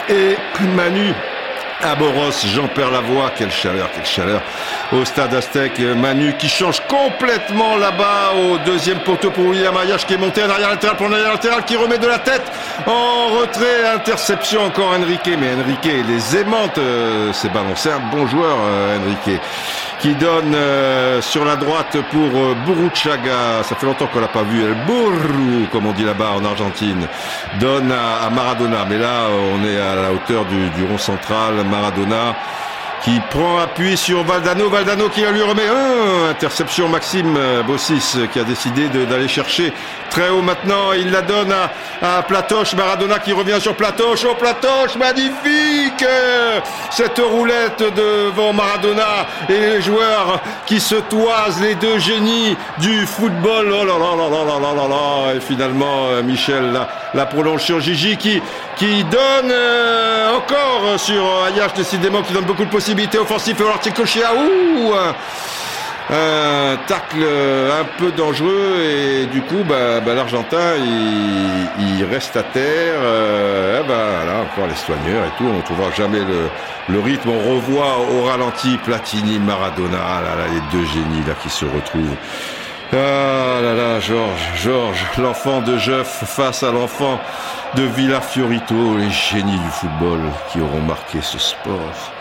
et 0.10 0.36
Manu. 0.76 1.14
À 1.80 1.96
Jean-Pierre 2.48 2.90
Lavoie, 2.90 3.32
quelle 3.36 3.52
chaleur, 3.52 3.90
quelle 3.94 4.06
chaleur. 4.06 4.42
au 4.92 5.06
stade 5.06 5.36
Aztec. 5.36 5.80
Manu 5.80 6.36
qui 6.38 6.50
change 6.50 6.82
complètement 6.88 7.78
là-bas 7.78 8.34
au 8.36 8.58
deuxième 8.66 9.00
poteau 9.02 9.30
pour 9.30 9.46
William 9.46 9.78
Ayash 9.78 10.08
qui 10.08 10.16
est 10.16 10.18
monté 10.18 10.44
en 10.44 10.50
arrière 10.50 10.72
latéral 10.72 10.98
pour 10.98 11.08
l'arrière 11.08 11.34
latéral 11.34 11.64
qui 11.66 11.76
remet 11.76 12.00
de 12.00 12.08
la 12.08 12.18
tête 12.18 12.52
en 12.88 13.28
retrait. 13.28 13.86
Interception 13.94 14.66
encore 14.66 14.90
Enrique. 14.90 15.30
Mais 15.40 15.54
Enrique 15.54 16.08
les 16.08 16.38
aimante 16.38 16.80
euh, 16.80 17.32
ces 17.32 17.50
ballons. 17.50 17.76
C'est 17.76 17.92
un 17.92 18.00
bon 18.12 18.26
joueur 18.26 18.58
euh, 18.60 18.98
Enrique 18.98 19.40
qui 20.00 20.14
donne 20.16 20.54
euh, 20.54 21.22
sur 21.22 21.44
la 21.44 21.56
droite 21.56 21.98
pour 22.12 22.30
euh, 22.36 22.56
Buruchaga. 22.66 23.64
Ça 23.64 23.76
fait 23.76 23.86
longtemps 23.86 24.08
qu'on 24.08 24.20
l'a 24.20 24.28
pas 24.28 24.44
vu. 24.44 24.64
El 24.64 24.76
Burru, 24.86 25.68
comme 25.72 25.88
on 25.88 25.94
dit 25.94 26.04
là-bas 26.04 26.32
en 26.36 26.46
Argentine, 26.46 27.08
donne 27.60 27.92
à, 27.92 28.30
Maradona. 28.30 28.86
Mais 28.88 28.98
là, 28.98 29.28
on 29.32 29.64
est 29.66 29.80
à 29.80 29.96
la 29.96 30.12
hauteur 30.12 30.46
du 30.46 30.84
rond 30.86 30.98
central. 30.98 31.56
Maradona 31.68 32.36
qui 33.04 33.20
prend 33.30 33.60
appui 33.60 33.96
sur 33.98 34.24
Valdano. 34.24 34.70
Valdano 34.70 35.10
qui 35.10 35.22
lui 35.22 35.42
remet 35.42 35.68
un. 35.68 36.30
Interception 36.32 36.90
Maxime 36.90 37.36
euh, 37.38 37.64
Bossis 37.64 38.18
qui 38.32 38.40
a 38.40 38.44
décidé 38.44 38.88
d'aller 38.90 39.28
chercher 39.28 39.74
très 40.10 40.30
haut 40.30 40.42
maintenant. 40.42 40.94
Il 40.94 41.12
la 41.12 41.22
donne 41.22 41.54
à, 42.02 42.24
Platoche. 42.24 42.74
Maradona 42.74 43.20
qui 43.20 43.34
revient 43.34 43.60
sur 43.60 43.76
Platoche. 43.76 44.26
Oh 44.30 44.36
Platoche, 44.36 44.96
magnifique 44.98 46.06
Cette 46.92 47.20
roulette 47.20 47.84
devant 47.96 48.54
Maradona 48.54 49.28
et 49.50 49.60
les 49.60 49.82
joueurs 49.82 50.42
qui 50.66 50.80
se 50.80 50.96
toisent, 50.96 51.62
les 51.62 51.76
deux 51.76 52.00
génies 52.00 52.58
du 52.80 53.06
football. 53.06 53.72
Oh 53.72 53.86
là 53.86 53.98
là 53.98 54.16
là 54.16 54.30
là 54.30 54.44
là 54.46 54.60
là 54.60 54.74
là 54.74 54.88
là. 54.88 55.36
Et 55.36 55.40
finalement, 55.40 56.08
euh, 56.10 56.24
Michel 56.24 56.78
la, 57.14 57.26
prolonge 57.26 57.64
sur 57.64 57.80
Gigi 57.80 58.18
qui, 58.18 58.42
qui 58.76 59.04
donne 59.04 59.52
euh, 59.52 60.38
encore 60.38 61.00
sur 61.00 61.24
Ayash 61.46 61.74
décidément 61.74 62.22
qui 62.22 62.34
donne 62.34 62.46
beaucoup 62.46 62.66
de 62.66 62.70
possibilités 62.70 62.87
possibilité 62.88 63.18
offensive 63.18 63.54
pour 63.58 63.68
l'article 63.68 64.02
Ouh 64.02 64.94
un 66.10 66.78
tacle 66.88 67.22
un 67.22 67.84
peu 67.98 68.14
dangereux 68.14 68.78
et 68.80 69.26
du 69.26 69.42
coup 69.42 69.66
bah, 69.68 70.00
bah 70.00 70.14
l'Argentin 70.14 70.78
il, 70.78 72.06
reste 72.06 72.38
à 72.38 72.44
terre. 72.44 72.96
Euh, 72.96 73.84
bah, 73.84 74.24
là 74.26 74.40
encore 74.40 74.70
les 74.70 74.76
soigneurs 74.76 75.26
et 75.26 75.38
tout. 75.38 75.44
On 75.44 75.58
ne 75.58 75.62
trouvera 75.64 75.92
jamais 75.92 76.22
le, 76.88 77.00
rythme. 77.02 77.30
On 77.30 77.56
revoit 77.56 77.98
au 78.10 78.24
ralenti 78.24 78.78
Platini 78.86 79.38
Maradona. 79.38 79.98
Là, 79.98 80.36
là, 80.38 80.46
les 80.54 80.78
deux 80.78 80.86
génies 80.86 81.26
là 81.28 81.34
qui 81.44 81.50
se 81.50 81.66
retrouvent. 81.66 82.16
Ah 82.94 83.60
là 83.62 83.74
là 83.74 84.00
Georges 84.00 84.50
Georges 84.56 85.06
l'enfant 85.18 85.60
de 85.60 85.78
Jeff 85.78 86.24
face 86.26 86.64
à 86.64 86.72
l'enfant 86.72 87.20
de 87.76 87.84
Villa 87.84 88.22
Fiorito 88.22 88.96
les 88.98 89.12
génies 89.12 89.60
du 89.60 89.70
football 89.72 90.22
qui 90.50 90.62
auront 90.62 90.80
marqué 90.80 91.18
ce 91.22 91.38
sport 91.38 92.14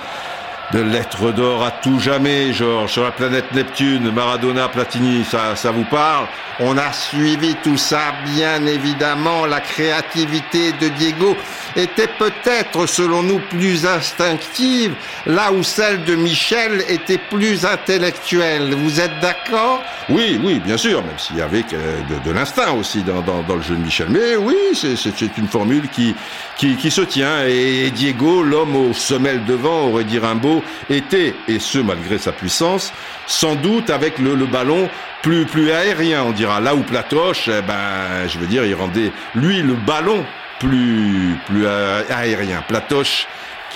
de 0.73 0.81
lettres 0.81 1.33
d'or 1.33 1.65
à 1.65 1.71
tout 1.71 2.01
jamais, 2.01 2.53
Georges, 2.53 2.93
sur 2.93 3.05
la 3.05 3.13
planète 3.13 3.53
Neptune, 3.53 4.11
Maradona, 4.11 4.69
Platini, 4.69 5.25
ça, 5.25 5.55
ça 5.55 5.71
vous 5.71 5.85
parle? 5.85 6.27
On 6.59 6.79
a 6.79 6.93
suivi 6.93 7.55
tout 7.63 7.77
ça, 7.77 8.15
bien 8.35 8.65
évidemment. 8.67 9.45
La 9.45 9.61
créativité 9.61 10.73
de 10.73 10.89
Diego 10.89 11.37
était 11.77 12.09
peut-être, 12.19 12.87
selon 12.87 13.23
nous, 13.23 13.41
plus 13.51 13.85
instinctive, 13.87 14.95
là 15.27 15.53
où 15.53 15.63
celle 15.63 16.05
de 16.05 16.15
Michel 16.15 16.83
était 16.89 17.19
plus 17.19 17.67
intellectuelle. 17.67 18.75
Vous 18.75 19.01
êtes 19.01 19.21
d'accord? 19.21 19.83
Oui, 20.09 20.41
oui, 20.43 20.61
bien 20.65 20.79
sûr, 20.79 21.03
même 21.03 21.19
s'il 21.19 21.37
y 21.37 21.43
avait 21.43 21.63
de, 21.63 22.29
de 22.29 22.31
l'instinct 22.31 22.73
aussi 22.73 23.03
dans, 23.03 23.21
dans, 23.21 23.55
le 23.55 23.63
jeu 23.63 23.75
de 23.75 23.83
Michel. 23.83 24.07
Mais 24.09 24.37
oui, 24.37 24.57
c'est 24.73 25.37
une 25.37 25.49
formule 25.49 25.89
qui, 25.91 26.15
qui, 26.57 26.77
qui 26.77 26.91
se 26.91 27.03
tient. 27.03 27.45
Et 27.47 27.91
Diego, 27.91 28.43
l'homme 28.43 28.77
aux 28.77 28.95
semelles 28.95 29.45
devant, 29.45 29.89
aurait 29.89 30.05
dit 30.05 30.19
Rimbaud, 30.19 30.56
était, 30.91 31.35
et 31.49 31.59
ce 31.59 31.79
malgré 31.79 32.19
sa 32.19 32.33
puissance, 32.33 32.93
sans 33.27 33.55
doute 33.55 33.91
avec 33.91 34.19
le, 34.19 34.35
ballon 34.47 34.89
plus, 35.23 35.47
plus 35.47 35.71
aérien, 35.71 36.25
on 36.25 36.33
dira. 36.33 36.61
Là 36.61 36.75
où 36.75 36.83
Platoche, 36.83 37.49
eh 37.49 37.63
ben, 37.63 38.29
je 38.29 38.39
veux 38.39 38.47
dire, 38.47 38.65
il 38.65 38.75
rendait, 38.75 39.13
lui, 39.35 39.63
le 39.63 39.75
ballon 39.75 40.25
plus, 40.61 41.37
plus 41.47 41.67
aérien. 41.67 42.63
Platoche, 42.67 43.27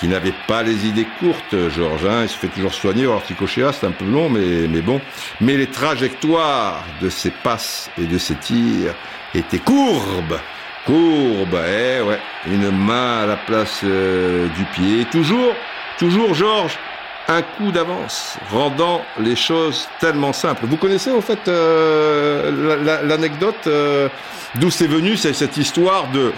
qui 0.01 0.07
n'avait 0.07 0.33
pas 0.47 0.63
les 0.63 0.87
idées 0.87 1.05
courtes, 1.19 1.69
Georges. 1.69 2.05
Hein, 2.05 2.23
il 2.23 2.29
se 2.29 2.35
fait 2.35 2.47
toujours 2.47 2.73
soigner 2.73 3.05
au 3.05 3.21
c'est 3.27 3.85
un 3.85 3.91
peu 3.91 4.05
long, 4.05 4.29
mais, 4.29 4.67
mais 4.67 4.81
bon. 4.81 4.99
Mais 5.39 5.55
les 5.55 5.67
trajectoires 5.67 6.83
de 7.01 7.09
ses 7.09 7.29
passes 7.29 7.91
et 8.01 8.05
de 8.05 8.17
ses 8.17 8.33
tirs 8.33 8.95
étaient 9.35 9.59
courbes. 9.59 10.39
Courbes, 10.87 11.59
eh 11.67 12.01
ouais. 12.01 12.19
Une 12.47 12.71
main 12.71 13.21
à 13.21 13.25
la 13.27 13.35
place 13.35 13.81
euh, 13.83 14.47
du 14.57 14.63
pied. 14.73 15.05
Toujours 15.11 15.53
Toujours, 16.01 16.33
Georges, 16.33 16.79
un 17.27 17.43
coup 17.43 17.71
d'avance, 17.71 18.35
rendant 18.49 19.03
les 19.19 19.35
choses 19.35 19.87
tellement 19.99 20.33
simples. 20.33 20.65
Vous 20.65 20.77
connaissez 20.77 21.11
en 21.11 21.21
fait 21.21 21.47
euh, 21.47 23.03
l'anecdote 23.03 23.67
euh, 23.67 24.09
d'où 24.55 24.71
c'est 24.71 24.87
venu 24.87 25.15
cette 25.15 25.57
histoire 25.57 26.07
de, 26.07 26.33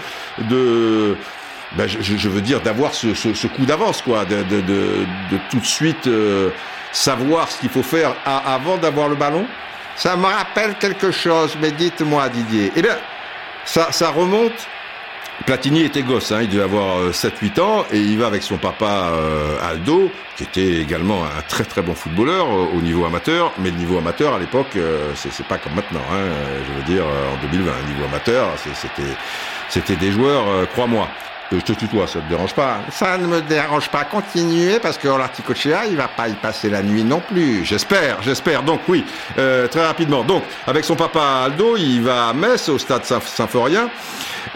de 0.50 1.16
ben, 1.78 1.88
je, 1.88 2.28
veux 2.28 2.42
dire 2.42 2.60
d'avoir 2.60 2.92
ce, 2.92 3.46
coup 3.46 3.64
d'avance, 3.64 4.02
quoi, 4.02 4.26
de, 4.26 4.44
tout 5.48 5.60
de 5.60 5.64
suite 5.64 6.08
euh, 6.08 6.50
savoir 6.92 7.50
ce 7.50 7.60
qu'il 7.60 7.70
faut 7.70 7.82
faire 7.82 8.14
avant 8.26 8.76
d'avoir 8.76 9.08
le 9.08 9.14
ballon. 9.14 9.46
Ça 9.96 10.14
me 10.14 10.26
rappelle 10.26 10.74
quelque 10.74 11.10
chose, 11.10 11.56
mais 11.58 11.70
dites-moi, 11.70 12.28
Didier. 12.28 12.70
Eh 12.76 12.82
bien, 12.82 12.98
ça 13.64 14.10
remonte 14.10 14.68
Platini 15.46 15.82
était 15.82 16.02
gosse, 16.02 16.32
hein, 16.32 16.40
il 16.42 16.48
devait 16.48 16.62
avoir 16.62 17.10
7-8 17.10 17.58
euh, 17.58 17.62
ans, 17.62 17.84
et 17.92 17.98
il 17.98 18.18
va 18.18 18.28
avec 18.28 18.42
son 18.42 18.56
papa 18.56 19.10
euh, 19.12 19.58
Aldo, 19.62 20.10
qui 20.36 20.44
était 20.44 20.80
également 20.80 21.24
un 21.24 21.42
très 21.48 21.64
très 21.64 21.82
bon 21.82 21.94
footballeur 21.94 22.46
euh, 22.46 22.66
au 22.74 22.80
niveau 22.80 23.04
amateur, 23.04 23.52
mais 23.58 23.70
le 23.70 23.76
niveau 23.76 23.98
amateur 23.98 24.34
à 24.34 24.38
l'époque, 24.38 24.76
euh, 24.76 25.12
c'est 25.14 25.46
pas 25.46 25.58
comme 25.58 25.74
maintenant, 25.74 26.00
hein, 26.12 26.24
je 26.66 26.72
veux 26.72 26.96
dire, 26.96 27.04
en 27.04 27.42
2020, 27.42 27.72
le 27.82 27.92
niveau 27.92 28.04
amateur, 28.06 28.48
c'était 29.68 29.96
des 29.96 30.12
joueurs, 30.12 30.44
crois-moi. 30.72 31.08
Je 31.52 31.60
te 31.60 31.72
tutoie, 31.72 32.06
ça 32.06 32.20
te 32.20 32.28
dérange 32.28 32.54
pas 32.54 32.78
hein 32.78 32.90
Ça 32.90 33.18
ne 33.18 33.26
me 33.26 33.40
dérange 33.42 33.88
pas. 33.88 34.04
Continuez, 34.04 34.80
parce 34.80 34.98
que 34.98 35.06
l'Articochea, 35.06 35.86
il 35.86 35.96
va 35.96 36.08
pas 36.08 36.28
y 36.28 36.32
passer 36.32 36.68
la 36.68 36.82
nuit 36.82 37.04
non 37.04 37.20
plus. 37.20 37.64
J'espère, 37.64 38.22
j'espère. 38.22 38.62
Donc 38.62 38.80
oui, 38.88 39.04
très 39.36 39.86
rapidement. 39.86 40.24
Donc, 40.24 40.42
avec 40.66 40.84
son 40.84 40.96
papa 40.96 41.44
Aldo, 41.44 41.76
il 41.76 42.02
va 42.02 42.28
à 42.30 42.32
Metz, 42.32 42.68
au 42.70 42.78
stade 42.78 43.04
Saint-Symphorien. 43.04 43.88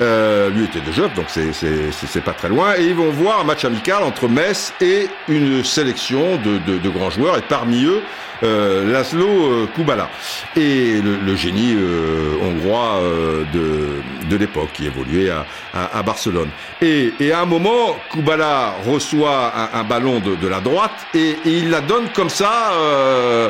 Euh, 0.00 0.48
lui 0.50 0.64
était 0.64 0.80
de 0.80 0.92
Jeuve, 0.92 1.12
donc 1.14 1.26
c'est 1.28 2.20
pas 2.20 2.32
très 2.32 2.48
loin. 2.48 2.74
Et 2.78 2.84
ils 2.84 2.94
vont 2.94 3.10
voir 3.10 3.40
un 3.40 3.44
match 3.44 3.64
amical 3.64 4.02
entre 4.04 4.28
Metz 4.28 4.72
et 4.80 5.08
une 5.28 5.64
sélection 5.64 6.36
de, 6.36 6.78
de, 6.78 6.88
grands 6.88 7.10
joueurs. 7.10 7.36
Et 7.36 7.42
parmi 7.42 7.84
eux, 7.84 8.02
euh, 8.44 8.92
Laszlo 8.92 9.26
euh, 9.26 9.66
Kubala 9.74 10.08
et 10.56 11.00
le, 11.02 11.34
génie 11.34 11.74
euh, 11.74 12.36
hongrois 12.40 13.00
euh, 13.00 13.44
de, 13.52 14.28
de 14.28 14.36
l'époque 14.36 14.68
qui 14.72 14.86
évoluait 14.86 15.30
à, 15.30 15.44
à, 15.74 16.02
Barcelone. 16.02 16.48
Et, 16.80 17.12
et, 17.18 17.32
à 17.32 17.40
un 17.40 17.46
moment, 17.46 17.96
Kubala 18.12 18.74
reçoit 18.86 19.52
un, 19.74 19.82
ballon 19.82 20.20
de, 20.20 20.36
de, 20.36 20.48
la 20.48 20.60
droite 20.60 21.06
et, 21.14 21.36
il 21.44 21.70
la 21.70 21.80
donne 21.80 22.08
comme 22.14 22.30
ça 22.30 22.72
euh, 22.72 23.48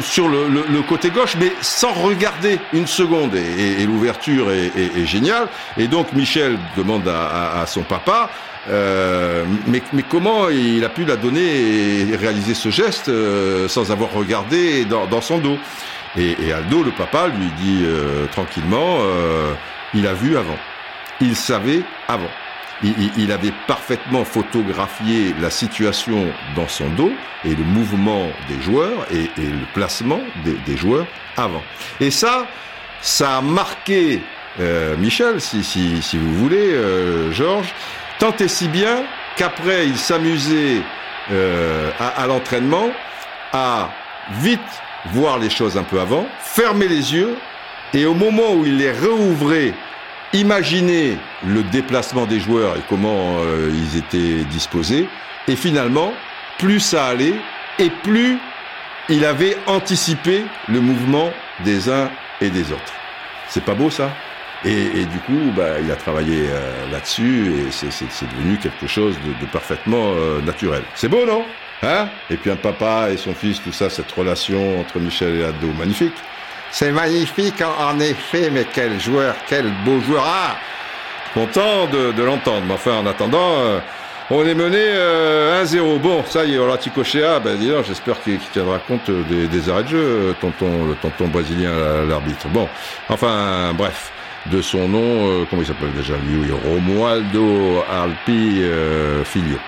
sur 0.00 0.28
le, 0.28 0.82
côté 0.88 1.10
gauche, 1.10 1.36
mais 1.38 1.52
sans 1.60 1.92
regarder 1.92 2.58
une 2.72 2.86
seconde. 2.86 3.34
Et, 3.34 3.84
l'ouverture 3.84 4.50
est, 4.50 5.06
géniale. 5.06 5.48
Et 5.76 5.88
donc 5.88 6.12
Michel 6.12 6.58
demande 6.76 7.08
à, 7.08 7.64
son 7.66 7.82
papa 7.82 8.30
euh, 8.70 9.44
mais, 9.66 9.82
mais, 9.92 10.02
comment 10.02 10.48
il 10.48 10.82
a 10.84 10.88
pu 10.88 11.04
la 11.04 11.16
donner 11.16 12.08
et 12.10 12.16
réaliser 12.16 12.54
ce 12.54 12.70
geste 12.70 13.08
euh, 13.08 13.68
sans 13.68 13.92
avoir 13.92 14.12
regardé 14.12 14.86
dans, 14.86 15.20
son 15.20 15.38
dos? 15.38 15.58
Et, 16.16 16.36
et, 16.40 16.52
Aldo, 16.52 16.82
le 16.82 16.90
papa, 16.90 17.28
lui 17.28 17.50
dit 17.58 17.82
euh, 17.82 18.26
tranquillement, 18.32 18.98
euh, 19.00 19.52
il 19.92 20.06
a 20.06 20.14
vu 20.14 20.36
avant, 20.36 20.56
il 21.20 21.36
savait 21.36 21.82
avant. 22.08 22.30
Il, 22.82 23.10
il, 23.16 23.32
avait 23.32 23.52
parfaitement 23.66 24.24
photographié 24.24 25.34
la 25.40 25.48
situation 25.48 26.26
dans 26.56 26.68
son 26.68 26.88
dos 26.90 27.12
et 27.44 27.54
le 27.54 27.64
mouvement 27.64 28.28
des 28.48 28.60
joueurs 28.60 29.06
et, 29.12 29.24
et 29.40 29.46
le 29.46 29.66
placement 29.74 30.20
des, 30.44 30.56
des, 30.66 30.76
joueurs 30.76 31.06
avant. 31.36 31.62
Et 32.00 32.10
ça, 32.10 32.46
ça 33.00 33.38
a 33.38 33.40
marqué 33.40 34.20
euh, 34.60 34.96
Michel, 34.96 35.40
si, 35.40 35.62
si, 35.62 36.02
si, 36.02 36.18
vous 36.18 36.34
voulez, 36.34 36.74
Georges, 37.32 37.72
Tant 38.18 38.34
et 38.38 38.48
si 38.48 38.68
bien 38.68 39.04
qu'après, 39.36 39.86
il 39.86 39.98
s'amusait 39.98 40.82
euh, 41.32 41.90
à, 41.98 42.22
à 42.22 42.26
l'entraînement 42.26 42.90
à 43.52 43.90
vite 44.40 44.60
voir 45.06 45.38
les 45.38 45.50
choses 45.50 45.76
un 45.76 45.82
peu 45.82 46.00
avant, 46.00 46.26
fermer 46.40 46.88
les 46.88 47.12
yeux, 47.12 47.36
et 47.92 48.06
au 48.06 48.14
moment 48.14 48.54
où 48.54 48.64
il 48.64 48.78
les 48.78 48.90
réouvrait, 48.90 49.74
imaginer 50.34 51.16
le 51.46 51.62
déplacement 51.62 52.26
des 52.26 52.40
joueurs 52.40 52.76
et 52.76 52.82
comment 52.88 53.38
euh, 53.38 53.70
ils 53.72 53.96
étaient 53.96 54.44
disposés, 54.44 55.08
et 55.48 55.56
finalement, 55.56 56.12
plus 56.58 56.80
ça 56.80 57.06
allait, 57.06 57.34
et 57.78 57.90
plus 58.02 58.38
il 59.08 59.24
avait 59.24 59.56
anticipé 59.66 60.42
le 60.68 60.80
mouvement 60.80 61.30
des 61.64 61.88
uns 61.88 62.10
et 62.40 62.50
des 62.50 62.72
autres. 62.72 62.92
C'est 63.48 63.64
pas 63.64 63.74
beau 63.74 63.90
ça? 63.90 64.10
Et, 64.66 65.04
du 65.04 65.18
coup, 65.26 65.52
bah, 65.54 65.78
il 65.78 65.90
a 65.90 65.94
travaillé 65.96 66.46
euh, 66.48 66.90
là-dessus 66.90 67.52
et 67.52 67.70
c'est 67.70 68.28
devenu 68.30 68.56
quelque 68.56 68.86
chose 68.86 69.14
de, 69.26 69.44
de 69.44 69.50
parfaitement 69.52 70.14
euh, 70.16 70.40
naturel. 70.40 70.82
C'est 70.94 71.08
beau, 71.08 71.26
non? 71.26 71.44
Hein? 71.82 72.08
Et 72.30 72.38
puis 72.38 72.50
un 72.50 72.56
papa 72.56 73.10
et 73.12 73.18
son 73.18 73.34
fils, 73.34 73.62
tout 73.62 73.72
ça, 73.72 73.90
cette 73.90 74.10
relation 74.12 74.80
entre 74.80 74.98
Michel 75.00 75.36
et 75.36 75.44
Ado, 75.44 75.66
magnifique. 75.78 76.14
C'est 76.74 76.90
magnifique 76.90 77.62
en, 77.62 78.00
effet, 78.00 78.50
mais 78.50 78.66
quel 78.72 79.00
joueur, 79.00 79.36
quel 79.46 79.70
beau 79.84 80.00
joueur. 80.00 80.24
Ah 80.26 80.56
Content 81.32 81.86
de, 81.86 82.20
l'entendre, 82.20 82.64
mais 82.66 82.74
enfin 82.74 82.94
en 82.94 83.06
attendant... 83.06 83.58
Euh, 83.58 83.78
on 84.28 84.44
est 84.44 84.56
mené 84.56 84.78
1-0. 84.78 85.76
Euh, 85.76 85.98
bon, 85.98 86.24
ça 86.26 86.44
y 86.44 86.54
est, 86.54 86.58
voilà, 86.58 86.76
Ticochea, 86.76 87.38
ben 87.38 87.56
dis 87.56 87.70
j'espère 87.86 88.20
qu'il 88.22 88.40
tiendra 88.40 88.80
compte 88.80 89.08
des, 89.08 89.68
arrêts 89.68 89.84
de 89.84 89.88
jeu, 89.88 90.34
tonton, 90.40 90.86
le 90.86 90.94
tonton 90.96 91.28
brésilien, 91.28 92.06
l'arbitre. 92.08 92.48
Bon, 92.48 92.68
enfin, 93.08 93.72
bref, 93.74 94.10
de 94.50 94.60
son 94.60 94.88
nom, 94.88 95.28
euh, 95.28 95.44
comment 95.48 95.62
il 95.62 95.68
s'appelle 95.68 95.92
déjà 95.92 96.14
lui 96.16 96.50
Romualdo 96.50 97.84
Alpi 97.88 98.62
euh, 98.62 99.22
Filio. 99.22 99.58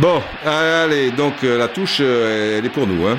Bon, 0.00 0.20
allez, 0.44 1.12
donc 1.12 1.42
la 1.42 1.68
touche, 1.68 2.00
elle 2.00 2.64
est 2.64 2.72
pour 2.72 2.88
nous, 2.88 3.06
hein. 3.06 3.18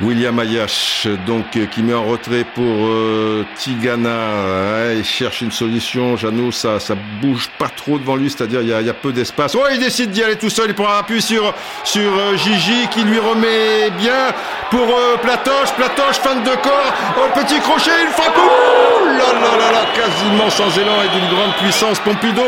William 0.00 0.38
Ayash, 0.38 1.08
donc, 1.26 1.56
euh, 1.56 1.66
qui 1.66 1.82
met 1.82 1.92
en 1.92 2.04
retrait 2.04 2.44
pour 2.54 2.64
euh, 2.64 3.44
Tigana. 3.56 4.10
Hein, 4.10 4.92
il 4.96 5.04
cherche 5.04 5.40
une 5.40 5.50
solution. 5.50 6.16
Jeannot, 6.16 6.52
ça, 6.52 6.78
ça 6.78 6.94
bouge 7.20 7.48
pas 7.58 7.68
trop 7.68 7.98
devant 7.98 8.14
lui, 8.14 8.30
c'est-à-dire 8.30 8.62
il 8.62 8.68
y 8.68 8.72
a, 8.72 8.94
peu 8.94 9.12
d'espace. 9.12 9.56
Oh, 9.56 9.64
il 9.72 9.80
décide 9.80 10.10
d'y 10.10 10.22
aller 10.22 10.36
tout 10.36 10.50
seul. 10.50 10.66
Il 10.68 10.74
prend 10.74 10.88
un 10.88 10.98
appui 11.00 11.20
sur, 11.20 11.52
sur 11.82 12.16
euh, 12.16 12.36
Gigi, 12.36 12.86
qui 12.92 13.02
lui 13.02 13.18
remet 13.18 13.90
bien 13.98 14.32
pour 14.70 14.86
Platoche. 15.20 15.72
Platoche, 15.76 16.18
fin 16.20 16.36
de 16.36 16.62
corps. 16.62 16.94
Oh, 17.16 17.40
petit 17.40 17.58
crochet, 17.58 17.90
une 18.06 18.12
frappe. 18.12 18.36
Ouh 18.36 19.08
là 19.18 19.32
là 19.32 19.56
là 19.58 19.72
là, 19.72 19.86
quasiment 19.94 20.48
sans 20.48 20.78
élan 20.78 21.02
et 21.02 21.18
d'une 21.18 21.28
grande 21.28 21.54
puissance. 21.56 21.98
Pompidou 21.98 22.42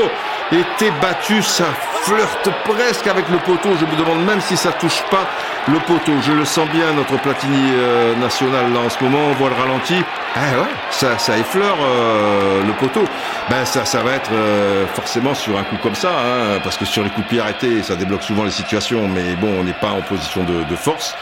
était 0.53 0.91
battu, 1.01 1.43
ça 1.43 1.67
flirte 2.03 2.51
presque 2.65 3.07
avec 3.07 3.29
le 3.29 3.39
poteau. 3.39 3.71
Je 3.79 3.85
me 3.85 3.97
demande 3.97 4.25
même 4.25 4.41
si 4.41 4.57
ça 4.57 4.73
touche 4.73 5.03
pas 5.11 5.27
le 5.69 5.79
poteau. 5.81 6.13
Je 6.23 6.33
le 6.33 6.45
sens 6.45 6.69
bien, 6.71 6.93
notre 6.93 7.21
Platini 7.21 7.73
euh, 7.75 8.17
national 8.17 8.73
là 8.73 8.81
en 8.81 8.89
ce 8.89 9.03
moment. 9.03 9.29
On 9.31 9.35
voit 9.35 9.51
le 9.51 9.55
ralenti. 9.55 9.95
Ah 10.35 10.61
ouais, 10.61 10.69
ça, 10.91 11.19
ça 11.19 11.39
effleure 11.39 11.77
euh, 11.81 12.63
le 12.65 12.73
poteau. 12.73 13.05
Ben 13.49 13.65
ça, 13.65 13.85
ça 13.85 14.03
va 14.03 14.13
être 14.13 14.31
euh, 14.33 14.87
forcément 14.95 15.35
sur 15.35 15.59
un 15.59 15.63
coup 15.65 15.77
comme 15.83 15.95
ça, 15.95 16.11
hein, 16.11 16.61
parce 16.63 16.77
que 16.77 16.85
sur 16.85 17.03
les 17.03 17.11
coups 17.11 17.27
de 17.27 17.31
pied 17.31 17.41
arrêtés, 17.41 17.83
ça 17.83 17.97
débloque 17.97 18.23
souvent 18.23 18.45
les 18.45 18.51
situations. 18.51 19.09
Mais 19.09 19.35
bon, 19.37 19.61
on 19.61 19.65
n'est 19.65 19.73
pas 19.73 19.91
en 19.91 20.03
position 20.03 20.45
de, 20.45 20.65
de, 20.65 20.77
force. 20.77 21.17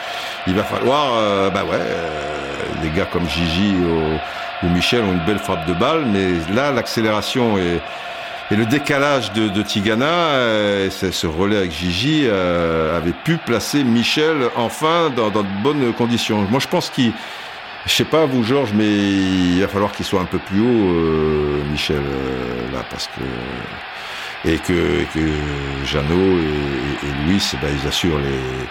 Il 0.47 0.55
va 0.55 0.63
falloir, 0.63 1.51
ben 1.51 1.65
ouais, 1.65 1.81
des 2.83 2.91
gars 2.91 3.07
comme 3.07 3.29
Gigi 3.29 3.75
ou, 3.77 4.67
ou 4.67 4.71
Michel 4.71 5.03
ont 5.03 5.13
une 5.13 5.25
belle 5.25 5.39
frappe 5.39 5.67
de 5.67 5.75
balle, 5.75 6.05
mais 6.07 6.55
là 6.55 6.71
l'accélération 6.71 7.59
est 7.59 7.81
et 8.51 8.57
le 8.57 8.65
décalage 8.65 9.33
de, 9.33 9.49
de 9.49 9.63
Tigana, 9.63 10.07
euh, 10.07 10.91
ce 10.91 11.27
relais 11.27 11.59
avec 11.59 11.71
Gigi, 11.71 12.23
euh, 12.25 12.97
avait 12.97 13.13
pu 13.13 13.37
placer 13.37 13.85
Michel 13.85 14.37
enfin 14.57 15.11
dans, 15.15 15.31
dans 15.31 15.43
de 15.43 15.63
bonnes 15.63 15.93
conditions. 15.93 16.47
Moi, 16.51 16.59
je 16.59 16.69
pense 16.69 16.89
qu'il, 16.89 17.13
je 17.85 17.93
sais 17.93 18.05
pas 18.05 18.25
vous 18.25 18.43
Georges, 18.45 18.73
mais 18.75 18.87
il 18.87 19.61
va 19.61 19.69
falloir 19.69 19.93
qu'il 19.93 20.07
soit 20.07 20.21
un 20.21 20.27
peu 20.27 20.39
plus 20.39 20.61
haut, 20.61 20.65
euh, 20.65 21.63
Michel, 21.71 21.99
euh, 21.99 22.73
là, 22.73 22.85
parce 22.91 23.07
que 23.09 24.49
et 24.49 24.59
que, 24.59 24.73
et 24.73 25.07
que 25.13 25.85
Jeannot 25.85 26.39
et, 26.39 27.07
et 27.07 27.27
Louis, 27.27 27.43
eh 27.53 27.57
ben, 27.61 27.69
ils 27.83 27.89
assurent 27.89 28.19
les 28.19 28.67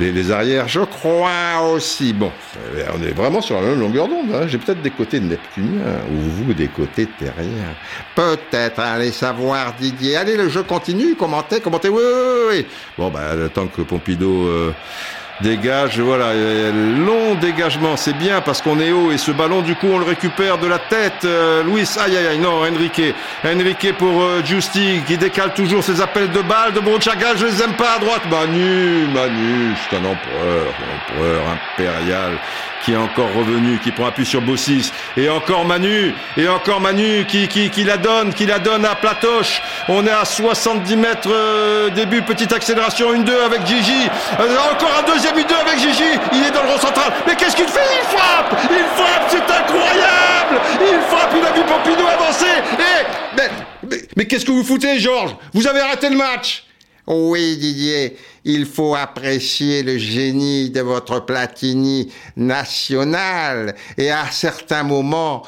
les, 0.00 0.30
arrières, 0.30 0.68
je 0.68 0.80
crois 0.80 1.60
aussi. 1.72 2.12
Bon, 2.12 2.30
euh, 2.76 2.84
on 2.96 3.02
est 3.02 3.12
vraiment 3.12 3.40
sur 3.40 3.60
la 3.60 3.66
même 3.68 3.80
longueur 3.80 4.08
d'onde. 4.08 4.32
Hein. 4.32 4.46
J'ai 4.46 4.58
peut-être 4.58 4.82
des 4.82 4.90
côtés 4.90 5.20
neptuniens 5.20 6.00
ou 6.12 6.16
vous 6.16 6.54
des 6.54 6.68
côtés 6.68 7.06
terriens. 7.18 7.74
Peut-être, 8.14 8.80
allez 8.80 9.10
savoir 9.10 9.74
Didier. 9.74 10.16
Allez, 10.16 10.36
le 10.36 10.48
jeu 10.48 10.62
continue, 10.62 11.14
commentez, 11.14 11.60
commentez. 11.60 11.88
Oui, 11.88 12.02
oui, 12.02 12.42
oui. 12.50 12.66
Bon, 12.96 13.10
bah, 13.10 13.32
que 13.74 13.82
Pompidou... 13.82 14.46
Euh, 14.46 14.72
Dégage, 15.40 16.00
voilà, 16.00 16.32
long 16.34 17.36
dégagement, 17.36 17.96
c'est 17.96 18.12
bien 18.12 18.40
parce 18.40 18.60
qu'on 18.60 18.80
est 18.80 18.90
haut 18.90 19.12
et 19.12 19.18
ce 19.18 19.30
ballon 19.30 19.62
du 19.62 19.76
coup 19.76 19.86
on 19.86 19.98
le 19.98 20.04
récupère 20.04 20.58
de 20.58 20.66
la 20.66 20.80
tête. 20.80 21.24
Euh, 21.24 21.62
Louis, 21.62 21.88
aïe 22.04 22.16
aïe 22.16 22.26
aïe, 22.26 22.38
non, 22.40 22.62
Enrique, 22.62 23.14
Enrique 23.44 23.96
pour 23.98 24.20
euh, 24.24 24.42
qui 24.42 25.16
décale 25.16 25.54
toujours 25.54 25.84
ses 25.84 26.00
appels 26.00 26.30
de 26.32 26.42
balles 26.42 26.72
de 26.72 26.80
Brochaga, 26.80 27.36
je 27.36 27.46
les 27.46 27.62
aime 27.62 27.74
pas 27.74 27.94
à 27.96 27.98
droite. 28.00 28.22
Manu, 28.28 29.06
Manu, 29.14 29.74
c'est 29.88 29.96
un 29.96 30.04
empereur, 30.04 30.74
un 30.74 31.14
empereur 31.14 31.42
impérial 31.76 32.32
qui 32.84 32.92
est 32.92 32.96
encore 32.96 33.32
revenu, 33.34 33.78
qui 33.78 33.90
prend 33.90 34.06
appui 34.06 34.26
sur 34.26 34.40
Bossis, 34.40 34.92
et 35.16 35.28
encore 35.28 35.64
Manu, 35.64 36.14
et 36.36 36.48
encore 36.48 36.80
Manu 36.80 37.24
qui, 37.26 37.48
qui, 37.48 37.70
qui 37.70 37.84
la 37.84 37.96
donne, 37.96 38.32
qui 38.32 38.46
la 38.46 38.58
donne 38.58 38.84
à 38.84 38.94
Platoche. 38.94 39.62
On 39.88 40.06
est 40.06 40.10
à 40.10 40.24
70 40.24 40.96
mètres 40.96 41.28
euh, 41.30 41.90
début, 41.90 42.22
petite 42.22 42.52
accélération, 42.52 43.14
une 43.14 43.24
2 43.24 43.42
avec 43.42 43.66
Gigi. 43.66 44.08
Euh, 44.40 44.56
encore 44.72 44.92
un 44.98 45.10
deuxième 45.10 45.38
une 45.38 45.46
2 45.46 45.54
avec 45.54 45.78
Gigi. 45.78 46.18
Il 46.32 46.44
est 46.44 46.50
dans 46.50 46.62
le 46.62 46.68
rond 46.70 46.78
central. 46.78 47.12
Mais 47.26 47.34
qu'est-ce 47.34 47.56
qu'il 47.56 47.68
fait? 47.68 47.80
Il 48.00 48.16
frappe 48.16 48.56
Il 48.70 48.84
frappe, 48.96 49.24
c'est 49.28 49.38
incroyable 49.38 50.60
Il 50.80 51.00
frappe, 51.08 51.32
il 51.36 51.46
a 51.46 51.52
vu 51.52 51.62
Pompidou 51.66 52.06
avancer. 52.06 52.46
Et, 52.78 53.36
mais, 53.36 53.50
mais, 53.90 54.02
mais 54.16 54.26
qu'est-ce 54.26 54.44
que 54.44 54.52
vous 54.52 54.64
foutez, 54.64 54.98
Georges? 54.98 55.34
Vous 55.52 55.66
avez 55.66 55.80
raté 55.80 56.08
le 56.10 56.16
match 56.16 56.64
oui, 57.08 57.56
Didier, 57.56 58.16
il 58.44 58.66
faut 58.66 58.94
apprécier 58.94 59.82
le 59.82 59.96
génie 59.96 60.68
de 60.68 60.82
votre 60.82 61.24
Platini 61.24 62.12
national. 62.36 63.74
Et 63.96 64.10
à 64.10 64.26
certains 64.30 64.82
moments, 64.82 65.42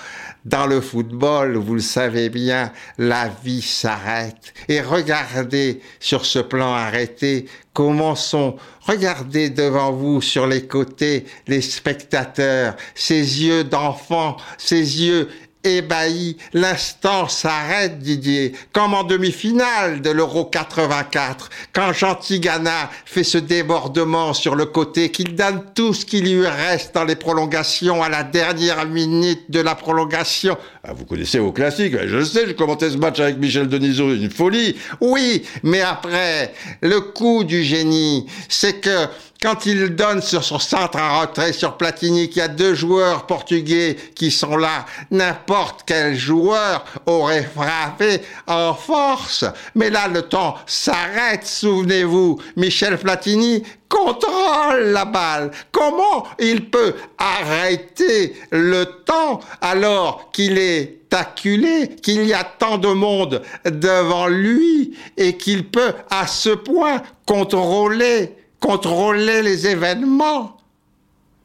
dans 0.47 0.67
le 0.67 0.81
football, 0.81 1.59
vous 1.59 1.75
le 1.75 1.81
savez 1.81 2.31
bien, 2.31 2.73
la 2.97 3.29
vie 3.45 3.61
s'arrête. 3.61 4.55
Et 4.69 4.81
regardez 4.81 5.83
sur 6.01 6.25
ce 6.25 6.39
plan 6.39 6.73
arrêté 6.73 7.47
comment 7.75 8.15
sont, 8.15 8.57
regardez 8.81 9.51
devant 9.51 9.93
vous 9.93 10.23
sur 10.23 10.47
les 10.47 10.67
côtés 10.67 11.27
les 11.47 11.61
spectateurs, 11.61 12.75
ces 12.95 13.43
yeux 13.45 13.65
d'enfant, 13.65 14.39
ces 14.57 15.03
yeux 15.03 15.29
ébahi. 15.65 16.37
L'instant 16.53 17.29
s'arrête, 17.29 17.99
Didier, 17.99 18.53
comme 18.73 18.95
en 18.95 19.05
demi-finale 19.05 20.01
de 20.01 20.11
l'Euro 20.11 20.45
84, 20.45 21.51
quand 21.73 21.93
Jean 21.93 22.15
Tigana 22.15 22.91
fait 23.05 23.25
ce 23.25 23.39
débordement 23.39 24.33
sur 24.35 24.55
le 24.55 24.67
côté, 24.67 25.11
qu'il 25.11 25.35
donne 25.35 25.63
tout 25.75 25.95
ce 25.95 26.05
qui 26.05 26.21
lui 26.21 26.47
reste 26.47 26.95
dans 26.95 27.05
les 27.05 27.17
prolongations 27.17 28.03
à 28.03 28.09
la 28.09 28.23
dernière 28.23 28.87
minute 28.87 29.51
de 29.51 29.61
la 29.61 29.75
prolongation. 29.75 30.57
Ah, 30.83 30.93
vous 30.93 31.05
connaissez 31.05 31.39
vos 31.39 31.53
classiques, 31.53 31.95
je 32.07 32.25
sais, 32.25 32.47
je 32.47 32.53
commentais 32.53 32.91
ce 32.91 32.97
match 32.97 33.21
avec 33.21 33.39
Michel 33.39 33.69
Denisot, 33.69 34.15
une 34.15 34.31
folie. 34.31 34.77
Oui, 35.01 35.43
mais 35.63 35.81
après, 35.83 36.55
le 36.81 37.01
coup 37.01 37.45
du 37.45 37.63
génie, 37.63 38.27
c'est 38.49 38.81
que 38.81 39.07
quand 39.43 39.65
il 39.65 39.97
donne 39.97 40.21
sur 40.21 40.45
son 40.45 40.59
centre 40.59 40.99
en 40.99 41.21
retrait 41.21 41.55
sur 41.55 41.79
Platini, 41.79 42.29
qu'il 42.29 42.39
y 42.39 42.45
a 42.45 42.49
deux 42.49 42.75
joueurs 42.75 43.27
portugais 43.27 43.97
qui 44.15 44.31
sont 44.31 44.57
là, 44.57 44.85
n'importe 45.11 45.85
quel 45.87 46.15
joueur 46.15 46.85
aurait 47.07 47.45
frappé 47.55 48.21
en 48.47 48.75
force. 48.75 49.47
Mais 49.75 49.89
là, 49.89 50.09
le 50.09 50.23
temps 50.23 50.57
s'arrête, 50.67 51.47
souvenez-vous. 51.47 52.39
Michel 52.57 52.99
Platini 52.99 53.63
contrôle 53.89 54.91
la 54.93 55.07
balle. 55.07 55.51
Comment 55.73 56.27
il 56.39 56.69
peut 56.69 56.95
arrêter 57.17 58.37
le 58.51 58.85
temps 58.85 59.41
alors 59.63 60.31
qu'il 60.33 60.59
est 60.59 60.99
acculé, 61.13 61.97
qu'il 62.03 62.27
y 62.27 62.35
a 62.35 62.45
tant 62.45 62.77
de 62.77 62.89
monde 62.89 63.43
devant 63.65 64.27
lui 64.27 64.97
et 65.17 65.39
qu'il 65.39 65.67
peut 65.69 65.95
à 66.11 66.27
ce 66.27 66.51
point 66.51 67.03
contrôler 67.27 68.37
contrôler 68.61 69.43
les 69.43 69.67
événements. 69.67 70.57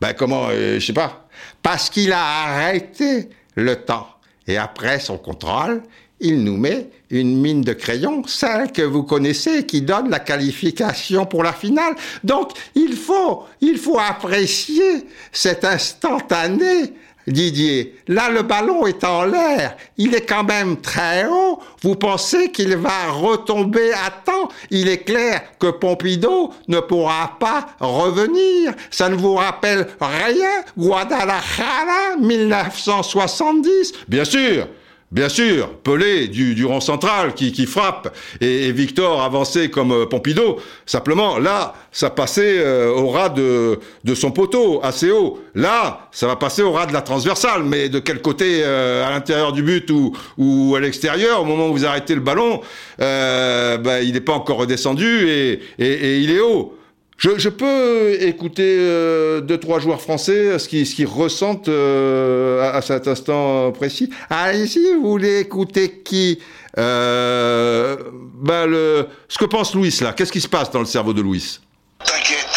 Ben 0.01 0.13
comment, 0.13 0.47
euh, 0.49 0.79
je 0.79 0.85
sais 0.85 0.93
pas. 0.93 1.27
Parce 1.63 1.89
qu'il 1.89 2.11
a 2.11 2.43
arrêté 2.43 3.29
le 3.55 3.77
temps. 3.77 4.07
Et 4.47 4.57
après 4.57 4.99
son 4.99 5.17
contrôle, 5.17 5.81
il 6.19 6.43
nous 6.43 6.57
met 6.57 6.89
une 7.09 7.39
mine 7.39 7.61
de 7.61 7.73
crayon, 7.73 8.23
celle 8.25 8.71
que 8.71 8.81
vous 8.81 9.03
connaissez, 9.03 9.65
qui 9.65 9.81
donne 9.81 10.09
la 10.09 10.19
qualification 10.19 11.25
pour 11.25 11.43
la 11.43 11.53
finale. 11.53 11.95
Donc, 12.23 12.51
il 12.73 12.95
faut, 12.95 13.45
il 13.61 13.77
faut 13.77 13.99
apprécier 13.99 15.05
cet 15.31 15.65
instantané 15.65 16.93
Didier, 17.27 17.95
là 18.07 18.30
le 18.30 18.43
ballon 18.43 18.85
est 18.85 19.03
en 19.03 19.23
l'air, 19.26 19.76
il 19.97 20.14
est 20.14 20.26
quand 20.26 20.43
même 20.43 20.77
très 20.77 21.26
haut, 21.26 21.60
vous 21.81 21.95
pensez 21.95 22.52
qu'il 22.52 22.76
va 22.77 23.11
retomber 23.11 23.91
à 23.93 24.11
temps? 24.11 24.49
Il 24.69 24.88
est 24.89 25.03
clair 25.03 25.41
que 25.60 25.72
Pompidou 25.72 26.53
ne 26.68 26.80
pourra 26.80 27.38
pas 27.39 27.68
revenir. 27.80 28.73
Ça 28.91 29.10
ne 29.10 29.15
vous 29.15 29.35
rappelle 29.35 29.88
rien? 29.99 30.64
Guadalajara 30.77 32.18
1970 32.19 33.93
Bien 34.07 34.26
sûr 34.26 34.68
Bien 35.15 35.29
sûr, 35.29 35.69
Pelé 35.81 36.27
du, 36.27 36.65
rond 36.65 36.81
central 36.81 37.33
qui, 37.35 37.65
frappe 37.65 38.13
et, 38.41 38.73
Victor 38.73 39.21
avancé 39.21 39.69
comme 39.69 39.93
euh, 39.93 40.05
Pompidou. 40.05 40.57
Simplement, 40.85 41.39
là, 41.39 41.73
ça 41.93 42.09
passait 42.09 42.57
euh, 42.57 42.91
au 42.91 43.07
ras 43.07 43.29
de, 43.29 43.79
son 44.13 44.31
poteau, 44.31 44.81
assez 44.83 45.11
haut. 45.11 45.39
Là, 45.55 46.09
ça 46.11 46.27
va 46.27 46.35
passer 46.35 46.63
au 46.63 46.73
ras 46.73 46.85
de 46.85 46.91
la 46.91 47.01
transversale, 47.01 47.63
mais 47.63 47.87
de 47.87 47.99
quel 47.99 48.21
côté, 48.21 48.59
euh, 48.65 49.07
à 49.07 49.11
l'intérieur 49.11 49.53
du 49.53 49.63
but 49.63 49.89
ou, 49.89 50.11
ou 50.37 50.75
à 50.75 50.81
l'extérieur, 50.81 51.43
au 51.43 51.45
moment 51.45 51.69
où 51.69 51.71
vous 51.71 51.85
arrêtez 51.85 52.13
le 52.13 52.19
ballon, 52.19 52.59
bah, 52.99 54.01
il 54.01 54.11
n'est 54.11 54.19
pas 54.19 54.33
encore 54.33 54.57
redescendu 54.57 55.29
et, 55.29 55.61
et 55.79 56.19
il 56.19 56.29
est 56.29 56.41
haut. 56.41 56.77
Je, 57.17 57.49
peux 57.49 58.17
écouter 58.21 58.75
euh, 58.77 59.39
deux, 59.39 59.57
trois 59.57 59.79
joueurs 59.79 60.01
français, 60.01 60.59
ce 60.59 60.67
qu'ils 60.67 60.85
ce 60.85 60.95
qu'ils 60.95 61.07
ressentent 61.07 61.69
euh, 61.69 62.71
à, 62.73 62.81
cet 62.81 63.07
instant 63.07 63.71
précis. 63.71 64.09
Allez-y, 64.29 64.93
vous 64.95 65.11
voulez 65.11 65.39
écouter 65.39 66.01
qui 66.03 66.39
euh, 66.77 67.95
ben 68.35 68.65
le, 68.65 69.07
Ce 69.29 69.37
que 69.37 69.45
pense 69.45 69.73
Louis, 69.73 69.97
là. 70.01 70.11
Qu'est-ce 70.11 70.31
qui 70.31 70.41
se 70.41 70.49
passe 70.49 70.69
dans 70.71 70.81
le 70.81 70.85
cerveau 70.85 71.13
de 71.13 71.21
Louis? 71.21 71.59
T'inquiète, 72.03 72.47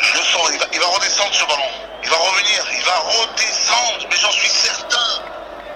je 0.00 0.18
le 0.18 0.24
sens, 0.24 0.50
il 0.54 0.58
va, 0.58 0.66
il 0.72 0.80
va 0.80 0.86
redescendre 0.86 1.34
ce 1.34 1.44
ballon. 1.44 1.70
Il 2.02 2.08
va 2.08 2.16
revenir, 2.16 2.64
il 2.74 2.84
va 2.84 2.98
redescendre, 2.98 4.08
mais 4.10 4.16
j'en 4.16 4.32
suis 4.32 4.48
certain. 4.48 5.22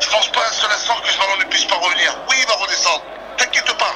Je 0.01 0.09
pense 0.09 0.33
pas 0.33 0.41
un 0.41 0.53
seul 0.53 0.71
instant 0.75 0.95
que 1.05 1.13
ce 1.13 1.19
ballon 1.19 1.45
ne 1.45 1.51
puisse 1.51 1.67
pas 1.67 1.77
revenir. 1.77 2.17
Oui, 2.31 2.37
il 2.41 2.49
va 2.49 2.55
redescendre. 2.55 3.03
T'inquiète 3.37 3.77
pas. 3.77 3.95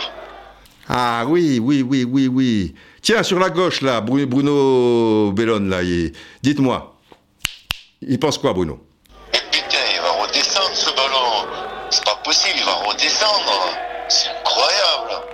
Ah 0.90 1.24
oui, 1.26 1.58
oui, 1.58 1.82
oui, 1.82 2.04
oui, 2.04 2.28
oui. 2.28 2.74
Tiens, 3.02 3.22
sur 3.22 3.38
la 3.38 3.50
gauche, 3.50 3.80
là, 3.80 4.00
Bruno 4.00 5.32
Bellone, 5.32 5.70
là, 5.70 5.78
dites-moi. 6.42 6.96
Il 8.02 8.18
pense 8.18 8.38
quoi, 8.38 8.52
Bruno? 8.52 8.78
Mais 9.32 9.40
putain, 9.50 9.78
il 9.94 10.00
va 10.00 10.10
redescendre 10.22 10.74
ce 10.74 10.90
ballon. 10.90 11.46
C'est 11.90 12.04
pas 12.04 12.16
possible, 12.24 12.58
il 12.58 12.64
va 12.64 12.74
redescendre. 12.74 13.76
C'est 14.08 14.28
incroyable. 14.28 15.26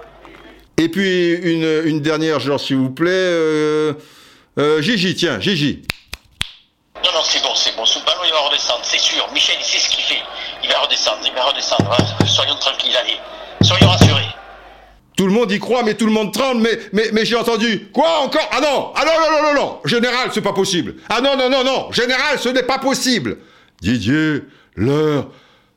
Et 0.78 0.88
puis, 0.88 1.32
une, 1.32 1.82
une 1.86 2.01
dernière, 2.01 2.38
genre, 2.40 2.60
s'il 2.60 2.76
vous 2.76 2.90
plaît. 2.90 3.10
Euh, 3.10 3.94
euh, 4.59 4.80
Gigi, 4.82 5.14
tiens, 5.14 5.40
Gigi. 5.40 5.82
Non, 7.05 7.10
non, 7.12 7.20
c'est 7.24 7.43
bon, 7.43 7.55
c'est 7.55 7.76
bon. 7.76 7.84
Ce 7.84 7.98
ballon, 8.01 8.22
il 8.24 8.32
va 8.32 8.40
redescendre, 8.40 8.80
c'est 8.82 8.98
sûr. 8.98 9.26
Michel, 9.32 9.56
il 9.60 9.64
sait 9.64 9.78
ce 9.78 9.88
qu'il 9.90 10.05
fait. 10.05 10.22
Il 10.62 10.68
va 10.70 10.80
redescendre, 10.80 11.18
il 11.24 11.32
va 11.32 11.44
redescendre. 11.44 11.97
Soyons 12.26 12.56
tranquilles, 12.56 12.97
allez. 12.97 13.15
Tout 15.16 15.26
le 15.26 15.32
monde 15.32 15.51
y 15.51 15.59
croit, 15.59 15.82
mais 15.82 15.94
tout 15.94 16.05
le 16.05 16.12
monde 16.12 16.32
tremble, 16.32 16.60
mais, 16.60 16.78
mais, 16.93 17.09
mais 17.12 17.24
j'ai 17.24 17.36
entendu. 17.36 17.88
Quoi 17.93 18.20
encore? 18.20 18.51
Ah 18.52 18.60
non 18.60 18.93
Ah 18.94 19.05
non, 19.06 19.12
non, 19.18 19.30
non, 19.30 19.48
non, 19.48 19.60
non 19.60 19.80
Général, 19.86 20.30
c'est 20.32 20.43
pas 20.43 20.52
possible. 20.52 20.97
Ah 21.09 21.22
non, 21.22 21.36
non, 21.38 21.48
non, 21.48 21.64
non 21.64 21.90
Général, 21.90 22.38
ce 22.38 22.51
n'est 22.51 22.62
pas 22.62 22.78
possible 22.78 23.38
Didier, 23.80 24.43
l'heure, 24.74 25.30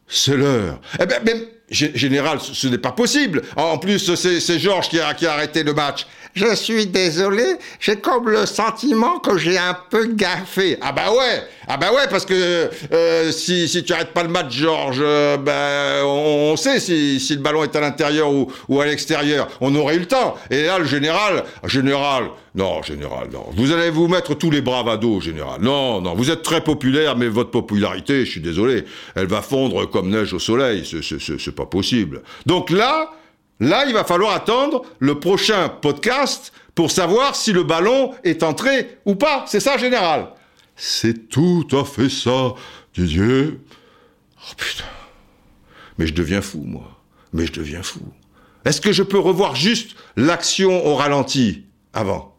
c'est 0.07 0.35
l'heure. 0.35 0.81
Eh 1.01 1.05
ben, 1.05 1.21
mais, 1.25 1.47
général, 1.69 2.39
ce, 2.41 2.67
n'est 2.67 2.77
pas 2.77 2.91
possible. 2.91 3.41
En 3.55 3.77
plus, 3.77 4.13
c'est 4.15 4.59
Georges 4.59 4.89
qui 4.89 4.99
a, 4.99 5.13
qui 5.13 5.25
a 5.25 5.33
arrêté 5.33 5.63
le 5.63 5.73
match. 5.73 6.05
Je 6.39 6.55
suis 6.55 6.87
désolé, 6.87 7.43
j'ai 7.81 7.97
comme 7.97 8.29
le 8.29 8.45
sentiment 8.45 9.19
que 9.19 9.37
j'ai 9.37 9.57
un 9.57 9.75
peu 9.89 10.05
gaffé. 10.05 10.77
Ah 10.79 10.93
bah 10.93 11.11
ouais, 11.11 11.43
ah 11.67 11.75
bah 11.75 11.91
ouais, 11.91 12.07
parce 12.09 12.25
que 12.25 12.69
euh, 12.93 13.31
si, 13.33 13.67
si 13.67 13.83
tu 13.83 13.91
arrêtes 13.91 14.13
pas 14.13 14.23
le 14.23 14.29
match, 14.29 14.53
Georges, 14.53 15.01
euh, 15.01 15.35
ben 15.35 16.05
on, 16.05 16.55
sait 16.55 16.79
si, 16.79 17.19
si 17.19 17.35
le 17.35 17.41
ballon 17.41 17.65
est 17.65 17.75
à 17.75 17.81
l'intérieur 17.81 18.31
ou, 18.31 18.49
ou 18.69 18.79
à 18.79 18.85
l'extérieur. 18.85 19.49
On 19.59 19.75
aurait 19.75 19.97
eu 19.97 19.99
le 19.99 20.05
temps. 20.05 20.37
Et 20.49 20.63
là, 20.63 20.79
le 20.79 20.85
général, 20.85 21.43
général, 21.65 22.29
non, 22.55 22.81
général, 22.83 23.27
non. 23.33 23.47
Vous 23.57 23.73
allez 23.73 23.89
vous 23.89 24.07
mettre 24.07 24.33
tous 24.33 24.49
les 24.49 24.61
bravados, 24.61 25.19
général. 25.19 25.59
Non, 25.61 25.99
non, 25.99 26.15
vous 26.15 26.31
êtes 26.31 26.41
très 26.41 26.61
populaire, 26.61 27.17
mais 27.17 27.27
votre 27.27 27.51
popularité, 27.51 28.23
je 28.23 28.31
suis 28.31 28.41
désolé, 28.41 28.85
elle 29.15 29.27
va 29.27 29.41
fondre 29.41 29.89
comme 29.89 30.09
neige 30.09 30.33
au 30.33 30.39
soleil. 30.39 30.89
C'est 31.01 31.55
pas 31.55 31.65
possible. 31.65 32.21
Donc 32.45 32.69
là, 32.69 33.11
Là, 33.59 33.85
il 33.85 33.93
va 33.93 34.03
falloir 34.03 34.33
attendre 34.33 34.83
le 34.99 35.19
prochain 35.19 35.69
podcast 35.69 36.53
pour 36.75 36.91
savoir 36.91 37.35
si 37.35 37.51
le 37.51 37.63
ballon 37.63 38.13
est 38.23 38.43
entré 38.43 38.99
ou 39.05 39.15
pas. 39.15 39.43
C'est 39.47 39.59
ça, 39.59 39.77
général 39.77 40.31
C'est 40.75 41.27
tout 41.27 41.67
à 41.71 41.83
fait 41.83 42.09
ça, 42.09 42.53
Didier. 42.93 43.59
Oh 44.37 44.53
putain. 44.55 44.85
Mais 45.97 46.07
je 46.07 46.13
deviens 46.13 46.41
fou, 46.41 46.63
moi. 46.65 47.01
Mais 47.33 47.45
je 47.45 47.51
deviens 47.51 47.83
fou. 47.83 47.99
Est-ce 48.63 48.79
que 48.79 48.93
je 48.93 49.03
peux 49.03 49.19
revoir 49.19 49.55
juste 49.55 49.95
l'action 50.15 50.85
au 50.85 50.95
ralenti 50.95 51.65
avant? 51.93 52.35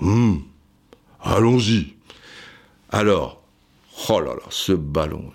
Hum. 0.00 0.42
Allons-y. 1.22 1.94
Alors, 2.90 3.42
oh 4.08 4.20
là 4.20 4.34
là, 4.34 4.42
ce 4.50 4.72
ballon, 4.72 5.30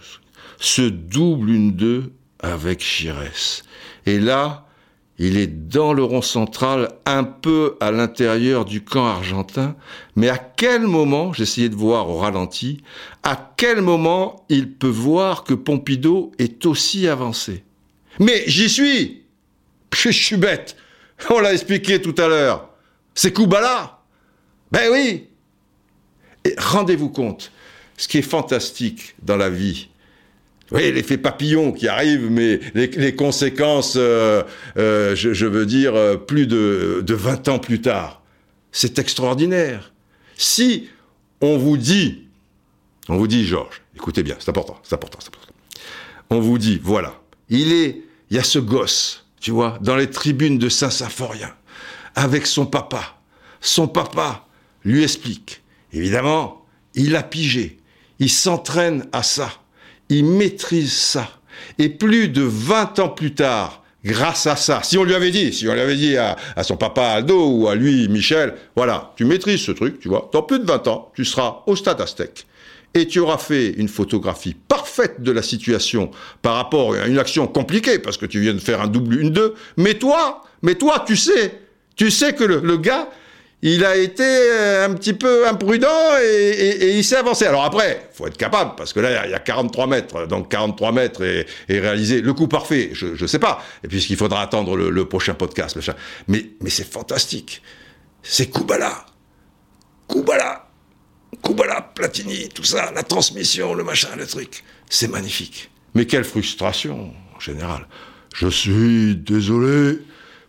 ce 0.59 0.81
double 0.81 1.49
une 1.51 1.71
deux 1.71 2.11
avec 2.39 2.81
Chirès. 2.81 3.63
Et 4.05 4.19
là, 4.19 4.64
il 5.17 5.37
est 5.37 5.47
dans 5.47 5.93
le 5.93 6.03
rond 6.03 6.21
central, 6.21 6.91
un 7.05 7.23
peu 7.23 7.77
à 7.79 7.91
l'intérieur 7.91 8.65
du 8.65 8.83
camp 8.83 9.05
argentin, 9.05 9.75
mais 10.15 10.29
à 10.29 10.37
quel 10.37 10.81
moment, 10.81 11.31
j'essayais 11.31 11.69
de 11.69 11.75
voir 11.75 12.09
au 12.09 12.17
ralenti, 12.17 12.81
à 13.23 13.53
quel 13.55 13.81
moment 13.81 14.45
il 14.49 14.71
peut 14.73 14.87
voir 14.87 15.43
que 15.43 15.53
Pompidou 15.53 16.31
est 16.37 16.65
aussi 16.65 17.07
avancé? 17.07 17.63
Mais 18.19 18.43
j'y 18.47 18.69
suis! 18.69 19.23
Je 19.95 20.09
suis 20.09 20.37
bête! 20.37 20.75
On 21.29 21.39
l'a 21.39 21.53
expliqué 21.53 22.01
tout 22.01 22.15
à 22.17 22.27
l'heure. 22.27 22.69
C'est 23.13 23.31
Koubala 23.31 24.01
Ben 24.71 24.91
oui! 24.91 25.29
Et 26.43 26.53
rendez-vous 26.57 27.09
compte, 27.09 27.51
ce 27.97 28.09
qui 28.09 28.17
est 28.17 28.21
fantastique 28.21 29.15
dans 29.23 29.37
la 29.37 29.49
vie, 29.49 29.89
oui, 30.71 30.91
l'effet 30.91 31.17
papillon 31.17 31.71
qui 31.71 31.87
arrive, 31.87 32.29
mais 32.31 32.59
les, 32.73 33.15
conséquences, 33.15 33.95
euh, 33.97 34.41
euh, 34.77 35.15
je, 35.15 35.45
veux 35.45 35.65
dire, 35.65 35.93
euh, 35.95 36.17
plus 36.17 36.47
de, 36.47 37.03
de 37.05 37.13
20 37.13 37.49
ans 37.49 37.59
plus 37.59 37.81
tard. 37.81 38.23
C'est 38.71 38.97
extraordinaire. 38.97 39.93
Si 40.37 40.89
on 41.39 41.57
vous 41.57 41.77
dit, 41.77 42.23
on 43.09 43.17
vous 43.17 43.27
dit, 43.27 43.45
Georges, 43.45 43.83
écoutez 43.95 44.23
bien, 44.23 44.35
c'est 44.39 44.49
important, 44.49 44.79
c'est 44.83 44.95
important, 44.95 45.19
c'est 45.21 45.27
important. 45.27 45.53
On 46.31 46.39
vous 46.39 46.57
dit, 46.57 46.79
voilà, 46.81 47.21
il 47.49 47.71
est, 47.71 48.01
il 48.31 48.37
y 48.37 48.39
a 48.39 48.43
ce 48.43 48.57
gosse, 48.57 49.27
tu 49.39 49.51
vois, 49.51 49.77
dans 49.81 49.95
les 49.95 50.09
tribunes 50.09 50.57
de 50.57 50.67
Saint-Symphorien, 50.67 51.53
avec 52.15 52.47
son 52.47 52.65
papa. 52.65 53.19
Son 53.61 53.87
papa 53.87 54.47
lui 54.83 55.03
explique. 55.03 55.61
Évidemment, 55.93 56.65
il 56.95 57.15
a 57.15 57.21
pigé, 57.21 57.77
il 58.17 58.31
s'entraîne 58.31 59.07
à 59.11 59.21
ça 59.21 59.51
il 60.09 60.25
maîtrise 60.25 60.93
ça. 60.93 61.29
Et 61.79 61.89
plus 61.89 62.27
de 62.27 62.41
20 62.41 62.99
ans 62.99 63.09
plus 63.09 63.33
tard, 63.33 63.83
grâce 64.03 64.47
à 64.47 64.55
ça, 64.55 64.81
si 64.83 64.97
on 64.97 65.03
lui 65.03 65.15
avait 65.15 65.31
dit, 65.31 65.53
si 65.53 65.67
on 65.67 65.73
lui 65.73 65.81
avait 65.81 65.95
dit 65.95 66.17
à, 66.17 66.35
son 66.63 66.77
papa 66.77 67.03
Aldo 67.03 67.49
ou 67.49 67.67
à 67.67 67.75
lui, 67.75 68.07
Michel, 68.07 68.53
voilà, 68.75 69.13
tu 69.17 69.25
maîtrises 69.25 69.61
ce 69.61 69.71
truc, 69.71 69.99
tu 69.99 70.07
vois, 70.07 70.29
dans 70.31 70.43
plus 70.43 70.59
de 70.59 70.65
20 70.65 70.87
ans, 70.87 71.11
tu 71.15 71.25
seras 71.25 71.63
au 71.65 71.75
stade 71.75 72.01
Aztec. 72.01 72.45
Et 72.93 73.07
tu 73.07 73.19
auras 73.19 73.37
fait 73.37 73.71
une 73.71 73.89
photographie 73.89 74.55
parfaite 74.67 75.21
de 75.21 75.31
la 75.31 75.41
situation 75.41 76.11
par 76.41 76.55
rapport 76.55 76.93
à 76.93 77.07
une 77.07 77.19
action 77.19 77.45
compliquée, 77.45 77.99
parce 77.99 78.17
que 78.17 78.25
tu 78.25 78.39
viens 78.39 78.53
de 78.53 78.59
faire 78.59 78.79
un 78.79 78.87
double, 78.87 79.19
une 79.19 79.31
deux. 79.31 79.53
Mais 79.75 79.95
toi, 79.95 80.43
mais 80.61 80.75
toi, 80.75 81.03
tu 81.05 81.17
sais, 81.17 81.59
tu 81.97 82.09
sais 82.09 82.33
que 82.33 82.45
le 82.45 82.77
gars, 82.77 83.09
il 83.61 83.83
a 83.83 83.95
été 83.95 84.23
euh, 84.23 84.85
un 84.85 84.93
petit 84.93 85.13
peu 85.13 85.47
imprudent 85.47 85.87
et, 86.21 86.97
il 86.97 87.03
s'est 87.03 87.15
avancé. 87.15 87.45
Alors 87.45 87.63
après, 87.63 88.09
faut 88.13 88.27
être 88.27 88.37
capable, 88.37 88.75
parce 88.75 88.93
que 88.93 88.99
là, 88.99 89.25
il 89.25 89.31
y 89.31 89.33
a 89.33 89.39
43 89.39 89.87
mètres, 89.87 90.27
donc 90.27 90.49
43 90.49 90.91
mètres 90.91 91.23
et, 91.23 91.45
réaliser 91.69 92.21
le 92.21 92.33
coup 92.33 92.47
parfait, 92.47 92.91
je 92.93 93.21
ne 93.21 93.27
sais 93.27 93.39
pas, 93.39 93.63
et 93.83 93.87
puisqu'il 93.87 94.17
faudra 94.17 94.41
attendre 94.41 94.75
le, 94.77 95.05
prochain 95.05 95.33
podcast. 95.33 95.79
Mais, 96.27 96.45
mais 96.61 96.69
c'est 96.69 96.89
fantastique. 96.89 97.61
C'est 98.21 98.49
Koubala. 98.49 99.05
Koubala. 100.07 100.67
Koubala, 101.41 101.81
Platini, 101.81 102.49
tout 102.49 102.63
ça, 102.63 102.91
la 102.93 103.03
transmission, 103.03 103.73
le 103.73 103.83
machin, 103.83 104.09
le 104.17 104.25
truc. 104.25 104.63
C'est 104.89 105.07
magnifique. 105.07 105.69
Mais 105.93 106.05
quelle 106.05 106.23
frustration, 106.23 107.13
en 107.35 107.39
général. 107.39 107.87
Je 108.33 108.47
suis 108.47 109.15
désolé 109.15 109.99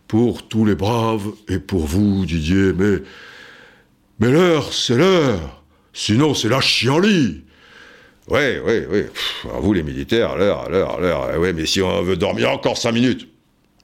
pour 0.07 0.47
tous 0.47 0.65
les 0.65 0.75
braves 0.75 1.27
et 1.49 1.59
pour 1.59 1.85
vous, 1.85 2.25
Didier, 2.25 2.73
mais. 2.73 3.03
Mais 4.19 4.31
l'heure, 4.31 4.73
c'est 4.73 4.95
l'heure. 4.95 5.61
Sinon, 5.93 6.33
c'est 6.33 6.49
la 6.49 6.59
chienlit. 6.59 7.43
Oui, 8.29 8.57
oui, 8.65 8.81
oui. 8.89 9.03
vous, 9.43 9.73
les 9.73 9.83
militaires, 9.83 10.35
l'heure, 10.35 10.69
l'heure, 10.69 10.99
l'heure. 10.99 11.29
Oui, 11.37 11.53
mais 11.53 11.65
si 11.65 11.81
on 11.81 12.01
veut 12.01 12.17
dormir 12.17 12.51
encore 12.51 12.77
cinq 12.77 12.93
minutes. 12.93 13.27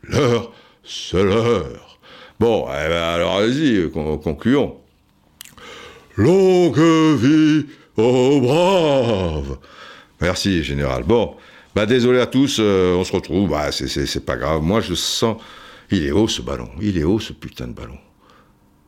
L'heure, 0.04 0.52
c'est 0.84 1.24
l'heure. 1.24 2.00
Bon, 2.40 2.66
eh 2.68 2.90
ben, 2.90 3.04
alors 3.04 3.38
allez-y, 3.38 3.90
concluons. 3.92 4.76
Longue 6.18 7.18
vie 7.18 7.68
aux 7.96 8.42
braves. 8.42 9.58
Merci, 10.20 10.64
général. 10.64 11.04
Bon, 11.04 11.36
bah 11.76 11.86
désolé 11.86 12.20
à 12.20 12.26
tous, 12.26 12.58
euh, 12.60 12.96
on 12.96 13.04
se 13.04 13.14
retrouve. 13.14 13.50
Bah, 13.50 13.72
c'est 13.72 14.26
pas 14.26 14.36
grave. 14.36 14.62
Moi, 14.62 14.82
je 14.82 14.94
sens 14.94 15.38
il 15.94 16.06
est 16.06 16.12
haut 16.12 16.28
ce 16.28 16.42
ballon, 16.42 16.70
il 16.82 16.98
est 16.98 17.04
haut 17.04 17.20
ce 17.20 17.34
putain 17.34 17.68
de 17.68 17.74
ballon. 17.74 17.98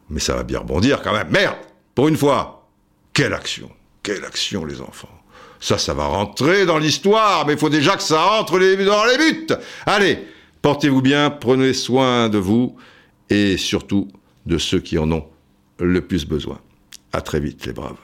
Mais 0.09 0.19
ça 0.19 0.35
va 0.35 0.43
bien 0.43 0.59
rebondir 0.59 1.01
quand 1.01 1.13
même. 1.13 1.29
Merde 1.29 1.57
Pour 1.93 2.07
une 2.07 2.17
fois 2.17 2.67
Quelle 3.13 3.33
action 3.33 3.69
Quelle 4.03 4.23
action 4.25 4.65
les 4.65 4.81
enfants 4.81 5.21
Ça, 5.59 5.77
ça 5.77 5.93
va 5.93 6.05
rentrer 6.05 6.65
dans 6.65 6.77
l'histoire, 6.77 7.45
mais 7.45 7.53
il 7.53 7.59
faut 7.59 7.69
déjà 7.69 7.95
que 7.95 8.03
ça 8.03 8.39
entre 8.39 8.59
dans 8.59 9.05
les 9.05 9.17
buts 9.17 9.47
Allez, 9.85 10.19
portez-vous 10.61 11.01
bien, 11.01 11.29
prenez 11.29 11.73
soin 11.73 12.29
de 12.29 12.37
vous 12.37 12.75
et 13.29 13.57
surtout 13.57 14.07
de 14.45 14.57
ceux 14.57 14.79
qui 14.79 14.97
en 14.97 15.11
ont 15.11 15.25
le 15.79 16.01
plus 16.01 16.25
besoin. 16.25 16.59
À 17.13 17.21
très 17.21 17.39
vite 17.39 17.65
les 17.65 17.73
braves. 17.73 17.97